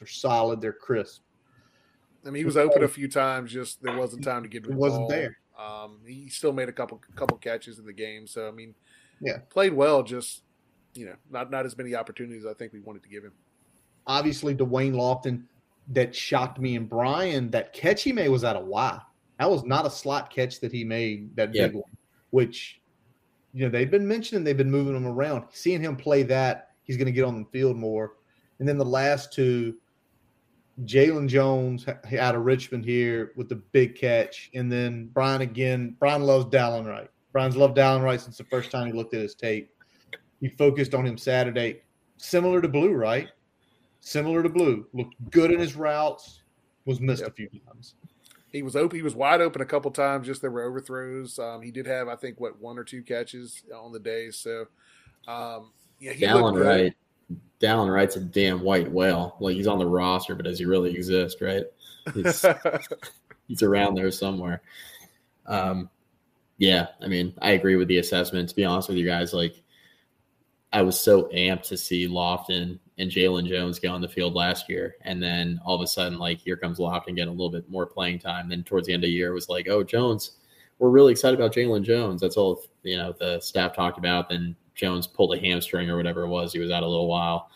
are 0.00 0.06
solid. 0.06 0.60
They're 0.60 0.72
crisp. 0.72 1.22
I 2.24 2.30
mean, 2.30 2.40
he 2.40 2.44
was 2.44 2.56
open 2.56 2.84
a 2.84 2.88
few 2.88 3.08
times. 3.08 3.52
Just 3.52 3.82
there 3.82 3.96
wasn't 3.96 4.24
time 4.24 4.42
to 4.42 4.48
get. 4.48 4.64
It 4.64 4.72
wasn't 4.72 5.08
there. 5.08 5.38
Um, 5.58 5.98
he 6.06 6.28
still 6.28 6.52
made 6.52 6.68
a 6.68 6.72
couple 6.72 7.00
couple 7.14 7.36
catches 7.36 7.78
in 7.78 7.84
the 7.84 7.92
game. 7.92 8.26
So 8.26 8.48
I 8.48 8.52
mean, 8.52 8.74
yeah, 9.20 9.38
played 9.50 9.74
well. 9.74 10.02
Just 10.02 10.42
you 10.94 11.06
know, 11.06 11.14
not 11.30 11.50
not 11.50 11.66
as 11.66 11.76
many 11.76 11.94
opportunities 11.94 12.44
I 12.46 12.54
think 12.54 12.72
we 12.72 12.80
wanted 12.80 13.02
to 13.04 13.08
give 13.08 13.24
him. 13.24 13.32
Obviously, 14.06 14.54
Da'Wain 14.54 14.92
Lofton, 14.92 15.44
that 15.88 16.14
shocked 16.14 16.58
me 16.58 16.76
and 16.76 16.88
Brian. 16.88 17.50
That 17.50 17.72
catch 17.72 18.02
he 18.02 18.12
made 18.12 18.28
was 18.28 18.44
out 18.44 18.56
of 18.56 18.66
Y. 18.66 19.00
That 19.38 19.50
was 19.50 19.64
not 19.64 19.86
a 19.86 19.90
slot 19.90 20.32
catch 20.32 20.60
that 20.60 20.72
he 20.72 20.84
made. 20.84 21.34
That 21.36 21.54
yeah. 21.54 21.66
big 21.66 21.76
one, 21.76 21.90
which 22.30 22.80
you 23.52 23.64
know, 23.64 23.70
they've 23.70 23.90
been 23.90 24.06
mentioning 24.06 24.44
they've 24.44 24.56
been 24.56 24.70
moving 24.70 24.96
him 24.96 25.06
around. 25.06 25.44
Seeing 25.50 25.80
him 25.80 25.96
play 25.96 26.22
that, 26.24 26.70
he's 26.84 26.96
going 26.96 27.06
to 27.06 27.12
get 27.12 27.24
on 27.24 27.38
the 27.38 27.48
field 27.50 27.76
more. 27.76 28.14
And 28.58 28.68
then 28.68 28.78
the 28.78 28.84
last 28.84 29.32
two, 29.32 29.74
Jalen 30.84 31.28
Jones 31.28 31.86
out 32.18 32.34
of 32.34 32.44
Richmond 32.44 32.84
here 32.84 33.32
with 33.36 33.48
the 33.48 33.56
big 33.56 33.94
catch. 33.94 34.50
And 34.54 34.72
then 34.72 35.10
Brian 35.12 35.42
again. 35.42 35.96
Brian 35.98 36.22
loves 36.22 36.46
Dylan 36.46 36.86
Wright. 36.86 37.10
Brian's 37.32 37.56
loved 37.56 37.76
Dylan 37.76 38.02
Wright 38.02 38.20
since 38.20 38.38
the 38.38 38.44
first 38.44 38.70
time 38.70 38.86
he 38.86 38.92
looked 38.92 39.14
at 39.14 39.20
his 39.20 39.34
tape. 39.34 39.70
He 40.42 40.48
focused 40.48 40.92
on 40.92 41.06
him 41.06 41.16
Saturday, 41.16 41.82
similar 42.16 42.60
to 42.60 42.68
Blue, 42.68 42.92
right? 42.92 43.28
Similar 44.00 44.42
to 44.42 44.48
Blue. 44.48 44.84
Looked 44.92 45.14
good 45.30 45.52
in 45.52 45.60
his 45.60 45.76
routes, 45.76 46.42
was 46.84 47.00
missed 47.00 47.22
yep. 47.22 47.30
a 47.30 47.34
few 47.34 47.48
times. 47.48 47.94
He 48.50 48.62
was 48.62 48.74
open. 48.74 48.98
He 48.98 49.04
was 49.04 49.14
wide 49.14 49.40
open 49.40 49.62
a 49.62 49.64
couple 49.64 49.92
times. 49.92 50.26
Just 50.26 50.40
there 50.40 50.50
were 50.50 50.64
overthrows. 50.64 51.38
Um, 51.38 51.62
he 51.62 51.70
did 51.70 51.86
have, 51.86 52.08
I 52.08 52.16
think, 52.16 52.40
what 52.40 52.60
one 52.60 52.76
or 52.76 52.82
two 52.82 53.02
catches 53.02 53.62
on 53.72 53.92
the 53.92 54.00
day. 54.00 54.32
So, 54.32 54.66
um, 55.28 55.70
yeah, 56.00 56.12
he 56.12 56.24
Dallin 56.24 56.60
Wright. 56.60 56.94
Dallin 57.60 57.94
Wright's 57.94 58.16
a 58.16 58.20
damn 58.20 58.62
white 58.62 58.90
whale. 58.90 59.36
Like 59.38 59.54
he's 59.54 59.68
on 59.68 59.78
the 59.78 59.86
roster, 59.86 60.34
but 60.34 60.44
does 60.44 60.58
he 60.58 60.64
really 60.64 60.92
exist? 60.92 61.40
Right? 61.40 61.62
he's 63.46 63.62
around 63.62 63.94
there 63.94 64.10
somewhere. 64.10 64.60
Um, 65.46 65.88
yeah, 66.58 66.88
I 67.00 67.06
mean, 67.06 67.32
I 67.40 67.52
agree 67.52 67.76
with 67.76 67.86
the 67.86 67.98
assessment. 67.98 68.48
To 68.48 68.56
be 68.56 68.64
honest 68.64 68.88
with 68.88 68.98
you 68.98 69.06
guys, 69.06 69.32
like 69.32 69.62
I 70.72 70.82
was 70.82 70.98
so 70.98 71.24
amped 71.34 71.64
to 71.68 71.76
see 71.76 72.08
Lofton 72.08 72.78
and 72.98 73.10
Jalen 73.10 73.46
Jones 73.46 73.78
get 73.78 73.90
on 73.90 74.00
the 74.00 74.08
field 74.08 74.34
last 74.34 74.68
year, 74.68 74.96
and 75.02 75.22
then 75.22 75.60
all 75.64 75.74
of 75.74 75.82
a 75.82 75.86
sudden, 75.86 76.18
like 76.18 76.38
here 76.38 76.56
comes 76.56 76.78
Lofton 76.78 77.16
getting 77.16 77.28
a 77.28 77.32
little 77.32 77.50
bit 77.50 77.68
more 77.68 77.86
playing 77.86 78.18
time. 78.18 78.48
Then 78.48 78.62
towards 78.62 78.86
the 78.86 78.94
end 78.94 79.04
of 79.04 79.08
the 79.08 79.12
year, 79.12 79.30
it 79.30 79.34
was 79.34 79.48
like, 79.48 79.68
oh, 79.68 79.82
Jones, 79.82 80.38
we're 80.78 80.90
really 80.90 81.12
excited 81.12 81.38
about 81.38 81.54
Jalen 81.54 81.84
Jones. 81.84 82.20
That's 82.20 82.36
all 82.36 82.64
you 82.82 82.96
know. 82.96 83.14
The 83.18 83.40
staff 83.40 83.74
talked 83.74 83.98
about. 83.98 84.28
Then 84.28 84.56
Jones 84.74 85.06
pulled 85.06 85.34
a 85.34 85.40
hamstring 85.40 85.90
or 85.90 85.96
whatever 85.96 86.22
it 86.22 86.28
was. 86.28 86.52
He 86.52 86.58
was 86.58 86.70
out 86.70 86.82
a 86.82 86.88
little 86.88 87.08
while, 87.08 87.50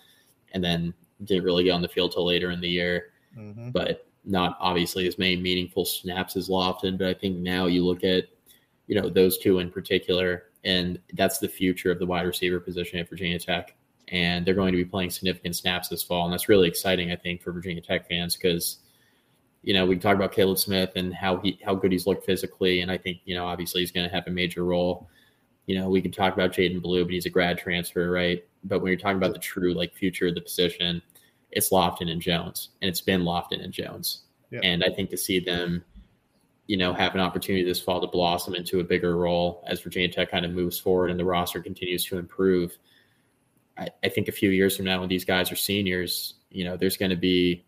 and 0.52 0.62
then 0.62 0.92
didn't 1.24 1.44
really 1.44 1.64
get 1.64 1.70
on 1.70 1.82
the 1.82 1.88
field 1.88 2.12
till 2.12 2.26
later 2.26 2.50
in 2.50 2.60
the 2.60 2.68
year. 2.68 3.12
Mm-hmm. 3.36 3.70
But 3.70 4.06
not 4.24 4.56
obviously 4.60 5.06
as 5.06 5.18
many 5.18 5.36
meaningful 5.36 5.84
snaps 5.84 6.36
as 6.36 6.48
Lofton. 6.48 6.98
But 6.98 7.08
I 7.08 7.14
think 7.14 7.38
now 7.38 7.66
you 7.66 7.84
look 7.84 8.04
at 8.04 8.24
you 8.86 9.00
know 9.00 9.08
those 9.08 9.38
two 9.38 9.58
in 9.60 9.70
particular, 9.70 10.45
and 10.66 10.98
that's 11.14 11.38
the 11.38 11.48
future 11.48 11.90
of 11.90 11.98
the 11.98 12.06
wide 12.06 12.26
receiver 12.26 12.60
position 12.60 12.98
at 12.98 13.08
Virginia 13.08 13.38
Tech. 13.38 13.74
And 14.08 14.44
they're 14.44 14.54
going 14.54 14.72
to 14.72 14.76
be 14.76 14.84
playing 14.84 15.10
significant 15.10 15.56
snaps 15.56 15.88
this 15.88 16.02
fall, 16.02 16.24
and 16.24 16.32
that's 16.32 16.48
really 16.48 16.68
exciting, 16.68 17.10
I 17.10 17.16
think, 17.16 17.42
for 17.42 17.52
Virginia 17.52 17.80
Tech 17.80 18.08
fans 18.08 18.36
because 18.36 18.78
you 19.66 19.74
know, 19.74 19.84
we 19.84 19.96
talk 19.96 20.14
about 20.14 20.30
Caleb 20.30 20.58
Smith 20.58 20.92
and 20.94 21.12
how 21.12 21.38
he 21.38 21.58
how 21.64 21.74
good 21.74 21.90
he's 21.90 22.06
looked 22.06 22.24
physically, 22.24 22.82
and 22.82 22.90
I 22.90 22.96
think 22.96 23.18
you 23.24 23.34
know 23.34 23.46
obviously 23.46 23.80
he's 23.80 23.90
going 23.90 24.08
to 24.08 24.14
have 24.14 24.26
a 24.28 24.30
major 24.30 24.64
role. 24.64 25.08
You 25.66 25.76
know, 25.76 25.90
we 25.90 26.00
can 26.00 26.12
talk 26.12 26.32
about 26.34 26.52
Jadan 26.52 26.80
Blue, 26.80 27.04
but 27.04 27.12
he's 27.12 27.26
a 27.26 27.30
grad 27.30 27.58
transfer, 27.58 28.08
right? 28.08 28.44
But 28.62 28.80
when 28.80 28.90
you're 28.92 29.00
talking 29.00 29.16
about 29.16 29.32
the 29.32 29.40
true 29.40 29.74
like 29.74 29.92
future 29.92 30.28
of 30.28 30.36
the 30.36 30.40
position, 30.40 31.02
it's 31.50 31.70
Lofton 31.70 32.08
and 32.12 32.22
Jones, 32.22 32.68
and 32.80 32.88
it's 32.88 33.00
been 33.00 33.22
Lofton 33.22 33.62
and 33.62 33.72
Jones. 33.72 34.22
And 34.62 34.84
I 34.84 34.90
think 34.90 35.10
to 35.10 35.16
see 35.16 35.40
them, 35.40 35.84
you 36.66 36.76
know, 36.76 36.92
have 36.92 37.14
an 37.14 37.20
opportunity 37.20 37.64
this 37.64 37.80
fall 37.80 38.00
to 38.00 38.06
blossom 38.06 38.54
into 38.54 38.80
a 38.80 38.84
bigger 38.84 39.16
role 39.16 39.62
as 39.66 39.80
Virginia 39.80 40.08
Tech 40.08 40.30
kind 40.30 40.44
of 40.44 40.50
moves 40.50 40.78
forward 40.78 41.10
and 41.10 41.20
the 41.20 41.24
roster 41.24 41.62
continues 41.62 42.04
to 42.06 42.18
improve. 42.18 42.76
I, 43.78 43.88
I 44.02 44.08
think 44.08 44.28
a 44.28 44.32
few 44.32 44.50
years 44.50 44.76
from 44.76 44.86
now, 44.86 45.00
when 45.00 45.08
these 45.08 45.24
guys 45.24 45.52
are 45.52 45.56
seniors, 45.56 46.34
you 46.50 46.64
know, 46.64 46.76
there's 46.76 46.96
going 46.96 47.10
to 47.10 47.16
be 47.16 47.64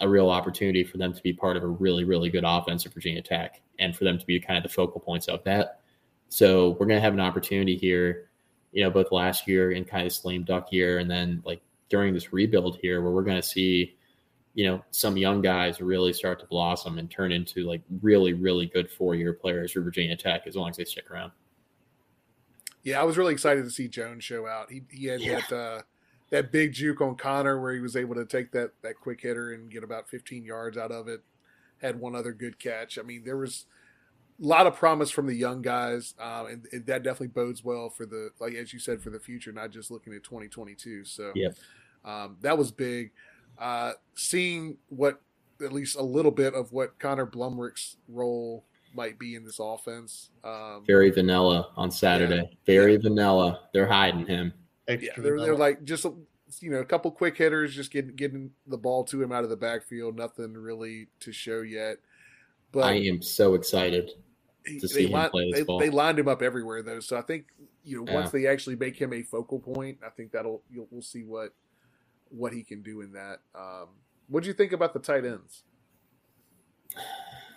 a 0.00 0.08
real 0.08 0.30
opportunity 0.30 0.82
for 0.82 0.98
them 0.98 1.12
to 1.12 1.22
be 1.22 1.32
part 1.32 1.56
of 1.56 1.62
a 1.62 1.68
really, 1.68 2.04
really 2.04 2.30
good 2.30 2.44
offense 2.44 2.86
at 2.86 2.94
Virginia 2.94 3.22
Tech 3.22 3.60
and 3.78 3.94
for 3.94 4.04
them 4.04 4.18
to 4.18 4.26
be 4.26 4.40
kind 4.40 4.56
of 4.56 4.62
the 4.62 4.68
focal 4.68 5.00
points 5.00 5.28
of 5.28 5.44
that. 5.44 5.80
So 6.28 6.70
we're 6.70 6.86
going 6.86 6.98
to 6.98 7.02
have 7.02 7.12
an 7.12 7.20
opportunity 7.20 7.76
here, 7.76 8.30
you 8.72 8.82
know, 8.82 8.90
both 8.90 9.12
last 9.12 9.46
year 9.46 9.72
and 9.72 9.86
kind 9.86 10.06
of 10.06 10.12
this 10.12 10.24
lame 10.24 10.44
duck 10.44 10.72
year, 10.72 10.98
and 10.98 11.10
then 11.10 11.42
like 11.44 11.60
during 11.88 12.14
this 12.14 12.32
rebuild 12.32 12.78
here, 12.80 13.02
where 13.02 13.12
we're 13.12 13.22
going 13.22 13.40
to 13.40 13.46
see, 13.46 13.96
you 14.54 14.66
know, 14.66 14.82
some 14.90 15.16
young 15.16 15.40
guys 15.40 15.80
really 15.80 16.12
start 16.12 16.40
to 16.40 16.46
blossom 16.46 16.98
and 16.98 17.10
turn 17.10 17.32
into 17.32 17.66
like 17.66 17.82
really, 18.00 18.32
really 18.32 18.66
good 18.66 18.90
four 18.90 19.14
year 19.14 19.32
players 19.32 19.72
for 19.72 19.80
Virginia 19.80 20.16
Tech 20.16 20.46
as 20.46 20.56
long 20.56 20.70
as 20.70 20.76
they 20.76 20.84
stick 20.84 21.10
around. 21.10 21.32
Yeah, 22.82 23.00
I 23.00 23.04
was 23.04 23.18
really 23.18 23.32
excited 23.32 23.64
to 23.64 23.70
see 23.70 23.88
Jones 23.88 24.24
show 24.24 24.46
out. 24.46 24.70
He 24.70 24.82
he 24.90 25.06
had 25.06 25.20
yeah. 25.20 25.40
that 25.48 25.56
uh, 25.56 25.82
that 26.30 26.50
big 26.50 26.72
juke 26.72 27.00
on 27.00 27.16
Connor 27.16 27.60
where 27.60 27.72
he 27.74 27.80
was 27.80 27.96
able 27.96 28.14
to 28.14 28.24
take 28.24 28.52
that 28.52 28.72
that 28.82 28.98
quick 29.00 29.20
hitter 29.20 29.52
and 29.52 29.70
get 29.70 29.84
about 29.84 30.08
15 30.08 30.44
yards 30.44 30.78
out 30.78 30.90
of 30.90 31.06
it. 31.06 31.22
Had 31.82 32.00
one 32.00 32.14
other 32.14 32.32
good 32.32 32.58
catch. 32.58 32.98
I 32.98 33.02
mean, 33.02 33.22
there 33.24 33.36
was 33.36 33.66
a 34.42 34.46
lot 34.46 34.66
of 34.66 34.74
promise 34.76 35.10
from 35.10 35.26
the 35.26 35.34
young 35.34 35.62
guys, 35.62 36.14
um, 36.18 36.46
and, 36.46 36.66
and, 36.72 36.86
that 36.86 37.02
definitely 37.02 37.28
bodes 37.28 37.62
well 37.62 37.90
for 37.90 38.06
the 38.06 38.30
like 38.40 38.54
as 38.54 38.72
you 38.72 38.78
said 38.78 39.02
for 39.02 39.10
the 39.10 39.20
future, 39.20 39.52
not 39.52 39.70
just 39.70 39.90
looking 39.90 40.14
at 40.14 40.22
2022. 40.22 41.04
So 41.04 41.32
yeah, 41.34 41.48
um, 42.04 42.36
that 42.40 42.56
was 42.56 42.70
big. 42.70 43.12
Uh, 43.60 43.92
seeing 44.14 44.76
what 44.88 45.20
at 45.62 45.72
least 45.72 45.96
a 45.96 46.02
little 46.02 46.30
bit 46.30 46.54
of 46.54 46.72
what 46.72 46.98
Connor 46.98 47.26
Blumrick's 47.26 47.96
role 48.08 48.64
might 48.94 49.18
be 49.18 49.34
in 49.34 49.44
this 49.44 49.58
offense. 49.60 50.30
Um, 50.42 50.84
Very 50.86 51.10
vanilla 51.10 51.68
on 51.76 51.90
Saturday. 51.90 52.48
Yeah, 52.50 52.56
Very 52.66 52.94
yeah. 52.94 53.00
vanilla. 53.02 53.60
They're 53.72 53.86
hiding 53.86 54.26
him 54.26 54.52
yeah, 54.98 55.10
they're, 55.16 55.40
they're 55.40 55.56
like 55.56 55.84
just 55.84 56.06
you 56.60 56.70
know 56.70 56.78
a 56.78 56.84
couple 56.84 57.10
quick 57.10 57.36
hitters, 57.36 57.74
just 57.74 57.90
getting 57.90 58.14
getting 58.16 58.50
the 58.66 58.78
ball 58.78 59.04
to 59.04 59.22
him 59.22 59.32
out 59.32 59.44
of 59.44 59.50
the 59.50 59.56
backfield. 59.56 60.16
Nothing 60.16 60.54
really 60.54 61.08
to 61.20 61.32
show 61.32 61.60
yet. 61.60 61.98
But 62.72 62.84
I 62.84 62.94
am 62.94 63.22
so 63.22 63.54
excited 63.54 64.10
to 64.66 64.88
see 64.88 65.06
him 65.06 65.12
line, 65.12 65.30
play 65.30 65.50
this 65.50 65.60
they, 65.60 65.64
ball. 65.64 65.78
They 65.78 65.90
lined 65.90 66.18
him 66.18 66.28
up 66.28 66.42
everywhere 66.42 66.82
though, 66.82 67.00
so 67.00 67.16
I 67.16 67.22
think 67.22 67.46
you 67.84 67.98
know 68.04 68.12
once 68.12 68.26
yeah. 68.26 68.40
they 68.40 68.46
actually 68.46 68.76
make 68.76 68.96
him 68.96 69.12
a 69.12 69.22
focal 69.22 69.60
point, 69.60 69.98
I 70.04 70.10
think 70.10 70.32
that'll 70.32 70.62
you'll, 70.70 70.88
we'll 70.90 71.02
see 71.02 71.22
what 71.22 71.54
what 72.30 72.52
he 72.52 72.62
can 72.62 72.82
do 72.82 73.02
in 73.02 73.12
that. 73.12 73.40
Um, 73.54 73.88
what 74.28 74.42
do 74.42 74.48
you 74.48 74.54
think 74.54 74.72
about 74.72 74.94
the 74.94 75.00
tight 75.00 75.24
ends? 75.24 75.64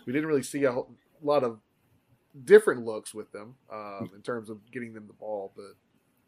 We 0.06 0.14
didn't 0.14 0.28
really 0.28 0.44
see 0.44 0.64
a 0.66 0.72
whole, 0.72 0.92
lot 1.22 1.44
of 1.44 1.60
different 2.46 2.84
looks 2.84 3.14
with 3.14 3.32
them 3.32 3.56
um, 3.72 4.12
in 4.16 4.22
terms 4.22 4.50
of 4.50 4.60
getting 4.72 4.94
them 4.94 5.08
the 5.08 5.14
ball, 5.14 5.54
but 5.56 5.76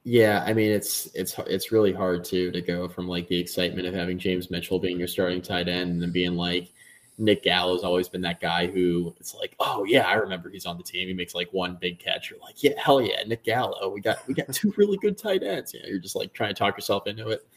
yeah, 0.07 0.43
I 0.45 0.53
mean 0.53 0.71
it's 0.71 1.07
it's 1.15 1.35
it's 1.47 1.71
really 1.71 1.91
hard 1.91 2.23
to 2.25 2.51
to 2.51 2.61
go 2.61 2.87
from 2.87 3.07
like 3.07 3.27
the 3.27 3.39
excitement 3.39 3.87
of 3.87 3.95
having 3.95 4.19
James 4.19 4.51
Mitchell 4.51 4.77
being 4.79 4.99
your 4.99 5.07
starting 5.07 5.41
tight 5.41 5.67
end 5.67 5.89
and 5.89 6.01
then 6.01 6.11
being 6.11 6.35
like 6.35 6.71
Nick 7.17 7.43
Gallo's 7.43 7.83
always 7.83 8.07
been 8.07 8.21
that 8.21 8.39
guy 8.39 8.67
who 8.67 9.15
it's 9.19 9.33
like, 9.33 9.55
oh 9.59 9.83
yeah, 9.83 10.07
I 10.07 10.13
remember 10.13 10.51
he's 10.51 10.67
on 10.67 10.77
the 10.77 10.83
team. 10.83 11.07
He 11.07 11.13
makes 11.15 11.33
like 11.33 11.49
one 11.51 11.77
big 11.81 11.97
catch. 11.97 12.29
You're 12.29 12.39
like, 12.39 12.61
yeah, 12.61 12.73
hell 12.77 13.01
yeah, 13.01 13.23
Nick 13.25 13.43
Gallo. 13.43 13.89
We 13.89 13.99
got 13.99 14.25
we 14.27 14.35
got 14.35 14.47
two 14.53 14.73
really 14.77 14.97
good 14.97 15.17
tight 15.17 15.41
ends. 15.41 15.73
You 15.73 15.81
know, 15.81 15.89
you're 15.89 15.99
just 15.99 16.15
like 16.15 16.33
trying 16.33 16.53
to 16.53 16.59
talk 16.59 16.77
yourself 16.77 17.07
into 17.07 17.29
it. 17.29 17.47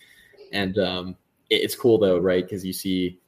And 0.52 0.78
um, 0.78 1.16
it, 1.50 1.56
it's 1.56 1.74
cool 1.74 1.98
though, 1.98 2.18
right? 2.18 2.44
Because 2.44 2.64
you 2.64 2.72
see, 2.72 3.20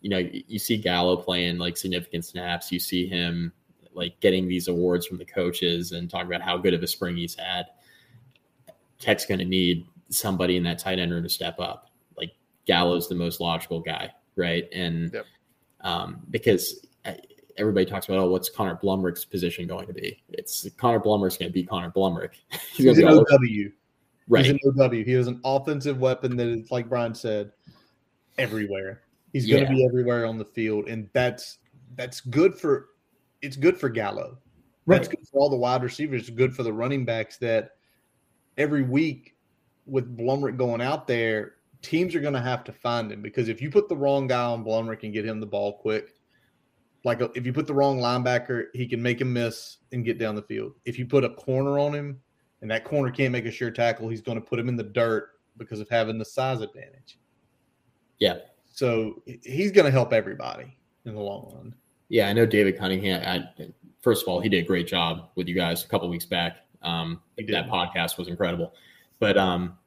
you 0.00 0.10
know, 0.10 0.18
you 0.18 0.58
see 0.58 0.76
Gallo 0.76 1.16
playing 1.16 1.58
like 1.58 1.76
significant 1.76 2.24
snaps. 2.24 2.72
You 2.72 2.78
see 2.78 3.06
him 3.06 3.52
like 3.94 4.18
getting 4.20 4.48
these 4.48 4.68
awards 4.68 5.06
from 5.06 5.18
the 5.18 5.24
coaches 5.24 5.92
and 5.92 6.10
talking 6.10 6.26
about 6.26 6.42
how 6.42 6.56
good 6.56 6.74
of 6.74 6.82
a 6.82 6.86
spring 6.86 7.16
he's 7.16 7.34
had. 7.34 7.66
Tech's 8.98 9.26
going 9.26 9.38
to 9.38 9.44
need 9.44 9.86
somebody 10.08 10.56
in 10.56 10.62
that 10.64 10.78
tight 10.78 10.98
end 10.98 11.12
room 11.12 11.22
to 11.22 11.28
step 11.28 11.58
up. 11.58 11.90
Like 12.16 12.32
Gallo's 12.66 13.08
the 13.08 13.14
most 13.14 13.40
logical 13.40 13.80
guy, 13.80 14.12
right? 14.36 14.68
And 14.72 15.12
yep. 15.12 15.26
um, 15.82 16.20
because 16.30 16.86
uh, 17.04 17.12
everybody 17.56 17.86
talks 17.86 18.06
about, 18.06 18.18
oh, 18.18 18.30
what's 18.30 18.48
Connor 18.48 18.78
Blumrick's 18.82 19.24
position 19.24 19.66
going 19.66 19.86
to 19.86 19.92
be? 19.92 20.22
It's 20.30 20.68
Connor 20.76 21.00
Blumrick's 21.00 21.36
going 21.36 21.50
to 21.50 21.52
be 21.52 21.64
Connor 21.64 21.90
Blumrick. 21.90 22.32
He's, 22.72 22.86
He's 22.86 22.98
an 22.98 23.08
OW. 23.08 23.24
Right. 24.32 24.46
He's 24.46 24.54
an 24.64 24.80
OW. 24.80 24.90
He 24.90 25.14
was 25.14 25.26
an 25.26 25.42
offensive 25.44 25.98
weapon 25.98 26.38
that 26.38 26.46
is, 26.46 26.70
like 26.70 26.88
Brian 26.88 27.14
said, 27.14 27.52
everywhere. 28.38 29.02
He's 29.34 29.46
going 29.46 29.66
to 29.66 29.70
be 29.70 29.84
everywhere 29.84 30.24
on 30.24 30.38
the 30.38 30.44
field, 30.46 30.88
and 30.88 31.10
that's 31.12 31.58
that's 31.96 32.22
good 32.22 32.54
for 32.54 32.88
it's 33.42 33.56
good 33.56 33.78
for 33.78 33.90
Gallo. 33.90 34.38
Right. 34.86 34.96
That's 34.96 35.08
good 35.08 35.28
for 35.30 35.38
all 35.38 35.50
the 35.50 35.56
wide 35.56 35.82
receivers. 35.82 36.22
It's 36.22 36.30
good 36.30 36.56
for 36.56 36.62
the 36.62 36.72
running 36.72 37.04
backs 37.04 37.36
that 37.38 37.72
every 38.56 38.82
week 38.82 39.36
with 39.84 40.16
Blumrick 40.16 40.56
going 40.56 40.80
out 40.80 41.06
there, 41.06 41.56
teams 41.82 42.14
are 42.14 42.20
going 42.20 42.32
to 42.32 42.40
have 42.40 42.64
to 42.64 42.72
find 42.72 43.12
him 43.12 43.20
because 43.20 43.50
if 43.50 43.60
you 43.60 43.70
put 43.70 43.90
the 43.90 43.96
wrong 43.96 44.26
guy 44.26 44.44
on 44.44 44.64
Blumrick 44.64 45.02
and 45.02 45.12
get 45.12 45.26
him 45.26 45.40
the 45.40 45.46
ball 45.46 45.76
quick, 45.76 46.14
like 47.04 47.20
if 47.34 47.44
you 47.44 47.52
put 47.52 47.66
the 47.66 47.74
wrong 47.74 47.98
linebacker, 47.98 48.68
he 48.72 48.86
can 48.86 49.02
make 49.02 49.20
him 49.20 49.30
miss 49.30 49.76
and 49.92 50.06
get 50.06 50.18
down 50.18 50.36
the 50.36 50.42
field. 50.42 50.72
If 50.86 50.98
you 50.98 51.04
put 51.04 51.22
a 51.22 51.30
corner 51.30 51.78
on 51.78 51.94
him 51.94 52.20
and 52.62 52.70
that 52.70 52.84
corner 52.84 53.10
can't 53.10 53.32
make 53.32 53.44
a 53.44 53.50
sure 53.50 53.70
tackle, 53.70 54.08
he's 54.08 54.22
going 54.22 54.40
to 54.40 54.46
put 54.46 54.58
him 54.58 54.68
in 54.68 54.76
the 54.76 54.84
dirt 54.84 55.30
because 55.58 55.80
of 55.80 55.88
having 55.88 56.18
the 56.18 56.24
size 56.24 56.60
advantage. 56.60 57.18
Yeah. 58.18 58.38
So 58.64 59.22
he's 59.42 59.72
going 59.72 59.84
to 59.84 59.90
help 59.90 60.12
everybody 60.12 60.76
in 61.04 61.14
the 61.14 61.20
long 61.20 61.52
run. 61.54 61.74
Yeah, 62.08 62.28
I 62.28 62.32
know 62.32 62.46
David 62.46 62.78
Cunningham. 62.78 63.22
I, 63.58 63.66
first 64.00 64.22
of 64.22 64.28
all, 64.28 64.40
he 64.40 64.48
did 64.48 64.64
a 64.64 64.66
great 64.66 64.86
job 64.86 65.30
with 65.34 65.48
you 65.48 65.54
guys 65.54 65.84
a 65.84 65.88
couple 65.88 66.08
weeks 66.08 66.24
back. 66.24 66.58
Um, 66.82 67.20
that 67.36 67.68
podcast 67.68 68.16
was 68.18 68.28
incredible, 68.28 68.74
but 69.18 69.36
um, 69.36 69.78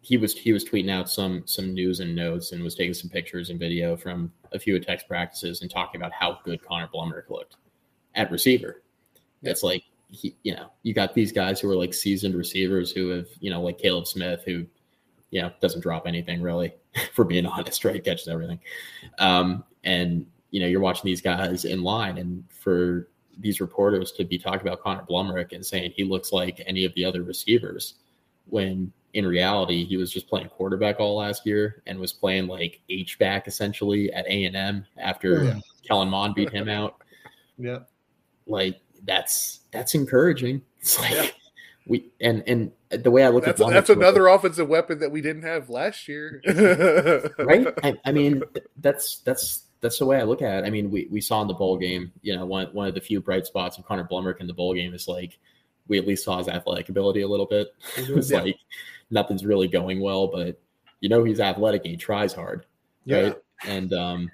he 0.00 0.16
was 0.16 0.36
he 0.36 0.52
was 0.52 0.64
tweeting 0.64 0.90
out 0.90 1.08
some 1.08 1.42
some 1.46 1.74
news 1.74 2.00
and 2.00 2.14
notes 2.14 2.52
and 2.52 2.62
was 2.62 2.74
taking 2.74 2.94
some 2.94 3.08
pictures 3.08 3.50
and 3.50 3.58
video 3.58 3.96
from 3.96 4.32
a 4.52 4.58
few 4.58 4.74
of 4.74 4.84
Tech's 4.84 5.04
practices 5.04 5.62
and 5.62 5.70
talking 5.70 6.00
about 6.00 6.12
how 6.12 6.38
good 6.44 6.62
Connor 6.64 6.88
Blumrick 6.92 7.30
looked 7.30 7.56
at 8.14 8.30
receiver. 8.30 8.82
It's 9.42 9.62
like 9.62 9.84
he, 10.10 10.36
you 10.42 10.54
know, 10.54 10.70
you 10.82 10.94
got 10.94 11.14
these 11.14 11.32
guys 11.32 11.60
who 11.60 11.70
are 11.70 11.76
like 11.76 11.92
seasoned 11.94 12.34
receivers 12.34 12.90
who 12.92 13.08
have, 13.10 13.26
you 13.40 13.50
know, 13.50 13.60
like 13.62 13.78
Caleb 13.78 14.06
Smith, 14.06 14.42
who, 14.44 14.64
you 15.30 15.42
know, 15.42 15.50
doesn't 15.60 15.80
drop 15.82 16.06
anything 16.06 16.40
really, 16.42 16.72
for 17.14 17.24
being 17.24 17.46
honest, 17.46 17.84
right? 17.84 18.02
Catches 18.04 18.28
everything. 18.28 18.58
Um, 19.18 19.64
and 19.84 20.26
you 20.50 20.60
know, 20.60 20.66
you're 20.66 20.80
watching 20.80 21.04
these 21.06 21.20
guys 21.20 21.64
in 21.66 21.82
line, 21.82 22.16
and 22.18 22.42
for 22.50 23.08
these 23.38 23.60
reporters 23.60 24.10
to 24.12 24.24
be 24.24 24.38
talking 24.38 24.66
about 24.66 24.80
Connor 24.82 25.04
Blumrick 25.08 25.52
and 25.52 25.64
saying 25.64 25.92
he 25.94 26.04
looks 26.04 26.32
like 26.32 26.60
any 26.66 26.84
of 26.84 26.94
the 26.94 27.04
other 27.04 27.22
receivers. 27.22 27.94
when 28.46 28.92
in 29.14 29.26
reality 29.26 29.84
he 29.86 29.96
was 29.96 30.12
just 30.12 30.28
playing 30.28 30.48
quarterback 30.48 31.00
all 31.00 31.16
last 31.16 31.46
year 31.46 31.82
and 31.86 31.98
was 31.98 32.12
playing 32.12 32.46
like 32.46 32.80
H 32.90 33.18
back 33.18 33.46
essentially 33.48 34.12
at 34.12 34.26
A 34.26 34.44
and 34.44 34.54
M 34.56 34.84
after 34.98 35.44
Yeah. 35.44 35.60
Kellen 35.86 36.08
Mond 36.08 36.34
beat 36.34 36.50
him 36.50 36.68
out. 36.68 37.02
Yeah. 37.56 37.80
Like 38.46 38.80
that's 39.04 39.60
that's 39.72 39.94
encouraging. 39.94 40.62
It's 40.80 40.98
like 40.98 41.12
Yeah. 41.12 41.26
we 41.86 42.10
and 42.20 42.42
and 42.46 42.72
the 42.90 43.10
way 43.10 43.24
I 43.24 43.28
look 43.28 43.44
That's 43.44 43.60
at 43.60 43.70
that's 43.70 43.90
another 43.90 44.28
offensive 44.28 44.68
weapon 44.68 44.98
that 45.00 45.10
we 45.10 45.20
didn't 45.20 45.42
have 45.42 45.68
last 45.68 46.08
year. 46.08 46.40
right? 47.38 47.66
I, 47.84 47.94
I 48.04 48.12
mean, 48.12 48.42
that's 48.78 49.18
that's 49.18 49.64
that's 49.80 49.98
the 49.98 50.06
way 50.06 50.18
I 50.18 50.22
look 50.24 50.42
at 50.42 50.64
it. 50.64 50.66
I 50.66 50.70
mean, 50.70 50.90
we, 50.90 51.06
we 51.10 51.20
saw 51.20 51.40
in 51.42 51.48
the 51.48 51.54
bowl 51.54 51.76
game, 51.78 52.10
you 52.22 52.34
know, 52.34 52.44
one 52.46 52.66
one 52.72 52.88
of 52.88 52.94
the 52.94 53.00
few 53.00 53.20
bright 53.20 53.46
spots 53.46 53.78
of 53.78 53.84
Connor 53.86 54.04
Blumrick 54.10 54.40
in 54.40 54.46
the 54.46 54.54
bowl 54.54 54.74
game 54.74 54.94
is 54.94 55.06
like 55.06 55.38
we 55.86 55.98
at 55.98 56.06
least 56.06 56.24
saw 56.24 56.38
his 56.38 56.48
athletic 56.48 56.88
ability 56.88 57.20
a 57.22 57.28
little 57.28 57.46
bit. 57.46 57.68
It 57.96 58.14
was 58.14 58.30
Yeah. 58.30 58.42
like 58.42 58.56
nothing's 59.10 59.44
really 59.46 59.68
going 59.68 60.00
well, 60.00 60.26
but 60.28 60.60
you 61.00 61.08
know 61.08 61.24
he's 61.24 61.40
athletic 61.40 61.82
and 61.82 61.92
he 61.92 61.96
tries 61.96 62.32
hard, 62.32 62.66
Yeah. 63.04 63.20
right? 63.20 63.36
And 63.66 63.92
um, 63.92 64.30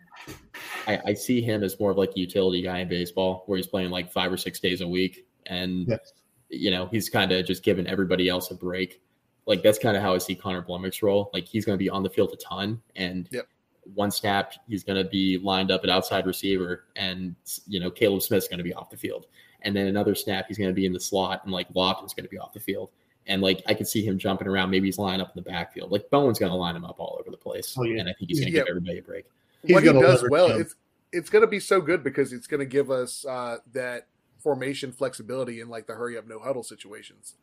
I, 0.86 1.00
I 1.06 1.14
see 1.14 1.40
him 1.40 1.62
as 1.62 1.78
more 1.80 1.90
of 1.90 1.96
like 1.96 2.10
a 2.16 2.20
utility 2.20 2.62
guy 2.62 2.78
in 2.80 2.88
baseball, 2.88 3.44
where 3.46 3.56
he's 3.56 3.66
playing 3.66 3.90
like 3.90 4.10
five 4.12 4.32
or 4.32 4.36
six 4.36 4.60
days 4.60 4.80
a 4.80 4.88
week, 4.88 5.26
and 5.46 5.88
Yes. 5.88 6.12
you 6.50 6.70
know 6.70 6.86
he's 6.86 7.08
kind 7.08 7.32
of 7.32 7.44
just 7.46 7.62
giving 7.62 7.86
everybody 7.86 8.28
else 8.28 8.50
a 8.50 8.54
break. 8.54 9.00
Like 9.46 9.62
that's 9.62 9.78
kind 9.78 9.96
of 9.96 10.02
how 10.02 10.14
I 10.14 10.18
see 10.18 10.34
Connor 10.34 10.62
Blumrick's 10.62 11.02
role. 11.02 11.30
Like 11.34 11.46
he's 11.46 11.64
going 11.64 11.76
to 11.78 11.82
be 11.82 11.90
on 11.90 12.02
the 12.02 12.10
field 12.10 12.32
a 12.32 12.36
ton, 12.36 12.80
and 12.96 13.28
Yep. 13.30 13.46
one 13.94 14.10
snap 14.10 14.54
he's 14.68 14.82
going 14.84 15.02
to 15.02 15.08
be 15.08 15.38
lined 15.38 15.70
up 15.70 15.82
at 15.84 15.90
outside 15.90 16.26
receiver, 16.26 16.84
and 16.96 17.34
you 17.66 17.80
know 17.80 17.90
Caleb 17.90 18.22
Smith's 18.22 18.48
going 18.48 18.58
to 18.58 18.64
be 18.64 18.72
off 18.74 18.90
the 18.90 18.96
field, 18.96 19.26
and 19.62 19.74
then 19.76 19.86
another 19.86 20.14
snap 20.14 20.46
he's 20.48 20.58
going 20.58 20.70
to 20.70 20.74
be 20.74 20.86
in 20.86 20.92
the 20.92 21.00
slot, 21.00 21.42
and 21.44 21.52
like 21.52 21.68
Lofton's 21.74 22.14
going 22.14 22.24
to 22.24 22.30
be 22.30 22.38
off 22.38 22.52
the 22.54 22.60
field, 22.60 22.90
and 23.26 23.42
like 23.42 23.62
I 23.66 23.74
could 23.74 23.86
see 23.88 24.02
him 24.04 24.18
jumping 24.18 24.48
around. 24.48 24.70
Maybe 24.70 24.86
he's 24.88 24.98
lining 24.98 25.20
up 25.20 25.36
in 25.36 25.42
the 25.42 25.50
backfield. 25.50 25.92
Like 25.92 26.08
Bowen's 26.10 26.38
going 26.38 26.50
to 26.52 26.56
line 26.56 26.76
him 26.76 26.84
up 26.84 26.96
all 26.98 27.16
over 27.20 27.30
the 27.30 27.36
place, 27.36 27.74
Oh, 27.78 27.82
yeah. 27.84 28.00
and 28.00 28.08
I 28.08 28.12
think 28.14 28.30
he's 28.30 28.40
going 28.40 28.50
to 28.50 28.56
Yeah. 28.56 28.62
give 28.64 28.68
everybody 28.70 28.98
a 28.98 29.02
break. 29.02 29.24
He's 29.66 29.74
what 29.74 29.82
he 29.84 29.92
does 29.92 30.24
well, 30.28 30.48
him. 30.50 30.60
it's 30.60 30.74
it's 31.12 31.30
going 31.30 31.42
to 31.42 31.48
be 31.48 31.60
so 31.60 31.80
good 31.80 32.02
because 32.02 32.32
it's 32.32 32.46
going 32.46 32.60
to 32.60 32.66
give 32.66 32.90
us 32.90 33.24
uh, 33.24 33.58
that 33.72 34.08
formation 34.42 34.92
flexibility 34.92 35.60
in 35.60 35.68
like 35.68 35.86
the 35.86 35.94
hurry 35.94 36.18
up 36.18 36.26
no 36.26 36.38
huddle 36.38 36.62
situations. 36.62 37.34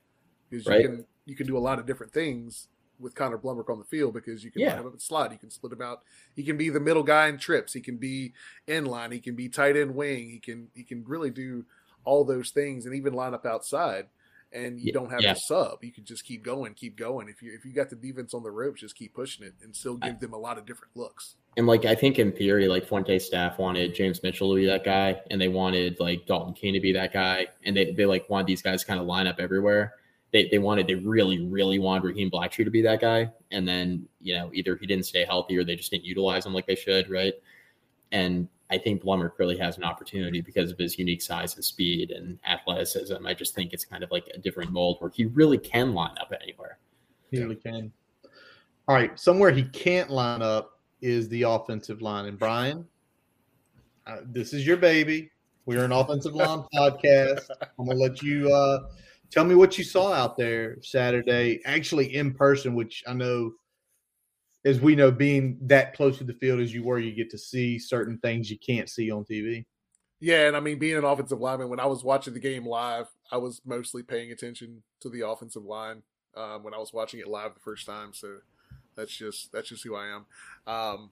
Because 0.50 0.66
you 0.66 0.72
Right. 0.74 0.82
can 0.84 1.06
you 1.26 1.36
can 1.36 1.48
do 1.48 1.58
a 1.58 1.60
lot 1.60 1.80
of 1.80 1.86
different 1.86 2.12
things 2.14 2.68
with 3.00 3.16
Connor 3.16 3.38
Blumrick 3.38 3.70
on 3.70 3.80
the 3.80 3.86
field 3.86 4.14
because 4.14 4.44
you 4.44 4.52
can 4.52 4.62
Yeah. 4.62 4.72
line 4.72 4.80
him 4.82 4.88
up 4.88 5.02
slot, 5.02 5.32
you 5.32 5.40
can 5.40 5.50
split 5.50 5.74
him 5.74 5.82
out. 5.82 6.04
He 6.36 6.44
can 6.44 6.58
be 6.58 6.70
the 6.70 6.80
middle 6.80 7.04
guy 7.04 7.28
in 7.28 7.38
trips. 7.38 7.74
He 7.74 7.82
can 7.82 7.98
be 7.98 8.34
in 8.68 8.86
line. 8.86 9.12
He 9.12 9.20
can 9.20 9.36
be 9.36 9.50
tight 9.50 9.76
end 9.76 9.96
wing. 9.96 10.30
He 10.30 10.40
can 10.40 10.70
he 10.76 10.84
can 10.84 11.04
really 11.06 11.32
do 11.32 11.66
all 12.04 12.24
those 12.26 12.52
things 12.52 12.86
and 12.86 12.96
even 12.96 13.14
line 13.14 13.34
up 13.34 13.46
outside. 13.46 14.08
And 14.54 14.82
you 14.82 14.92
don't 14.92 15.10
have 15.10 15.22
yeah. 15.22 15.34
to 15.34 15.40
sub. 15.40 15.82
You 15.82 15.94
can 15.94 16.04
just 16.04 16.26
keep 16.26 16.44
going, 16.44 16.74
keep 16.74 16.98
going. 16.98 17.30
If 17.30 17.42
you 17.42 17.54
if 17.54 17.64
you 17.64 17.72
got 17.72 17.90
the 17.90 17.96
defense 17.96 18.34
on 18.34 18.44
the 18.44 18.52
ropes, 18.52 18.82
just 18.82 18.96
keep 18.96 19.14
pushing 19.14 19.46
it 19.46 19.54
and 19.64 19.74
still 19.74 19.96
give 19.96 20.20
them 20.20 20.34
a 20.34 20.38
lot 20.38 20.58
of 20.58 20.66
different 20.66 20.96
looks. 20.96 21.36
And 21.58 21.68
like 21.68 21.86
I 21.86 21.96
think 21.96 22.20
in 22.20 22.32
theory, 22.32 22.68
like 22.68 22.88
Fuente 22.88 23.18
staff 23.20 23.60
wanted 23.60 23.96
James 23.96 24.22
Mitchell 24.24 24.50
to 24.52 24.56
be 24.56 24.66
that 24.66 24.84
guy, 24.84 25.22
and 25.30 25.40
they 25.40 25.48
wanted 25.48 26.00
like 26.00 26.26
Dalton 26.26 26.54
Keene 26.54 26.74
to 26.74 26.80
be 26.80 26.94
that 26.94 27.14
guy, 27.14 27.48
and 27.64 27.76
they, 27.76 27.92
they 27.92 28.06
like 28.06 28.30
wanted 28.30 28.48
these 28.48 28.62
guys 28.62 28.84
kind 28.84 29.00
of 29.00 29.06
line 29.06 29.28
up 29.28 29.38
everywhere. 29.40 29.94
They 30.32 30.48
they 30.50 30.60
wanted 30.60 30.88
they 30.88 30.96
really 30.96 31.46
really 31.46 31.80
wanted 31.80 32.04
Raheem 32.04 32.32
Blackshear 32.32 32.66
to 32.66 32.72
be 32.72 32.82
that 32.84 33.02
guy, 33.02 33.32
and 33.52 33.68
then 33.68 34.08
you 34.22 34.36
know 34.36 34.50
either 34.54 34.78
he 34.78 34.86
didn't 34.86 35.06
stay 35.06 35.26
healthy 35.26 35.58
or 35.58 35.64
they 35.64 35.76
just 35.76 35.92
didn't 35.92 36.06
utilize 36.06 36.46
him 36.46 36.54
like 36.54 36.68
they 36.68 36.76
should, 36.76 37.10
right? 37.10 37.34
And 38.14 38.48
I 38.72 38.78
think 38.78 39.04
Blummer 39.04 39.32
really 39.38 39.58
has 39.58 39.78
an 39.78 39.84
opportunity 39.84 40.40
because 40.40 40.72
of 40.72 40.78
his 40.78 40.98
unique 40.98 41.22
size 41.22 41.56
and 41.56 41.64
speed 41.64 42.12
and 42.12 42.40
athleticism. 42.48 43.28
I 43.28 43.34
just 43.34 43.54
think 43.54 43.74
it's 43.74 43.84
kind 43.84 44.02
of 44.02 44.12
like 44.12 44.30
a 44.34 44.38
different 44.38 44.72
mold 44.72 44.98
where 45.00 45.12
he 45.14 45.26
really 45.26 45.58
can 45.58 45.94
line 45.94 46.16
up 46.22 46.32
anywhere. 46.42 46.78
He 47.30 47.40
really 47.40 47.58
can. 47.58 47.92
All 48.88 48.96
right, 48.96 49.20
somewhere 49.20 49.52
he 49.52 49.64
can't 49.64 50.10
line 50.10 50.42
up 50.42 50.80
is 51.02 51.28
the 51.30 51.44
offensive 51.44 52.02
line. 52.02 52.26
And 52.26 52.40
Brian, 52.40 52.88
uh, 54.08 54.20
this 54.26 54.54
is 54.54 54.66
your 54.66 54.78
baby. 54.78 55.32
We're 55.66 55.84
an 55.84 55.92
offensive 55.92 56.34
line 56.34 56.64
podcast. 56.74 57.50
I'm 57.78 57.86
gonna 57.86 58.00
let 58.00 58.22
you 58.22 58.54
uh, 58.54 58.88
tell 59.30 59.44
me 59.44 59.56
what 59.56 59.78
you 59.78 59.84
saw 59.84 60.14
out 60.14 60.38
there 60.38 60.78
Saturday, 60.82 61.60
actually 61.66 62.16
in 62.16 62.34
person, 62.34 62.74
which 62.74 63.04
I 63.06 63.14
know, 63.14 63.52
as 64.64 64.80
we 64.80 64.96
know, 64.96 65.12
being 65.12 65.58
that 65.62 65.96
close 65.96 66.18
to 66.20 66.24
the 66.24 66.34
field 66.34 66.60
as 66.60 66.74
you 66.74 66.84
were, 66.84 67.00
you 67.00 67.14
get 67.14 67.32
to 67.32 67.38
see 67.38 67.80
certain 67.80 68.18
things 68.20 68.50
you 68.50 68.58
can't 68.60 68.90
see 68.90 69.12
on 69.12 69.24
TV. 69.24 69.66
Yeah, 70.20 70.48
and 70.48 70.56
I 70.56 70.60
mean, 70.60 70.78
being 70.78 70.98
an 70.98 71.04
offensive 71.04 71.40
lineman, 71.40 71.70
when 71.70 71.80
I 71.80 71.88
was 71.88 72.04
watching 72.04 72.34
the 72.34 72.40
game 72.40 72.66
live, 72.66 73.08
I 73.32 73.38
was 73.38 73.62
mostly 73.66 74.04
paying 74.04 74.32
attention 74.32 74.84
to 75.00 75.10
the 75.10 75.28
offensive 75.28 75.64
line 75.66 76.04
um, 76.38 76.64
when 76.64 76.76
I 76.76 76.78
was 76.78 76.94
watching 76.94 77.20
it 77.20 77.28
live 77.28 77.56
the 77.56 77.60
first 77.60 77.88
time. 77.88 78.14
So 78.14 78.38
that's 78.96 79.16
just 79.16 79.52
that's 79.52 79.70
just 79.70 79.84
who 79.84 79.96
I 79.96 80.08
am. 80.08 80.26
Um, 80.72 81.12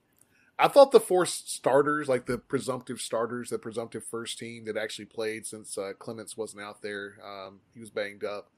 I 0.60 0.68
thought 0.68 0.92
the 0.92 1.00
four 1.00 1.26
starters, 1.26 2.08
like 2.08 2.26
the 2.26 2.38
presumptive 2.38 3.00
starters, 3.00 3.50
the 3.50 3.58
presumptive 3.58 4.04
first 4.04 4.38
team 4.38 4.66
that 4.66 4.76
actually 4.76 5.06
played 5.06 5.46
since 5.46 5.76
uh, 5.76 5.92
Clements 5.98 6.36
wasn't 6.36 6.62
out 6.62 6.82
there, 6.82 7.14
um, 7.24 7.60
he 7.72 7.80
was 7.80 7.90
banged 7.90 8.24
up. 8.24 8.50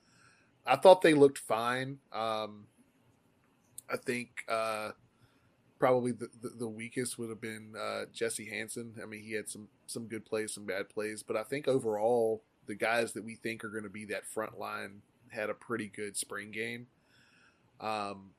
I 0.67 0.77
thought 0.77 1.01
they 1.01 1.15
looked 1.15 1.39
fine. 1.39 1.99
Um, 2.13 2.67
I 3.91 3.97
think 3.97 4.31
uh, 4.49 4.91
probably 5.79 6.13
the, 6.13 6.29
the, 6.41 6.49
the 6.51 6.69
weakest 6.69 7.19
would 7.19 7.29
have 7.29 7.41
been 7.41 7.75
uh, 7.79 8.05
Jesse 8.13 8.49
Hansen. 8.49 8.95
I 9.03 9.07
mean, 9.07 9.23
he 9.23 9.33
had 9.33 9.49
some 9.49 9.69
some 9.87 10.07
good 10.07 10.25
plays, 10.25 10.55
some 10.55 10.65
bad 10.65 10.89
plays, 10.89 11.23
but 11.23 11.37
I 11.37 11.43
think 11.43 11.69
overall 11.69 12.43
the 12.67 12.75
guys 12.75 13.13
that 13.13 13.25
we 13.25 13.35
think 13.35 13.65
are 13.65 13.69
going 13.69 13.83
to 13.85 13.91
be 13.91 14.05
that 14.07 14.27
front 14.27 14.59
line 14.59 15.03
had 15.31 15.51
a 15.51 15.55
pretty 15.55 15.89
good 15.89 16.17
spring 16.17 16.51
game. 16.51 16.87
Um, 17.81 18.31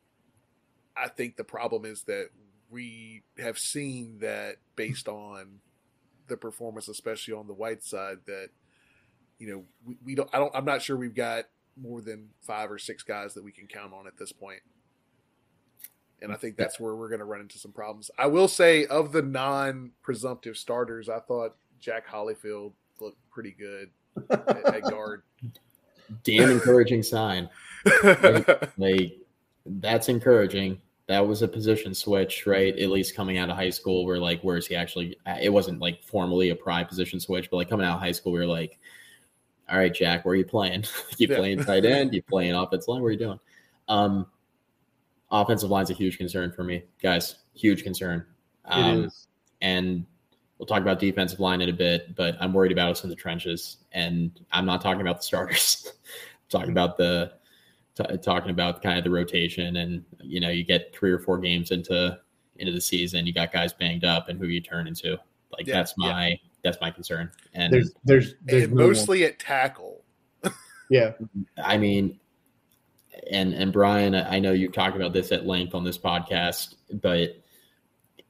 I 0.96 1.08
think 1.10 1.36
the 1.36 1.44
problem 1.44 1.86
is 1.86 2.04
that 2.04 2.30
we 2.70 3.24
have 3.38 3.58
seen 3.60 4.20
that 4.22 4.58
based 4.76 5.08
on 5.08 5.60
the 6.28 6.38
performance, 6.38 6.88
especially 6.88 7.34
on 7.34 7.48
the 7.48 7.54
white 7.54 7.84
side, 7.84 8.20
that 8.26 8.50
you 9.38 9.48
know 9.48 9.64
we, 9.86 9.98
we 10.04 10.16
don't. 10.16 10.30
I 10.34 10.40
don't. 10.40 10.56
I'm 10.56 10.66
not 10.66 10.82
sure 10.82 10.96
we've 10.96 11.16
got 11.16 11.46
more 11.76 12.02
than 12.02 12.30
five 12.42 12.72
or 12.72 12.78
six 12.78 13.04
guys 13.04 13.34
that 13.34 13.44
we 13.44 13.52
can 13.52 13.68
count 13.68 13.94
on 13.94 14.08
at 14.08 14.18
this 14.18 14.32
point. 14.32 14.62
And 16.24 16.32
I 16.32 16.36
think 16.36 16.56
that's 16.56 16.80
where 16.80 16.96
we're 16.96 17.10
going 17.10 17.20
to 17.20 17.26
run 17.26 17.42
into 17.42 17.58
some 17.58 17.72
problems. 17.74 18.10
I 18.18 18.28
will 18.28 18.48
say, 18.48 18.86
of 18.86 19.12
the 19.12 19.22
non-presumptive 19.22 20.58
starters, 20.58 21.10
I 21.10 21.20
thought 21.20 21.56
Jack 21.80 22.08
Hollifield 22.08 22.72
looked 23.00 23.18
pretty 23.30 23.52
good 23.52 23.90
at, 24.30 24.66
at 24.74 24.82
guard. 24.84 25.24
Damn 26.24 26.50
encouraging 26.50 27.04
sign. 27.04 27.50
like 28.78 29.18
that's 29.66 30.10
encouraging. 30.10 30.80
That 31.08 31.28
was 31.28 31.42
a 31.42 31.48
position 31.48 31.94
switch, 31.94 32.46
right? 32.48 32.78
At 32.78 32.90
least 32.90 33.16
coming 33.16 33.38
out 33.38 33.50
of 33.50 33.58
high 33.58 33.70
school, 33.70 34.06
we're 34.06 34.18
like, 34.18 34.42
where 34.42 34.56
is 34.56 34.66
he 34.68 34.76
actually? 34.76 35.18
It 35.42 35.52
wasn't 35.52 35.80
like 35.80 36.02
formally 36.04 36.50
a 36.50 36.56
prime 36.56 36.86
position 36.86 37.20
switch, 37.20 37.50
but 37.52 37.58
like 37.58 37.70
coming 37.70 37.86
out 37.86 37.96
of 37.96 38.00
high 38.00 38.14
school, 38.14 38.32
we 38.32 38.40
were 38.40 38.46
like, 38.46 38.80
all 39.70 39.78
right, 39.78 39.94
Jack, 39.94 40.24
where 40.24 40.34
are 40.34 40.38
you 40.38 40.46
playing? 40.46 40.86
you 41.18 41.28
Yeah. 41.30 41.38
playing 41.38 41.64
tight 41.64 41.84
end? 41.86 42.14
You 42.14 42.22
playing 42.22 42.54
offensive 42.54 42.88
line? 42.88 43.02
What 43.02 43.08
are 43.10 43.12
you 43.12 43.18
doing? 43.20 43.40
Um, 43.90 44.28
offensive 45.34 45.70
line's 45.70 45.90
a 45.90 45.94
huge 45.94 46.18
concern 46.18 46.52
for 46.54 46.64
me, 46.64 46.84
guys. 47.02 47.36
Huge 47.56 47.84
concern. 47.84 48.26
Um, 48.66 49.10
and 49.62 50.06
we'll 50.58 50.68
talk 50.68 50.82
about 50.82 51.00
defensive 51.00 51.40
line 51.40 51.62
in 51.62 51.70
a 51.70 51.74
bit, 51.74 52.16
but 52.16 52.36
I'm 52.40 52.54
worried 52.54 52.72
about 52.72 52.92
us 52.92 53.04
in 53.04 53.10
the 53.10 53.16
trenches, 53.16 53.78
and 53.92 54.40
I'm 54.52 54.66
not 54.66 54.82
talking 54.82 55.02
about 55.02 55.18
the 55.18 55.24
starters. 55.24 55.92
I'm 55.98 56.50
talking 56.60 56.72
about 56.72 56.98
the 56.98 57.34
t- 57.96 58.18
talking 58.18 58.52
about 58.52 58.82
kind 58.82 58.98
of 58.98 59.04
the 59.04 59.10
rotation, 59.10 59.78
and 59.78 60.06
you 60.22 60.40
know, 60.40 60.50
you 60.50 60.64
get 60.64 60.96
three 60.96 61.12
or 61.12 61.20
four 61.20 61.38
games 61.40 61.72
into 61.72 62.18
into 62.58 62.72
the 62.72 62.82
season, 62.82 63.26
you 63.26 63.34
got 63.34 63.52
guys 63.52 63.74
banged 63.74 64.06
up, 64.06 64.30
and 64.30 64.40
who 64.40 64.46
you 64.48 64.62
turn 64.62 64.88
into. 64.88 65.18
Like 65.52 65.68
Yeah, 65.68 65.74
that's 65.74 65.98
my 65.98 66.40
that's 66.64 66.78
my 66.80 66.92
concern, 66.92 67.32
and 67.54 67.74
There's 67.74 67.92
there's 68.06 68.36
there's 68.44 68.64
and 68.66 68.74
no 68.74 68.84
one. 68.86 68.94
mostly 68.94 69.26
at 69.26 69.40
tackle. 69.40 70.04
yeah. 70.90 71.12
I 71.58 71.78
mean, 71.78 72.20
and 73.30 73.54
and 73.54 73.72
Brian, 73.72 74.16
I 74.16 74.40
know 74.40 74.52
you've 74.52 74.74
talked 74.74 74.96
about 74.96 75.14
this 75.14 75.32
at 75.32 75.46
length 75.46 75.76
on 75.76 75.84
this 75.84 75.98
podcast, 75.98 76.76
but 77.02 77.38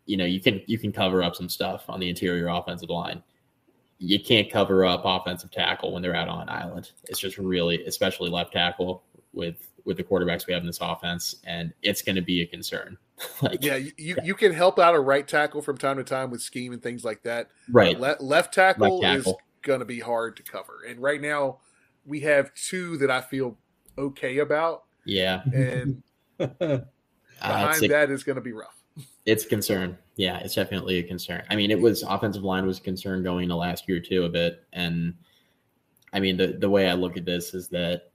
you 0.06 0.18
know 0.18 0.26
you 0.26 0.42
can 0.42 0.62
you 0.66 0.78
can 0.78 0.92
cover 0.92 1.24
up 1.24 1.36
some 1.36 1.50
stuff 1.50 1.86
on 1.90 2.00
the 2.00 2.10
interior 2.10 2.48
offensive 2.48 2.90
line. 2.90 3.24
You 4.00 4.20
can't 4.20 4.52
cover 4.52 4.86
up 4.86 5.04
offensive 5.06 5.52
tackle 5.52 5.94
when 5.94 6.02
they're 6.02 6.16
out 6.16 6.28
on 6.28 6.42
an 6.42 6.50
island. 6.50 6.92
It's 7.06 7.20
just 7.20 7.38
really, 7.38 7.86
especially 7.86 8.30
left 8.30 8.54
tackle 8.54 9.04
with 9.34 9.56
with 9.86 9.98
the 9.98 10.04
quarterbacks 10.04 10.48
we 10.48 10.54
have 10.54 10.62
in 10.62 10.68
this 10.68 10.80
offense, 10.82 11.36
and 11.46 11.74
it's 11.82 12.02
going 12.02 12.16
to 12.16 12.22
be 12.22 12.42
a 12.42 12.46
concern. 12.46 12.98
like, 13.42 13.64
Yeah, 13.64 13.76
you, 13.76 13.92
you, 13.98 14.16
you 14.24 14.34
can 14.34 14.54
help 14.54 14.80
out 14.80 14.96
a 14.96 15.00
right 15.00 15.28
tackle 15.28 15.62
from 15.62 15.78
time 15.78 15.98
to 15.98 16.04
time 16.04 16.32
with 16.32 16.42
scheme 16.42 16.74
and 16.74 16.82
things 16.82 17.04
like 17.04 17.24
that. 17.24 17.50
right, 17.72 18.00
Le- 18.00 18.18
left 18.20 18.54
tackle, 18.54 19.00
Left 19.00 19.28
is 19.28 19.34
going 19.62 19.80
to 19.80 19.86
be 19.86 20.00
hard 20.00 20.38
to 20.38 20.44
cover. 20.44 20.84
And 20.88 21.00
right 21.00 21.22
now, 21.22 21.60
we 22.06 22.22
have 22.22 22.54
two 22.54 22.98
that 22.98 23.12
I 23.12 23.22
feel 23.22 23.58
okay 23.98 24.40
about, 24.40 24.84
yeah. 25.06 25.42
and 25.54 26.02
Uh, 27.42 27.48
behind 27.48 27.74
it's 27.76 27.84
a- 27.84 27.88
that 27.90 28.10
is 28.10 28.24
going 28.24 28.36
to 28.38 28.42
be 28.42 28.54
rough. 28.54 28.82
It's 29.26 29.44
a 29.44 29.48
concern. 29.48 29.98
Yeah, 30.16 30.38
it's 30.40 30.56
definitely 30.56 31.00
a 31.00 31.04
concern. 31.04 31.44
I 31.50 31.56
mean, 31.56 31.72
it 31.72 31.80
was 31.80 32.04
offensive 32.04 32.44
line 32.44 32.66
was 32.66 32.78
a 32.78 32.82
concern 32.82 33.24
going 33.24 33.44
into 33.44 33.56
last 33.56 33.88
year 33.90 34.00
too 34.00 34.24
a 34.26 34.30
bit. 34.30 34.64
And 34.72 35.14
I 36.14 36.20
mean, 36.20 36.38
the 36.38 36.48
the 36.60 36.70
way 36.70 36.90
I 36.90 36.94
look 36.94 37.18
at 37.18 37.26
this 37.26 37.54
is 37.54 37.68
that 37.70 38.12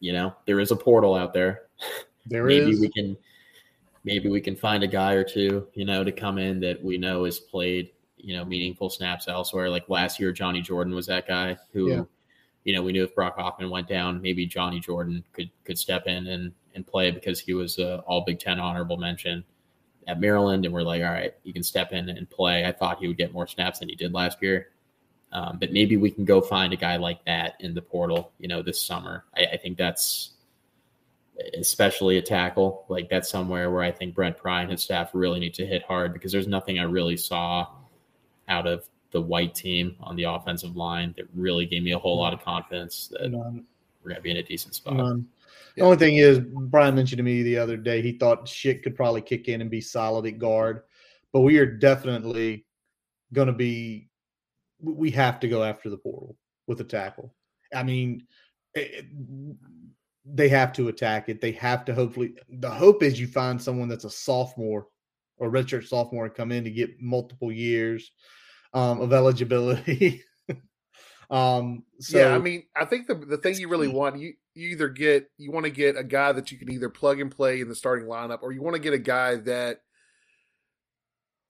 you 0.00 0.12
know, 0.12 0.34
there 0.46 0.60
is 0.60 0.70
a 0.70 0.76
portal 0.76 1.14
out 1.14 1.32
there. 1.32 1.62
There 2.26 2.44
maybe 2.46 2.70
is. 2.70 2.80
we 2.80 2.88
can 2.88 3.16
maybe 4.04 4.30
we 4.30 4.40
can 4.40 4.56
find 4.56 4.82
a 4.82 4.86
guy 4.86 5.12
or 5.12 5.24
two, 5.24 5.66
you 5.74 5.84
know, 5.84 6.02
to 6.04 6.10
come 6.12 6.38
in 6.38 6.58
that 6.60 6.82
we 6.82 6.96
know 6.96 7.24
has 7.24 7.38
played, 7.38 7.90
you 8.16 8.34
know, 8.34 8.44
meaningful 8.46 8.88
snaps 8.88 9.28
elsewhere. 9.28 9.68
Like 9.68 9.88
last 9.90 10.18
year, 10.18 10.32
Johnny 10.32 10.62
Jordan 10.62 10.94
was 10.94 11.06
that 11.06 11.28
guy 11.28 11.56
who, 11.74 11.90
Yeah. 11.90 12.02
You 12.64 12.74
know, 12.74 12.82
we 12.82 12.92
knew 12.92 13.04
if 13.04 13.14
Brock 13.14 13.36
Hoffman 13.36 13.70
went 13.70 13.88
down, 13.88 14.20
maybe 14.20 14.46
Johnny 14.46 14.80
Jordan 14.80 15.24
could 15.32 15.50
could 15.64 15.78
step 15.78 16.06
in 16.06 16.26
and 16.26 16.52
and 16.74 16.86
play 16.86 17.10
because 17.10 17.38
he 17.38 17.54
was 17.54 17.78
a 17.78 17.98
all 18.00 18.24
Big 18.24 18.40
Ten 18.40 18.58
honorable 18.58 18.96
mention 18.96 19.44
at 20.06 20.20
Maryland, 20.20 20.64
and 20.64 20.74
we're 20.74 20.82
like, 20.82 21.02
all 21.02 21.12
right, 21.12 21.34
you 21.44 21.52
can 21.52 21.62
step 21.62 21.92
in 21.92 22.08
and 22.08 22.28
play. 22.28 22.64
I 22.64 22.72
thought 22.72 22.98
he 22.98 23.08
would 23.08 23.16
get 23.16 23.32
more 23.32 23.46
snaps 23.46 23.78
than 23.78 23.88
he 23.88 23.94
did 23.94 24.12
last 24.12 24.42
year. 24.42 24.68
Um, 25.32 25.58
but 25.58 25.72
maybe 25.72 25.96
we 25.96 26.10
can 26.10 26.24
go 26.24 26.40
find 26.40 26.72
a 26.72 26.76
guy 26.76 26.96
like 26.96 27.24
that 27.24 27.54
in 27.60 27.74
the 27.74 27.82
portal, 27.82 28.32
you 28.38 28.46
know, 28.46 28.62
this 28.62 28.80
summer. 28.80 29.24
I, 29.36 29.46
I 29.54 29.56
think 29.56 29.76
that's 29.76 30.30
especially 31.58 32.18
a 32.18 32.22
tackle. 32.22 32.84
Like 32.88 33.08
that's 33.08 33.28
somewhere 33.28 33.70
where 33.70 33.82
I 33.82 33.90
think 33.90 34.14
Brent 34.14 34.36
Pry 34.36 34.62
and 34.62 34.70
his 34.70 34.82
staff 34.82 35.10
really 35.12 35.40
need 35.40 35.54
to 35.54 35.66
hit 35.66 35.82
hard 35.82 36.12
because 36.12 36.30
there's 36.30 36.46
nothing 36.46 36.78
I 36.78 36.84
really 36.84 37.16
saw 37.16 37.66
out 38.48 38.66
of 38.66 38.88
the 39.14 39.20
white 39.20 39.54
team 39.54 39.96
on 40.00 40.16
the 40.16 40.24
offensive 40.24 40.76
line 40.76 41.14
that 41.16 41.26
really 41.34 41.64
gave 41.64 41.84
me 41.84 41.92
a 41.92 41.98
whole 41.98 42.18
mm. 42.18 42.20
lot 42.20 42.34
of 42.34 42.42
confidence 42.44 43.08
that 43.12 43.30
None. 43.30 43.64
we're 44.02 44.10
gonna 44.10 44.20
be 44.20 44.32
in 44.32 44.38
a 44.38 44.42
decent 44.42 44.74
spot. 44.74 44.96
None. 44.96 45.26
The 45.76 45.80
Yeah. 45.80 45.84
only 45.84 45.96
thing 45.96 46.16
is, 46.16 46.40
Brian 46.40 46.96
mentioned 46.96 47.18
to 47.18 47.22
me 47.22 47.44
the 47.44 47.56
other 47.56 47.76
day 47.76 48.02
he 48.02 48.18
thought 48.18 48.48
shit 48.48 48.82
could 48.82 48.96
probably 48.96 49.22
kick 49.22 49.48
in 49.48 49.60
and 49.60 49.70
be 49.70 49.80
solid 49.80 50.26
at 50.26 50.38
guard, 50.38 50.82
but 51.32 51.40
we 51.40 51.58
are 51.58 51.66
definitely 51.66 52.66
going 53.32 53.46
to 53.46 53.54
be. 53.54 54.08
We 54.80 55.12
have 55.12 55.38
to 55.40 55.48
go 55.48 55.62
after 55.62 55.88
the 55.88 55.96
portal 55.96 56.36
with 56.66 56.80
a 56.80 56.84
tackle. 56.84 57.32
I 57.72 57.84
mean, 57.84 58.26
it, 58.74 59.06
they 60.24 60.48
have 60.48 60.72
to 60.74 60.88
attack 60.88 61.28
it. 61.28 61.40
They 61.40 61.52
have 61.52 61.84
to 61.84 61.94
hopefully. 61.94 62.34
The 62.48 62.70
hope 62.70 63.04
is 63.04 63.20
you 63.20 63.28
find 63.28 63.62
someone 63.62 63.88
that's 63.88 64.04
a 64.04 64.10
sophomore 64.10 64.88
or 65.36 65.50
redshirt 65.50 65.86
sophomore 65.86 66.26
and 66.26 66.34
come 66.34 66.50
in 66.50 66.64
to 66.64 66.70
get 66.70 67.00
multiple 67.00 67.52
years 67.52 68.10
um, 68.74 69.00
of 69.00 69.12
eligibility. 69.12 70.22
um, 71.30 71.84
so 72.00 72.18
yeah, 72.18 72.34
I 72.34 72.38
mean, 72.38 72.64
I 72.76 72.84
think 72.84 73.06
the 73.06 73.14
the 73.14 73.38
thing 73.38 73.56
you 73.58 73.68
really 73.68 73.88
want 73.88 74.18
you 74.18 74.34
you 74.54 74.70
either 74.70 74.88
get 74.88 75.30
you 75.38 75.50
want 75.50 75.64
to 75.64 75.70
get 75.70 75.96
a 75.96 76.04
guy 76.04 76.32
that 76.32 76.52
you 76.52 76.58
can 76.58 76.70
either 76.70 76.90
plug 76.90 77.20
and 77.20 77.30
play 77.30 77.60
in 77.60 77.68
the 77.68 77.74
starting 77.74 78.06
lineup, 78.06 78.40
or 78.42 78.52
you 78.52 78.62
want 78.62 78.74
to 78.74 78.82
get 78.82 78.92
a 78.92 78.98
guy 78.98 79.36
that 79.36 79.80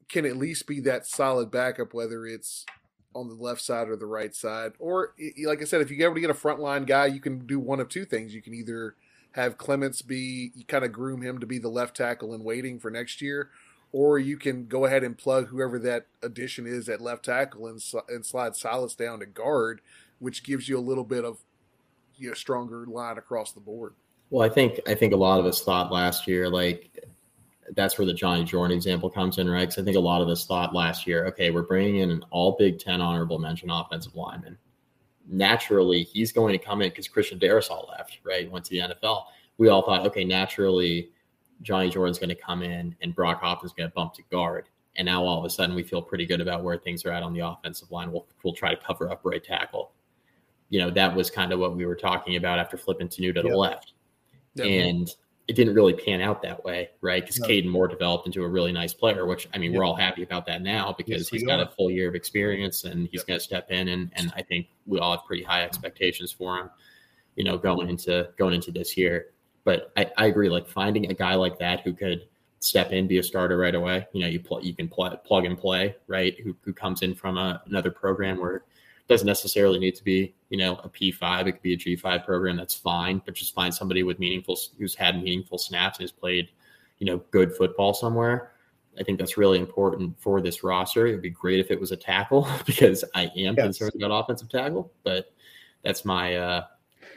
can 0.08 0.26
at 0.26 0.36
least 0.36 0.66
be 0.66 0.80
that 0.80 1.06
solid 1.06 1.50
backup, 1.50 1.94
whether 1.94 2.26
it's 2.26 2.66
on 3.14 3.28
the 3.28 3.34
left 3.34 3.60
side 3.60 3.88
or 3.88 3.96
the 3.96 4.06
right 4.06 4.34
side. 4.34 4.72
Or 4.78 5.14
like 5.44 5.62
I 5.62 5.64
said, 5.64 5.80
if 5.80 5.90
you 5.90 6.04
ever 6.04 6.18
get 6.20 6.30
a 6.30 6.34
frontline 6.34 6.86
guy, 6.86 7.06
you 7.06 7.20
can 7.20 7.46
do 7.46 7.58
one 7.58 7.80
of 7.80 7.88
two 7.88 8.04
things. 8.04 8.34
You 8.34 8.42
can 8.42 8.54
either 8.54 8.96
have 9.32 9.58
Clements 9.58 10.02
be 10.02 10.52
you 10.54 10.64
kind 10.64 10.84
of 10.84 10.92
groom 10.92 11.22
him 11.22 11.38
to 11.40 11.46
be 11.46 11.58
the 11.58 11.68
left 11.68 11.96
tackle 11.96 12.34
in 12.34 12.44
waiting 12.44 12.78
for 12.78 12.90
next 12.90 13.20
year, 13.20 13.50
or 13.94 14.18
you 14.18 14.36
can 14.36 14.66
go 14.66 14.86
ahead 14.86 15.04
and 15.04 15.16
plug 15.16 15.46
whoever 15.46 15.78
that 15.78 16.08
addition 16.20 16.66
is 16.66 16.88
at 16.88 17.00
left 17.00 17.24
tackle 17.26 17.68
and 17.68 17.80
and 18.08 18.26
slide 18.26 18.56
Silas 18.56 18.96
down 18.96 19.20
to 19.20 19.26
guard, 19.26 19.80
which 20.18 20.42
gives 20.42 20.68
you 20.68 20.76
a 20.76 20.80
little 20.80 21.04
bit 21.04 21.24
of 21.24 21.38
you 22.16 22.26
know 22.26 22.34
stronger 22.34 22.84
line 22.86 23.18
across 23.18 23.52
the 23.52 23.60
board. 23.60 23.94
Well, 24.30 24.44
I 24.44 24.52
think 24.52 24.80
I 24.88 24.94
think 24.94 25.12
a 25.12 25.16
lot 25.16 25.38
of 25.38 25.46
us 25.46 25.62
thought 25.62 25.92
last 25.92 26.26
year, 26.26 26.50
like 26.50 27.04
that's 27.76 27.96
where 27.96 28.04
the 28.04 28.12
Johnny 28.12 28.42
Jordan 28.42 28.76
example 28.76 29.08
comes 29.08 29.38
in, 29.38 29.48
right? 29.48 29.60
Because 29.60 29.78
I 29.78 29.84
think 29.84 29.96
a 29.96 30.00
lot 30.00 30.22
of 30.22 30.28
us 30.28 30.44
thought 30.44 30.74
last 30.74 31.06
year, 31.06 31.26
okay, 31.28 31.52
we're 31.52 31.62
bringing 31.62 31.98
in 31.98 32.10
an 32.10 32.24
all 32.30 32.56
Big 32.58 32.80
Ten 32.80 33.00
honorable 33.00 33.38
mention 33.38 33.70
offensive 33.70 34.16
lineman. 34.16 34.58
Naturally, 35.28 36.02
he's 36.02 36.32
going 36.32 36.58
to 36.58 36.64
come 36.64 36.82
in 36.82 36.88
because 36.88 37.06
Christian 37.06 37.38
Darrisaw 37.38 37.88
left, 37.88 38.18
right? 38.24 38.50
Went 38.50 38.64
to 38.64 38.70
the 38.72 38.92
NFL. 38.92 39.26
We 39.56 39.68
all 39.68 39.82
thought, 39.82 40.04
okay, 40.08 40.24
naturally, 40.24 41.10
Johnny 41.62 41.90
Jordan's 41.90 42.18
going 42.18 42.28
to 42.30 42.34
come 42.34 42.62
in 42.62 42.94
and 43.00 43.14
Brock 43.14 43.40
Hoffman's 43.40 43.72
going 43.72 43.88
to 43.88 43.94
bump 43.94 44.14
to 44.14 44.22
guard. 44.30 44.68
And 44.96 45.06
now 45.06 45.24
all 45.24 45.38
of 45.38 45.44
a 45.44 45.50
sudden, 45.50 45.74
we 45.74 45.82
feel 45.82 46.00
pretty 46.02 46.26
good 46.26 46.40
about 46.40 46.62
where 46.62 46.76
things 46.76 47.04
are 47.04 47.10
at 47.10 47.22
on 47.22 47.32
the 47.32 47.40
offensive 47.40 47.90
line. 47.90 48.12
We'll 48.12 48.26
we'll 48.44 48.54
try 48.54 48.74
to 48.74 48.80
cover 48.80 49.10
up 49.10 49.22
right 49.24 49.42
tackle. 49.42 49.92
You 50.70 50.80
know, 50.80 50.90
that 50.90 51.14
was 51.14 51.30
kind 51.30 51.52
of 51.52 51.58
what 51.58 51.76
we 51.76 51.84
were 51.84 51.96
talking 51.96 52.36
about 52.36 52.58
after 52.58 52.76
flipping 52.76 53.08
to 53.08 53.32
to 53.32 53.42
the 53.42 53.48
Yep. 53.48 53.56
left 53.56 53.92
and 54.62 55.10
it 55.46 55.56
didn't 55.56 55.74
really 55.74 55.92
pan 55.92 56.22
out 56.22 56.40
that 56.42 56.64
way, 56.64 56.90
right? 57.02 57.22
Because 57.22 57.38
No. 57.38 57.46
Caden 57.48 57.66
Moore 57.66 57.86
developed 57.86 58.26
into 58.26 58.42
a 58.44 58.48
really 58.48 58.72
nice 58.72 58.94
player, 58.94 59.26
which 59.26 59.46
I 59.52 59.58
mean, 59.58 59.74
we're 59.74 59.84
all 59.84 59.94
happy 59.94 60.22
about 60.22 60.46
that 60.46 60.62
now 60.62 60.94
because 60.96 61.22
Yes, 61.22 61.28
he's 61.28 61.42
got 61.42 61.60
are. 61.60 61.64
a 61.64 61.70
full 61.70 61.90
year 61.90 62.08
of 62.08 62.14
experience 62.14 62.84
and 62.84 63.08
he's 63.08 63.20
Yep. 63.20 63.26
going 63.26 63.40
to 63.40 63.44
step 63.44 63.70
in, 63.70 63.88
and 63.88 64.10
and 64.14 64.32
I 64.36 64.42
think 64.42 64.68
we 64.86 64.98
all 64.98 65.16
have 65.16 65.26
pretty 65.26 65.42
high 65.42 65.58
mm-hmm. 65.58 65.66
expectations 65.66 66.32
for 66.32 66.56
him, 66.58 66.70
you 67.36 67.44
know, 67.44 67.58
going 67.58 67.88
into 67.90 68.30
going 68.38 68.54
into 68.54 68.70
this 68.70 68.96
year. 68.96 69.33
But 69.64 69.92
I, 69.96 70.10
I 70.16 70.26
agree, 70.26 70.48
like 70.48 70.68
finding 70.68 71.10
a 71.10 71.14
guy 71.14 71.34
like 71.34 71.58
that 71.58 71.80
who 71.80 71.92
could 71.94 72.28
step 72.60 72.92
in, 72.92 73.06
be 73.06 73.18
a 73.18 73.22
starter 73.22 73.56
right 73.56 73.74
away. 73.74 74.06
You 74.12 74.20
know, 74.22 74.26
you 74.26 74.40
pl- 74.40 74.62
you 74.62 74.74
can 74.74 74.88
pl- 74.88 75.16
plug 75.24 75.44
and 75.44 75.58
play, 75.58 75.96
right? 76.06 76.38
Who 76.40 76.54
who 76.62 76.72
comes 76.72 77.02
in 77.02 77.14
from 77.14 77.38
a, 77.38 77.62
another 77.66 77.90
program 77.90 78.38
where 78.40 78.56
it 78.56 78.62
doesn't 79.08 79.26
necessarily 79.26 79.78
need 79.78 79.94
to 79.96 80.04
be, 80.04 80.34
you 80.48 80.58
know, 80.58 80.76
a 80.76 80.88
P5. 80.88 81.46
It 81.46 81.52
could 81.52 81.62
be 81.62 81.74
a 81.74 81.76
G5 81.76 82.24
program. 82.24 82.56
That's 82.56 82.74
fine, 82.74 83.20
but 83.24 83.34
just 83.34 83.54
find 83.54 83.72
somebody 83.74 84.02
with 84.02 84.18
meaningful, 84.18 84.58
who's 84.78 84.94
had 84.94 85.22
meaningful 85.22 85.58
snaps 85.58 85.98
and 85.98 86.04
has 86.04 86.12
played, 86.12 86.48
you 86.98 87.06
know, 87.06 87.18
good 87.30 87.54
football 87.54 87.92
somewhere. 87.92 88.52
I 88.98 89.02
think 89.02 89.18
that's 89.18 89.36
really 89.36 89.58
important 89.58 90.18
for 90.20 90.40
this 90.40 90.62
roster. 90.62 91.06
It'd 91.06 91.20
be 91.20 91.28
great 91.30 91.58
if 91.60 91.70
it 91.70 91.78
was 91.80 91.90
a 91.92 91.96
tackle 91.96 92.48
because 92.66 93.04
I 93.14 93.24
am 93.24 93.56
Yes. 93.56 93.56
concerned 93.56 93.92
about 93.96 94.10
offensive 94.24 94.48
tackle, 94.48 94.90
but 95.02 95.32
that's 95.82 96.04
my 96.04 96.36
uh, 96.36 96.64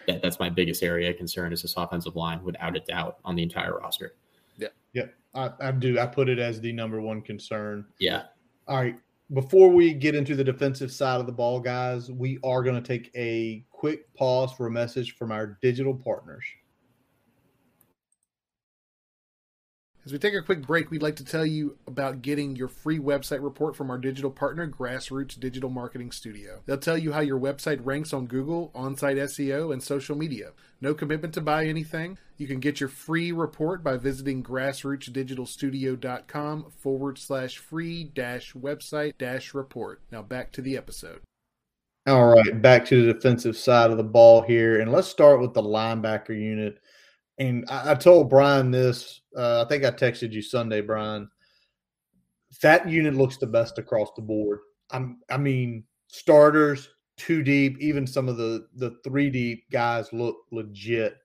that, 0.08 0.22
that's 0.22 0.40
my 0.40 0.50
biggest 0.50 0.82
area 0.82 1.10
of 1.12 1.18
concern 1.18 1.54
is 1.54 1.62
this 1.62 1.76
offensive 1.78 2.16
line, 2.16 2.44
without 2.44 2.76
a 2.76 2.80
doubt, 2.80 3.18
on 3.26 3.36
the 3.36 3.44
entire 3.44 3.78
roster. 3.78 4.16
Yeah, 4.58 4.70
yeah, 4.94 5.06
I, 5.36 5.52
I 5.60 5.72
do. 5.72 6.00
I 6.00 6.08
put 6.08 6.30
it 6.30 6.40
as 6.40 6.60
the 6.60 6.72
number 6.72 7.00
one 7.02 7.22
concern. 7.22 7.86
Yeah, 8.00 8.24
All 8.68 8.78
right. 8.78 8.98
Before 9.34 9.70
we 9.70 9.94
get 9.94 10.16
into 10.16 10.38
the 10.38 10.44
defensive 10.44 10.90
side 10.90 11.20
of 11.20 11.26
the 11.26 11.34
ball, 11.34 11.60
guys, 11.60 12.10
we 12.10 12.40
are 12.46 12.64
going 12.64 12.82
to 12.82 12.88
take 12.88 13.12
a 13.14 13.66
quick 13.72 14.14
pause 14.14 14.54
for 14.54 14.68
a 14.68 14.72
message 14.72 15.18
from 15.18 15.34
our 15.34 15.58
digital 15.62 15.94
partners. 15.94 16.46
As 20.08 20.14
we 20.14 20.20
take 20.20 20.36
a 20.36 20.42
quick 20.42 20.66
break, 20.66 20.90
we'd 20.90 21.04
like 21.04 21.18
to 21.18 21.26
tell 21.26 21.46
you 21.46 21.76
about 21.86 22.22
getting 22.22 22.56
your 22.56 22.70
free 22.70 22.98
website 22.98 23.44
report 23.44 23.76
from 23.76 23.90
our 23.90 23.98
digital 23.98 24.32
partner, 24.32 24.66
Grassroots 24.66 25.38
Digital 25.38 25.70
Marketing 25.70 26.14
Studio. 26.14 26.62
They'll 26.66 26.78
tell 26.78 26.98
you 26.98 27.12
how 27.12 27.20
your 27.20 27.38
website 27.38 27.82
ranks 27.84 28.14
on 28.14 28.26
Google, 28.26 28.72
on 28.74 28.96
site 28.96 29.18
SEO, 29.18 29.74
and 29.74 29.84
social 29.84 30.16
media. 30.16 30.52
No 30.80 30.94
commitment 30.94 31.34
to 31.34 31.42
buy 31.42 31.66
anything. 31.66 32.18
You 32.38 32.48
can 32.48 32.62
get 32.62 32.80
your 32.80 32.88
free 32.88 33.34
report 33.34 33.84
by 33.84 33.98
visiting 33.98 34.44
grassrootsdigitalstudio.com 34.44 36.72
forward 36.80 37.18
slash 37.18 37.58
free 37.58 38.06
dash 38.06 38.54
website 38.54 39.18
dash 39.18 39.54
report. 39.54 40.00
Now 40.10 40.22
back 40.22 40.54
to 40.54 40.62
the 40.62 40.78
episode. 40.78 41.20
All 42.08 42.28
right, 42.28 42.62
back 42.62 42.86
to 42.86 43.06
the 43.06 43.12
defensive 43.12 43.58
side 43.58 43.92
of 43.92 43.98
the 43.98 44.04
ball 44.04 44.42
here, 44.42 44.80
and 44.80 44.90
let's 44.90 45.10
start 45.10 45.42
with 45.42 45.54
the 45.54 45.62
linebacker 45.62 46.30
unit. 46.30 46.80
And 47.40 47.66
I, 47.70 47.92
I 47.92 47.96
told 47.96 48.30
Brian 48.30 48.72
this. 48.72 49.22
Uh, 49.36 49.64
I 49.64 49.68
think 49.68 49.84
I 49.84 49.92
texted 49.92 50.32
you 50.32 50.42
Sunday, 50.42 50.82
Brian. 50.82 51.30
That 52.62 52.90
unit 52.90 53.14
looks 53.14 53.38
the 53.38 53.48
best 53.48 53.78
across 53.78 54.10
the 54.16 54.22
board. 54.22 54.60
I'm, 54.92 55.20
I 55.30 55.38
mean, 55.38 55.84
starters 56.08 56.90
two 57.18 57.44
deep, 57.44 57.78
even 57.80 58.08
some 58.08 58.30
of 58.30 58.38
the 58.38 58.68
the 58.76 58.92
three 59.04 59.30
deep 59.30 59.66
guys 59.72 60.14
look 60.14 60.38
legit. 60.52 61.18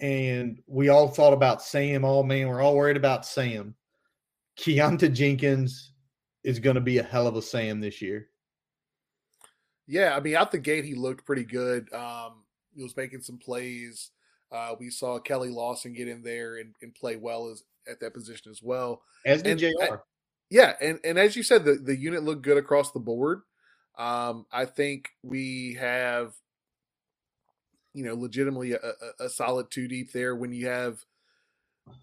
And 0.00 0.58
we 0.66 0.90
all 0.90 1.08
thought 1.08 1.32
about 1.32 1.62
Sam. 1.62 2.04
Oh 2.04 2.22
man, 2.22 2.48
we're 2.48 2.60
all 2.60 2.76
worried 2.76 2.98
about 2.98 3.24
Sam. 3.24 3.74
Keonta 4.58 5.12
Jenkins 5.12 5.92
is 6.44 6.58
going 6.58 6.74
to 6.74 6.80
be 6.80 6.98
a 6.98 7.02
hell 7.02 7.26
of 7.26 7.36
a 7.36 7.42
Sam 7.42 7.80
this 7.80 8.02
year. 8.02 8.28
Yeah, 9.86 10.16
I 10.16 10.20
mean, 10.20 10.34
out 10.34 10.50
the 10.50 10.58
gate, 10.58 10.84
he 10.84 10.94
looked 10.94 11.24
pretty 11.24 11.44
good. 11.44 11.92
Um, 11.92 12.42
he 12.74 12.82
was 12.82 12.96
making 12.96 13.22
some 13.22 13.38
plays. 13.38 14.10
Uh, 14.52 14.74
we 14.78 14.90
saw 14.90 15.18
Kelly 15.18 15.50
Lawson 15.50 15.92
get 15.92 16.08
in 16.08 16.22
there 16.22 16.56
and, 16.56 16.74
and 16.82 16.94
play 16.94 17.16
well 17.16 17.48
as 17.48 17.62
at 17.88 18.00
that 18.00 18.14
position 18.14 18.50
as 18.50 18.62
well. 18.62 19.02
As 19.24 19.42
did 19.42 19.62
And 19.62 19.74
Jr. 19.78 19.96
Yeah, 20.50 20.74
and, 20.80 21.00
and 21.02 21.18
as 21.18 21.34
you 21.34 21.42
said, 21.42 21.64
the, 21.64 21.74
the 21.74 21.96
unit 21.96 22.22
looked 22.22 22.42
good 22.42 22.56
across 22.56 22.92
the 22.92 23.00
board. 23.00 23.42
Um, 23.98 24.46
I 24.52 24.64
think 24.64 25.10
we 25.22 25.76
have, 25.80 26.34
you 27.94 28.04
know, 28.04 28.14
legitimately 28.14 28.72
a, 28.72 28.78
a, 28.78 29.24
a 29.24 29.28
solid 29.28 29.70
two 29.70 29.88
deep 29.88 30.12
there. 30.12 30.36
When 30.36 30.52
you 30.52 30.68
have, 30.68 31.04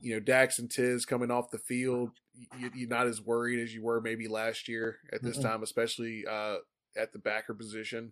you 0.02 0.14
know, 0.14 0.20
Dax 0.20 0.60
and 0.60 0.70
Tiz 0.70 1.06
coming 1.06 1.32
off 1.32 1.52
the 1.52 1.58
field, 1.58 2.12
you, 2.60 2.72
you're 2.74 2.90
not 2.90 3.08
as 3.08 3.22
worried 3.22 3.60
as 3.60 3.74
you 3.74 3.84
were 3.84 4.02
maybe 4.02 4.28
last 4.28 4.68
year 4.68 4.98
at 5.14 5.22
this 5.22 5.38
Mm-mm. 5.38 5.44
time, 5.44 5.64
especially 5.64 6.26
uh, 6.30 6.58
at 6.98 7.14
the 7.14 7.20
backer 7.20 7.54
position. 7.54 8.12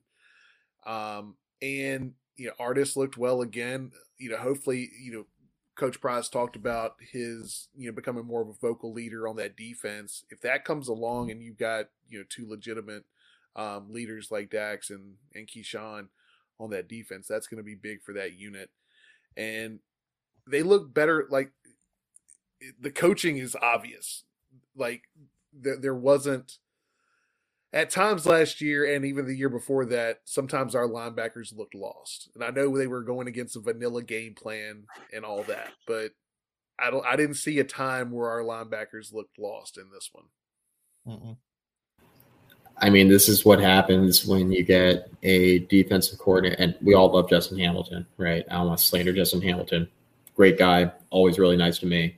Um, 0.86 1.36
and 1.62 2.14
you 2.38 2.48
know, 2.48 2.54
artist 2.60 2.96
looked 2.96 3.18
well 3.18 3.42
again. 3.42 3.92
You 4.22 4.32
know, 4.32 4.38
hopefully, 4.38 4.92
you 5.02 5.14
know, 5.14 5.26
Coach 5.76 6.02
Price 6.02 6.30
talked 6.30 6.56
about 6.56 6.96
his, 7.12 7.70
you 7.76 7.88
know, 7.90 7.96
becoming 7.96 8.26
more 8.28 8.42
of 8.44 8.50
a 8.50 8.54
vocal 8.54 8.94
leader 8.94 9.28
on 9.28 9.38
that 9.38 9.58
defense. 9.58 10.26
If 10.30 10.42
that 10.42 10.66
comes 10.66 10.88
along 10.90 11.32
and 11.32 11.44
you've 11.44 11.58
got, 11.58 11.88
you 12.10 12.20
know, 12.20 12.26
two 12.30 12.48
legitimate 12.50 13.06
um, 13.56 13.92
leaders 13.92 14.32
like 14.32 14.52
Dax 14.52 14.90
and 14.92 15.16
and 15.36 15.48
Keyshawn 15.48 16.10
on 16.60 16.70
that 16.72 16.88
defense, 16.90 17.28
that's 17.28 17.48
going 17.48 17.60
to 17.60 17.64
be 17.64 17.76
big 17.76 18.04
for 18.04 18.14
that 18.14 18.34
unit. 18.38 18.70
and 19.38 19.80
they 20.50 20.64
look 20.64 20.94
better. 20.94 21.28
Like 21.30 21.52
the 22.80 22.92
coaching 22.92 23.38
is 23.38 23.56
obvious. 23.62 24.24
Like 24.76 25.04
there, 25.54 25.78
there 25.78 25.96
wasn't 25.96 26.58
at 27.74 27.90
times 27.90 28.26
last 28.26 28.62
year 28.62 28.94
and 28.94 29.06
even 29.06 29.26
the 29.26 29.36
year 29.36 29.50
before 29.50 29.86
that, 29.86 30.20
sometimes 30.26 30.76
our 30.76 30.88
linebackers 30.88 31.56
looked 31.56 31.76
lost. 31.76 32.30
And 32.36 32.44
I 32.44 32.50
know 32.50 32.78
they 32.78 32.88
were 32.88 33.04
going 33.04 33.28
against 33.28 33.56
a 33.56 33.60
vanilla 33.60 34.04
game 34.04 34.34
plan 34.36 34.84
and 35.14 35.24
all 35.24 35.44
that, 35.44 35.72
but 35.88 36.12
I 36.80 36.90
don't 36.90 37.06
I 37.06 37.16
didn't 37.16 37.36
see 37.36 37.60
a 37.60 37.64
time 37.64 38.12
where 38.12 38.30
our 38.30 38.42
linebackers 38.42 39.14
looked 39.14 39.40
lost 39.40 39.78
in 39.78 39.90
this 39.94 40.10
one. 40.12 40.26
Mm-mm. 41.08 41.38
I 42.78 42.90
mean, 42.90 43.10
this 43.10 43.30
is 43.30 43.46
what 43.46 43.60
happens 43.60 44.26
when 44.26 44.52
you 44.52 44.64
get 44.64 45.12
a 45.22 45.60
defensive 45.60 46.18
coordinator, 46.18 46.56
and 46.60 46.76
we 46.82 46.96
all 46.96 47.12
love 47.12 47.30
Justin 47.30 47.60
Hamilton, 47.60 48.08
right? 48.18 48.44
I 48.50 48.56
don't 48.56 48.68
want 48.68 48.80
to 48.80 48.86
slander 48.86 49.14
Justin 49.14 49.42
Hamilton. 49.42 49.88
Great 50.36 50.58
guy, 50.58 50.92
always 51.12 51.38
really 51.38 51.58
nice 51.58 51.78
to 51.80 51.86
me. 51.86 52.18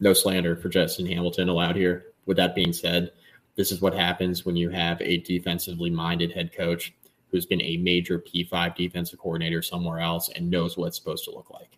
No 0.00 0.12
slander 0.14 0.56
for 0.56 0.68
Justin 0.68 1.06
Hamilton 1.06 1.48
allowed 1.48 1.76
here. 1.76 2.06
With 2.26 2.36
that 2.38 2.56
being 2.56 2.72
said, 2.72 3.12
this 3.58 3.72
is 3.72 3.80
what 3.80 3.92
happens 3.92 4.46
when 4.46 4.54
you 4.54 4.70
have 4.70 5.02
a 5.02 5.16
defensively 5.18 5.90
minded 5.90 6.30
head 6.30 6.52
coach 6.56 6.94
who's 7.26 7.44
been 7.44 7.60
a 7.60 7.76
major 7.78 8.20
P5 8.20 8.76
defensive 8.76 9.18
coordinator 9.18 9.62
somewhere 9.62 9.98
else 9.98 10.30
and 10.30 10.48
knows 10.48 10.76
what 10.76 10.86
it's 10.86 10.96
supposed 10.96 11.24
to 11.24 11.32
look 11.32 11.50
like. 11.50 11.76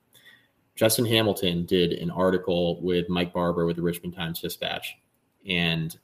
Justin 0.77 1.07
Hamilton 1.07 1.65
did 1.65 1.93
an 1.93 2.11
article 2.11 2.83
with 2.83 3.09
Mike 3.09 3.33
Barber 3.33 3.65
with 3.65 3.77
the 3.77 3.83
Richmond 3.83 4.15
Times 4.15 4.43
Dispatch, 4.43 4.99
and 5.49 5.99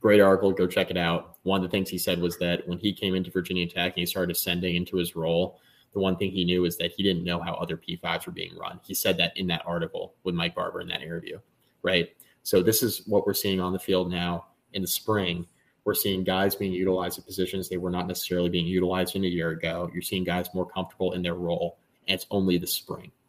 great 0.00 0.20
article. 0.20 0.50
Go 0.50 0.66
check 0.66 0.90
it 0.90 0.96
out. 0.96 1.36
One 1.44 1.62
of 1.62 1.70
the 1.70 1.70
things 1.70 1.88
he 1.88 1.96
said 1.96 2.20
was 2.20 2.36
that 2.38 2.66
when 2.66 2.78
he 2.78 2.92
came 2.92 3.14
into 3.14 3.30
Virginia 3.30 3.68
Tech 3.68 3.92
and 3.92 4.00
he 4.00 4.06
started 4.06 4.34
ascending 4.34 4.74
into 4.74 4.96
his 4.96 5.14
role, 5.14 5.60
the 5.92 6.00
one 6.00 6.16
thing 6.16 6.32
he 6.32 6.44
knew 6.44 6.64
is 6.64 6.76
that 6.78 6.90
he 6.90 7.04
didn't 7.04 7.22
know 7.22 7.40
how 7.40 7.54
other 7.54 7.76
P5s 7.76 8.26
were 8.26 8.32
being 8.32 8.56
run. 8.56 8.80
He 8.82 8.94
said 8.94 9.16
that 9.18 9.36
in 9.36 9.46
that 9.46 9.62
article 9.64 10.14
with 10.24 10.34
Mike 10.34 10.56
Barber 10.56 10.80
in 10.80 10.88
that 10.88 11.02
interview, 11.02 11.38
right? 11.82 12.08
So 12.42 12.60
this 12.60 12.82
is 12.82 13.06
what 13.06 13.24
we're 13.24 13.34
seeing 13.34 13.60
on 13.60 13.72
the 13.72 13.78
field 13.78 14.10
now 14.10 14.46
in 14.72 14.82
the 14.82 14.88
spring. 14.88 15.46
We're 15.84 15.94
seeing 15.94 16.24
guys 16.24 16.54
being 16.54 16.72
utilized 16.72 17.18
at 17.18 17.26
positions 17.26 17.68
they 17.68 17.78
were 17.78 17.90
not 17.90 18.06
necessarily 18.06 18.50
being 18.50 18.66
utilized 18.66 19.16
in 19.16 19.24
a 19.24 19.28
year 19.28 19.50
ago. 19.50 19.90
You're 19.92 20.02
seeing 20.02 20.24
guys 20.24 20.48
more 20.54 20.66
comfortable 20.66 21.12
in 21.12 21.22
their 21.22 21.34
role, 21.34 21.78
and 22.06 22.14
it's 22.14 22.26
only 22.30 22.58
the 22.58 22.66
spring. 22.66 23.12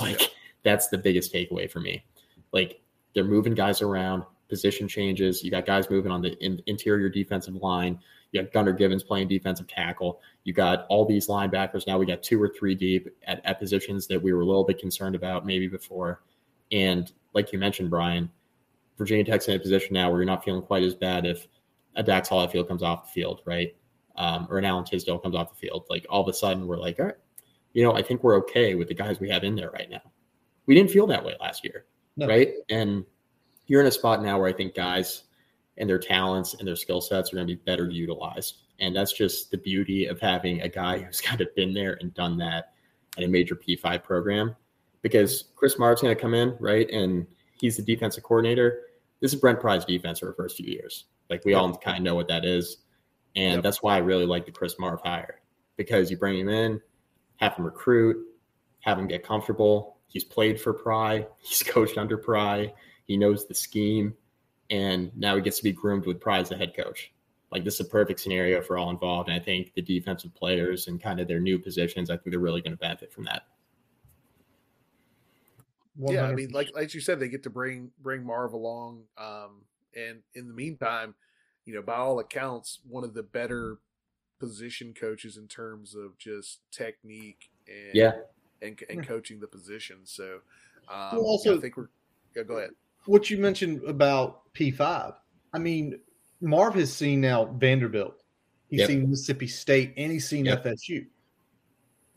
Like 0.00 0.30
that's 0.62 0.86
the 0.88 0.98
biggest 0.98 1.32
takeaway 1.32 1.68
for 1.68 1.80
me. 1.80 2.04
Like 2.52 2.80
they're 3.12 3.24
moving 3.24 3.54
guys 3.54 3.82
around, 3.82 4.22
position 4.48 4.86
changes. 4.86 5.42
You 5.42 5.50
got 5.50 5.66
guys 5.66 5.90
moving 5.90 6.12
on 6.12 6.22
the 6.22 6.36
in, 6.44 6.62
interior 6.66 7.08
defensive 7.08 7.54
line. 7.54 7.98
You 8.32 8.42
got 8.42 8.52
Gunnar 8.52 8.72
Givens 8.72 9.02
playing 9.02 9.28
defensive 9.28 9.66
tackle. 9.66 10.20
You 10.44 10.52
got 10.52 10.86
all 10.88 11.04
these 11.04 11.28
linebackers 11.28 11.86
now. 11.86 11.98
We 11.98 12.06
got 12.06 12.22
two 12.22 12.40
or 12.40 12.48
three 12.48 12.74
deep 12.74 13.08
at, 13.26 13.44
at 13.44 13.58
positions 13.58 14.06
that 14.08 14.22
we 14.22 14.32
were 14.32 14.42
a 14.42 14.46
little 14.46 14.64
bit 14.64 14.78
concerned 14.78 15.14
about 15.14 15.46
maybe 15.46 15.66
before. 15.66 16.22
And 16.70 17.10
like 17.32 17.52
you 17.52 17.58
mentioned, 17.58 17.90
Brian, 17.90 18.30
Virginia 19.00 19.24
Tech's 19.24 19.48
in 19.48 19.56
a 19.56 19.58
position 19.58 19.94
now 19.94 20.10
where 20.10 20.20
you're 20.20 20.26
not 20.26 20.44
feeling 20.44 20.60
quite 20.60 20.82
as 20.82 20.94
bad 20.94 21.24
if 21.24 21.48
a 21.96 22.02
Dax 22.02 22.28
Hollifield 22.28 22.68
comes 22.68 22.82
off 22.82 23.06
the 23.06 23.10
field, 23.10 23.40
right? 23.46 23.74
Um, 24.16 24.46
or 24.50 24.58
an 24.58 24.66
Alan 24.66 24.84
Tisdale 24.84 25.18
comes 25.18 25.34
off 25.34 25.48
the 25.48 25.56
field. 25.56 25.86
Like 25.88 26.04
all 26.10 26.20
of 26.20 26.28
a 26.28 26.34
sudden, 26.34 26.66
we're 26.66 26.76
like, 26.76 27.00
all 27.00 27.06
right, 27.06 27.14
you 27.72 27.82
know, 27.82 27.94
I 27.94 28.02
think 28.02 28.22
we're 28.22 28.36
okay 28.40 28.74
with 28.74 28.88
the 28.88 28.94
guys 28.94 29.18
we 29.18 29.30
have 29.30 29.42
in 29.42 29.54
there 29.54 29.70
right 29.70 29.88
now. 29.88 30.02
We 30.66 30.74
didn't 30.74 30.90
feel 30.90 31.06
that 31.06 31.24
way 31.24 31.34
last 31.40 31.64
year, 31.64 31.86
no. 32.18 32.26
right? 32.26 32.52
And 32.68 33.06
you're 33.68 33.80
in 33.80 33.86
a 33.86 33.90
spot 33.90 34.22
now 34.22 34.38
where 34.38 34.48
I 34.48 34.52
think 34.52 34.74
guys 34.74 35.24
and 35.78 35.88
their 35.88 35.98
talents 35.98 36.54
and 36.58 36.68
their 36.68 36.76
skill 36.76 37.00
sets 37.00 37.32
are 37.32 37.36
going 37.36 37.46
to 37.46 37.56
be 37.56 37.62
better 37.64 37.88
utilized. 37.88 38.58
And 38.80 38.94
that's 38.94 39.14
just 39.14 39.50
the 39.50 39.56
beauty 39.56 40.04
of 40.04 40.20
having 40.20 40.60
a 40.60 40.68
guy 40.68 40.98
who's 40.98 41.20
kind 41.22 41.40
of 41.40 41.54
been 41.54 41.72
there 41.72 41.96
and 42.02 42.12
done 42.12 42.36
that 42.36 42.74
at 43.16 43.24
a 43.24 43.28
major 43.28 43.56
P5 43.56 44.02
program. 44.04 44.54
Because 45.00 45.44
Chris 45.56 45.78
Marve's 45.78 46.02
going 46.02 46.14
to 46.14 46.20
come 46.20 46.34
in, 46.34 46.54
right? 46.60 46.88
And 46.90 47.26
he's 47.58 47.78
the 47.78 47.82
defensive 47.82 48.22
coordinator. 48.22 48.82
This 49.20 49.32
is 49.32 49.40
Brent 49.40 49.60
Pry's 49.60 49.84
defense 49.84 50.18
for 50.18 50.26
the 50.26 50.34
first 50.34 50.56
few 50.56 50.70
years. 50.70 51.04
Like 51.28 51.44
we 51.44 51.52
yep. 51.52 51.60
all 51.60 51.76
kind 51.76 51.98
of 51.98 52.02
know 52.02 52.14
what 52.14 52.28
that 52.28 52.44
is. 52.44 52.78
And 53.36 53.54
yep. 53.54 53.62
that's 53.62 53.82
why 53.82 53.94
I 53.94 53.98
really 53.98 54.26
like 54.26 54.46
the 54.46 54.52
Chris 54.52 54.78
Marve 54.78 55.00
hire 55.02 55.40
because 55.76 56.10
you 56.10 56.16
bring 56.16 56.38
him 56.38 56.48
in, 56.48 56.80
have 57.36 57.54
him 57.54 57.64
recruit, 57.64 58.16
have 58.80 58.98
him 58.98 59.06
get 59.06 59.22
comfortable. 59.22 59.98
He's 60.08 60.24
played 60.24 60.60
for 60.60 60.72
Pry, 60.72 61.26
he's 61.38 61.62
coached 61.66 61.96
under 61.96 62.18
Pry, 62.18 62.72
he 63.04 63.16
knows 63.16 63.46
the 63.46 63.54
scheme, 63.54 64.14
and 64.70 65.10
now 65.16 65.36
he 65.36 65.42
gets 65.42 65.58
to 65.58 65.64
be 65.64 65.72
groomed 65.72 66.06
with 66.06 66.20
Pry 66.20 66.38
as 66.38 66.48
the 66.48 66.56
head 66.56 66.74
coach. 66.76 67.12
Like 67.52 67.64
this 67.64 67.74
is 67.74 67.86
a 67.86 67.90
perfect 67.90 68.20
scenario 68.20 68.62
for 68.62 68.78
all 68.78 68.90
involved. 68.90 69.28
And 69.28 69.40
I 69.40 69.42
think 69.42 69.72
the 69.74 69.82
defensive 69.82 70.34
players 70.34 70.86
and 70.86 71.02
kind 71.02 71.20
of 71.20 71.28
their 71.28 71.40
new 71.40 71.58
positions, 71.58 72.10
I 72.10 72.16
think 72.16 72.30
they're 72.30 72.38
really 72.38 72.62
going 72.62 72.72
to 72.72 72.78
benefit 72.78 73.12
from 73.12 73.24
that. 73.24 73.42
100%. 75.98 76.12
Yeah, 76.12 76.26
I 76.26 76.34
mean, 76.34 76.50
like 76.50 76.70
like 76.74 76.94
you 76.94 77.00
said, 77.00 77.20
they 77.20 77.28
get 77.28 77.42
to 77.44 77.50
bring 77.50 77.90
bring 78.00 78.24
Marve 78.24 78.52
along, 78.52 79.04
um, 79.18 79.62
and 79.94 80.20
in 80.34 80.48
the 80.48 80.54
meantime, 80.54 81.14
you 81.64 81.74
know, 81.74 81.82
by 81.82 81.96
all 81.96 82.18
accounts, 82.20 82.80
one 82.88 83.04
of 83.04 83.14
the 83.14 83.22
better 83.22 83.78
position 84.38 84.94
coaches 84.94 85.36
in 85.36 85.46
terms 85.46 85.94
of 85.94 86.16
just 86.16 86.60
technique 86.72 87.50
and 87.68 87.94
yeah 87.94 88.12
and, 88.62 88.82
and 88.88 89.06
coaching 89.06 89.38
the 89.40 89.46
position. 89.46 89.98
So 90.04 90.40
um, 90.88 91.10
well, 91.12 91.22
also, 91.22 91.56
I 91.56 91.60
think 91.60 91.76
we're 91.76 91.88
yeah, 92.34 92.42
go 92.42 92.58
ahead. 92.58 92.70
What 93.06 93.30
you 93.30 93.38
mentioned 93.38 93.82
about 93.84 94.52
P 94.52 94.70
five, 94.70 95.14
I 95.52 95.58
mean, 95.58 95.98
Marve 96.40 96.74
has 96.74 96.92
seen 96.92 97.20
now 97.20 97.46
Vanderbilt, 97.46 98.22
he's 98.68 98.80
yep. 98.80 98.88
seen 98.88 99.10
Mississippi 99.10 99.46
State, 99.46 99.94
and 99.96 100.12
he's 100.12 100.28
seen 100.28 100.46
yep. 100.46 100.64
FSU, 100.64 101.06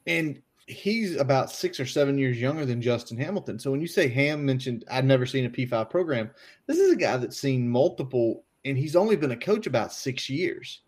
and 0.08 0.42
he's 0.68 1.16
about 1.18 1.52
six 1.52 1.80
or 1.80 1.86
seven 1.86 2.18
years 2.18 2.40
younger 2.40 2.66
than 2.66 2.82
Justin 2.82 3.18
Hamilton. 3.18 3.60
So 3.60 3.72
when 3.72 3.82
you 3.82 3.88
say 3.88 4.08
Ham 4.08 4.46
mentioned, 4.46 4.86
I've 4.90 5.06
never 5.06 5.26
seen 5.26 5.46
a 5.46 5.50
P 5.50 5.66
five 5.66 5.90
program. 5.90 6.30
This 6.68 6.78
is 6.78 6.92
a 6.92 6.96
guy 6.96 7.18
that's 7.18 7.40
seen 7.40 7.68
multiple, 7.68 8.44
and 8.66 8.78
he's 8.78 8.96
only 8.96 9.16
been 9.16 9.32
a 9.32 9.38
coach 9.38 9.68
about 9.68 9.92
six 9.92 10.30
years. 10.30 10.82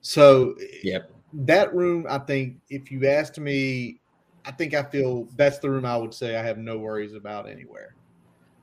So, 0.00 0.54
yep. 0.82 1.10
that 1.34 1.74
room, 1.74 2.06
I 2.08 2.18
think, 2.18 2.56
if 2.70 2.90
you 2.90 3.06
asked 3.06 3.38
me, 3.38 4.00
I 4.46 4.52
think 4.52 4.72
I 4.72 4.82
feel 4.82 5.28
that's 5.36 5.58
the 5.58 5.68
room 5.68 5.84
I 5.84 5.96
would 5.98 6.14
say 6.14 6.36
I 6.36 6.42
have 6.42 6.56
no 6.56 6.78
worries 6.78 7.12
about 7.12 7.46
anywhere. 7.46 7.94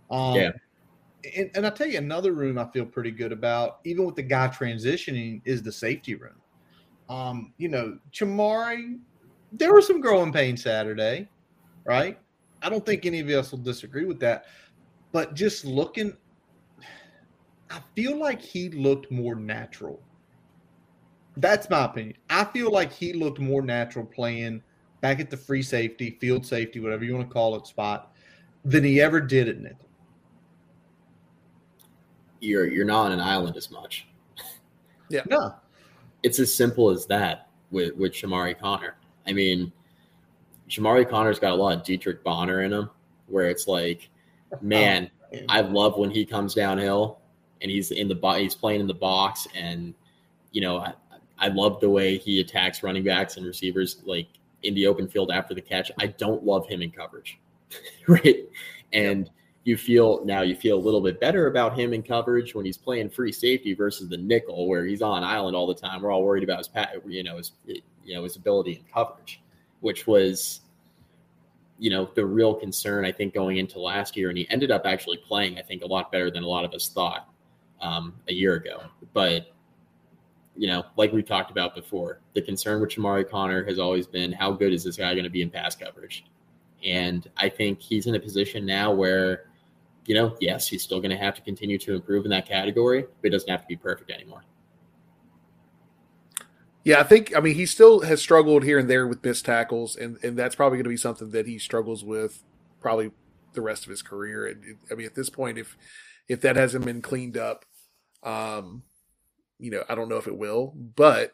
Um, 0.09 0.35
yeah. 0.35 0.51
And, 1.35 1.51
and 1.53 1.67
I 1.67 1.69
tell 1.69 1.85
you, 1.85 1.99
another 1.99 2.31
room 2.31 2.57
I 2.57 2.65
feel 2.71 2.85
pretty 2.85 3.11
good 3.11 3.31
about, 3.31 3.79
even 3.84 4.05
with 4.05 4.15
the 4.15 4.23
guy 4.23 4.47
transitioning, 4.47 5.41
is 5.45 5.61
the 5.61 5.71
safety 5.71 6.15
room. 6.15 6.41
Um, 7.09 7.53
you 7.57 7.69
know, 7.69 7.99
Chamari, 8.11 8.97
there 9.52 9.74
was 9.74 9.88
some 9.88 10.02
growing 10.02 10.32
pain 10.32 10.57
Saturday, 10.57 11.28
right? 11.86 12.19
I 12.61 12.69
don't 12.69 12.86
think 12.86 13.06
any 13.06 13.19
of 13.19 13.30
us 13.30 13.52
will 13.52 13.60
disagree 13.60 14.06
with 14.06 14.19
that. 14.19 14.45
But 15.11 15.34
just 15.34 15.64
looking, 15.64 16.15
I 17.69 17.82
feel 17.95 18.18
like 18.18 18.41
he 18.41 18.69
looked 18.69 19.11
more 19.11 19.36
natural 19.36 20.02
that's 21.38 21.69
my 21.69 21.86
opinion. 21.86 22.18
I 22.30 22.44
feel 22.45 22.72
like 22.72 22.91
he 22.91 23.14
looked 23.14 23.40
more 23.40 23.61
natural 23.61 24.06
playing 24.06 24.61
back 25.02 25.19
at 25.19 25.30
the 25.30 25.38
free 25.38 25.61
safety, 25.61 26.18
field 26.19 26.45
safety, 26.45 26.80
whatever 26.80 27.06
you 27.06 27.15
want 27.15 27.30
to 27.30 27.34
call 27.34 27.56
it, 27.56 27.68
spot 27.68 28.11
than 28.65 28.84
he 28.84 28.99
ever 28.99 29.22
did 29.22 29.48
at 29.48 29.60
nickel. 29.60 29.88
You're 32.40 32.68
you're 32.68 32.86
not 32.86 33.06
on 33.07 33.11
an 33.14 33.19
island 33.19 33.56
as 33.56 33.72
much. 33.72 34.07
Yeah. 35.10 35.22
No. 35.30 35.56
It's 36.24 36.40
as 36.40 36.53
simple 36.53 36.90
as 36.90 37.06
that 37.06 37.48
with 37.72 37.95
with 37.95 38.11
Chamarri 38.11 38.60
Conner. 38.60 38.97
I 39.27 39.33
mean, 39.33 39.71
Chamarri 40.69 41.07
Conner's 41.07 41.39
got 41.39 41.51
a 41.51 41.55
lot 41.55 41.77
of 41.77 41.83
Dietrich 41.83 42.23
Bonner 42.23 42.61
in 42.61 42.73
him, 42.73 42.89
where 43.27 43.49
it's 43.49 43.67
like, 43.67 44.09
man, 44.61 45.09
oh. 45.33 45.37
I 45.49 45.61
love 45.61 45.97
when 45.97 46.11
he 46.11 46.25
comes 46.25 46.53
downhill 46.53 47.19
and 47.61 47.71
he's 47.71 47.91
in 47.91 48.07
the 48.07 48.35
he's 48.37 48.55
playing 48.55 48.81
in 48.81 48.87
the 48.87 48.93
box 48.93 49.47
and 49.55 49.93
you 50.51 50.61
know 50.61 50.85
I 51.39 51.49
love 51.49 51.79
the 51.79 51.89
way 51.89 52.17
he 52.17 52.39
attacks 52.39 52.83
running 52.83 53.03
backs 53.03 53.37
and 53.37 53.45
receivers 53.45 54.01
like 54.05 54.27
in 54.63 54.73
the 54.73 54.87
open 54.87 55.07
field 55.07 55.31
after 55.31 55.53
the 55.53 55.61
catch. 55.61 55.91
I 55.99 56.07
don't 56.07 56.43
love 56.43 56.67
him 56.67 56.81
in 56.81 56.91
coverage, 56.91 57.39
right? 58.07 58.45
And 58.93 59.29
you 59.63 59.77
feel 59.77 60.23
now 60.25 60.41
you 60.41 60.55
feel 60.55 60.77
a 60.77 60.79
little 60.79 61.01
bit 61.01 61.19
better 61.19 61.47
about 61.47 61.77
him 61.77 61.93
in 61.93 62.01
coverage 62.01 62.55
when 62.55 62.65
he's 62.65 62.77
playing 62.77 63.09
free 63.09 63.31
safety 63.31 63.73
versus 63.73 64.09
the 64.09 64.17
nickel 64.17 64.67
where 64.67 64.85
he's 64.85 65.01
on 65.01 65.23
island 65.23 65.55
all 65.55 65.67
the 65.67 65.75
time. 65.75 66.01
We're 66.01 66.11
all 66.11 66.23
worried 66.23 66.43
about 66.43 66.59
his 66.59 66.67
pat, 66.67 66.95
you 67.05 67.23
know 67.23 67.37
his 67.37 67.51
you 68.07 68.15
know 68.15 68.23
his 68.23 68.35
ability 68.35 68.73
in 68.73 68.84
coverage, 68.91 69.41
which 69.81 70.07
was 70.07 70.61
you 71.77 71.91
know 71.91 72.09
the 72.15 72.25
real 72.25 72.55
concern 72.55 73.05
I 73.05 73.11
think 73.11 73.34
going 73.34 73.57
into 73.57 73.79
last 73.79 74.17
year, 74.17 74.29
and 74.29 74.38
he 74.38 74.49
ended 74.49 74.71
up 74.71 74.85
actually 74.85 75.17
playing 75.17 75.59
I 75.59 75.61
think 75.61 75.84
a 75.84 75.88
lot 75.88 76.11
better 76.11 76.31
than 76.31 76.43
a 76.43 76.47
lot 76.47 76.65
of 76.65 76.73
us 76.73 76.89
thought 76.89 77.29
um, 77.81 78.15
a 78.27 78.34
year 78.34 78.55
ago, 78.55 78.81
but 79.13 79.53
you 80.57 80.67
know, 80.67 80.84
like 80.95 81.13
we 81.13 81.21
talked 81.21 81.51
about 81.51 81.75
before, 81.75 82.19
the 82.34 82.41
concern 82.41 82.81
with 82.81 82.89
Chamarri 82.89 83.29
Conner 83.29 83.63
has 83.65 83.77
always 83.77 84.07
been 84.07 84.31
how 84.31 84.51
good 84.51 84.73
is 84.73 84.84
this 84.84 84.97
guy 84.97 85.13
going 85.13 85.23
to 85.23 85.29
be 85.29 85.43
in 85.43 85.51
pass 85.51 85.75
coverage? 85.75 86.25
And 86.84 87.29
I 87.38 87.47
think 87.47 87.79
he's 87.79 88.07
in 88.07 88.15
a 88.15 88.19
position 88.19 88.65
now 88.65 88.91
where, 88.91 89.45
you 90.05 90.15
know, 90.15 90.35
yes, 90.41 90.67
he's 90.67 90.81
still 90.81 90.99
going 90.99 91.11
to 91.11 91.17
have 91.17 91.35
to 91.35 91.41
continue 91.41 91.77
to 91.79 91.93
improve 91.93 92.25
in 92.25 92.31
that 92.31 92.47
category, 92.47 93.03
but 93.21 93.27
it 93.27 93.29
doesn't 93.29 93.49
have 93.49 93.61
to 93.61 93.67
be 93.67 93.75
perfect 93.75 94.09
anymore. 94.09 94.43
Yeah, 96.88 97.01
I 97.01 97.03
think 97.03 97.35
I 97.35 97.41
mean 97.41 97.55
he 97.55 97.65
still 97.65 97.99
has 97.99 98.22
struggled 98.22 98.64
here 98.64 98.80
and 98.80 98.89
there 98.89 99.05
with 99.07 99.22
missed 99.22 99.43
tackles, 99.43 99.97
and 99.97 100.18
and 100.23 100.38
that's 100.39 100.55
probably 100.55 100.77
going 100.77 100.85
to 100.85 100.89
be 100.89 100.95
something 100.95 101.31
that 101.31 101.45
he 101.45 101.59
struggles 101.59 102.01
with 102.01 102.41
probably 102.80 103.11
the 103.51 103.61
rest 103.61 103.84
of 103.84 103.89
his 103.89 104.01
career. 104.01 104.47
And 104.47 104.77
I 104.89 104.95
mean, 104.95 105.05
at 105.05 105.14
this 105.14 105.30
point, 105.30 105.57
if 105.57 105.76
if 106.30 106.39
that 106.39 106.55
hasn't 106.55 106.85
been 106.85 107.01
cleaned 107.01 107.35
up, 107.35 107.65
um, 108.23 108.84
you 109.59 109.69
know, 109.69 109.84
I 109.89 109.95
don't 109.95 110.07
know 110.07 110.15
if 110.15 110.27
it 110.27 110.38
will, 110.38 110.73
but 110.77 111.34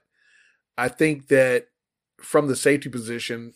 I 0.76 0.88
think 0.88 1.28
that 1.28 1.68
from 2.20 2.48
the 2.48 2.56
safety 2.56 2.90
position, 2.90 3.54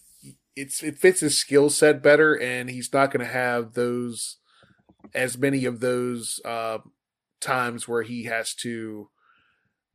it's 0.55 0.83
it 0.83 0.99
fits 0.99 1.21
his 1.21 1.35
skill 1.35 1.71
set 1.71 2.03
better, 2.03 2.39
and 2.39 2.69
he's 2.69 2.93
not 2.93 3.09
going 3.09 3.25
to 3.25 3.33
have 3.33 3.73
those 3.73 4.37
as 5.15 5.35
many 5.35 5.65
of 5.65 5.79
those 5.79 6.39
uh, 6.45 6.77
times 7.41 7.87
where 7.87 8.03
he 8.03 8.25
has 8.25 8.53
to 8.53 9.09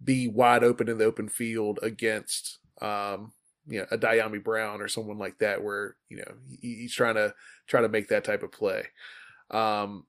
be 0.03 0.29
wide 0.29 0.65
open 0.65 0.89
in 0.89 0.99
the 0.99 1.05
open 1.05 1.29
field 1.29 1.79
against 1.83 2.59
um, 2.81 3.33
you 3.67 3.81
know 3.81 3.87
a 3.91 3.99
Dyami 3.99 4.43
Brown 4.43 4.81
or 4.81 4.89
someone 4.89 5.19
like 5.19 5.39
that, 5.39 5.63
where 5.63 5.97
you 6.09 6.19
know 6.19 6.35
he, 6.61 6.77
he's 6.77 6.95
trying 6.95 7.15
to 7.15 7.35
try 7.67 7.81
to 7.81 7.89
make 7.89 8.09
that 8.09 8.25
type 8.25 8.43
of 8.43 8.53
play. 8.53 8.87
Um, 9.51 10.07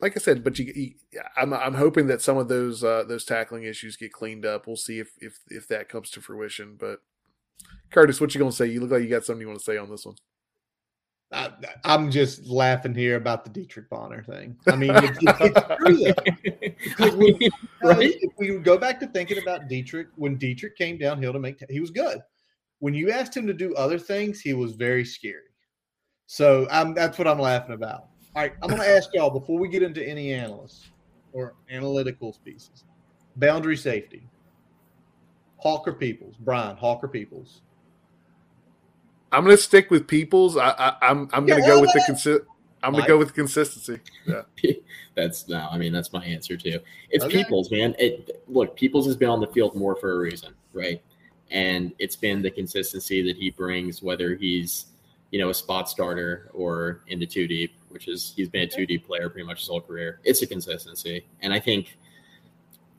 like 0.00 0.16
I 0.16 0.20
said, 0.20 0.42
but 0.42 0.58
you, 0.58 0.72
you, 0.74 1.20
I'm 1.36 1.52
I'm 1.52 1.74
hoping 1.74 2.06
that 2.08 2.22
some 2.22 2.38
of 2.38 2.48
those 2.48 2.82
uh, 2.82 3.04
those 3.06 3.24
tackling 3.24 3.64
issues 3.64 3.96
get 3.96 4.12
cleaned 4.12 4.46
up. 4.46 4.66
We'll 4.66 4.76
see 4.76 4.98
if 4.98 5.12
if 5.18 5.38
if 5.48 5.68
that 5.68 5.88
comes 5.88 6.10
to 6.10 6.20
fruition. 6.20 6.76
But 6.78 7.00
Curtis, 7.90 8.20
what 8.20 8.34
you 8.34 8.38
gonna 8.38 8.52
say? 8.52 8.66
You 8.66 8.80
look 8.80 8.90
like 8.90 9.02
you 9.02 9.08
got 9.08 9.24
something 9.24 9.42
you 9.42 9.48
want 9.48 9.58
to 9.58 9.64
say 9.64 9.76
on 9.76 9.90
this 9.90 10.06
one. 10.06 10.16
I, 11.32 11.52
am 11.84 12.10
just 12.10 12.46
laughing 12.46 12.94
here 12.94 13.16
about 13.16 13.44
the 13.44 13.50
Dietrich 13.50 13.88
Bonner 13.88 14.22
thing. 14.22 14.56
I 14.66 14.74
mean, 14.74 14.90
it's, 14.94 15.18
it's 15.22 16.96
true 16.98 17.48
right? 17.82 18.14
if 18.20 18.32
we 18.36 18.58
go 18.58 18.76
back 18.76 18.98
to 19.00 19.06
thinking 19.06 19.38
about 19.38 19.68
Dietrich, 19.68 20.08
when 20.16 20.36
Dietrich 20.36 20.76
came 20.76 20.98
downhill 20.98 21.32
to 21.32 21.38
make, 21.38 21.58
t- 21.58 21.66
he 21.70 21.80
was 21.80 21.90
good. 21.90 22.18
When 22.80 22.94
you 22.94 23.10
asked 23.10 23.36
him 23.36 23.46
to 23.46 23.54
do 23.54 23.74
other 23.74 23.98
things, 23.98 24.40
he 24.40 24.54
was 24.54 24.72
very 24.72 25.04
scary. 25.04 25.42
So 26.26 26.66
I'm, 26.70 26.94
that's 26.94 27.16
what 27.16 27.28
I'm 27.28 27.38
laughing 27.38 27.74
about. 27.74 28.08
All 28.34 28.42
right, 28.42 28.52
I'm 28.62 28.68
going 28.68 28.80
to 28.80 28.88
ask 28.88 29.10
y'all 29.14 29.30
before 29.30 29.58
we 29.58 29.68
get 29.68 29.82
into 29.82 30.06
any 30.06 30.32
analysts 30.32 30.90
or 31.32 31.54
analytical 31.70 32.36
pieces. 32.44 32.84
Boundary 33.36 33.76
safety. 33.76 34.28
Hawker 35.58 35.92
Peoples, 35.92 36.36
Brian 36.40 36.76
Hawker 36.76 37.08
Peoples. 37.08 37.62
I'm 39.32 39.44
going 39.44 39.56
to 39.56 39.62
stick 39.62 39.90
with 39.90 40.06
Peoples. 40.06 40.56
I, 40.56 40.70
I, 40.70 40.88
am 41.10 41.18
I'm, 41.18 41.28
I'm 41.32 41.46
going 41.46 41.62
to 41.62 41.68
go 41.68 41.80
with 41.80 41.92
the 41.92 42.00
consi- 42.00 42.44
I'm 42.82 42.92
going 42.92 43.04
to 43.04 43.08
go 43.08 43.18
with 43.18 43.34
consistency. 43.34 44.00
Yeah. 44.26 44.42
that's 45.14 45.48
no. 45.48 45.68
I 45.70 45.78
mean, 45.78 45.92
that's 45.92 46.12
my 46.12 46.24
answer 46.24 46.56
too. 46.56 46.80
It's 47.10 47.24
okay. 47.24 47.38
Peoples, 47.38 47.70
man. 47.70 47.94
It 47.98 48.42
look, 48.48 48.76
Peoples 48.76 49.06
has 49.06 49.16
been 49.16 49.28
on 49.28 49.40
the 49.40 49.46
field 49.48 49.74
more 49.74 49.96
for 49.96 50.12
a 50.12 50.18
reason, 50.18 50.54
right? 50.72 51.02
And 51.50 51.92
it's 51.98 52.16
been 52.16 52.42
the 52.42 52.50
consistency 52.50 53.22
that 53.22 53.36
he 53.36 53.50
brings, 53.50 54.02
whether 54.02 54.34
he's 54.34 54.86
you 55.30 55.38
know 55.38 55.50
a 55.50 55.54
spot 55.54 55.88
starter 55.88 56.50
or 56.52 57.02
in 57.08 57.18
the 57.18 57.26
two 57.26 57.46
deep, 57.46 57.74
which 57.90 58.08
is 58.08 58.32
he's 58.36 58.48
been 58.48 58.62
a 58.62 58.68
two 58.68 58.86
deep 58.86 59.06
player 59.06 59.28
pretty 59.28 59.46
much 59.46 59.60
his 59.60 59.68
whole 59.68 59.80
career. 59.80 60.20
It's 60.24 60.42
a 60.42 60.46
consistency, 60.46 61.26
and 61.40 61.52
I 61.52 61.60
think 61.60 61.98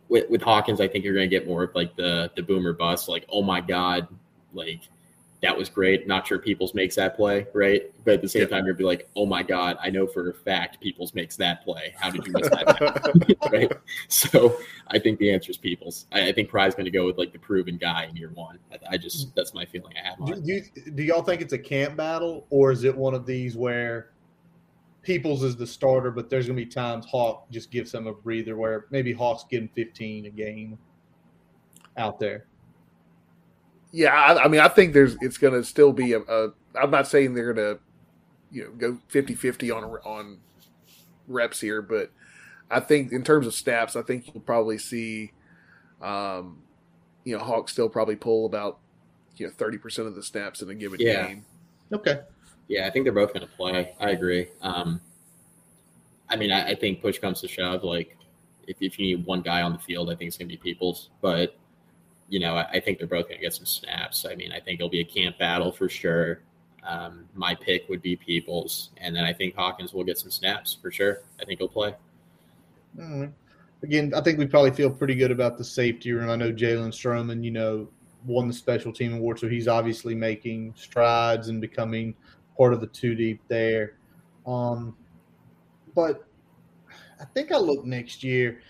with, 0.10 0.30
with 0.30 0.42
Hawkins, 0.42 0.82
I 0.82 0.88
think 0.88 1.06
you're 1.06 1.14
going 1.14 1.30
to 1.30 1.36
get 1.36 1.48
more 1.48 1.64
of 1.64 1.76
like 1.76 1.96
the 1.96 2.32
the 2.36 2.44
boomer 2.44 2.74
bust, 2.74 3.10
like 3.10 3.26
oh 3.30 3.42
my 3.42 3.62
god, 3.62 4.08
like 4.54 4.82
that 5.42 5.58
was 5.58 5.70
great. 5.70 6.08
Not 6.08 6.28
sure 6.28 6.38
Peoples 6.38 6.76
makes 6.76 6.96
that 6.96 7.16
play, 7.16 7.48
right? 7.54 7.92
But 8.06 8.16
at 8.16 8.22
the 8.22 8.30
same 8.30 8.48
time, 8.48 8.66
you'd 8.68 8.78
be 8.78 8.84
like, 8.84 9.10
oh 9.16 9.26
my 9.26 9.42
God, 9.42 9.76
I 9.82 9.90
know 9.90 10.06
for 10.06 10.30
a 10.30 10.34
fact 10.34 10.80
Peoples 10.80 11.16
makes 11.16 11.36
that 11.38 11.64
play. 11.64 11.96
How 11.98 12.12
did 12.12 12.28
you 12.28 12.34
miss 12.34 12.48
that? 12.50 13.36
right? 13.52 13.72
So 14.08 14.56
I 14.88 15.00
think 15.00 15.18
the 15.18 15.34
answer 15.34 15.50
is 15.50 15.58
Peoples. 15.58 16.06
I, 16.12 16.28
I 16.28 16.32
think 16.32 16.50
Pry's 16.50 16.76
going 16.76 16.86
to 16.86 16.92
go 16.92 17.08
with 17.08 17.18
like 17.18 17.34
the 17.34 17.40
proven 17.40 17.78
guy 17.78 18.06
in 18.06 18.16
year 18.16 18.32
one. 18.36 18.60
I, 18.72 18.78
I 18.92 18.98
just, 18.98 19.30
mm. 19.30 19.36
that's 19.36 19.54
my 19.56 19.66
feeling 19.66 19.94
I 19.98 20.10
have 20.10 20.22
on 20.22 20.42
do, 20.44 20.54
you, 20.54 20.62
do 20.94 21.04
y'all 21.04 21.24
think 21.24 21.42
it's 21.42 21.54
a 21.54 21.60
camp 21.60 21.98
battle 21.98 22.46
or 22.52 22.72
is 22.72 22.84
it 22.84 22.96
one 22.96 23.16
of 23.16 23.26
these 23.26 23.58
where 23.58 24.12
Peoples 25.02 25.42
is 25.42 25.56
the 25.56 25.66
starter, 25.66 26.12
but 26.12 26.30
there's 26.30 26.46
going 26.46 26.58
to 26.60 26.64
be 26.66 26.70
times 26.70 27.08
Hawk 27.08 27.50
just 27.50 27.72
gives 27.72 27.92
him 27.92 28.06
a 28.06 28.14
breather 28.14 28.56
where 28.58 28.86
maybe 28.92 29.12
Hawk's 29.12 29.44
getting 29.50 29.70
15 29.70 30.28
a 30.28 30.30
game 30.30 30.78
out 31.98 32.20
there? 32.20 32.46
Yeah, 33.92 34.14
I, 34.14 34.46
I, 34.46 34.48
mean, 34.48 34.62
I 34.62 34.70
think 34.70 34.94
there's 34.94 35.18
it's 35.22 35.38
going 35.38 35.54
to 35.54 35.64
still 35.64 35.92
be 35.92 36.14
a, 36.14 36.20
a. 36.22 36.54
I'm 36.82 36.92
not 36.92 37.08
saying 37.08 37.34
they're 37.34 37.54
going 37.54 37.76
to, 37.76 37.80
you 38.52 38.64
know, 38.64 38.72
go 38.72 38.98
50-50 39.12 39.76
on 39.76 39.84
on 40.06 40.38
reps 41.28 41.60
here, 41.60 41.82
but 41.82 42.12
I 42.70 42.80
think 42.80 43.12
in 43.12 43.24
terms 43.24 43.48
of 43.48 43.54
snaps, 43.54 43.96
I 43.96 44.02
think 44.02 44.28
you'll 44.28 44.42
probably 44.42 44.78
see, 44.78 45.34
um, 46.02 46.64
you 47.26 47.38
know, 47.38 47.44
Hawks 47.44 47.74
still 47.74 47.90
probably 47.90 48.16
pull 48.16 48.46
about 48.46 48.80
you 49.38 49.46
know 49.46 49.52
thirty 49.52 49.78
percent 49.78 50.08
of 50.08 50.16
the 50.16 50.24
snaps 50.24 50.62
in 50.62 50.70
a 50.70 50.76
given 50.76 51.00
yeah. 51.00 51.28
game. 51.28 51.46
Okay. 51.92 52.22
Yeah, 52.68 52.88
I 52.88 52.90
think 52.90 53.04
they're 53.04 53.14
both 53.14 53.34
going 53.34 53.46
to 53.46 53.54
play. 53.54 53.94
I 54.00 54.12
agree. 54.12 54.48
Um, 54.62 55.02
I 56.30 56.38
mean, 56.38 56.52
I, 56.52 56.70
I, 56.70 56.76
think 56.76 57.02
push 57.02 57.20
comes 57.20 57.42
to 57.42 57.48
shove. 57.50 57.84
Like, 57.84 58.16
if, 58.66 58.78
if 58.80 58.98
you 58.98 59.18
need 59.18 59.26
one 59.26 59.42
guy 59.42 59.62
on 59.62 59.74
the 59.74 59.80
field, 59.80 60.10
I 60.10 60.16
think 60.16 60.30
it's 60.30 60.38
going 60.38 60.48
to 60.48 60.56
be 60.56 60.58
Peoples. 60.58 61.10
But 61.20 61.58
you 62.32 62.40
know, 62.40 62.56
I, 62.56 62.64
I 62.72 62.80
think 62.80 62.98
they're 62.98 63.08
both 63.08 63.28
going 63.28 63.38
to 63.38 63.44
get 63.44 63.54
some 63.54 63.66
snaps. 63.66 64.26
I 64.26 64.36
mean, 64.36 64.54
I 64.54 64.60
think 64.62 64.80
it'll 64.80 64.90
be 64.90 65.02
a 65.02 65.06
camp 65.06 65.38
battle 65.38 65.72
for 65.72 65.90
sure. 65.90 66.40
Um, 66.88 67.26
my 67.36 67.54
pick 67.54 67.88
would 67.90 68.02
be 68.02 68.16
Peoples, 68.16 68.92
and 68.98 69.14
then 69.14 69.26
I 69.26 69.34
think 69.34 69.54
Hawkins 69.54 69.94
will 69.94 70.06
get 70.06 70.18
some 70.18 70.32
snaps 70.32 70.78
for 70.82 70.92
sure. 70.92 71.24
I 71.42 71.46
think 71.46 71.60
he'll 71.60 71.68
play. 71.68 71.94
Mm-hmm. 72.98 73.26
Again, 73.84 74.14
I 74.16 74.22
think 74.22 74.40
we 74.40 74.48
probably 74.48 74.72
feel 74.72 74.90
pretty 74.90 75.14
good 75.14 75.32
about 75.32 75.58
the 75.58 75.64
safety 75.64 76.14
room. 76.14 76.30
I 76.30 76.38
know 76.38 76.54
Jalen 76.54 76.90
Stroman, 76.90 77.44
you 77.44 77.52
know, 77.52 77.90
won 78.26 78.48
the 78.48 78.54
special 78.54 78.94
team 78.94 79.14
award, 79.14 79.38
so 79.38 79.50
he's 79.50 79.68
obviously 79.68 80.16
making 80.16 80.74
strides 80.78 81.50
and 81.50 81.60
becoming 81.60 82.16
part 82.58 82.74
of 82.74 82.80
the 82.80 82.88
two 82.88 83.14
deep 83.14 83.42
there. 83.50 83.96
Um, 84.48 84.96
but 85.94 86.26
I 87.20 87.26
think 87.34 87.52
I 87.52 87.58
look 87.58 87.84
next 87.86 88.24
year. 88.24 88.62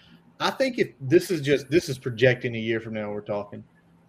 I 0.41 0.49
think 0.49 0.79
if 0.79 0.89
this 0.99 1.29
is 1.29 1.39
just 1.39 1.69
this 1.69 1.87
is 1.87 1.99
projecting 1.99 2.55
a 2.55 2.59
year 2.59 2.79
from 2.79 2.95
now, 2.95 3.11
we're 3.11 3.21
talking. 3.21 3.63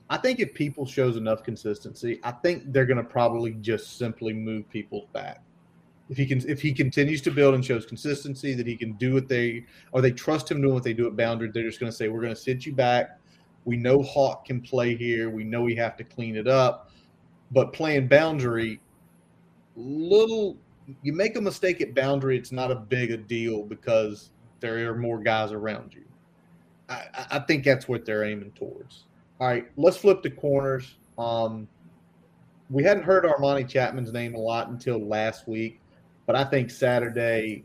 I 0.08 0.16
think 0.16 0.40
if 0.40 0.54
people 0.54 0.86
shows 0.86 1.16
enough 1.16 1.42
consistency, 1.42 2.20
I 2.22 2.32
think 2.32 2.72
they're 2.72 2.86
going 2.86 2.98
to 2.98 3.04
probably 3.04 3.52
just 3.60 3.98
simply 3.98 4.32
move 4.32 4.68
people 4.70 5.08
back. 5.12 5.42
If 6.08 6.16
he 6.16 6.26
can, 6.26 6.46
if 6.48 6.60
he 6.60 6.72
continues 6.72 7.20
to 7.22 7.30
build 7.30 7.54
and 7.54 7.64
shows 7.64 7.86
consistency 7.86 8.54
that 8.54 8.66
he 8.66 8.76
can 8.76 8.92
do 8.94 9.14
what 9.14 9.28
they 9.28 9.64
or 9.92 10.00
they 10.00 10.10
trust 10.10 10.50
him 10.50 10.60
doing 10.62 10.74
what 10.74 10.82
they 10.82 10.94
do 10.94 11.06
at 11.06 11.16
boundary, 11.16 11.50
they're 11.52 11.62
just 11.64 11.80
going 11.80 11.92
to 11.92 11.96
say 11.96 12.08
we're 12.08 12.20
going 12.20 12.34
to 12.34 12.40
sit 12.40 12.64
you 12.64 12.72
back. 12.72 13.18
We 13.64 13.76
know 13.76 14.02
Hawk 14.02 14.46
can 14.46 14.60
play 14.60 14.96
here. 14.96 15.30
We 15.30 15.44
know 15.44 15.62
we 15.62 15.76
have 15.76 15.96
to 15.98 16.04
clean 16.04 16.36
it 16.36 16.48
up, 16.48 16.90
but 17.52 17.72
playing 17.72 18.08
boundary, 18.08 18.80
little 19.76 20.56
you 21.02 21.12
make 21.12 21.36
a 21.36 21.40
mistake 21.40 21.80
at 21.80 21.94
boundary, 21.94 22.36
it's 22.38 22.52
not 22.52 22.70
a 22.70 22.74
big 22.76 23.10
a 23.10 23.18
deal 23.18 23.62
because 23.62 24.30
there 24.60 24.90
are 24.90 24.96
more 24.96 25.18
guys 25.18 25.52
around 25.52 25.94
you. 25.94 26.02
I, 26.92 27.26
I 27.30 27.38
think 27.40 27.64
that's 27.64 27.88
what 27.88 28.04
they're 28.04 28.24
aiming 28.24 28.52
towards. 28.52 29.04
All 29.40 29.48
right, 29.48 29.66
let's 29.76 29.96
flip 29.96 30.22
the 30.22 30.30
corners. 30.30 30.96
Um, 31.18 31.68
we 32.70 32.82
hadn't 32.82 33.04
heard 33.04 33.24
Armani 33.24 33.68
Chapman's 33.68 34.12
name 34.12 34.34
a 34.34 34.38
lot 34.38 34.68
until 34.68 34.98
last 34.98 35.48
week, 35.48 35.80
but 36.26 36.36
I 36.36 36.44
think 36.44 36.70
Saturday, 36.70 37.64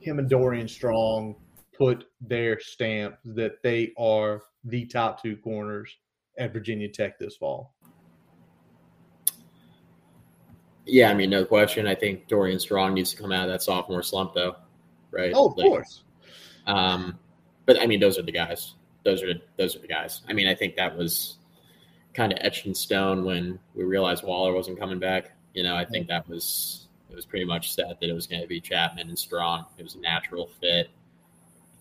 him 0.00 0.18
and 0.18 0.28
Dorian 0.28 0.68
Strong 0.68 1.36
put 1.76 2.04
their 2.20 2.60
stamp 2.60 3.16
that 3.24 3.62
they 3.62 3.92
are 3.98 4.42
the 4.64 4.84
top 4.86 5.22
two 5.22 5.36
corners 5.36 5.90
at 6.38 6.52
Virginia 6.52 6.88
Tech 6.88 7.18
this 7.18 7.36
fall. 7.36 7.74
Yeah, 10.86 11.10
I 11.10 11.14
mean, 11.14 11.30
no 11.30 11.44
question. 11.44 11.86
I 11.86 11.94
think 11.94 12.28
Dorian 12.28 12.60
Strong 12.60 12.94
needs 12.94 13.10
to 13.12 13.16
come 13.16 13.32
out 13.32 13.48
of 13.48 13.52
that 13.52 13.62
sophomore 13.62 14.02
slump, 14.02 14.34
though, 14.34 14.56
right? 15.10 15.32
Oh, 15.34 15.48
of 15.48 15.56
like, 15.56 15.66
course. 15.66 16.02
Um, 16.66 17.18
but 17.66 17.80
I 17.80 17.86
mean, 17.86 18.00
those 18.00 18.18
are 18.18 18.22
the 18.22 18.32
guys. 18.32 18.74
Those 19.04 19.22
are 19.22 19.32
those 19.56 19.76
are 19.76 19.80
the 19.80 19.88
guys. 19.88 20.22
I 20.28 20.32
mean, 20.32 20.48
I 20.48 20.54
think 20.54 20.76
that 20.76 20.96
was 20.96 21.36
kind 22.14 22.32
of 22.32 22.38
etched 22.40 22.66
in 22.66 22.74
stone 22.74 23.24
when 23.24 23.58
we 23.74 23.84
realized 23.84 24.24
Waller 24.24 24.52
wasn't 24.52 24.78
coming 24.78 24.98
back. 24.98 25.32
You 25.52 25.62
know, 25.62 25.76
I 25.76 25.84
think 25.84 26.08
that 26.08 26.28
was 26.28 26.86
it 27.10 27.16
was 27.16 27.26
pretty 27.26 27.44
much 27.44 27.72
set 27.72 28.00
that 28.00 28.08
it 28.08 28.12
was 28.12 28.26
going 28.26 28.42
to 28.42 28.48
be 28.48 28.60
Chapman 28.60 29.08
and 29.08 29.18
Strong. 29.18 29.66
It 29.78 29.82
was 29.82 29.94
a 29.94 30.00
natural 30.00 30.50
fit. 30.60 30.90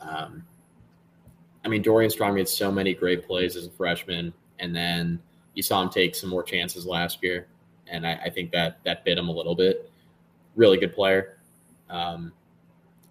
Um, 0.01 0.43
I 1.65 1.69
mean, 1.69 1.81
Dorian 1.81 2.11
Strong 2.11 2.35
made 2.35 2.47
so 2.47 2.71
many 2.71 2.93
great 2.93 3.25
plays 3.25 3.55
as 3.55 3.65
a 3.67 3.71
freshman, 3.71 4.33
and 4.59 4.75
then 4.75 5.19
you 5.53 5.63
saw 5.63 5.81
him 5.81 5.89
take 5.89 6.13
some 6.13 6.29
more 6.29 6.43
chances 6.43 6.85
last 6.85 7.23
year, 7.23 7.47
and 7.87 8.05
I, 8.05 8.19
I 8.25 8.29
think 8.29 8.51
that 8.51 8.79
that 8.83 9.05
bit 9.05 9.17
him 9.17 9.29
a 9.29 9.31
little 9.31 9.55
bit. 9.55 9.89
Really 10.55 10.77
good 10.77 10.93
player. 10.93 11.37
Um, 11.89 12.33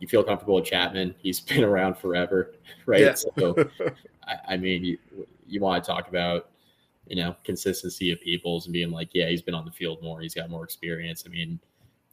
you 0.03 0.09
feel 0.09 0.25
comfortable 0.25 0.57
with 0.57 0.65
Chapman. 0.65 1.15
He's 1.19 1.41
been 1.53 1.63
around 1.63 1.97
forever, 1.97 2.55
right? 2.87 3.01
Yeah. 3.01 3.15
So, 3.15 3.55
I, 4.27 4.55
I, 4.55 4.57
mean, 4.57 4.85
you, 4.85 4.99
you 5.47 5.61
want 5.61 5.83
to 5.83 5.89
talk 5.89 6.09
about, 6.09 6.51
you 7.07 7.17
know, 7.17 7.37
consistency 7.45 8.11
of 8.11 8.21
peoples 8.21 8.67
and 8.67 8.73
being 8.73 8.91
like, 8.91 9.11
yeah, 9.13 9.29
he's 9.29 9.43
been 9.43 9.55
on 9.55 9.65
the 9.65 9.71
field 9.71 10.03
more. 10.03 10.21
He's 10.21 10.35
got 10.35 10.51
more 10.51 10.65
experience. 10.65 11.23
I 11.25 11.31
mean, 11.31 11.61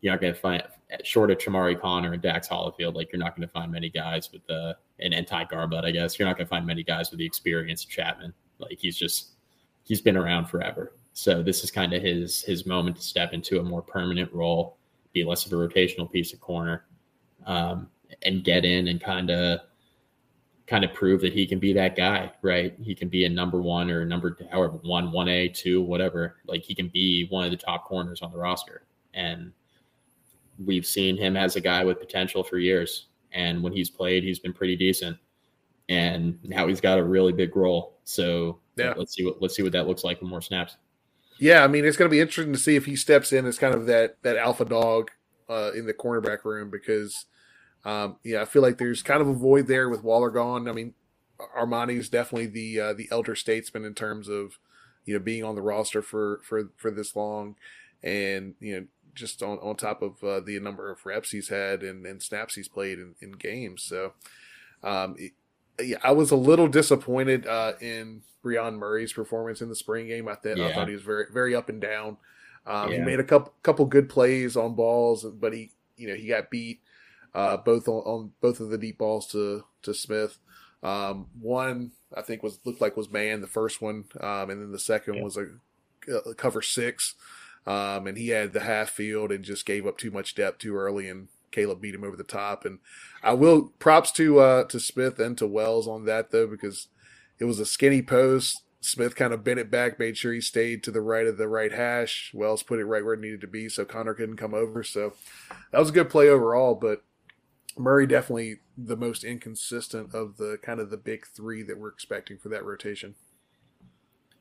you're 0.02 0.14
not 0.14 0.22
going 0.22 0.34
to 0.34 0.40
find, 0.40 0.64
short 1.04 1.32
of 1.32 1.40
Chamarri 1.40 1.80
Conner 1.80 2.14
and 2.14 2.22
Dax 2.22 2.48
Hollifield, 2.48 2.94
like 2.94 3.12
you're 3.12 3.20
not 3.20 3.36
going 3.36 3.48
to 3.48 3.52
find 3.52 3.72
many 3.72 3.90
guys 3.90 4.32
with 4.32 4.46
the, 4.48 4.78
and, 5.00 5.14
and 5.14 5.26
Ty 5.26 5.46
Garbutt, 5.46 5.84
I 5.84 5.92
guess, 5.92 6.18
you're 6.18 6.28
not 6.28 6.38
going 6.38 6.46
to 6.46 6.50
find 6.50 6.66
many 6.66 6.84
guys 6.84 7.10
with 7.10 7.18
the 7.18 7.26
experience 7.26 7.84
of 7.84 7.90
Chapman. 7.90 8.34
Like 8.60 8.78
he's 8.80 8.98
just 8.98 9.32
he's 9.84 10.02
been 10.02 10.18
around 10.18 10.46
forever. 10.46 10.94
So 11.14 11.42
this 11.42 11.64
is 11.64 11.72
kind 11.72 11.94
of 11.94 12.02
his 12.02 12.42
his 12.44 12.66
moment 12.66 12.98
to 12.98 13.02
step 13.02 13.34
into 13.34 13.60
a 13.60 13.64
more 13.64 13.82
permanent 13.82 14.32
role, 14.34 14.78
be 15.14 15.24
less 15.24 15.46
of 15.46 15.54
a 15.54 15.56
rotational 15.56 16.12
piece 16.12 16.34
of 16.34 16.40
corner, 16.40 16.86
um, 17.50 17.90
and 18.22 18.44
get 18.44 18.64
in 18.64 18.88
and 18.88 19.02
kind 19.02 19.30
of 19.30 19.60
kind 20.68 20.86
of 20.86 20.94
prove 20.94 21.20
that 21.20 21.34
he 21.34 21.48
can 21.48 21.58
be 21.58 21.74
that 21.74 21.96
guy, 21.96 22.32
right? 22.44 22.76
He 22.80 22.94
can 22.94 23.10
be 23.10 23.26
a 23.26 23.30
number 23.30 23.60
one 23.60 23.90
or 23.90 24.06
number 24.06 24.38
however 24.52 24.78
one, 24.84 25.12
one 25.12 25.28
A, 25.28 25.50
two, 25.50 25.82
whatever. 25.82 26.38
Like 26.46 26.64
he 26.64 26.76
can 26.76 26.90
be 26.90 27.26
one 27.30 27.44
of 27.44 27.52
the 27.52 27.58
top 27.58 27.86
corners 27.86 28.22
on 28.22 28.32
the 28.32 28.38
roster. 28.38 28.84
And 29.16 29.52
we've 30.64 30.86
seen 30.86 31.18
him 31.18 31.36
as 31.36 31.56
a 31.56 31.62
guy 31.62 31.84
with 31.84 32.00
potential 32.00 32.44
for 32.44 32.60
years. 32.60 33.08
And 33.32 33.64
when 33.64 33.74
he's 33.74 33.90
played, 33.90 34.24
he's 34.24 34.38
been 34.38 34.54
pretty 34.54 34.76
decent. 34.76 35.18
And 35.90 36.38
now 36.44 36.68
he's 36.68 36.82
got 36.82 37.00
a 37.00 37.04
really 37.04 37.34
big 37.34 37.56
role. 37.56 37.98
So 38.04 38.60
yeah. 38.76 38.94
let's 38.96 39.16
see 39.16 39.26
what 39.26 39.42
let's 39.42 39.56
see 39.56 39.64
what 39.64 39.72
that 39.72 39.88
looks 39.88 40.04
like 40.04 40.22
with 40.22 40.30
more 40.30 40.42
snaps. 40.42 40.78
Yeah, 41.40 41.64
I 41.64 41.68
mean 41.68 41.84
it's 41.84 41.98
going 41.98 42.10
to 42.10 42.14
be 42.14 42.22
interesting 42.22 42.54
to 42.54 42.60
see 42.60 42.76
if 42.76 42.86
he 42.86 42.96
steps 42.96 43.34
in 43.34 43.48
as 43.48 43.58
kind 43.58 43.74
of 43.74 43.88
that 43.88 44.18
that 44.22 44.38
alpha 44.38 44.66
dog 44.66 45.10
uh, 45.50 45.72
in 45.76 45.88
the 45.88 45.96
cornerback 45.96 46.46
room 46.46 46.70
because 46.70 47.26
um, 47.86 48.18
yeah, 48.24 48.42
I 48.42 48.46
feel 48.46 48.62
like 48.62 48.78
there's 48.78 49.02
kind 49.02 49.22
of 49.22 49.28
a 49.28 49.34
void 49.34 49.68
there 49.68 49.90
with 49.90 50.04
Waller 50.04 50.30
gone. 50.30 50.68
I 50.68 50.74
mean, 50.74 50.94
Armani 51.58 51.98
is 51.98 52.10
definitely 52.10 52.48
the 52.48 52.80
uh, 52.80 52.94
the 52.94 53.08
elder 53.12 53.36
statesman 53.36 53.86
in 53.86 53.94
terms 53.94 54.28
of 54.28 54.60
you 55.06 55.14
know 55.14 55.20
being 55.20 55.44
on 55.44 55.56
the 55.56 55.62
roster 55.62 56.02
for 56.02 56.42
for 56.44 56.70
for 56.76 56.92
this 56.92 57.16
long, 57.16 57.56
and 58.04 58.56
you 58.60 58.76
know 58.76 58.86
just 59.16 59.42
on 59.42 59.58
on 59.60 59.76
top 59.76 60.02
of 60.02 60.24
uh, 60.24 60.40
the 60.40 60.60
number 60.60 60.92
of 60.92 61.06
reps 61.06 61.32
he's 61.32 61.50
had 61.50 61.82
and, 61.84 62.06
and 62.06 62.22
snaps 62.22 62.56
he's 62.56 62.68
played 62.68 63.00
in, 63.00 63.16
in 63.22 63.32
games. 63.32 63.84
So, 63.84 64.14
um, 64.84 65.16
it, 65.18 65.32
yeah, 65.82 65.98
I 66.04 66.12
was 66.12 66.32
a 66.32 66.36
little 66.36 66.68
disappointed 66.68 67.48
uh, 67.48 67.74
in 67.80 68.24
Brion 68.44 68.76
Murray's 68.76 69.14
performance 69.14 69.62
in 69.62 69.70
the 69.70 69.76
spring 69.76 70.08
game. 70.08 70.28
I, 70.28 70.36
th- 70.36 70.58
yeah. 70.58 70.68
I 70.68 70.74
thought 70.74 70.90
he 70.90 70.94
was 70.94 71.04
very 71.04 71.26
very 71.32 71.56
up 71.56 71.70
and 71.70 71.80
down. 71.80 72.18
Um, 72.68 72.92
yeah. 72.92 72.98
He 72.98 73.04
made 73.04 73.22
a 73.22 73.24
couple 73.24 73.54
couple 73.64 73.86
good 73.86 74.10
plays 74.10 74.58
on 74.58 74.76
balls, 74.76 75.24
but 75.24 75.54
he 75.54 75.72
you 75.96 76.10
know 76.10 76.16
he 76.16 76.28
got 76.28 76.50
beat 76.50 76.82
uh, 77.34 77.58
both 77.58 77.88
on, 77.88 78.02
on, 78.06 78.32
both 78.42 78.60
of 78.60 78.70
the 78.70 78.78
deep 78.78 78.98
balls 78.98 79.28
to 79.28 79.64
to 79.84 79.94
Smith. 79.94 80.40
Um, 80.82 81.28
one 81.40 81.92
I 82.16 82.22
think 82.22 82.42
was 82.42 82.60
looked 82.66 82.82
like 82.82 82.98
was 82.98 83.12
man 83.12 83.42
the 83.42 83.48
first 83.48 83.82
one, 83.82 84.06
um, 84.20 84.50
and 84.50 84.62
then 84.62 84.72
the 84.72 84.80
second 84.80 85.16
yeah. 85.16 85.24
was 85.24 85.38
a, 85.38 85.48
a, 86.14 86.34
cover 86.34 86.62
six, 86.62 87.16
um, 87.68 88.08
and 88.08 88.18
he 88.18 88.30
had 88.30 88.54
the 88.54 88.62
half 88.62 88.90
field 88.90 89.32
and 89.32 89.44
just 89.44 89.66
gave 89.66 89.86
up 89.86 89.98
too 89.98 90.12
much 90.12 90.36
depth 90.36 90.60
too 90.60 90.76
early, 90.76 91.08
and 91.08 91.28
Caleb 91.52 91.82
beat 91.82 91.96
him 91.96 92.04
over 92.04 92.16
the 92.16 92.24
top. 92.24 92.66
And 92.66 92.80
I 93.22 93.34
will 93.34 93.74
props 93.80 94.12
to 94.14 94.40
uh, 94.40 94.64
to 94.66 94.80
Smith 94.80 95.20
and 95.20 95.38
to 95.38 95.48
Wells 95.48 95.88
on 95.88 96.06
that 96.06 96.32
though 96.32 96.48
because 96.48 96.88
it 97.40 97.46
was 97.46 97.60
a 97.60 97.66
skinny 97.66 98.02
post. 98.02 98.64
Smith 98.82 99.16
kind 99.16 99.34
of 99.34 99.44
bent 99.44 99.60
it 99.60 99.70
back, 99.70 100.00
made 100.00 100.16
sure 100.16 100.32
he 100.32 100.40
stayed 100.40 100.84
to 100.84 100.92
the 100.92 101.02
right 101.02 101.28
of 101.28 101.38
the 101.38 101.50
right 101.50 101.72
hash. 101.72 102.32
Wells 102.34 102.64
put 102.64 102.80
it 102.80 102.86
right 102.86 103.04
where 103.04 103.14
it 103.14 103.20
needed 103.20 103.42
to 103.42 103.48
be, 103.48 103.68
so 103.68 103.84
Connor 103.84 104.14
couldn't 104.14 104.38
come 104.38 104.54
over. 104.54 104.84
So 104.84 105.14
that 105.72 105.80
was 105.80 105.90
a 105.90 105.94
good 105.94 106.10
play 106.10 106.30
overall. 106.30 106.76
But 106.76 107.04
Murray 107.80 108.06
definitely 108.06 108.58
the 108.78 108.98
most 108.98 109.24
inconsistent 109.24 110.14
of 110.14 110.36
the 110.36 110.60
kind 110.62 110.82
of 110.82 110.90
the 110.90 110.98
big 110.98 111.26
three 111.26 111.64
that 111.64 111.80
we're 111.80 111.88
expecting 111.88 112.38
for 112.38 112.50
that 112.50 112.66
rotation. 112.66 113.16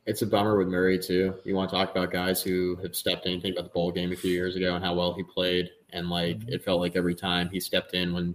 It's 0.06 0.22
a 0.22 0.26
bummer 0.26 0.58
with 0.58 0.66
Murray 0.66 0.98
too. 0.98 1.34
You 1.44 1.54
want 1.54 1.70
to 1.70 1.76
talk 1.76 1.92
about 1.92 2.10
guys 2.10 2.42
who 2.42 2.74
have 2.82 2.96
stepped 2.96 3.26
in. 3.26 3.40
Think 3.40 3.54
about 3.54 3.68
the 3.68 3.74
bowl 3.74 3.92
game 3.92 4.10
a 4.10 4.16
few 4.16 4.32
years 4.32 4.56
ago 4.56 4.74
and 4.74 4.84
how 4.84 4.94
well 4.94 5.14
he 5.14 5.22
played, 5.22 5.70
and 5.92 6.10
like 6.10 6.38
mm-hmm. 6.38 6.48
it 6.48 6.64
felt 6.64 6.80
like 6.80 6.96
every 6.96 7.14
time 7.14 7.48
he 7.48 7.60
stepped 7.60 7.94
in 7.94 8.12
when 8.12 8.34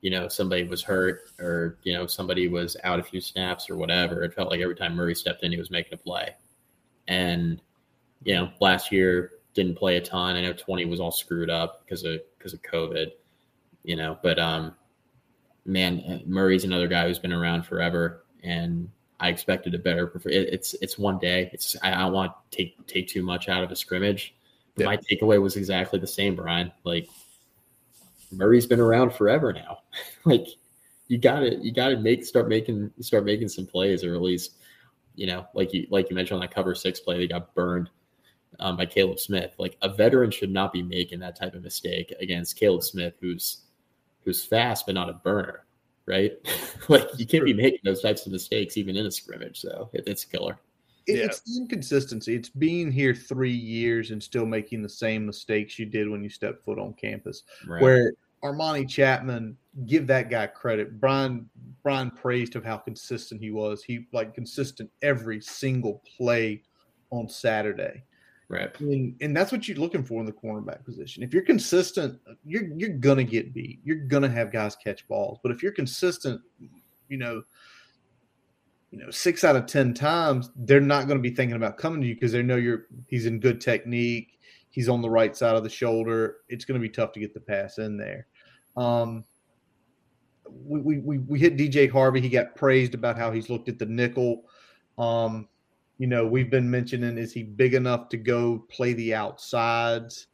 you 0.00 0.10
know 0.10 0.28
somebody 0.28 0.62
was 0.62 0.82
hurt 0.82 1.22
or 1.40 1.78
you 1.82 1.92
know 1.92 2.06
somebody 2.06 2.46
was 2.46 2.76
out 2.84 3.00
a 3.00 3.02
few 3.02 3.20
snaps 3.20 3.68
or 3.68 3.76
whatever, 3.76 4.22
it 4.22 4.34
felt 4.34 4.48
like 4.48 4.60
every 4.60 4.76
time 4.76 4.94
Murray 4.94 5.16
stepped 5.16 5.42
in, 5.42 5.50
he 5.50 5.58
was 5.58 5.72
making 5.72 5.94
a 5.94 5.96
play. 5.96 6.36
And 7.08 7.60
you 8.22 8.34
know, 8.36 8.50
last 8.60 8.92
year 8.92 9.32
didn't 9.54 9.76
play 9.76 9.96
a 9.96 10.00
ton. 10.00 10.36
I 10.36 10.42
know 10.42 10.52
twenty 10.52 10.84
was 10.84 11.00
all 11.00 11.10
screwed 11.10 11.50
up 11.50 11.82
because 11.84 12.04
of 12.04 12.20
because 12.38 12.52
of 12.52 12.62
COVID 12.62 13.08
you 13.84 13.96
know. 13.96 14.18
But 14.22 14.38
um, 14.38 14.74
man, 15.64 16.00
uh, 16.00 16.18
Murray's 16.26 16.64
another 16.64 16.88
guy 16.88 17.06
who's 17.06 17.18
been 17.18 17.32
around 17.32 17.64
forever, 17.64 18.24
and 18.42 18.88
I 19.18 19.28
expected 19.28 19.74
a 19.74 19.78
better. 19.78 20.10
It's 20.24 20.74
it's 20.74 20.98
one 20.98 21.18
day. 21.18 21.50
It's 21.52 21.76
I 21.82 21.90
don't 21.90 22.12
want 22.12 22.32
to 22.50 22.56
take 22.56 22.86
take 22.86 23.08
too 23.08 23.22
much 23.22 23.48
out 23.48 23.62
of 23.62 23.70
a 23.70 23.76
scrimmage. 23.76 24.34
But 24.74 24.82
yeah. 24.82 24.86
my 24.86 24.96
takeaway 24.96 25.40
was 25.40 25.56
exactly 25.56 25.98
the 25.98 26.06
same, 26.06 26.36
Brian. 26.36 26.72
Like 26.84 27.08
Murray's 28.32 28.66
been 28.66 28.80
around 28.80 29.14
forever 29.14 29.52
now. 29.52 29.78
like 30.24 30.46
you 31.08 31.18
got 31.18 31.40
to 31.40 31.56
you 31.56 31.72
got 31.72 31.88
to 31.88 31.96
make 31.96 32.24
start 32.24 32.48
making 32.48 32.90
start 33.00 33.24
making 33.24 33.48
some 33.48 33.66
plays, 33.66 34.04
or 34.04 34.14
at 34.14 34.22
least 34.22 34.56
you 35.14 35.26
know, 35.26 35.46
like 35.54 35.74
you 35.74 35.86
like 35.90 36.08
you 36.08 36.16
mentioned 36.16 36.36
on 36.36 36.40
that 36.40 36.54
cover 36.54 36.74
six 36.74 37.00
play, 37.00 37.18
they 37.18 37.26
got 37.26 37.54
burned 37.54 37.90
um, 38.58 38.76
by 38.76 38.86
Caleb 38.86 39.18
Smith. 39.18 39.54
Like 39.58 39.76
a 39.82 39.88
veteran 39.88 40.30
should 40.30 40.50
not 40.50 40.72
be 40.72 40.82
making 40.82 41.20
that 41.20 41.36
type 41.36 41.54
of 41.54 41.62
mistake 41.62 42.14
against 42.20 42.56
Caleb 42.56 42.82
Smith, 42.82 43.14
who's 43.20 43.62
who's 44.24 44.44
fast 44.44 44.86
but 44.86 44.94
not 44.94 45.08
a 45.08 45.14
burner, 45.14 45.64
right? 46.06 46.32
like 46.88 47.08
you 47.16 47.26
can't 47.26 47.44
be 47.44 47.54
making 47.54 47.80
those 47.84 48.02
types 48.02 48.26
of 48.26 48.32
mistakes 48.32 48.76
even 48.76 48.96
in 48.96 49.06
a 49.06 49.10
scrimmage. 49.10 49.60
So 49.60 49.90
it, 49.92 50.04
it's 50.06 50.24
killer. 50.24 50.58
It, 51.06 51.16
yeah. 51.16 51.24
It's 51.24 51.42
inconsistency. 51.56 52.34
It's 52.34 52.50
being 52.50 52.90
here 52.92 53.14
three 53.14 53.50
years 53.50 54.10
and 54.10 54.22
still 54.22 54.46
making 54.46 54.82
the 54.82 54.88
same 54.88 55.26
mistakes 55.26 55.78
you 55.78 55.86
did 55.86 56.08
when 56.08 56.22
you 56.22 56.28
stepped 56.28 56.64
foot 56.64 56.78
on 56.78 56.94
campus. 56.94 57.42
Right. 57.66 57.82
Where 57.82 58.12
Armani 58.44 58.88
Chapman, 58.88 59.56
give 59.86 60.06
that 60.06 60.30
guy 60.30 60.46
credit. 60.46 61.00
Brian 61.00 61.48
Brian 61.82 62.10
praised 62.10 62.56
of 62.56 62.64
how 62.64 62.76
consistent 62.76 63.40
he 63.40 63.50
was. 63.50 63.82
He 63.82 64.06
like 64.12 64.34
consistent 64.34 64.90
every 65.02 65.40
single 65.40 66.02
play 66.16 66.62
on 67.10 67.28
Saturday. 67.28 68.04
Right. 68.50 68.68
And, 68.80 69.14
and 69.20 69.36
that's 69.36 69.52
what 69.52 69.68
you're 69.68 69.78
looking 69.78 70.02
for 70.02 70.18
in 70.18 70.26
the 70.26 70.32
cornerback 70.32 70.84
position. 70.84 71.22
If 71.22 71.32
you're 71.32 71.44
consistent, 71.44 72.18
you're 72.44 72.64
you're 72.74 72.88
gonna 72.98 73.22
get 73.22 73.54
beat. 73.54 73.78
You're 73.84 74.08
gonna 74.08 74.28
have 74.28 74.50
guys 74.50 74.74
catch 74.74 75.06
balls. 75.06 75.38
But 75.40 75.52
if 75.52 75.62
you're 75.62 75.70
consistent, 75.70 76.40
you 77.08 77.16
know, 77.16 77.44
you 78.90 78.98
know, 78.98 79.08
six 79.12 79.44
out 79.44 79.54
of 79.54 79.66
ten 79.66 79.94
times, 79.94 80.50
they're 80.56 80.80
not 80.80 81.06
to 81.18 81.22
be 81.22 81.30
thinking 81.30 81.54
about 81.54 81.78
coming 81.78 82.00
to 82.00 82.08
you 82.08 82.14
because 82.14 82.32
they 82.32 82.42
know 82.42 82.56
you're 82.56 82.86
he's 83.06 83.26
in 83.26 83.38
good 83.38 83.60
technique. 83.60 84.40
He's 84.68 84.88
on 84.88 85.00
the 85.00 85.10
right 85.10 85.36
side 85.36 85.54
of 85.54 85.62
the 85.62 85.70
shoulder. 85.70 86.38
It's 86.48 86.64
to 86.80 86.82
be 86.82 86.92
tough 86.92 87.12
to 87.12 87.20
get 87.20 87.32
the 87.32 87.40
pass 87.40 87.78
in 87.78 87.96
there. 87.96 88.26
Um, 88.76 89.24
we, 90.48 90.98
we, 90.98 91.18
we 91.18 91.38
hit 91.38 91.56
DJ 91.56 91.88
Harvey. 91.88 92.20
He 92.20 92.28
got 92.28 92.56
praised 92.56 92.94
about 92.94 93.16
how 93.16 93.30
he's 93.30 93.48
looked 93.48 93.68
at 93.68 93.78
the 93.78 93.86
nickel. 93.86 94.42
Um, 94.98 95.48
you 96.00 96.06
know, 96.06 96.26
we've 96.26 96.48
been 96.50 96.70
mentioning 96.70 97.18
is 97.18 97.30
he 97.30 97.42
big 97.42 97.74
enough 97.74 98.08
to 98.08 98.16
go 98.16 98.64
play 98.70 98.94
the 98.94 99.14
outsides? 99.14 100.28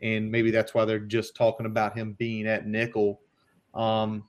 And 0.00 0.32
maybe 0.32 0.50
that's 0.50 0.72
why 0.72 0.86
they're 0.86 1.00
just 1.00 1.36
talking 1.36 1.66
about 1.66 1.94
him 1.94 2.14
being 2.14 2.46
at 2.46 2.66
nickel. 2.66 3.20
Um, 3.74 4.24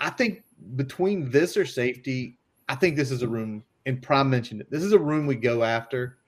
I 0.00 0.10
think 0.10 0.42
between 0.74 1.30
this 1.30 1.56
or 1.56 1.64
safety, 1.64 2.40
I 2.68 2.74
think 2.74 2.96
this 2.96 3.12
is 3.12 3.22
a 3.22 3.28
room, 3.28 3.62
and 3.86 4.02
Prime 4.02 4.28
mentioned 4.28 4.60
it. 4.60 4.70
This 4.72 4.82
is 4.82 4.90
a 4.90 4.98
room 4.98 5.28
we 5.28 5.36
go 5.36 5.62
after. 5.62 6.18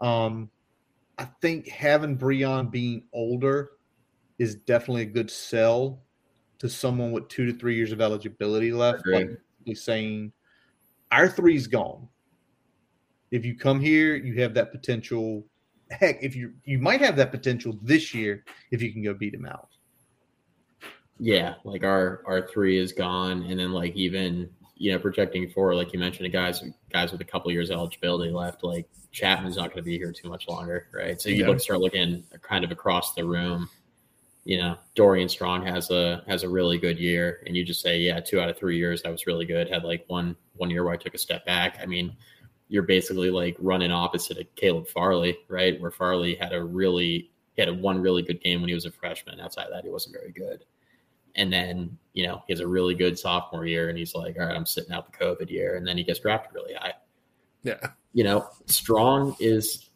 Um, 0.00 0.50
I 1.18 1.24
think 1.40 1.66
having 1.66 2.14
Brion 2.14 2.68
being 2.68 3.08
older 3.12 3.72
is 4.38 4.54
definitely 4.54 5.02
a 5.02 5.06
good 5.06 5.32
sell 5.32 6.04
to 6.60 6.68
someone 6.68 7.10
with 7.10 7.26
two 7.26 7.46
to 7.46 7.58
three 7.58 7.74
years 7.74 7.90
of 7.90 8.00
eligibility 8.00 8.70
left. 8.70 9.02
Like 9.04 9.30
saying, 9.74 10.30
our 11.10 11.28
three's 11.28 11.66
gone 11.66 12.08
if 13.30 13.44
you 13.44 13.56
come 13.56 13.80
here, 13.80 14.16
you 14.16 14.40
have 14.40 14.54
that 14.54 14.72
potential. 14.72 15.44
Heck, 15.90 16.22
if 16.22 16.36
you 16.36 16.52
you 16.64 16.78
might 16.78 17.00
have 17.00 17.16
that 17.16 17.30
potential 17.30 17.78
this 17.82 18.14
year 18.14 18.44
if 18.70 18.82
you 18.82 18.92
can 18.92 19.02
go 19.02 19.14
beat 19.14 19.32
them 19.32 19.46
out. 19.46 19.68
Yeah, 21.18 21.54
like 21.64 21.82
our 21.82 22.22
our 22.26 22.46
three 22.46 22.78
is 22.78 22.92
gone, 22.92 23.42
and 23.44 23.58
then 23.58 23.72
like 23.72 23.94
even 23.96 24.50
you 24.76 24.92
know 24.92 24.98
projecting 24.98 25.50
forward, 25.50 25.74
like 25.74 25.92
you 25.92 25.98
mentioned, 25.98 26.30
guys 26.32 26.62
guys 26.92 27.10
with 27.10 27.20
a 27.20 27.24
couple 27.24 27.50
years 27.50 27.70
eligibility 27.70 28.30
left, 28.30 28.62
like 28.62 28.88
Chapman's 29.10 29.56
not 29.56 29.70
going 29.70 29.78
to 29.78 29.82
be 29.82 29.98
here 29.98 30.12
too 30.12 30.28
much 30.28 30.48
longer, 30.48 30.88
right? 30.92 31.20
So 31.20 31.28
you 31.28 31.36
yeah. 31.36 31.48
look 31.48 31.60
start 31.60 31.80
looking 31.80 32.24
kind 32.42 32.64
of 32.64 32.70
across 32.70 33.14
the 33.14 33.24
room. 33.24 33.68
You 34.44 34.58
know, 34.58 34.78
Dorian 34.94 35.28
Strong 35.28 35.66
has 35.66 35.90
a 35.90 36.22
has 36.28 36.42
a 36.42 36.48
really 36.48 36.78
good 36.78 36.98
year, 36.98 37.42
and 37.46 37.56
you 37.56 37.64
just 37.64 37.82
say, 37.82 37.98
yeah, 37.98 38.20
two 38.20 38.40
out 38.40 38.48
of 38.48 38.56
three 38.56 38.76
years 38.76 39.02
that 39.02 39.10
was 39.10 39.26
really 39.26 39.44
good. 39.44 39.68
Had 39.68 39.84
like 39.84 40.04
one 40.06 40.36
one 40.56 40.70
year 40.70 40.84
where 40.84 40.94
I 40.94 40.96
took 40.96 41.14
a 41.14 41.18
step 41.18 41.44
back. 41.44 41.78
I 41.82 41.86
mean, 41.86 42.16
you're 42.68 42.82
basically 42.82 43.30
like 43.30 43.56
running 43.58 43.90
opposite 43.90 44.38
of 44.38 44.54
Caleb 44.54 44.88
Farley, 44.88 45.38
right? 45.48 45.80
Where 45.80 45.90
Farley 45.90 46.34
had 46.34 46.52
a 46.52 46.62
really 46.62 47.30
he 47.54 47.62
had 47.62 47.68
a 47.68 47.74
one 47.74 48.00
really 48.00 48.22
good 48.22 48.40
game 48.40 48.60
when 48.60 48.68
he 48.68 48.74
was 48.74 48.84
a 48.84 48.90
freshman. 48.90 49.40
Outside 49.40 49.64
of 49.64 49.72
that, 49.72 49.84
he 49.84 49.90
wasn't 49.90 50.14
very 50.14 50.30
good. 50.30 50.64
And 51.34 51.52
then, 51.52 51.98
you 52.12 52.26
know, 52.26 52.42
he 52.46 52.52
has 52.52 52.60
a 52.60 52.66
really 52.66 52.94
good 52.94 53.18
sophomore 53.18 53.66
year 53.66 53.88
and 53.88 53.98
he's 53.98 54.14
like, 54.14 54.36
all 54.38 54.46
right, 54.46 54.54
I'm 54.54 54.66
sitting 54.66 54.92
out 54.92 55.10
the 55.10 55.18
COVID 55.18 55.50
year. 55.50 55.76
And 55.76 55.86
then 55.86 55.96
he 55.96 56.04
gets 56.04 56.20
drafted 56.20 56.54
really 56.54 56.74
high. 56.74 56.94
Yeah. 57.64 57.78
You 58.12 58.24
know, 58.24 58.48
Strong 58.66 59.36
is 59.40 59.90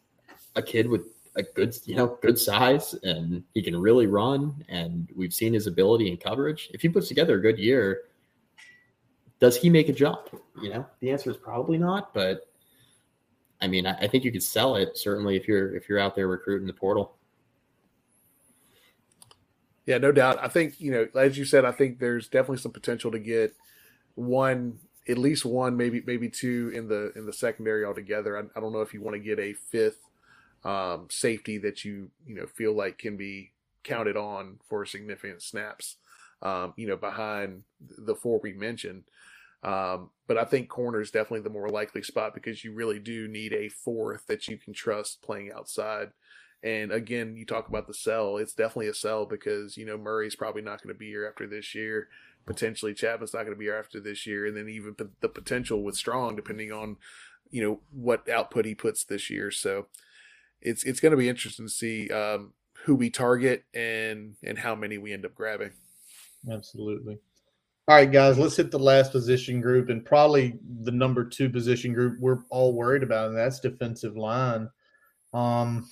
a 0.55 0.61
kid 0.61 0.89
with 0.89 1.03
a 1.35 1.43
good, 1.43 1.75
you 1.85 1.95
know, 1.95 2.17
good 2.21 2.37
size 2.37 2.95
and 3.03 3.43
he 3.53 3.61
can 3.61 3.79
really 3.79 4.07
run. 4.07 4.63
And 4.67 5.09
we've 5.15 5.33
seen 5.33 5.53
his 5.53 5.67
ability 5.67 6.09
in 6.09 6.17
coverage. 6.17 6.69
If 6.73 6.81
he 6.81 6.89
puts 6.89 7.07
together 7.07 7.35
a 7.35 7.41
good 7.41 7.59
year, 7.59 8.01
does 9.39 9.55
he 9.55 9.69
make 9.69 9.89
a 9.89 9.93
jump? 9.93 10.29
You 10.61 10.69
know, 10.69 10.85
the 10.99 11.11
answer 11.11 11.31
is 11.31 11.37
probably 11.37 11.77
not, 11.77 12.13
but 12.13 12.52
I 13.63 13.67
mean, 13.67 13.87
I, 13.87 13.93
I 13.93 14.07
think 14.07 14.25
you 14.25 14.31
could 14.31 14.43
sell 14.43 14.75
it 14.75 14.97
certainly 14.97 15.37
if 15.37 15.47
you're 15.47 15.73
if 15.73 15.87
you're 15.87 15.97
out 15.97 16.15
there 16.15 16.27
recruiting 16.27 16.67
the 16.67 16.73
portal. 16.73 17.15
Yeah, 19.85 19.99
no 19.99 20.11
doubt. 20.11 20.37
I 20.41 20.49
think 20.49 20.81
you 20.81 20.91
know, 20.91 21.07
as 21.17 21.37
you 21.37 21.45
said, 21.45 21.63
I 21.63 21.71
think 21.71 21.99
there's 21.99 22.27
definitely 22.27 22.57
some 22.57 22.73
potential 22.73 23.09
to 23.11 23.19
get 23.19 23.55
one, 24.15 24.79
at 25.07 25.17
least 25.17 25.45
one, 25.45 25.77
maybe 25.77 26.03
maybe 26.05 26.29
two 26.29 26.73
in 26.75 26.89
the 26.89 27.13
in 27.15 27.25
the 27.25 27.31
secondary 27.31 27.85
altogether. 27.85 28.37
I, 28.37 28.41
I 28.57 28.59
don't 28.59 28.73
know 28.73 28.81
if 28.81 28.93
you 28.93 29.01
want 29.01 29.15
to 29.15 29.19
get 29.19 29.39
a 29.39 29.53
fifth 29.53 30.09
um, 30.65 31.07
safety 31.09 31.57
that 31.59 31.85
you 31.85 32.11
you 32.27 32.35
know 32.35 32.47
feel 32.47 32.73
like 32.73 32.97
can 32.97 33.15
be 33.15 33.51
counted 33.83 34.17
on 34.17 34.59
for 34.67 34.85
significant 34.85 35.41
snaps. 35.41 35.95
Um, 36.41 36.73
you 36.75 36.87
know, 36.87 36.97
behind 36.97 37.63
the 37.97 38.15
four 38.15 38.41
we 38.43 38.51
mentioned. 38.51 39.03
Um, 39.63 40.09
but 40.27 40.37
I 40.37 40.45
think 40.45 40.69
corner 40.69 41.01
is 41.01 41.11
definitely 41.11 41.41
the 41.41 41.49
more 41.49 41.69
likely 41.69 42.03
spot 42.03 42.33
because 42.33 42.63
you 42.63 42.73
really 42.73 42.99
do 42.99 43.27
need 43.27 43.53
a 43.53 43.69
fourth 43.69 44.27
that 44.27 44.47
you 44.47 44.57
can 44.57 44.73
trust 44.73 45.21
playing 45.21 45.51
outside. 45.55 46.11
And 46.63 46.91
again, 46.91 47.35
you 47.35 47.45
talk 47.45 47.67
about 47.67 47.87
the 47.87 47.93
sell. 47.93 48.37
It's 48.37 48.53
definitely 48.53 48.87
a 48.87 48.93
sell 48.93 49.25
because 49.25 49.75
you 49.75 49.85
know 49.85 49.97
Murray's 49.97 50.35
probably 50.35 50.61
not 50.61 50.81
going 50.81 50.95
to 50.95 50.99
be 50.99 51.07
here 51.07 51.27
after 51.27 51.45
this 51.45 51.75
year. 51.75 52.07
Potentially 52.45 52.93
Chatman's 52.93 53.33
not 53.33 53.43
going 53.43 53.53
to 53.53 53.59
be 53.59 53.65
here 53.65 53.75
after 53.75 53.99
this 53.99 54.25
year, 54.25 54.45
and 54.45 54.55
then 54.55 54.69
even 54.69 54.95
the 54.97 55.29
potential 55.29 55.83
with 55.83 55.95
Strong, 55.95 56.35
depending 56.35 56.71
on 56.71 56.97
you 57.51 57.61
know 57.61 57.79
what 57.91 58.27
output 58.29 58.65
he 58.65 58.75
puts 58.75 59.03
this 59.03 59.29
year. 59.29 59.51
So 59.51 59.87
it's 60.61 60.83
it's 60.83 60.99
going 60.99 61.11
to 61.11 61.17
be 61.17 61.29
interesting 61.29 61.67
to 61.67 61.71
see 61.71 62.09
um, 62.09 62.53
who 62.85 62.95
we 62.95 63.09
target 63.09 63.65
and 63.73 64.35
and 64.41 64.59
how 64.59 64.73
many 64.73 64.97
we 64.97 65.11
end 65.11 65.25
up 65.25 65.35
grabbing. 65.35 65.71
Absolutely. 66.49 67.19
All 67.85 67.95
right, 67.95 68.09
guys, 68.09 68.37
let's 68.37 68.55
hit 68.55 68.71
the 68.71 68.79
last 68.79 69.11
position 69.11 69.59
group 69.59 69.89
and 69.89 70.05
probably 70.05 70.57
the 70.83 70.91
number 70.91 71.25
two 71.25 71.49
position 71.49 71.93
group 71.93 72.17
we're 72.17 72.39
all 72.49 72.73
worried 72.73 73.03
about, 73.03 73.27
and 73.27 73.37
that's 73.37 73.59
defensive 73.59 74.15
line. 74.15 74.69
Um, 75.33 75.89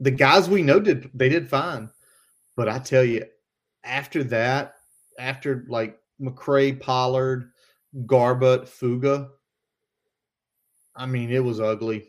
the 0.00 0.10
guys 0.10 0.48
we 0.48 0.60
know 0.60 0.80
did 0.80 1.08
they 1.14 1.28
did 1.28 1.48
fine, 1.48 1.88
but 2.56 2.68
I 2.68 2.80
tell 2.80 3.04
you, 3.04 3.24
after 3.84 4.24
that, 4.24 4.74
after 5.20 5.66
like 5.68 6.00
McCray, 6.20 6.80
Pollard, 6.80 7.52
Garbutt, 8.04 8.66
Fuga, 8.66 9.28
I 10.96 11.06
mean, 11.06 11.30
it 11.30 11.44
was 11.44 11.60
ugly. 11.60 12.08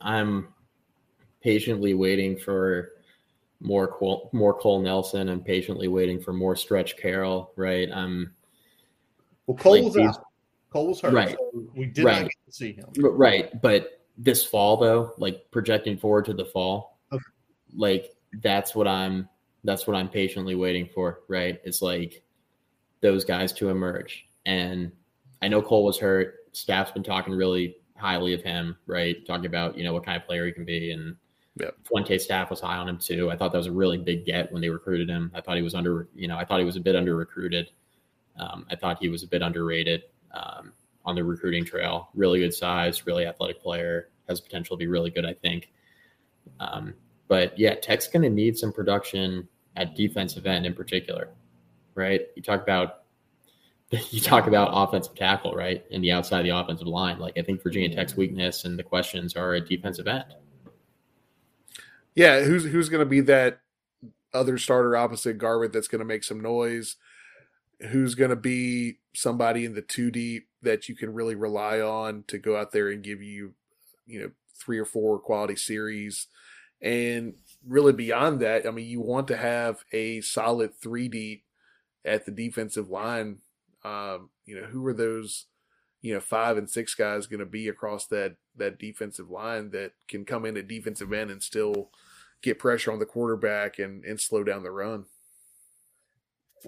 I'm 0.00 0.48
patiently 1.42 1.92
waiting 1.92 2.38
for 2.38 2.92
more 3.60 3.86
Cole, 3.86 4.30
more 4.32 4.54
Cole 4.58 4.80
Nelson. 4.80 5.28
I'm 5.28 5.42
patiently 5.42 5.88
waiting 5.88 6.20
for 6.20 6.32
more 6.32 6.56
Stretch 6.56 6.96
Carroll. 6.96 7.52
Right. 7.56 7.88
I'm. 7.92 8.32
Well, 9.46 9.56
Cole 9.56 9.74
like 9.74 9.84
was 9.84 9.96
out. 9.96 10.24
Cole 10.70 10.88
was 10.88 11.00
hurt. 11.00 11.12
Right. 11.12 11.36
So 11.38 11.68
we 11.74 11.86
did 11.86 12.04
right. 12.04 12.22
not 12.22 12.30
get 12.30 12.46
to 12.46 12.52
see 12.52 12.72
him. 12.72 12.86
Right, 12.96 13.60
but 13.60 14.00
this 14.16 14.44
fall 14.44 14.76
though, 14.76 15.12
like 15.18 15.44
projecting 15.50 15.98
forward 15.98 16.24
to 16.26 16.34
the 16.34 16.44
fall, 16.44 16.98
okay. 17.12 17.22
like 17.74 18.12
that's 18.42 18.74
what 18.74 18.86
I'm. 18.86 19.28
That's 19.62 19.86
what 19.86 19.94
I'm 19.94 20.08
patiently 20.08 20.54
waiting 20.54 20.88
for. 20.94 21.20
Right. 21.28 21.60
It's 21.64 21.82
like 21.82 22.22
those 23.02 23.24
guys 23.24 23.52
to 23.54 23.68
emerge, 23.68 24.26
and 24.46 24.92
I 25.42 25.48
know 25.48 25.60
Cole 25.60 25.84
was 25.84 25.98
hurt. 25.98 26.36
Staff's 26.52 26.92
been 26.92 27.02
talking 27.02 27.34
really 27.34 27.76
highly 27.96 28.32
of 28.32 28.42
him, 28.42 28.76
right? 28.86 29.24
Talking 29.26 29.46
about 29.46 29.76
you 29.76 29.84
know 29.84 29.92
what 29.92 30.06
kind 30.06 30.16
of 30.16 30.26
player 30.26 30.46
he 30.46 30.52
can 30.52 30.64
be, 30.64 30.92
and 30.92 31.16
yeah. 31.60 31.70
Fuente 31.84 32.18
staff 32.18 32.50
was 32.50 32.60
high 32.60 32.76
on 32.76 32.88
him 32.88 32.98
too. 32.98 33.30
I 33.30 33.36
thought 33.36 33.52
that 33.52 33.58
was 33.58 33.66
a 33.66 33.72
really 33.72 33.98
big 33.98 34.24
get 34.24 34.52
when 34.52 34.62
they 34.62 34.68
recruited 34.68 35.08
him. 35.08 35.30
I 35.34 35.40
thought 35.40 35.56
he 35.56 35.62
was 35.62 35.74
under, 35.74 36.08
you 36.14 36.28
know, 36.28 36.36
I 36.36 36.44
thought 36.44 36.58
he 36.58 36.64
was 36.64 36.76
a 36.76 36.80
bit 36.80 36.96
under 36.96 37.16
recruited. 37.16 37.70
Um, 38.38 38.66
I 38.70 38.76
thought 38.76 38.98
he 39.00 39.08
was 39.08 39.22
a 39.22 39.26
bit 39.26 39.42
underrated 39.42 40.04
um, 40.32 40.72
on 41.04 41.14
the 41.14 41.24
recruiting 41.24 41.64
trail. 41.64 42.08
Really 42.14 42.40
good 42.40 42.54
size, 42.54 43.06
really 43.06 43.26
athletic 43.26 43.60
player, 43.60 44.10
has 44.28 44.40
potential 44.40 44.76
to 44.76 44.78
be 44.78 44.86
really 44.86 45.10
good, 45.10 45.26
I 45.26 45.34
think. 45.34 45.70
Um, 46.58 46.94
but 47.28 47.58
yeah, 47.58 47.74
Tech's 47.74 48.08
going 48.08 48.22
to 48.22 48.30
need 48.30 48.56
some 48.56 48.72
production 48.72 49.48
at 49.76 49.94
defensive 49.94 50.46
end 50.46 50.66
in 50.66 50.74
particular, 50.74 51.28
right? 51.94 52.22
You 52.34 52.42
talk 52.42 52.62
about 52.62 52.96
you 54.10 54.20
talk 54.20 54.46
about 54.46 54.70
offensive 54.72 55.14
tackle, 55.16 55.54
right, 55.54 55.84
and 55.90 56.02
the 56.02 56.12
outside 56.12 56.40
of 56.40 56.44
the 56.44 56.56
offensive 56.56 56.86
line. 56.86 57.18
Like 57.18 57.36
I 57.36 57.42
think 57.42 57.62
Virginia 57.62 57.94
Tech's 57.94 58.16
weakness 58.16 58.64
and 58.64 58.78
the 58.78 58.82
questions 58.82 59.34
are 59.36 59.54
at 59.54 59.66
defensive 59.68 60.06
end. 60.06 60.34
Yeah, 62.14 62.42
who's 62.42 62.64
who's 62.64 62.88
going 62.88 63.00
to 63.00 63.06
be 63.06 63.20
that 63.22 63.60
other 64.32 64.58
starter 64.58 64.96
opposite 64.96 65.38
Garbutt 65.38 65.72
that's 65.72 65.88
going 65.88 66.00
to 66.00 66.04
make 66.04 66.24
some 66.24 66.40
noise? 66.40 66.96
Who's 67.90 68.14
going 68.14 68.30
to 68.30 68.36
be 68.36 68.98
somebody 69.14 69.64
in 69.64 69.74
the 69.74 69.82
two 69.82 70.10
deep 70.10 70.48
that 70.62 70.88
you 70.88 70.94
can 70.94 71.14
really 71.14 71.34
rely 71.34 71.80
on 71.80 72.24
to 72.28 72.38
go 72.38 72.56
out 72.56 72.72
there 72.72 72.90
and 72.90 73.02
give 73.02 73.22
you, 73.22 73.54
you 74.06 74.20
know, 74.20 74.30
three 74.54 74.78
or 74.78 74.84
four 74.84 75.18
quality 75.18 75.56
series, 75.56 76.26
and 76.82 77.34
really 77.66 77.92
beyond 77.92 78.40
that, 78.40 78.66
I 78.66 78.70
mean, 78.70 78.86
you 78.86 79.00
want 79.00 79.28
to 79.28 79.36
have 79.36 79.84
a 79.92 80.20
solid 80.20 80.74
three 80.74 81.08
deep 81.08 81.44
at 82.04 82.24
the 82.26 82.32
defensive 82.32 82.90
line. 82.90 83.38
Um, 83.84 84.30
you 84.44 84.60
know, 84.60 84.66
who 84.66 84.86
are 84.86 84.94
those? 84.94 85.46
You 86.02 86.14
know 86.14 86.20
five 86.20 86.56
and 86.56 86.68
six 86.68 86.94
guys 86.94 87.26
going 87.26 87.40
to 87.40 87.46
be 87.46 87.68
across 87.68 88.06
that 88.06 88.36
that 88.56 88.78
defensive 88.78 89.30
line 89.30 89.70
that 89.70 89.92
can 90.08 90.24
come 90.24 90.44
in 90.44 90.56
at 90.56 90.68
defensive 90.68 91.12
end 91.12 91.30
and 91.30 91.42
still 91.42 91.90
get 92.42 92.58
pressure 92.58 92.92
on 92.92 92.98
the 92.98 93.06
quarterback 93.06 93.78
and 93.78 94.04
and 94.04 94.20
slow 94.20 94.44
down 94.44 94.62
the 94.62 94.70
run. 94.70 95.04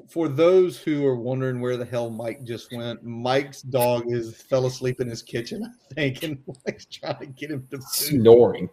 For 0.08 0.26
those 0.26 0.78
who 0.78 1.06
are 1.06 1.16
wondering 1.16 1.60
where 1.60 1.76
the 1.76 1.84
hell 1.84 2.08
Mike 2.08 2.44
just 2.44 2.72
went, 2.72 3.04
Mike's 3.04 3.60
dog 3.60 4.04
is 4.10 4.40
fell 4.40 4.64
asleep 4.64 5.02
in 5.02 5.08
his 5.08 5.22
kitchen, 5.22 5.62
I 5.62 5.94
think, 5.94 6.22
and 6.22 6.38
Mike's 6.66 6.86
trying 6.86 7.18
to 7.18 7.26
get 7.26 7.50
him 7.50 7.66
to 7.70 7.80
snoring. 7.82 8.70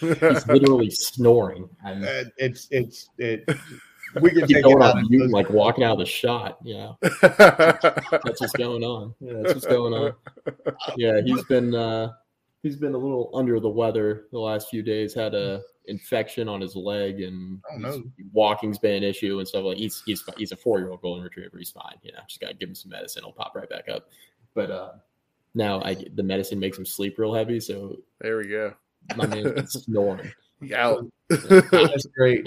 He's 0.00 0.46
literally 0.46 0.90
snoring. 0.90 1.68
Uh, 1.84 2.24
it's 2.38 2.68
it's 2.70 3.10
it 3.18 3.44
we 4.20 4.30
can 4.30 4.40
take 4.48 4.64
it 4.64 4.82
out 4.82 4.96
you, 5.08 5.26
like 5.28 5.50
walking 5.50 5.84
out 5.84 5.92
of 5.92 5.98
the 5.98 6.06
shot. 6.06 6.58
Yeah, 6.62 6.92
that's 7.00 8.40
what's 8.40 8.52
going 8.52 8.82
on. 8.82 9.14
Yeah, 9.20 9.34
that's 9.42 9.54
what's 9.54 9.66
going 9.66 9.92
on. 9.94 10.14
Yeah, 10.96 11.20
he's 11.24 11.44
been 11.44 11.74
uh, 11.74 12.12
he's 12.62 12.76
been 12.76 12.94
a 12.94 12.98
little 12.98 13.30
under 13.34 13.58
the 13.60 13.68
weather 13.68 14.26
the 14.32 14.38
last 14.38 14.68
few 14.68 14.82
days. 14.82 15.14
Had 15.14 15.34
a 15.34 15.62
infection 15.86 16.48
on 16.48 16.60
his 16.60 16.76
leg, 16.76 17.20
and 17.20 17.60
oh, 17.84 18.02
walking's 18.32 18.78
been 18.78 19.02
an 19.02 19.02
issue 19.02 19.38
and 19.38 19.48
stuff. 19.48 19.64
Like 19.64 19.78
he's 19.78 20.02
he's 20.04 20.22
he's 20.36 20.52
a 20.52 20.56
four 20.56 20.78
year 20.78 20.90
old 20.90 21.02
golden 21.02 21.24
retriever. 21.24 21.58
He's 21.58 21.70
fine. 21.70 21.96
You 22.02 22.12
know, 22.12 22.20
just 22.28 22.40
gotta 22.40 22.54
give 22.54 22.68
him 22.68 22.74
some 22.74 22.90
medicine. 22.90 23.24
He'll 23.24 23.32
pop 23.32 23.54
right 23.54 23.68
back 23.68 23.88
up. 23.88 24.08
But 24.54 24.70
uh, 24.70 24.92
now 25.54 25.82
I 25.82 25.96
the 26.14 26.22
medicine 26.22 26.58
makes 26.58 26.78
him 26.78 26.86
sleep 26.86 27.18
real 27.18 27.34
heavy. 27.34 27.60
So 27.60 27.96
there 28.20 28.36
we 28.38 28.48
go. 28.48 28.74
My 29.16 29.26
man's 29.26 29.72
snoring. 29.84 30.32
Out. 30.76 31.04
That's 31.28 32.06
great 32.16 32.46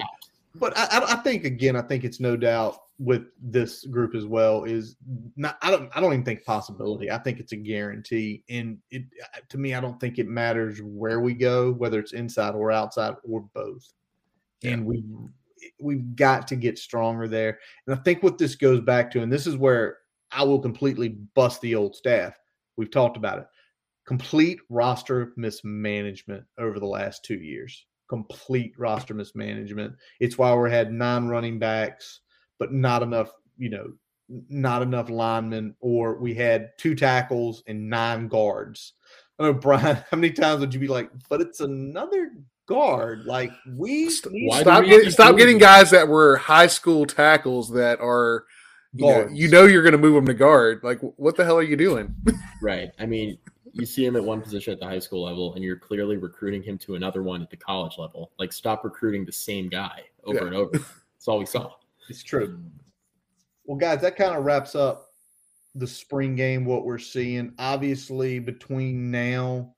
but 0.60 0.74
I, 0.78 1.14
I 1.14 1.16
think 1.18 1.44
again, 1.44 1.76
I 1.76 1.82
think 1.82 2.04
it's 2.04 2.20
no 2.20 2.38
doubt 2.38 2.78
with 2.98 3.24
this 3.42 3.86
group 3.86 4.16
as 4.16 4.26
well 4.26 4.64
is 4.64 4.96
not. 5.36 5.58
I 5.62 5.70
don't. 5.70 5.90
I 5.96 6.00
don't 6.00 6.14
even 6.14 6.26
think 6.26 6.46
possibility. 6.46 7.12
I 7.12 7.18
think 7.18 7.40
it's 7.40 7.52
a 7.52 7.58
guarantee. 7.58 8.44
And 8.50 8.78
it 8.92 9.04
to 9.50 9.58
me, 9.58 9.74
I 9.74 9.82
don't 9.82 10.00
think 10.00 10.18
it 10.18 10.28
matters 10.28 10.82
where 10.82 11.20
we 11.20 11.34
go, 11.34 11.72
whether 11.74 12.00
it's 12.00 12.14
inside 12.14 12.56
or 12.56 12.72
outside 12.72 13.16
or 13.24 13.42
both. 13.54 13.92
Yeah. 14.62 14.72
And 14.72 14.86
we 14.86 15.04
we've 15.80 16.16
got 16.16 16.48
to 16.48 16.56
get 16.56 16.78
stronger 16.78 17.28
there. 17.28 17.60
And 17.88 17.96
I 17.96 18.02
think 18.04 18.24
what 18.24 18.38
this 18.38 18.56
goes 18.56 18.82
back 18.82 19.12
to, 19.12 19.22
and 19.22 19.32
this 19.32 19.48
is 19.48 19.58
where 19.58 19.98
I 20.32 20.44
will 20.44 20.60
completely 20.60 21.10
bust 21.10 21.60
the 21.62 21.76
old 21.76 21.96
staff. 21.96 22.38
We've 22.78 22.92
talked 22.92 23.18
about 23.18 23.40
it. 23.40 23.48
Complete 24.06 24.60
roster 24.70 25.34
mismanagement 25.36 26.44
over 26.60 26.80
the 26.80 26.86
last 26.86 27.26
two 27.26 27.40
years 27.40 27.86
complete 28.08 28.74
roster 28.78 29.14
mismanagement. 29.14 29.96
It's 30.20 30.38
why 30.38 30.54
we 30.54 30.72
had 30.72 30.92
nine 30.92 31.28
running 31.28 31.60
backs, 31.60 32.22
but 32.60 32.72
not 32.72 33.04
enough, 33.04 33.32
you 33.58 33.70
know, 33.70 33.94
not 34.50 34.82
enough 34.82 35.10
linemen, 35.10 35.76
or 35.80 36.18
we 36.18 36.34
had 36.34 36.72
two 36.78 36.96
tackles 36.96 37.64
and 37.68 37.90
nine 37.90 38.28
guards. 38.28 38.94
I 39.40 39.44
know, 39.44 39.54
Brian, 39.54 39.98
how 40.10 40.18
many 40.18 40.32
times 40.32 40.62
would 40.62 40.74
you 40.74 40.80
be 40.80 40.88
like, 40.88 41.10
but 41.30 41.42
it's 41.42 41.60
another 41.60 42.32
guard? 42.68 43.26
Like 43.26 43.52
we 43.76 44.10
stop, 44.10 44.86
get, 44.86 45.12
stop 45.12 45.38
getting 45.38 45.58
guys 45.58 45.92
that 45.92 46.08
were 46.08 46.38
high 46.38 46.68
school 46.68 47.06
tackles 47.06 47.70
that 47.72 48.00
are 48.00 48.46
you 48.96 49.06
know, 49.06 49.28
you 49.32 49.50
know 49.50 49.66
you're 49.66 49.84
going 49.84 49.92
to 49.92 49.98
move 49.98 50.16
them 50.16 50.26
to 50.28 50.34
guard. 50.34 50.80
Like, 50.82 51.00
what 51.18 51.36
the 51.36 51.44
hell 51.44 51.58
are 51.58 51.64
you 51.64 51.76
doing? 51.76 52.16
right. 52.62 52.92
I 52.98 53.06
mean, 53.06 53.38
you 53.76 53.86
see 53.86 54.06
him 54.06 54.16
at 54.16 54.24
one 54.24 54.42
position 54.42 54.72
at 54.72 54.80
the 54.80 54.86
high 54.86 55.00
school 55.00 55.24
level 55.24 55.54
and 55.54 55.64
you're 55.64 55.76
clearly 55.76 56.16
recruiting 56.16 56.64
him 56.64 56.78
to 56.78 56.96
another 56.96 57.22
one 57.24 57.42
at 57.42 57.50
the 57.50 57.58
college 57.58 57.98
level. 57.98 58.32
Like 58.40 58.54
stop 58.54 58.86
recruiting 58.86 59.26
the 59.26 59.34
same 59.34 59.68
guy 59.68 60.04
over 60.24 60.40
yeah. 60.40 60.46
and 60.46 60.56
over. 60.56 60.72
That's 60.72 61.28
all 61.28 61.40
we 61.40 61.46
saw. 61.46 61.72
It's 62.10 62.24
true. 62.24 62.58
Well, 63.66 63.78
guys, 63.78 64.00
that 64.02 64.16
kind 64.16 64.36
of 64.36 64.46
wraps 64.46 64.76
up 64.76 65.08
the 65.74 65.88
spring 65.88 66.36
game, 66.36 66.64
what 66.64 66.86
we're 66.86 66.98
seeing. 66.98 67.54
Obviously, 67.60 68.40
between 68.40 69.12
now 69.12 69.76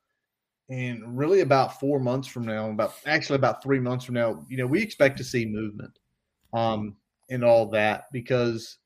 and 0.69 1.17
really 1.17 1.41
about 1.41 1.79
four 1.79 1.99
months 1.99 2.27
from 2.27 2.45
now, 2.45 2.69
about 2.69 2.93
actually 3.07 3.37
about 3.37 3.63
three 3.63 3.79
months 3.79 4.05
from 4.05 4.15
now, 4.15 4.45
you 4.47 4.57
know, 4.57 4.67
we 4.67 4.81
expect 4.81 5.17
to 5.17 5.23
see 5.23 5.45
movement 5.45 5.97
um 6.53 6.95
and 7.29 7.43
all 7.43 7.65
that 7.65 8.05
because 8.13 8.77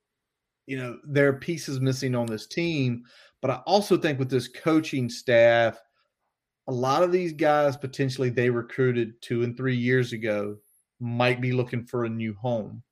you 0.68 0.78
know, 0.78 0.98
there 1.04 1.28
are 1.28 1.34
pieces 1.34 1.82
missing 1.82 2.16
on 2.16 2.28
this 2.28 2.48
team. 2.48 3.04
But 3.41 3.51
I 3.51 3.55
also 3.65 3.97
think 3.97 4.19
with 4.19 4.30
this 4.30 4.47
coaching 4.47 5.09
staff, 5.09 5.80
a 6.68 6.72
lot 6.72 7.03
of 7.03 7.11
these 7.11 7.34
guys 7.34 7.76
potentially 7.76 8.30
they 8.30 8.49
recruited 8.49 9.22
two 9.22 9.43
and 9.43 9.57
three 9.57 9.76
years 9.76 10.13
ago 10.13 10.57
might 10.99 11.41
be 11.41 11.51
looking 11.51 11.84
for 11.84 12.05
a 12.05 12.09
new 12.09 12.35
home. 12.35 12.84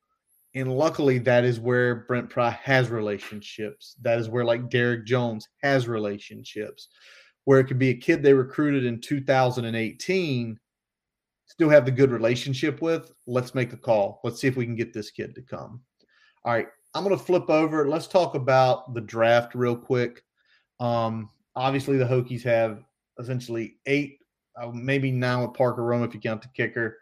And 0.56 0.76
luckily, 0.76 1.20
that 1.20 1.46
is 1.46 1.60
where 1.60 2.08
Brent 2.08 2.30
Pry 2.30 2.50
has 2.50 2.90
relationships. 2.90 3.96
That 4.02 4.18
is 4.18 4.30
where, 4.30 4.44
like 4.44 4.72
Derek 4.72 5.06
Jones, 5.06 5.48
has 5.62 5.88
relationships. 5.88 6.88
Where 7.46 7.60
it 7.60 7.66
could 7.66 7.78
be 7.78 7.90
a 7.90 7.96
kid 7.96 8.24
they 8.24 8.34
recruited 8.34 8.86
in 8.86 9.00
2018, 9.00 10.60
still 11.46 11.70
have 11.70 11.86
the 11.86 11.92
good 11.92 12.12
relationship 12.12 12.82
with. 12.82 13.12
Let's 13.28 13.54
make 13.54 13.74
a 13.74 13.78
call. 13.78 14.20
Let's 14.24 14.42
see 14.42 14.48
if 14.48 14.58
we 14.58 14.66
can 14.66 14.76
get 14.76 14.94
this 14.94 15.12
kid 15.12 15.36
to 15.36 15.42
come. 15.44 15.82
All 16.46 16.54
right. 16.54 16.68
I'm 16.96 17.04
going 17.04 17.16
to 17.16 17.24
flip 17.24 17.50
over. 17.50 17.88
Let's 17.88 18.08
talk 18.08 18.34
about 18.34 18.96
the 18.96 19.02
draft 19.02 19.54
real 19.54 19.76
quick. 19.76 20.24
Um, 20.80 21.30
obviously, 21.56 21.98
the 21.98 22.06
Hokies 22.06 22.44
have 22.44 22.84
essentially 23.20 23.76
eight, 23.86 24.20
uh, 24.60 24.72
maybe 24.74 25.12
nine 25.12 25.42
with 25.42 25.54
Parker 25.54 25.82
Romo 25.82 26.08
if 26.08 26.14
you 26.14 26.20
count 26.20 26.42
the 26.42 26.48
kicker. 26.50 26.98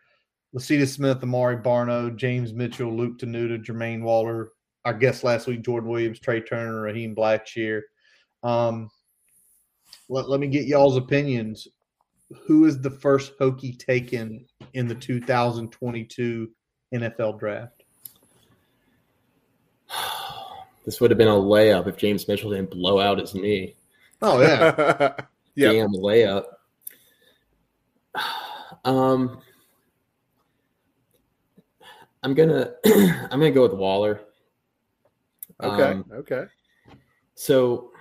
Lecitus 0.56 0.94
Smith, 0.94 1.22
Amare 1.22 1.62
Barno, 1.62 2.16
James 2.16 2.54
Mitchell, 2.54 2.96
Luke 2.96 3.20
Tenuta, 3.20 3.64
Jermaine 3.64 4.02
Waller, 4.02 4.52
our 4.86 4.94
guest 4.94 5.24
last 5.24 5.48
week, 5.48 5.62
Jordan 5.62 5.90
Williams, 5.90 6.20
Trey 6.20 6.42
Turner, 6.42 6.82
Raheem 6.82 7.16
Blackshear. 7.16 7.82
Um, 8.44 8.90
let, 10.10 10.30
let 10.30 10.40
me 10.40 10.48
get 10.48 10.66
y'all's 10.66 10.98
opinions. 10.98 11.68
Who 12.46 12.66
is 12.66 12.80
the 12.82 12.90
first 12.90 13.38
Hokie 13.40 13.78
taken 13.78 14.46
in 14.74 14.88
the 14.88 14.96
2022 14.96 16.50
NFL 16.94 17.40
draft? 17.40 17.77
This 20.88 21.02
would 21.02 21.12
have 21.12 21.18
been 21.18 21.28
a 21.28 21.32
layup 21.32 21.86
if 21.88 21.98
James 21.98 22.30
Mitchell 22.30 22.52
didn't 22.52 22.72
blow 22.72 22.98
out 23.02 23.20
his 23.20 23.36
knee. 23.36 23.76
Oh 24.22 24.40
yeah, 24.40 25.16
yeah. 25.56 25.74
Damn 25.74 25.92
layup. 25.92 26.46
Um, 28.86 29.42
I'm 32.24 32.34
gonna 32.34 32.76
I'm 32.86 33.32
gonna 33.32 33.52
go 33.52 33.64
with 33.64 33.74
Waller. 33.74 34.22
Okay. 35.62 35.92
Um, 35.92 36.06
okay. 36.14 36.46
so 37.36 37.92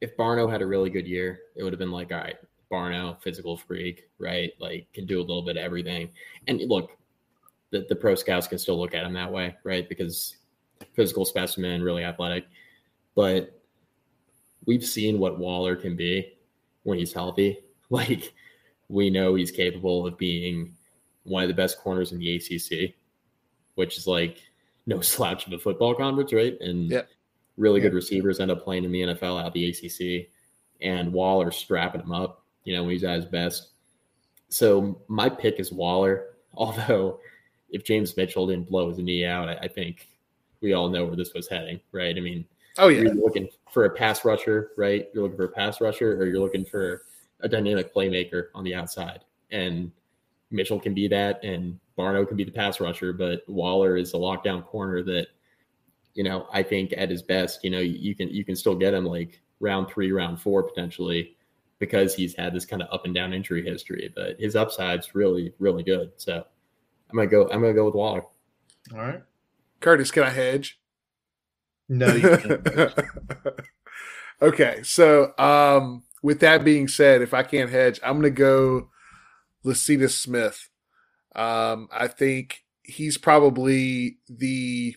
if 0.00 0.16
Barno 0.16 0.50
had 0.50 0.62
a 0.62 0.66
really 0.66 0.88
good 0.88 1.06
year, 1.06 1.40
it 1.54 1.62
would 1.62 1.74
have 1.74 1.80
been 1.80 1.92
like, 1.92 2.12
all 2.12 2.18
right, 2.18 2.38
Barno, 2.72 3.20
physical 3.22 3.58
freak, 3.58 4.08
right? 4.18 4.52
Like 4.58 4.86
can 4.94 5.04
do 5.04 5.18
a 5.18 5.20
little 5.20 5.42
bit 5.42 5.58
of 5.58 5.62
everything. 5.62 6.08
And 6.46 6.62
look, 6.62 6.96
the, 7.72 7.84
the 7.90 7.96
pro 7.96 8.14
scouts 8.14 8.46
can 8.46 8.58
still 8.58 8.80
look 8.80 8.94
at 8.94 9.04
him 9.04 9.12
that 9.12 9.30
way, 9.30 9.54
right? 9.64 9.86
Because 9.86 10.36
physical 10.94 11.24
specimen, 11.24 11.82
really 11.82 12.04
athletic. 12.04 12.46
But 13.14 13.58
we've 14.66 14.84
seen 14.84 15.18
what 15.18 15.38
Waller 15.38 15.76
can 15.76 15.96
be 15.96 16.34
when 16.82 16.98
he's 16.98 17.12
healthy. 17.12 17.58
Like 17.92 18.32
we 18.88 19.10
know 19.10 19.34
he's 19.34 19.50
capable 19.50 20.06
of 20.06 20.16
being 20.16 20.76
one 21.24 21.42
of 21.42 21.48
the 21.48 21.54
best 21.54 21.76
corners 21.80 22.12
in 22.12 22.20
the 22.20 22.36
ACC, 22.36 22.94
which 23.74 23.98
is 23.98 24.06
like 24.06 24.38
no 24.86 25.00
slouch 25.00 25.48
of 25.48 25.52
a 25.52 25.58
football 25.58 25.92
conference, 25.96 26.32
right? 26.32 26.56
And 26.60 26.88
Yeah. 26.88 27.02
really 27.56 27.80
Yeah. 27.80 27.88
good 27.88 27.94
receivers 27.94 28.38
end 28.38 28.52
up 28.52 28.62
playing 28.62 28.84
in 28.84 28.92
the 28.92 29.00
NFL 29.02 29.40
out 29.40 29.48
of 29.48 29.52
the 29.54 29.68
ACC, 29.70 30.28
and 30.80 31.12
Waller 31.12 31.50
strapping 31.50 32.00
him 32.02 32.12
up, 32.12 32.44
you 32.62 32.72
know, 32.76 32.84
when 32.84 32.92
he's 32.92 33.02
at 33.02 33.16
his 33.16 33.24
best. 33.26 33.70
So 34.50 35.02
my 35.08 35.28
pick 35.28 35.58
is 35.58 35.72
Waller. 35.72 36.26
Although, 36.54 37.18
if 37.70 37.82
James 37.82 38.16
Mitchell 38.16 38.46
didn't 38.46 38.68
blow 38.68 38.88
his 38.88 38.98
knee 38.98 39.24
out, 39.24 39.48
I, 39.48 39.54
I 39.54 39.66
think 39.68 40.08
we 40.60 40.72
all 40.72 40.88
know 40.88 41.04
where 41.06 41.16
this 41.16 41.32
was 41.34 41.48
heading, 41.48 41.80
right? 41.92 42.16
I 42.16 42.20
mean, 42.20 42.44
Oh 42.78 42.88
yeah. 42.88 43.02
you're 43.02 43.14
looking 43.14 43.48
for 43.70 43.84
a 43.84 43.90
pass 43.90 44.24
rusher, 44.24 44.70
right? 44.76 45.08
You're 45.12 45.22
looking 45.24 45.36
for 45.36 45.44
a 45.44 45.48
pass 45.52 45.80
rusher, 45.80 46.20
or 46.20 46.26
you're 46.26 46.38
looking 46.40 46.64
for 46.64 47.02
a 47.40 47.48
dynamic 47.48 47.94
playmaker 47.94 48.46
on 48.54 48.64
the 48.64 48.74
outside. 48.74 49.24
And 49.50 49.90
Mitchell 50.50 50.80
can 50.80 50.94
be 50.94 51.08
that, 51.08 51.42
and 51.44 51.78
Barno 51.98 52.26
can 52.26 52.36
be 52.36 52.44
the 52.44 52.50
pass 52.52 52.80
rusher, 52.80 53.12
but 53.12 53.42
Waller 53.48 53.96
is 53.96 54.14
a 54.14 54.16
lockdown 54.16 54.64
corner 54.64 55.02
that, 55.02 55.28
you 56.14 56.24
know, 56.24 56.46
I 56.52 56.62
think 56.62 56.92
at 56.96 57.10
his 57.10 57.22
best, 57.22 57.62
you 57.64 57.70
know, 57.70 57.80
you 57.80 58.14
can 58.14 58.28
you 58.28 58.44
can 58.44 58.56
still 58.56 58.74
get 58.74 58.94
him 58.94 59.04
like 59.04 59.40
round 59.60 59.88
three, 59.88 60.12
round 60.12 60.40
four 60.40 60.62
potentially, 60.62 61.36
because 61.78 62.14
he's 62.14 62.34
had 62.34 62.54
this 62.54 62.64
kind 62.66 62.82
of 62.82 62.88
up 62.92 63.04
and 63.04 63.14
down 63.14 63.32
injury 63.32 63.64
history. 63.64 64.12
But 64.14 64.38
his 64.40 64.56
upside's 64.56 65.14
really, 65.14 65.52
really 65.58 65.82
good. 65.82 66.12
So 66.16 66.44
I'm 67.10 67.16
gonna 67.16 67.28
go. 67.28 67.44
I'm 67.50 67.60
gonna 67.60 67.74
go 67.74 67.86
with 67.86 67.94
Waller. 67.94 68.24
all 68.92 68.98
right. 68.98 69.22
Curtis, 69.80 70.10
can 70.10 70.22
I 70.22 70.30
hedge? 70.30 70.78
No, 71.88 72.14
you 72.14 72.36
can't. 72.36 72.94
okay, 74.42 74.82
so 74.82 75.36
um, 75.38 76.04
with 76.22 76.40
that 76.40 76.64
being 76.64 76.88
said, 76.88 77.22
if 77.22 77.34
I 77.34 77.42
can't 77.42 77.70
hedge, 77.70 77.98
I'm 78.02 78.20
going 78.20 78.22
to 78.22 78.30
go 78.30 78.90
Lecitus 79.64 80.12
Smith. 80.12 80.68
Um, 81.34 81.88
I 81.92 82.08
think 82.08 82.64
he's 82.82 83.18
probably 83.18 84.18
the 84.28 84.96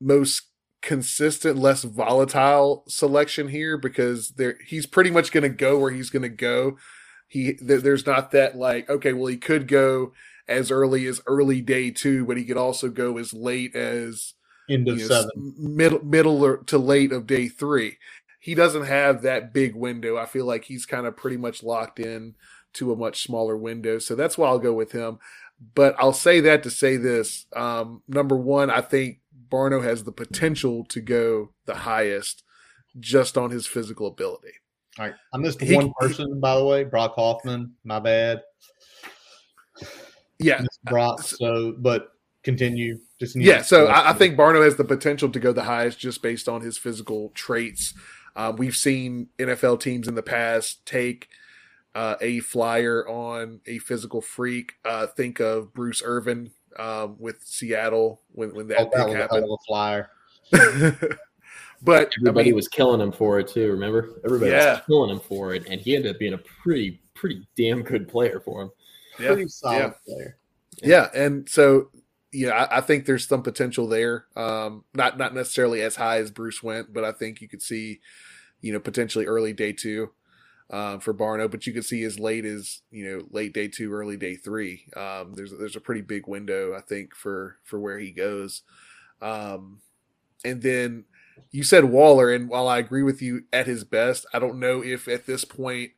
most 0.00 0.42
consistent, 0.80 1.56
less 1.56 1.84
volatile 1.84 2.84
selection 2.88 3.48
here 3.48 3.78
because 3.78 4.30
there 4.30 4.58
he's 4.66 4.86
pretty 4.86 5.10
much 5.10 5.30
going 5.32 5.42
to 5.42 5.48
go 5.48 5.78
where 5.78 5.92
he's 5.92 6.10
going 6.10 6.22
to 6.22 6.28
go. 6.28 6.76
He 7.28 7.52
there, 7.62 7.80
there's 7.80 8.06
not 8.06 8.32
that 8.32 8.56
like 8.56 8.90
okay, 8.90 9.12
well 9.12 9.28
he 9.28 9.36
could 9.36 9.68
go 9.68 10.12
as 10.48 10.70
early 10.70 11.06
as 11.06 11.20
early 11.26 11.60
day 11.60 11.90
two, 11.90 12.24
but 12.26 12.36
he 12.36 12.44
could 12.44 12.56
also 12.56 12.88
go 12.88 13.18
as 13.18 13.32
late 13.32 13.74
as 13.74 14.34
End 14.68 14.88
of 14.88 14.98
you 14.98 15.08
know, 15.08 15.14
seven. 15.14 15.54
middle 15.58 16.04
middle 16.04 16.44
or 16.44 16.58
to 16.58 16.78
late 16.78 17.12
of 17.12 17.26
day 17.26 17.48
three. 17.48 17.98
He 18.40 18.54
doesn't 18.54 18.84
have 18.86 19.22
that 19.22 19.52
big 19.52 19.74
window. 19.76 20.16
I 20.16 20.26
feel 20.26 20.46
like 20.46 20.64
he's 20.64 20.86
kind 20.86 21.06
of 21.06 21.16
pretty 21.16 21.36
much 21.36 21.62
locked 21.62 22.00
in 22.00 22.34
to 22.74 22.92
a 22.92 22.96
much 22.96 23.22
smaller 23.22 23.56
window. 23.56 23.98
So 23.98 24.14
that's 24.16 24.36
why 24.38 24.48
I'll 24.48 24.58
go 24.58 24.72
with 24.72 24.92
him. 24.92 25.18
But 25.74 25.94
I'll 25.98 26.12
say 26.12 26.40
that 26.40 26.62
to 26.64 26.70
say 26.70 26.96
this. 26.96 27.46
Um, 27.54 28.02
number 28.08 28.36
one, 28.36 28.68
I 28.70 28.80
think 28.80 29.20
Barno 29.48 29.82
has 29.84 30.02
the 30.04 30.10
potential 30.12 30.84
to 30.86 31.00
go 31.00 31.50
the 31.66 31.74
highest 31.74 32.42
just 32.98 33.38
on 33.38 33.50
his 33.50 33.66
physical 33.66 34.08
ability. 34.08 34.54
All 34.98 35.06
right. 35.06 35.14
I 35.32 35.38
missed 35.38 35.60
He- 35.60 35.76
one 35.76 35.92
person, 36.00 36.40
by 36.40 36.56
the 36.56 36.64
way, 36.64 36.82
Brock 36.84 37.14
Hoffman. 37.14 37.74
My 37.84 38.00
bad. 38.00 38.42
Yeah. 40.42 40.60
Missed 40.60 40.84
Brock. 40.84 41.22
So, 41.22 41.74
but 41.78 42.12
continue. 42.42 42.98
Just 43.20 43.36
need 43.36 43.46
Yeah, 43.46 43.62
so 43.62 43.86
I, 43.86 44.10
I 44.10 44.12
think 44.14 44.36
Barno 44.36 44.64
has 44.64 44.76
the 44.76 44.84
potential 44.84 45.28
to 45.30 45.38
go 45.40 45.52
the 45.52 45.62
highest 45.62 45.98
just 45.98 46.22
based 46.22 46.48
on 46.48 46.60
his 46.60 46.76
physical 46.76 47.30
traits. 47.34 47.94
Um, 48.34 48.56
we've 48.56 48.74
seen 48.76 49.28
NFL 49.38 49.80
teams 49.80 50.08
in 50.08 50.14
the 50.14 50.22
past 50.22 50.84
take 50.86 51.28
uh, 51.94 52.16
a 52.20 52.40
flyer 52.40 53.06
on 53.08 53.60
a 53.66 53.78
physical 53.78 54.20
freak. 54.22 54.74
Uh, 54.84 55.06
think 55.06 55.38
of 55.40 55.72
Bruce 55.74 56.02
Irvin 56.04 56.50
um, 56.78 57.16
with 57.18 57.42
Seattle 57.44 58.22
when, 58.32 58.54
when 58.54 58.64
Oh, 58.64 58.68
that, 58.68 58.90
that 58.92 59.06
was 59.06 59.14
happened. 59.14 59.44
of 59.44 59.50
a 59.50 59.56
flyer. 59.68 60.10
but 61.82 62.08
I 62.08 62.10
Everybody 62.20 62.48
mean, 62.50 62.54
was 62.56 62.68
killing 62.68 63.00
him 63.00 63.12
for 63.12 63.38
it 63.40 63.48
too. 63.48 63.70
Remember, 63.72 64.20
everybody 64.24 64.50
Yeah. 64.52 64.74
was 64.74 64.82
killing 64.86 65.10
him 65.10 65.20
for 65.20 65.54
it, 65.54 65.66
and 65.68 65.80
he 65.80 65.94
ended 65.96 66.12
up 66.14 66.18
being 66.18 66.34
a 66.34 66.38
pretty, 66.38 67.00
pretty 67.14 67.46
damn 67.56 67.82
good 67.82 68.08
player 68.08 68.40
for 68.40 68.62
him. 68.62 68.70
Yeah, 69.18 69.28
Pretty 69.28 69.48
solid 69.48 69.78
yeah. 69.78 69.92
player. 70.06 70.36
Yeah, 70.82 71.08
and 71.14 71.48
so 71.48 71.90
yeah, 72.32 72.50
I, 72.50 72.78
I 72.78 72.80
think 72.80 73.04
there's 73.04 73.26
some 73.26 73.42
potential 73.42 73.86
there. 73.86 74.26
Um, 74.36 74.84
not 74.94 75.18
not 75.18 75.34
necessarily 75.34 75.82
as 75.82 75.96
high 75.96 76.18
as 76.18 76.30
Bruce 76.30 76.62
went, 76.62 76.92
but 76.92 77.04
I 77.04 77.12
think 77.12 77.40
you 77.40 77.48
could 77.48 77.62
see, 77.62 78.00
you 78.60 78.72
know, 78.72 78.80
potentially 78.80 79.26
early 79.26 79.52
day 79.52 79.72
two 79.72 80.10
um, 80.70 81.00
for 81.00 81.12
Barno, 81.12 81.50
but 81.50 81.66
you 81.66 81.72
could 81.72 81.84
see 81.84 82.02
as 82.04 82.18
late 82.18 82.44
as 82.46 82.80
you 82.90 83.04
know 83.04 83.26
late 83.30 83.52
day 83.52 83.68
two, 83.68 83.92
early 83.92 84.16
day 84.16 84.34
three. 84.34 84.86
Um, 84.96 85.34
there's 85.34 85.52
there's 85.52 85.76
a 85.76 85.80
pretty 85.80 86.00
big 86.00 86.26
window 86.26 86.74
I 86.74 86.80
think 86.80 87.14
for 87.14 87.58
for 87.64 87.78
where 87.78 87.98
he 87.98 88.10
goes. 88.10 88.62
Um, 89.20 89.80
and 90.44 90.62
then 90.62 91.04
you 91.50 91.62
said 91.62 91.84
Waller, 91.84 92.32
and 92.32 92.48
while 92.48 92.66
I 92.66 92.78
agree 92.78 93.02
with 93.02 93.20
you 93.20 93.44
at 93.52 93.66
his 93.66 93.84
best, 93.84 94.24
I 94.32 94.38
don't 94.38 94.58
know 94.58 94.82
if 94.82 95.06
at 95.06 95.26
this 95.26 95.44
point 95.44 95.92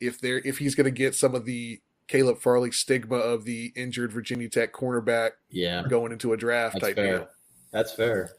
if 0.00 0.20
there 0.20 0.38
if 0.44 0.58
he's 0.58 0.74
going 0.74 0.84
to 0.86 0.90
get 0.90 1.14
some 1.14 1.34
of 1.34 1.44
the 1.44 1.80
Caleb 2.08 2.38
Farley 2.40 2.70
stigma 2.72 3.16
of 3.16 3.44
the 3.44 3.72
injured 3.76 4.12
Virginia 4.12 4.48
Tech 4.48 4.72
cornerback 4.72 5.30
Yeah, 5.50 5.84
going 5.88 6.10
into 6.12 6.32
a 6.32 6.36
draft 6.36 6.74
that's 6.74 6.86
type 6.86 6.96
fair. 6.96 7.18
deal. 7.18 7.28
That's 7.72 7.92
fair. 7.92 8.30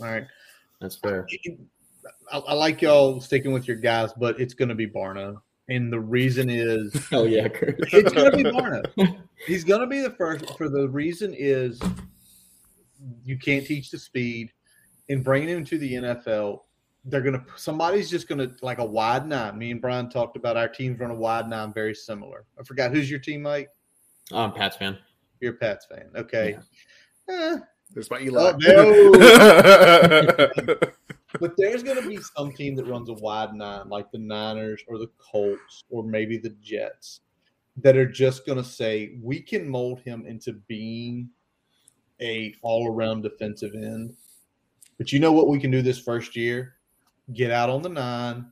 All 0.00 0.06
right. 0.06 0.24
That's 0.80 0.96
fair. 0.96 1.26
I, 2.32 2.38
I 2.38 2.54
like 2.54 2.80
y'all 2.80 3.20
sticking 3.20 3.52
with 3.52 3.66
your 3.66 3.76
guys, 3.76 4.12
but 4.16 4.40
it's 4.40 4.54
going 4.54 4.68
to 4.68 4.74
be 4.74 4.86
Barno. 4.86 5.40
And 5.68 5.92
the 5.92 6.00
reason 6.00 6.48
is 6.48 6.94
Oh 7.12 7.24
yeah, 7.24 7.48
Kurt. 7.48 7.76
it's 7.92 8.12
going 8.12 8.30
to 8.30 8.36
be 8.36 8.44
Barno. 8.44 9.20
He's 9.46 9.64
going 9.64 9.80
to 9.80 9.86
be 9.86 10.00
the 10.00 10.10
first. 10.10 10.56
For 10.56 10.68
the 10.68 10.88
reason 10.88 11.34
is 11.36 11.80
you 13.24 13.36
can't 13.38 13.66
teach 13.66 13.90
the 13.90 13.98
speed. 13.98 14.52
And 15.10 15.24
bringing 15.24 15.48
him 15.48 15.64
to 15.64 15.78
the 15.78 15.94
NFL, 15.94 16.60
they're 17.04 17.22
going 17.22 17.34
to 17.34 17.44
somebody's 17.56 18.10
just 18.10 18.28
going 18.28 18.38
to 18.38 18.54
like 18.62 18.78
a 18.78 18.84
wide 18.84 19.26
nine. 19.26 19.56
Me 19.58 19.70
and 19.70 19.80
Brian 19.80 20.10
talked 20.10 20.36
about 20.36 20.56
our 20.56 20.68
teams 20.68 20.98
run 20.98 21.10
a 21.10 21.14
wide 21.14 21.48
nine, 21.48 21.72
very 21.72 21.94
similar. 21.94 22.44
I 22.58 22.64
forgot 22.64 22.92
who's 22.92 23.10
your 23.10 23.20
teammate. 23.20 23.68
I'm 24.32 24.52
Pat's 24.52 24.76
fan. 24.76 24.98
You're 25.40 25.54
a 25.54 25.56
Pats 25.56 25.86
fan, 25.86 26.10
okay? 26.16 26.58
Eh, 27.30 27.56
There's 27.92 28.10
my 28.10 28.20
Eli. 28.20 28.52
Oh, 28.66 29.12
but 31.40 31.54
there's 31.56 31.82
going 31.82 32.02
to 32.02 32.08
be 32.08 32.18
some 32.36 32.52
team 32.52 32.74
that 32.76 32.86
runs 32.86 33.08
a 33.08 33.14
wide 33.14 33.54
nine, 33.54 33.88
like 33.88 34.10
the 34.10 34.18
Niners 34.18 34.82
or 34.88 34.98
the 34.98 35.10
Colts 35.18 35.84
or 35.88 36.02
maybe 36.02 36.36
the 36.36 36.54
Jets, 36.62 37.20
that 37.76 37.96
are 37.96 38.10
just 38.10 38.44
going 38.46 38.58
to 38.58 38.64
say 38.64 39.18
we 39.22 39.40
can 39.40 39.68
mold 39.68 40.00
him 40.00 40.26
into 40.26 40.52
being 40.66 41.30
a 42.20 42.54
all 42.62 42.92
around 42.92 43.22
defensive 43.22 43.72
end. 43.74 44.14
But 44.96 45.12
you 45.12 45.20
know 45.20 45.32
what 45.32 45.48
we 45.48 45.60
can 45.60 45.70
do 45.70 45.80
this 45.82 46.00
first 46.00 46.34
year? 46.34 46.74
Get 47.32 47.50
out 47.50 47.70
on 47.70 47.82
the 47.82 47.88
nine, 47.88 48.46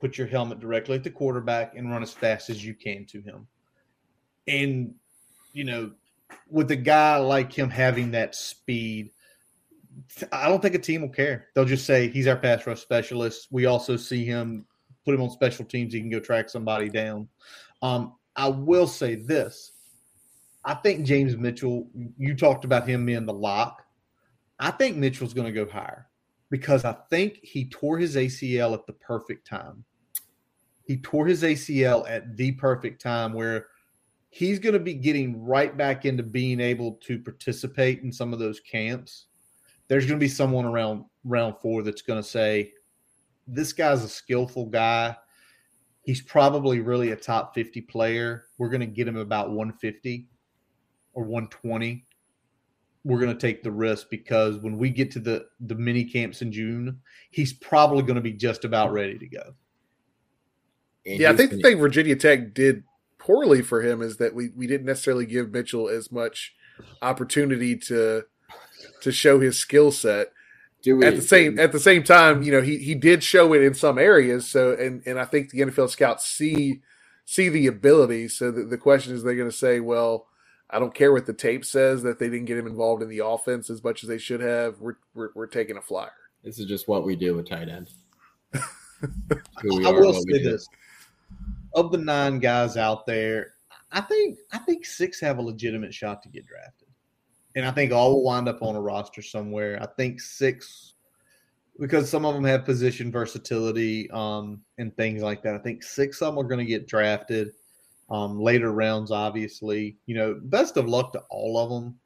put 0.00 0.18
your 0.18 0.26
helmet 0.26 0.60
directly 0.60 0.96
at 0.96 1.04
the 1.04 1.10
quarterback, 1.10 1.76
and 1.76 1.90
run 1.90 2.02
as 2.02 2.12
fast 2.12 2.50
as 2.50 2.64
you 2.64 2.74
can 2.74 3.06
to 3.06 3.20
him. 3.22 3.46
And 4.46 4.94
you 5.52 5.64
know, 5.64 5.92
with 6.50 6.70
a 6.70 6.76
guy 6.76 7.16
like 7.16 7.52
him 7.52 7.70
having 7.70 8.10
that 8.12 8.34
speed, 8.34 9.10
I 10.30 10.48
don't 10.48 10.60
think 10.60 10.74
a 10.74 10.78
team 10.78 11.02
will 11.02 11.08
care. 11.08 11.48
They'll 11.54 11.64
just 11.64 11.86
say 11.86 12.08
he's 12.08 12.26
our 12.26 12.36
pass 12.36 12.66
rush 12.66 12.80
specialist. 12.80 13.48
We 13.50 13.66
also 13.66 13.96
see 13.96 14.24
him 14.24 14.66
put 15.04 15.14
him 15.14 15.22
on 15.22 15.30
special 15.30 15.64
teams. 15.64 15.92
He 15.92 16.00
can 16.00 16.10
go 16.10 16.20
track 16.20 16.48
somebody 16.48 16.88
down. 16.88 17.28
Um, 17.82 18.14
I 18.36 18.48
will 18.48 18.86
say 18.86 19.16
this. 19.16 19.72
I 20.64 20.74
think 20.74 21.04
James 21.04 21.36
Mitchell, 21.36 21.88
you 22.16 22.36
talked 22.36 22.64
about 22.64 22.88
him 22.88 23.04
being 23.04 23.26
the 23.26 23.32
lock. 23.32 23.84
I 24.58 24.70
think 24.70 24.96
Mitchell's 24.96 25.34
going 25.34 25.52
to 25.52 25.64
go 25.64 25.70
higher 25.70 26.06
because 26.52 26.84
I 26.84 26.92
think 27.08 27.40
he 27.42 27.64
tore 27.64 27.96
his 27.96 28.14
ACL 28.14 28.74
at 28.74 28.86
the 28.86 28.92
perfect 28.92 29.46
time. 29.46 29.82
He 30.84 30.98
tore 30.98 31.26
his 31.26 31.42
ACL 31.42 32.08
at 32.10 32.36
the 32.36 32.52
perfect 32.52 33.00
time 33.00 33.32
where 33.32 33.68
he's 34.28 34.58
going 34.58 34.74
to 34.74 34.78
be 34.78 34.92
getting 34.92 35.42
right 35.42 35.74
back 35.74 36.04
into 36.04 36.22
being 36.22 36.60
able 36.60 36.92
to 37.04 37.18
participate 37.18 38.02
in 38.02 38.12
some 38.12 38.34
of 38.34 38.38
those 38.38 38.60
camps. 38.60 39.28
There's 39.88 40.04
going 40.04 40.20
to 40.20 40.24
be 40.24 40.28
someone 40.28 40.66
around 40.66 41.06
round 41.24 41.54
four 41.62 41.82
that's 41.82 42.02
going 42.02 42.22
to 42.22 42.28
say, 42.28 42.74
This 43.46 43.72
guy's 43.72 44.04
a 44.04 44.08
skillful 44.08 44.66
guy. 44.66 45.16
He's 46.02 46.20
probably 46.20 46.80
really 46.80 47.12
a 47.12 47.16
top 47.16 47.54
50 47.54 47.80
player. 47.80 48.44
We're 48.58 48.68
going 48.68 48.80
to 48.80 48.86
get 48.86 49.08
him 49.08 49.16
about 49.16 49.48
150 49.48 50.28
or 51.14 51.22
120. 51.22 52.04
We're 53.04 53.18
going 53.18 53.36
to 53.36 53.40
take 53.40 53.62
the 53.62 53.72
risk 53.72 54.08
because 54.10 54.58
when 54.58 54.78
we 54.78 54.90
get 54.90 55.10
to 55.12 55.18
the, 55.18 55.46
the 55.60 55.74
mini 55.74 56.04
camps 56.04 56.40
in 56.40 56.52
June, 56.52 57.00
he's 57.30 57.52
probably 57.52 58.02
going 58.02 58.14
to 58.16 58.20
be 58.20 58.32
just 58.32 58.64
about 58.64 58.92
ready 58.92 59.18
to 59.18 59.26
go. 59.26 59.54
And 61.04 61.18
yeah, 61.18 61.30
I 61.30 61.36
think 61.36 61.50
the 61.50 61.60
thing 61.60 61.78
Virginia 61.78 62.14
Tech 62.14 62.54
did 62.54 62.84
poorly 63.18 63.62
for 63.62 63.82
him 63.82 64.02
is 64.02 64.18
that 64.18 64.34
we, 64.34 64.50
we 64.56 64.66
didn't 64.66 64.86
necessarily 64.86 65.26
give 65.26 65.50
Mitchell 65.50 65.88
as 65.88 66.12
much 66.12 66.54
opportunity 67.00 67.76
to 67.76 68.24
to 69.00 69.12
show 69.12 69.40
his 69.40 69.58
skill 69.58 69.92
set. 69.92 70.32
At 70.84 71.14
the 71.14 71.22
same 71.22 71.60
at 71.60 71.70
the 71.70 71.78
same 71.78 72.02
time, 72.02 72.42
you 72.42 72.50
know, 72.50 72.60
he 72.60 72.78
he 72.78 72.96
did 72.96 73.22
show 73.22 73.52
it 73.52 73.62
in 73.62 73.74
some 73.74 73.98
areas. 73.98 74.48
So 74.48 74.72
and 74.72 75.02
and 75.06 75.18
I 75.18 75.24
think 75.24 75.50
the 75.50 75.60
NFL 75.60 75.90
scouts 75.90 76.26
see 76.26 76.82
see 77.24 77.48
the 77.48 77.68
ability. 77.68 78.28
So 78.28 78.50
the, 78.50 78.64
the 78.64 78.78
question 78.78 79.14
is, 79.14 79.22
they're 79.22 79.36
going 79.36 79.50
to 79.50 79.56
say, 79.56 79.78
well, 79.78 80.26
I 80.72 80.78
don't 80.78 80.94
care 80.94 81.12
what 81.12 81.26
the 81.26 81.34
tape 81.34 81.66
says 81.66 82.02
that 82.02 82.18
they 82.18 82.30
didn't 82.30 82.46
get 82.46 82.56
him 82.56 82.66
involved 82.66 83.02
in 83.02 83.08
the 83.10 83.24
offense 83.24 83.68
as 83.68 83.84
much 83.84 84.02
as 84.02 84.08
they 84.08 84.18
should 84.18 84.40
have. 84.40 84.80
We're 84.80 84.96
we're, 85.14 85.28
we're 85.34 85.46
taking 85.46 85.76
a 85.76 85.82
flyer. 85.82 86.10
This 86.42 86.58
is 86.58 86.66
just 86.66 86.88
what 86.88 87.04
we 87.04 87.14
do 87.14 87.36
with 87.36 87.48
tight 87.48 87.68
end. 87.68 87.90
I 88.54 89.90
will 89.90 90.14
say 90.14 90.42
this: 90.42 90.66
of 91.74 91.92
the 91.92 91.98
nine 91.98 92.38
guys 92.38 92.78
out 92.78 93.04
there, 93.06 93.54
I 93.92 94.00
think 94.00 94.38
I 94.52 94.58
think 94.58 94.86
six 94.86 95.20
have 95.20 95.38
a 95.38 95.42
legitimate 95.42 95.92
shot 95.92 96.22
to 96.22 96.30
get 96.30 96.46
drafted, 96.46 96.88
and 97.54 97.66
I 97.66 97.70
think 97.70 97.92
all 97.92 98.14
will 98.14 98.24
wind 98.24 98.48
up 98.48 98.62
on 98.62 98.74
a 98.74 98.80
roster 98.80 99.20
somewhere. 99.20 99.78
I 99.82 99.86
think 99.86 100.22
six, 100.22 100.94
because 101.78 102.08
some 102.08 102.24
of 102.24 102.34
them 102.34 102.44
have 102.44 102.64
position 102.64 103.12
versatility 103.12 104.10
um, 104.10 104.62
and 104.78 104.96
things 104.96 105.22
like 105.22 105.42
that. 105.42 105.54
I 105.54 105.58
think 105.58 105.82
six 105.82 106.22
of 106.22 106.34
them 106.34 106.42
are 106.42 106.48
going 106.48 106.60
to 106.60 106.64
get 106.64 106.88
drafted 106.88 107.52
um, 108.12 108.38
later 108.38 108.70
rounds. 108.70 109.10
Obviously, 109.10 109.96
you 110.06 110.14
know, 110.14 110.38
best 110.44 110.76
of 110.76 110.86
luck 110.86 111.12
to 111.14 111.22
all 111.30 111.58
of 111.58 111.70
them. 111.70 111.98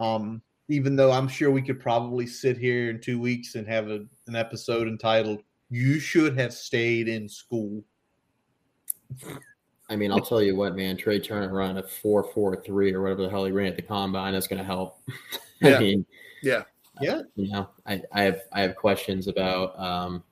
Um, 0.00 0.42
even 0.68 0.96
though 0.96 1.12
I'm 1.12 1.28
sure 1.28 1.50
we 1.50 1.62
could 1.62 1.78
probably 1.78 2.26
sit 2.26 2.58
here 2.58 2.90
in 2.90 3.00
two 3.00 3.20
weeks 3.20 3.54
and 3.54 3.66
have 3.68 3.88
a, 3.88 4.04
an 4.26 4.34
episode 4.34 4.88
entitled 4.88 5.42
"You 5.70 6.00
Should 6.00 6.38
Have 6.38 6.52
Stayed 6.52 7.08
in 7.08 7.28
School." 7.28 7.84
I 9.88 9.96
mean, 9.96 10.10
I'll 10.10 10.20
tell 10.20 10.42
you 10.42 10.56
what, 10.56 10.74
man. 10.74 10.96
Trey 10.96 11.20
Turner 11.20 11.54
run 11.54 11.78
a 11.78 11.82
four 11.82 12.24
four 12.24 12.60
three 12.62 12.92
or 12.92 13.02
whatever 13.02 13.22
the 13.22 13.30
hell 13.30 13.44
he 13.44 13.52
ran 13.52 13.68
at 13.68 13.76
the 13.76 13.82
combine. 13.82 14.32
That's 14.32 14.48
going 14.48 14.60
to 14.60 14.64
help. 14.64 15.00
Yeah. 15.60 15.76
I 15.76 15.80
mean, 15.80 16.04
yeah, 16.42 16.64
yeah. 17.00 17.22
You 17.36 17.48
know, 17.48 17.70
I, 17.86 18.02
I 18.12 18.22
have 18.24 18.40
I 18.52 18.60
have 18.60 18.76
questions 18.76 19.28
about 19.28 19.78
um, 19.78 20.22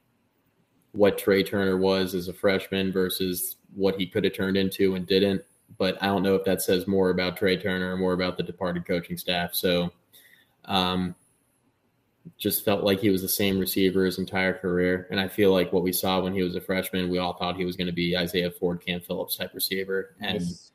what 0.91 1.17
Trey 1.17 1.43
Turner 1.43 1.79
was 1.79 2.15
as 2.15 2.29
a 2.29 2.35
freshman 2.35 2.93
versus 2.93 3.57
what 3.75 3.97
he 3.97 4.07
could 4.07 4.25
have 4.25 4.35
turned 4.35 4.57
into 4.57 4.95
and 4.95 5.07
didn't. 5.07 5.43
But 5.79 6.03
I 6.03 6.07
don't 6.07 6.23
know 6.23 6.35
if 6.35 6.45
that 6.45 6.63
says 6.63 6.87
more 6.87 7.11
about 7.11 7.37
Trey 7.37 7.57
Turner 7.57 7.95
or 7.95 7.97
more 7.97 8.13
about 8.13 8.37
the 8.37 8.43
departed 8.43 8.87
coaching 8.87 9.17
staff. 9.17 9.55
So, 9.55 9.91
um, 10.67 11.15
just 12.39 12.65
felt 12.65 12.85
like 12.85 13.01
he 13.01 13.11
was 13.11 13.23
the 13.23 13.29
same 13.29 13.59
receiver 13.59 14.05
his 14.05 14.19
entire 14.19 14.55
career. 14.55 15.09
And 15.11 15.19
I 15.19 15.29
feel 15.29 15.53
like 15.53 15.73
what 15.73 15.83
we 15.83 15.93
saw 15.93 16.21
when 16.21 16.33
he 16.33 16.43
was 16.43 16.55
a 16.55 16.61
freshman, 16.61 17.09
we 17.09 17.19
all 17.19 17.35
thought 17.35 17.57
he 17.57 17.65
was 17.65 17.77
going 17.77 17.89
to 17.89 17.93
be 17.93 18.17
Isaiah 18.17 18.51
Ford, 18.51 18.85
Cam 18.85 19.01
Phillips 19.01 19.37
type 19.37 19.53
receiver. 19.55 20.15
And 20.21 20.41
yes. 20.41 20.71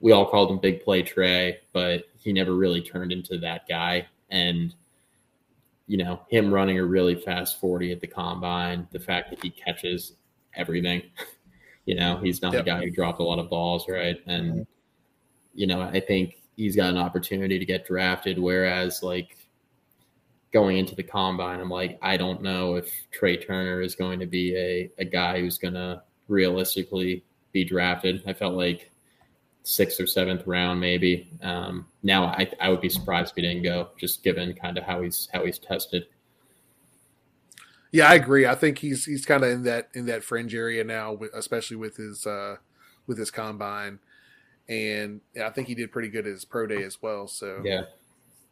we 0.00 0.12
all 0.12 0.26
called 0.26 0.50
him 0.50 0.58
Big 0.58 0.84
Play 0.84 1.02
Trey, 1.02 1.60
but 1.72 2.04
he 2.16 2.32
never 2.32 2.54
really 2.54 2.80
turned 2.80 3.12
into 3.12 3.38
that 3.38 3.68
guy. 3.68 4.06
And, 4.30 4.74
you 5.86 5.96
know, 5.96 6.20
him 6.28 6.52
running 6.52 6.78
a 6.78 6.84
really 6.84 7.16
fast 7.16 7.60
40 7.60 7.92
at 7.92 8.00
the 8.00 8.06
combine, 8.06 8.86
the 8.92 9.00
fact 9.00 9.30
that 9.30 9.42
he 9.42 9.50
catches 9.50 10.12
everything, 10.54 11.02
you 11.86 11.94
know, 11.94 12.18
he's 12.18 12.42
not 12.42 12.52
yep. 12.52 12.62
a 12.62 12.66
guy 12.66 12.80
who 12.84 12.90
dropped 12.90 13.20
a 13.20 13.22
lot 13.22 13.38
of 13.38 13.50
balls, 13.50 13.86
right? 13.88 14.16
And, 14.26 14.66
you 15.54 15.66
know, 15.66 15.80
I 15.80 16.00
think 16.00 16.36
he's 16.56 16.76
got 16.76 16.90
an 16.90 16.98
opportunity 16.98 17.58
to 17.58 17.64
get 17.64 17.86
drafted, 17.86 18.38
whereas, 18.38 19.02
like, 19.02 19.36
going 20.52 20.78
into 20.78 20.94
the 20.94 21.02
combine, 21.02 21.60
I'm 21.60 21.68
like, 21.68 21.98
I 22.00 22.16
don't 22.16 22.40
know 22.40 22.76
if 22.76 22.88
Trey 23.10 23.36
Turner 23.36 23.80
is 23.80 23.96
going 23.96 24.20
to 24.20 24.26
be 24.26 24.56
a, 24.56 24.90
a 24.98 25.04
guy 25.04 25.40
who's 25.40 25.58
going 25.58 25.74
to 25.74 26.02
realistically 26.28 27.24
be 27.52 27.64
drafted. 27.64 28.22
I 28.26 28.32
felt 28.32 28.54
like 28.54 28.90
sixth 29.64 29.98
or 29.98 30.06
seventh 30.06 30.46
round, 30.46 30.78
maybe. 30.80 31.28
Um, 31.42 31.86
now 32.02 32.26
I, 32.26 32.48
I 32.60 32.68
would 32.68 32.80
be 32.80 32.88
surprised 32.88 33.30
if 33.30 33.36
he 33.36 33.42
didn't 33.42 33.64
go, 33.64 33.88
just 33.98 34.22
given 34.22 34.54
kind 34.54 34.78
of 34.78 34.84
how 34.84 35.02
he's 35.02 35.28
how 35.32 35.44
he's 35.44 35.58
tested. 35.58 36.06
Yeah, 37.94 38.10
I 38.10 38.14
agree. 38.14 38.44
I 38.44 38.56
think 38.56 38.78
he's 38.78 39.04
he's 39.04 39.24
kind 39.24 39.44
of 39.44 39.50
in 39.52 39.62
that 39.62 39.88
in 39.94 40.06
that 40.06 40.24
fringe 40.24 40.52
area 40.52 40.82
now, 40.82 41.16
especially 41.32 41.76
with 41.76 41.96
his 41.96 42.26
uh, 42.26 42.56
with 43.06 43.16
his 43.18 43.30
combine, 43.30 44.00
and 44.68 45.20
yeah, 45.32 45.46
I 45.46 45.50
think 45.50 45.68
he 45.68 45.76
did 45.76 45.92
pretty 45.92 46.08
good 46.08 46.26
at 46.26 46.32
his 46.32 46.44
pro 46.44 46.66
day 46.66 46.82
as 46.82 47.00
well. 47.00 47.28
So 47.28 47.62
yeah, 47.64 47.82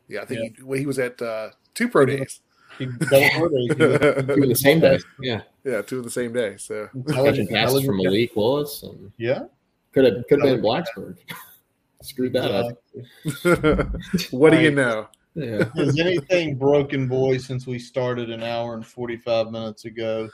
yeah, 0.07 0.23
I 0.23 0.27
think 0.27 0.41
yeah. 0.43 0.49
He, 0.57 0.63
well, 0.63 0.79
he 0.79 0.87
was 0.87 1.01
at 1.01 1.21
uh, 1.21 1.49
two 1.75 1.89
pro 1.89 2.07
days. 2.07 2.39
two 2.79 2.85
in 2.85 4.49
the 4.49 4.55
same 4.55 4.79
day. 4.79 5.01
Yeah, 5.21 5.41
yeah, 5.65 5.83
two 5.83 5.99
in 5.99 6.05
the 6.05 6.11
same 6.11 6.33
day. 6.33 6.57
So 6.57 6.89
catching 7.09 7.49
passes 7.49 7.85
from 7.85 7.97
Malik 7.97 8.37
Willis. 8.37 8.85
And 8.85 9.11
yeah, 9.17 9.47
could 9.91 10.05
have 10.05 10.25
could 10.29 10.41
have 10.41 10.55
been 10.55 10.63
Blacksburg. 10.63 11.17
Screwed 12.01 12.33
that 12.35 12.53
up. 12.53 13.91
what 14.31 14.51
do 14.51 14.61
you 14.61 14.71
know? 14.71 15.09
Yeah. 15.35 15.65
Has 15.77 15.99
anything 15.99 16.57
broken, 16.57 17.09
boys, 17.09 17.47
since 17.47 17.67
we 17.67 17.79
started 17.79 18.31
an 18.31 18.43
hour 18.43 18.75
and 18.75 18.87
forty 18.87 19.17
five 19.17 19.51
minutes 19.51 19.87
ago? 19.87 20.29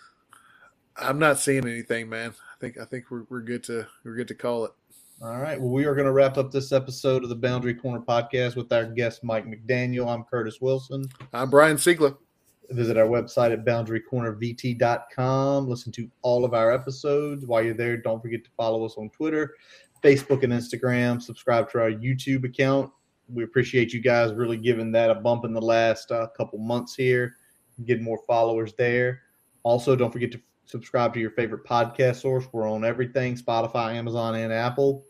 I'm 0.96 1.18
not 1.18 1.38
seeing 1.38 1.66
anything, 1.66 2.08
man. 2.08 2.30
I 2.30 2.60
think 2.60 2.78
I 2.80 2.84
think 2.84 3.10
we're 3.10 3.24
we're 3.28 3.42
good 3.42 3.62
to 3.64 3.86
we're 4.04 4.16
good 4.16 4.28
to 4.28 4.34
call 4.34 4.64
it. 4.64 4.72
All 5.20 5.38
right. 5.38 5.60
Well, 5.60 5.70
we 5.70 5.84
are 5.84 5.96
going 5.96 6.06
to 6.06 6.12
wrap 6.12 6.38
up 6.38 6.52
this 6.52 6.70
episode 6.70 7.24
of 7.24 7.28
the 7.28 7.34
Boundary 7.34 7.74
Corner 7.74 8.00
podcast 8.00 8.54
with 8.54 8.72
our 8.72 8.84
guest, 8.84 9.24
Mike 9.24 9.46
McDaniel. 9.46 10.06
I'm 10.06 10.22
Curtis 10.22 10.60
Wilson. 10.60 11.08
I'm 11.32 11.50
Brian 11.50 11.76
Siegler. 11.76 12.16
Visit 12.70 12.96
our 12.96 13.08
website 13.08 13.52
at 13.52 13.64
boundarycornervt.com. 13.64 15.68
Listen 15.68 15.90
to 15.92 16.08
all 16.22 16.44
of 16.44 16.54
our 16.54 16.70
episodes. 16.70 17.46
While 17.46 17.64
you're 17.64 17.74
there, 17.74 17.96
don't 17.96 18.22
forget 18.22 18.44
to 18.44 18.50
follow 18.56 18.84
us 18.84 18.94
on 18.96 19.10
Twitter, 19.10 19.56
Facebook, 20.04 20.44
and 20.44 20.52
Instagram. 20.52 21.20
Subscribe 21.20 21.68
to 21.72 21.80
our 21.80 21.90
YouTube 21.90 22.44
account. 22.44 22.92
We 23.32 23.44
appreciate 23.44 23.92
you 23.92 24.00
guys 24.00 24.32
really 24.32 24.56
giving 24.56 24.92
that 24.92 25.10
a 25.10 25.14
bump 25.14 25.44
in 25.44 25.52
the 25.52 25.60
last 25.60 26.10
uh, 26.10 26.28
couple 26.36 26.58
months 26.58 26.94
here, 26.94 27.34
getting 27.84 28.04
more 28.04 28.20
followers 28.26 28.72
there. 28.78 29.22
Also, 29.62 29.94
don't 29.94 30.12
forget 30.12 30.32
to 30.32 30.40
subscribe 30.64 31.14
to 31.14 31.20
your 31.20 31.30
favorite 31.30 31.64
podcast 31.64 32.16
source. 32.16 32.46
We're 32.52 32.70
on 32.70 32.84
everything 32.84 33.36
Spotify, 33.36 33.94
Amazon, 33.94 34.34
and 34.34 34.52
Apple. 34.52 35.04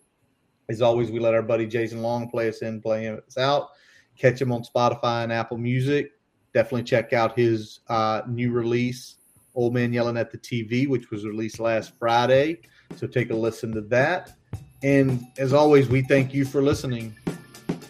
As 0.69 0.83
always, 0.83 1.11
we 1.11 1.19
let 1.19 1.35
our 1.35 1.43
buddy 1.43 1.67
Jason 1.67 2.03
Long 2.03 2.29
play 2.29 2.49
us 2.49 2.63
in, 2.63 2.81
play 2.81 3.09
us 3.09 3.39
out. 3.39 3.71
Catch 4.17 4.41
him 4.41 4.53
on 4.53 4.63
Spotify 4.63 5.25
and 5.25 5.33
Apple 5.33 5.57
Music. 5.57 6.13
Definitely 6.53 6.85
check 6.85 7.13
out 7.13 7.39
his 7.39 7.81
uh, 7.89 8.23
new 8.29 8.51
release, 8.51 9.17
Old 9.55 9.75
Man 9.75 9.93
Yelling 9.93 10.17
at 10.17 10.31
the 10.31 10.39
TV, 10.39 10.89
which 10.89 11.11
was 11.11 11.25
released 11.25 11.61
last 11.61 11.93
Friday. 11.99 12.61
So 12.97 13.07
take 13.07 13.31
a 13.31 13.35
listen 13.35 13.73
to 13.73 13.81
that. 13.83 14.37
And 14.83 15.27
as 15.39 15.53
always, 15.53 15.89
we 15.89 16.03
thank 16.03 16.33
you 16.33 16.45
for 16.45 16.63
listening. 16.63 17.15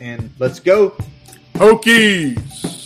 And 0.01 0.31
let's 0.39 0.61
go. 0.61 0.95
Hokies. 1.55 2.78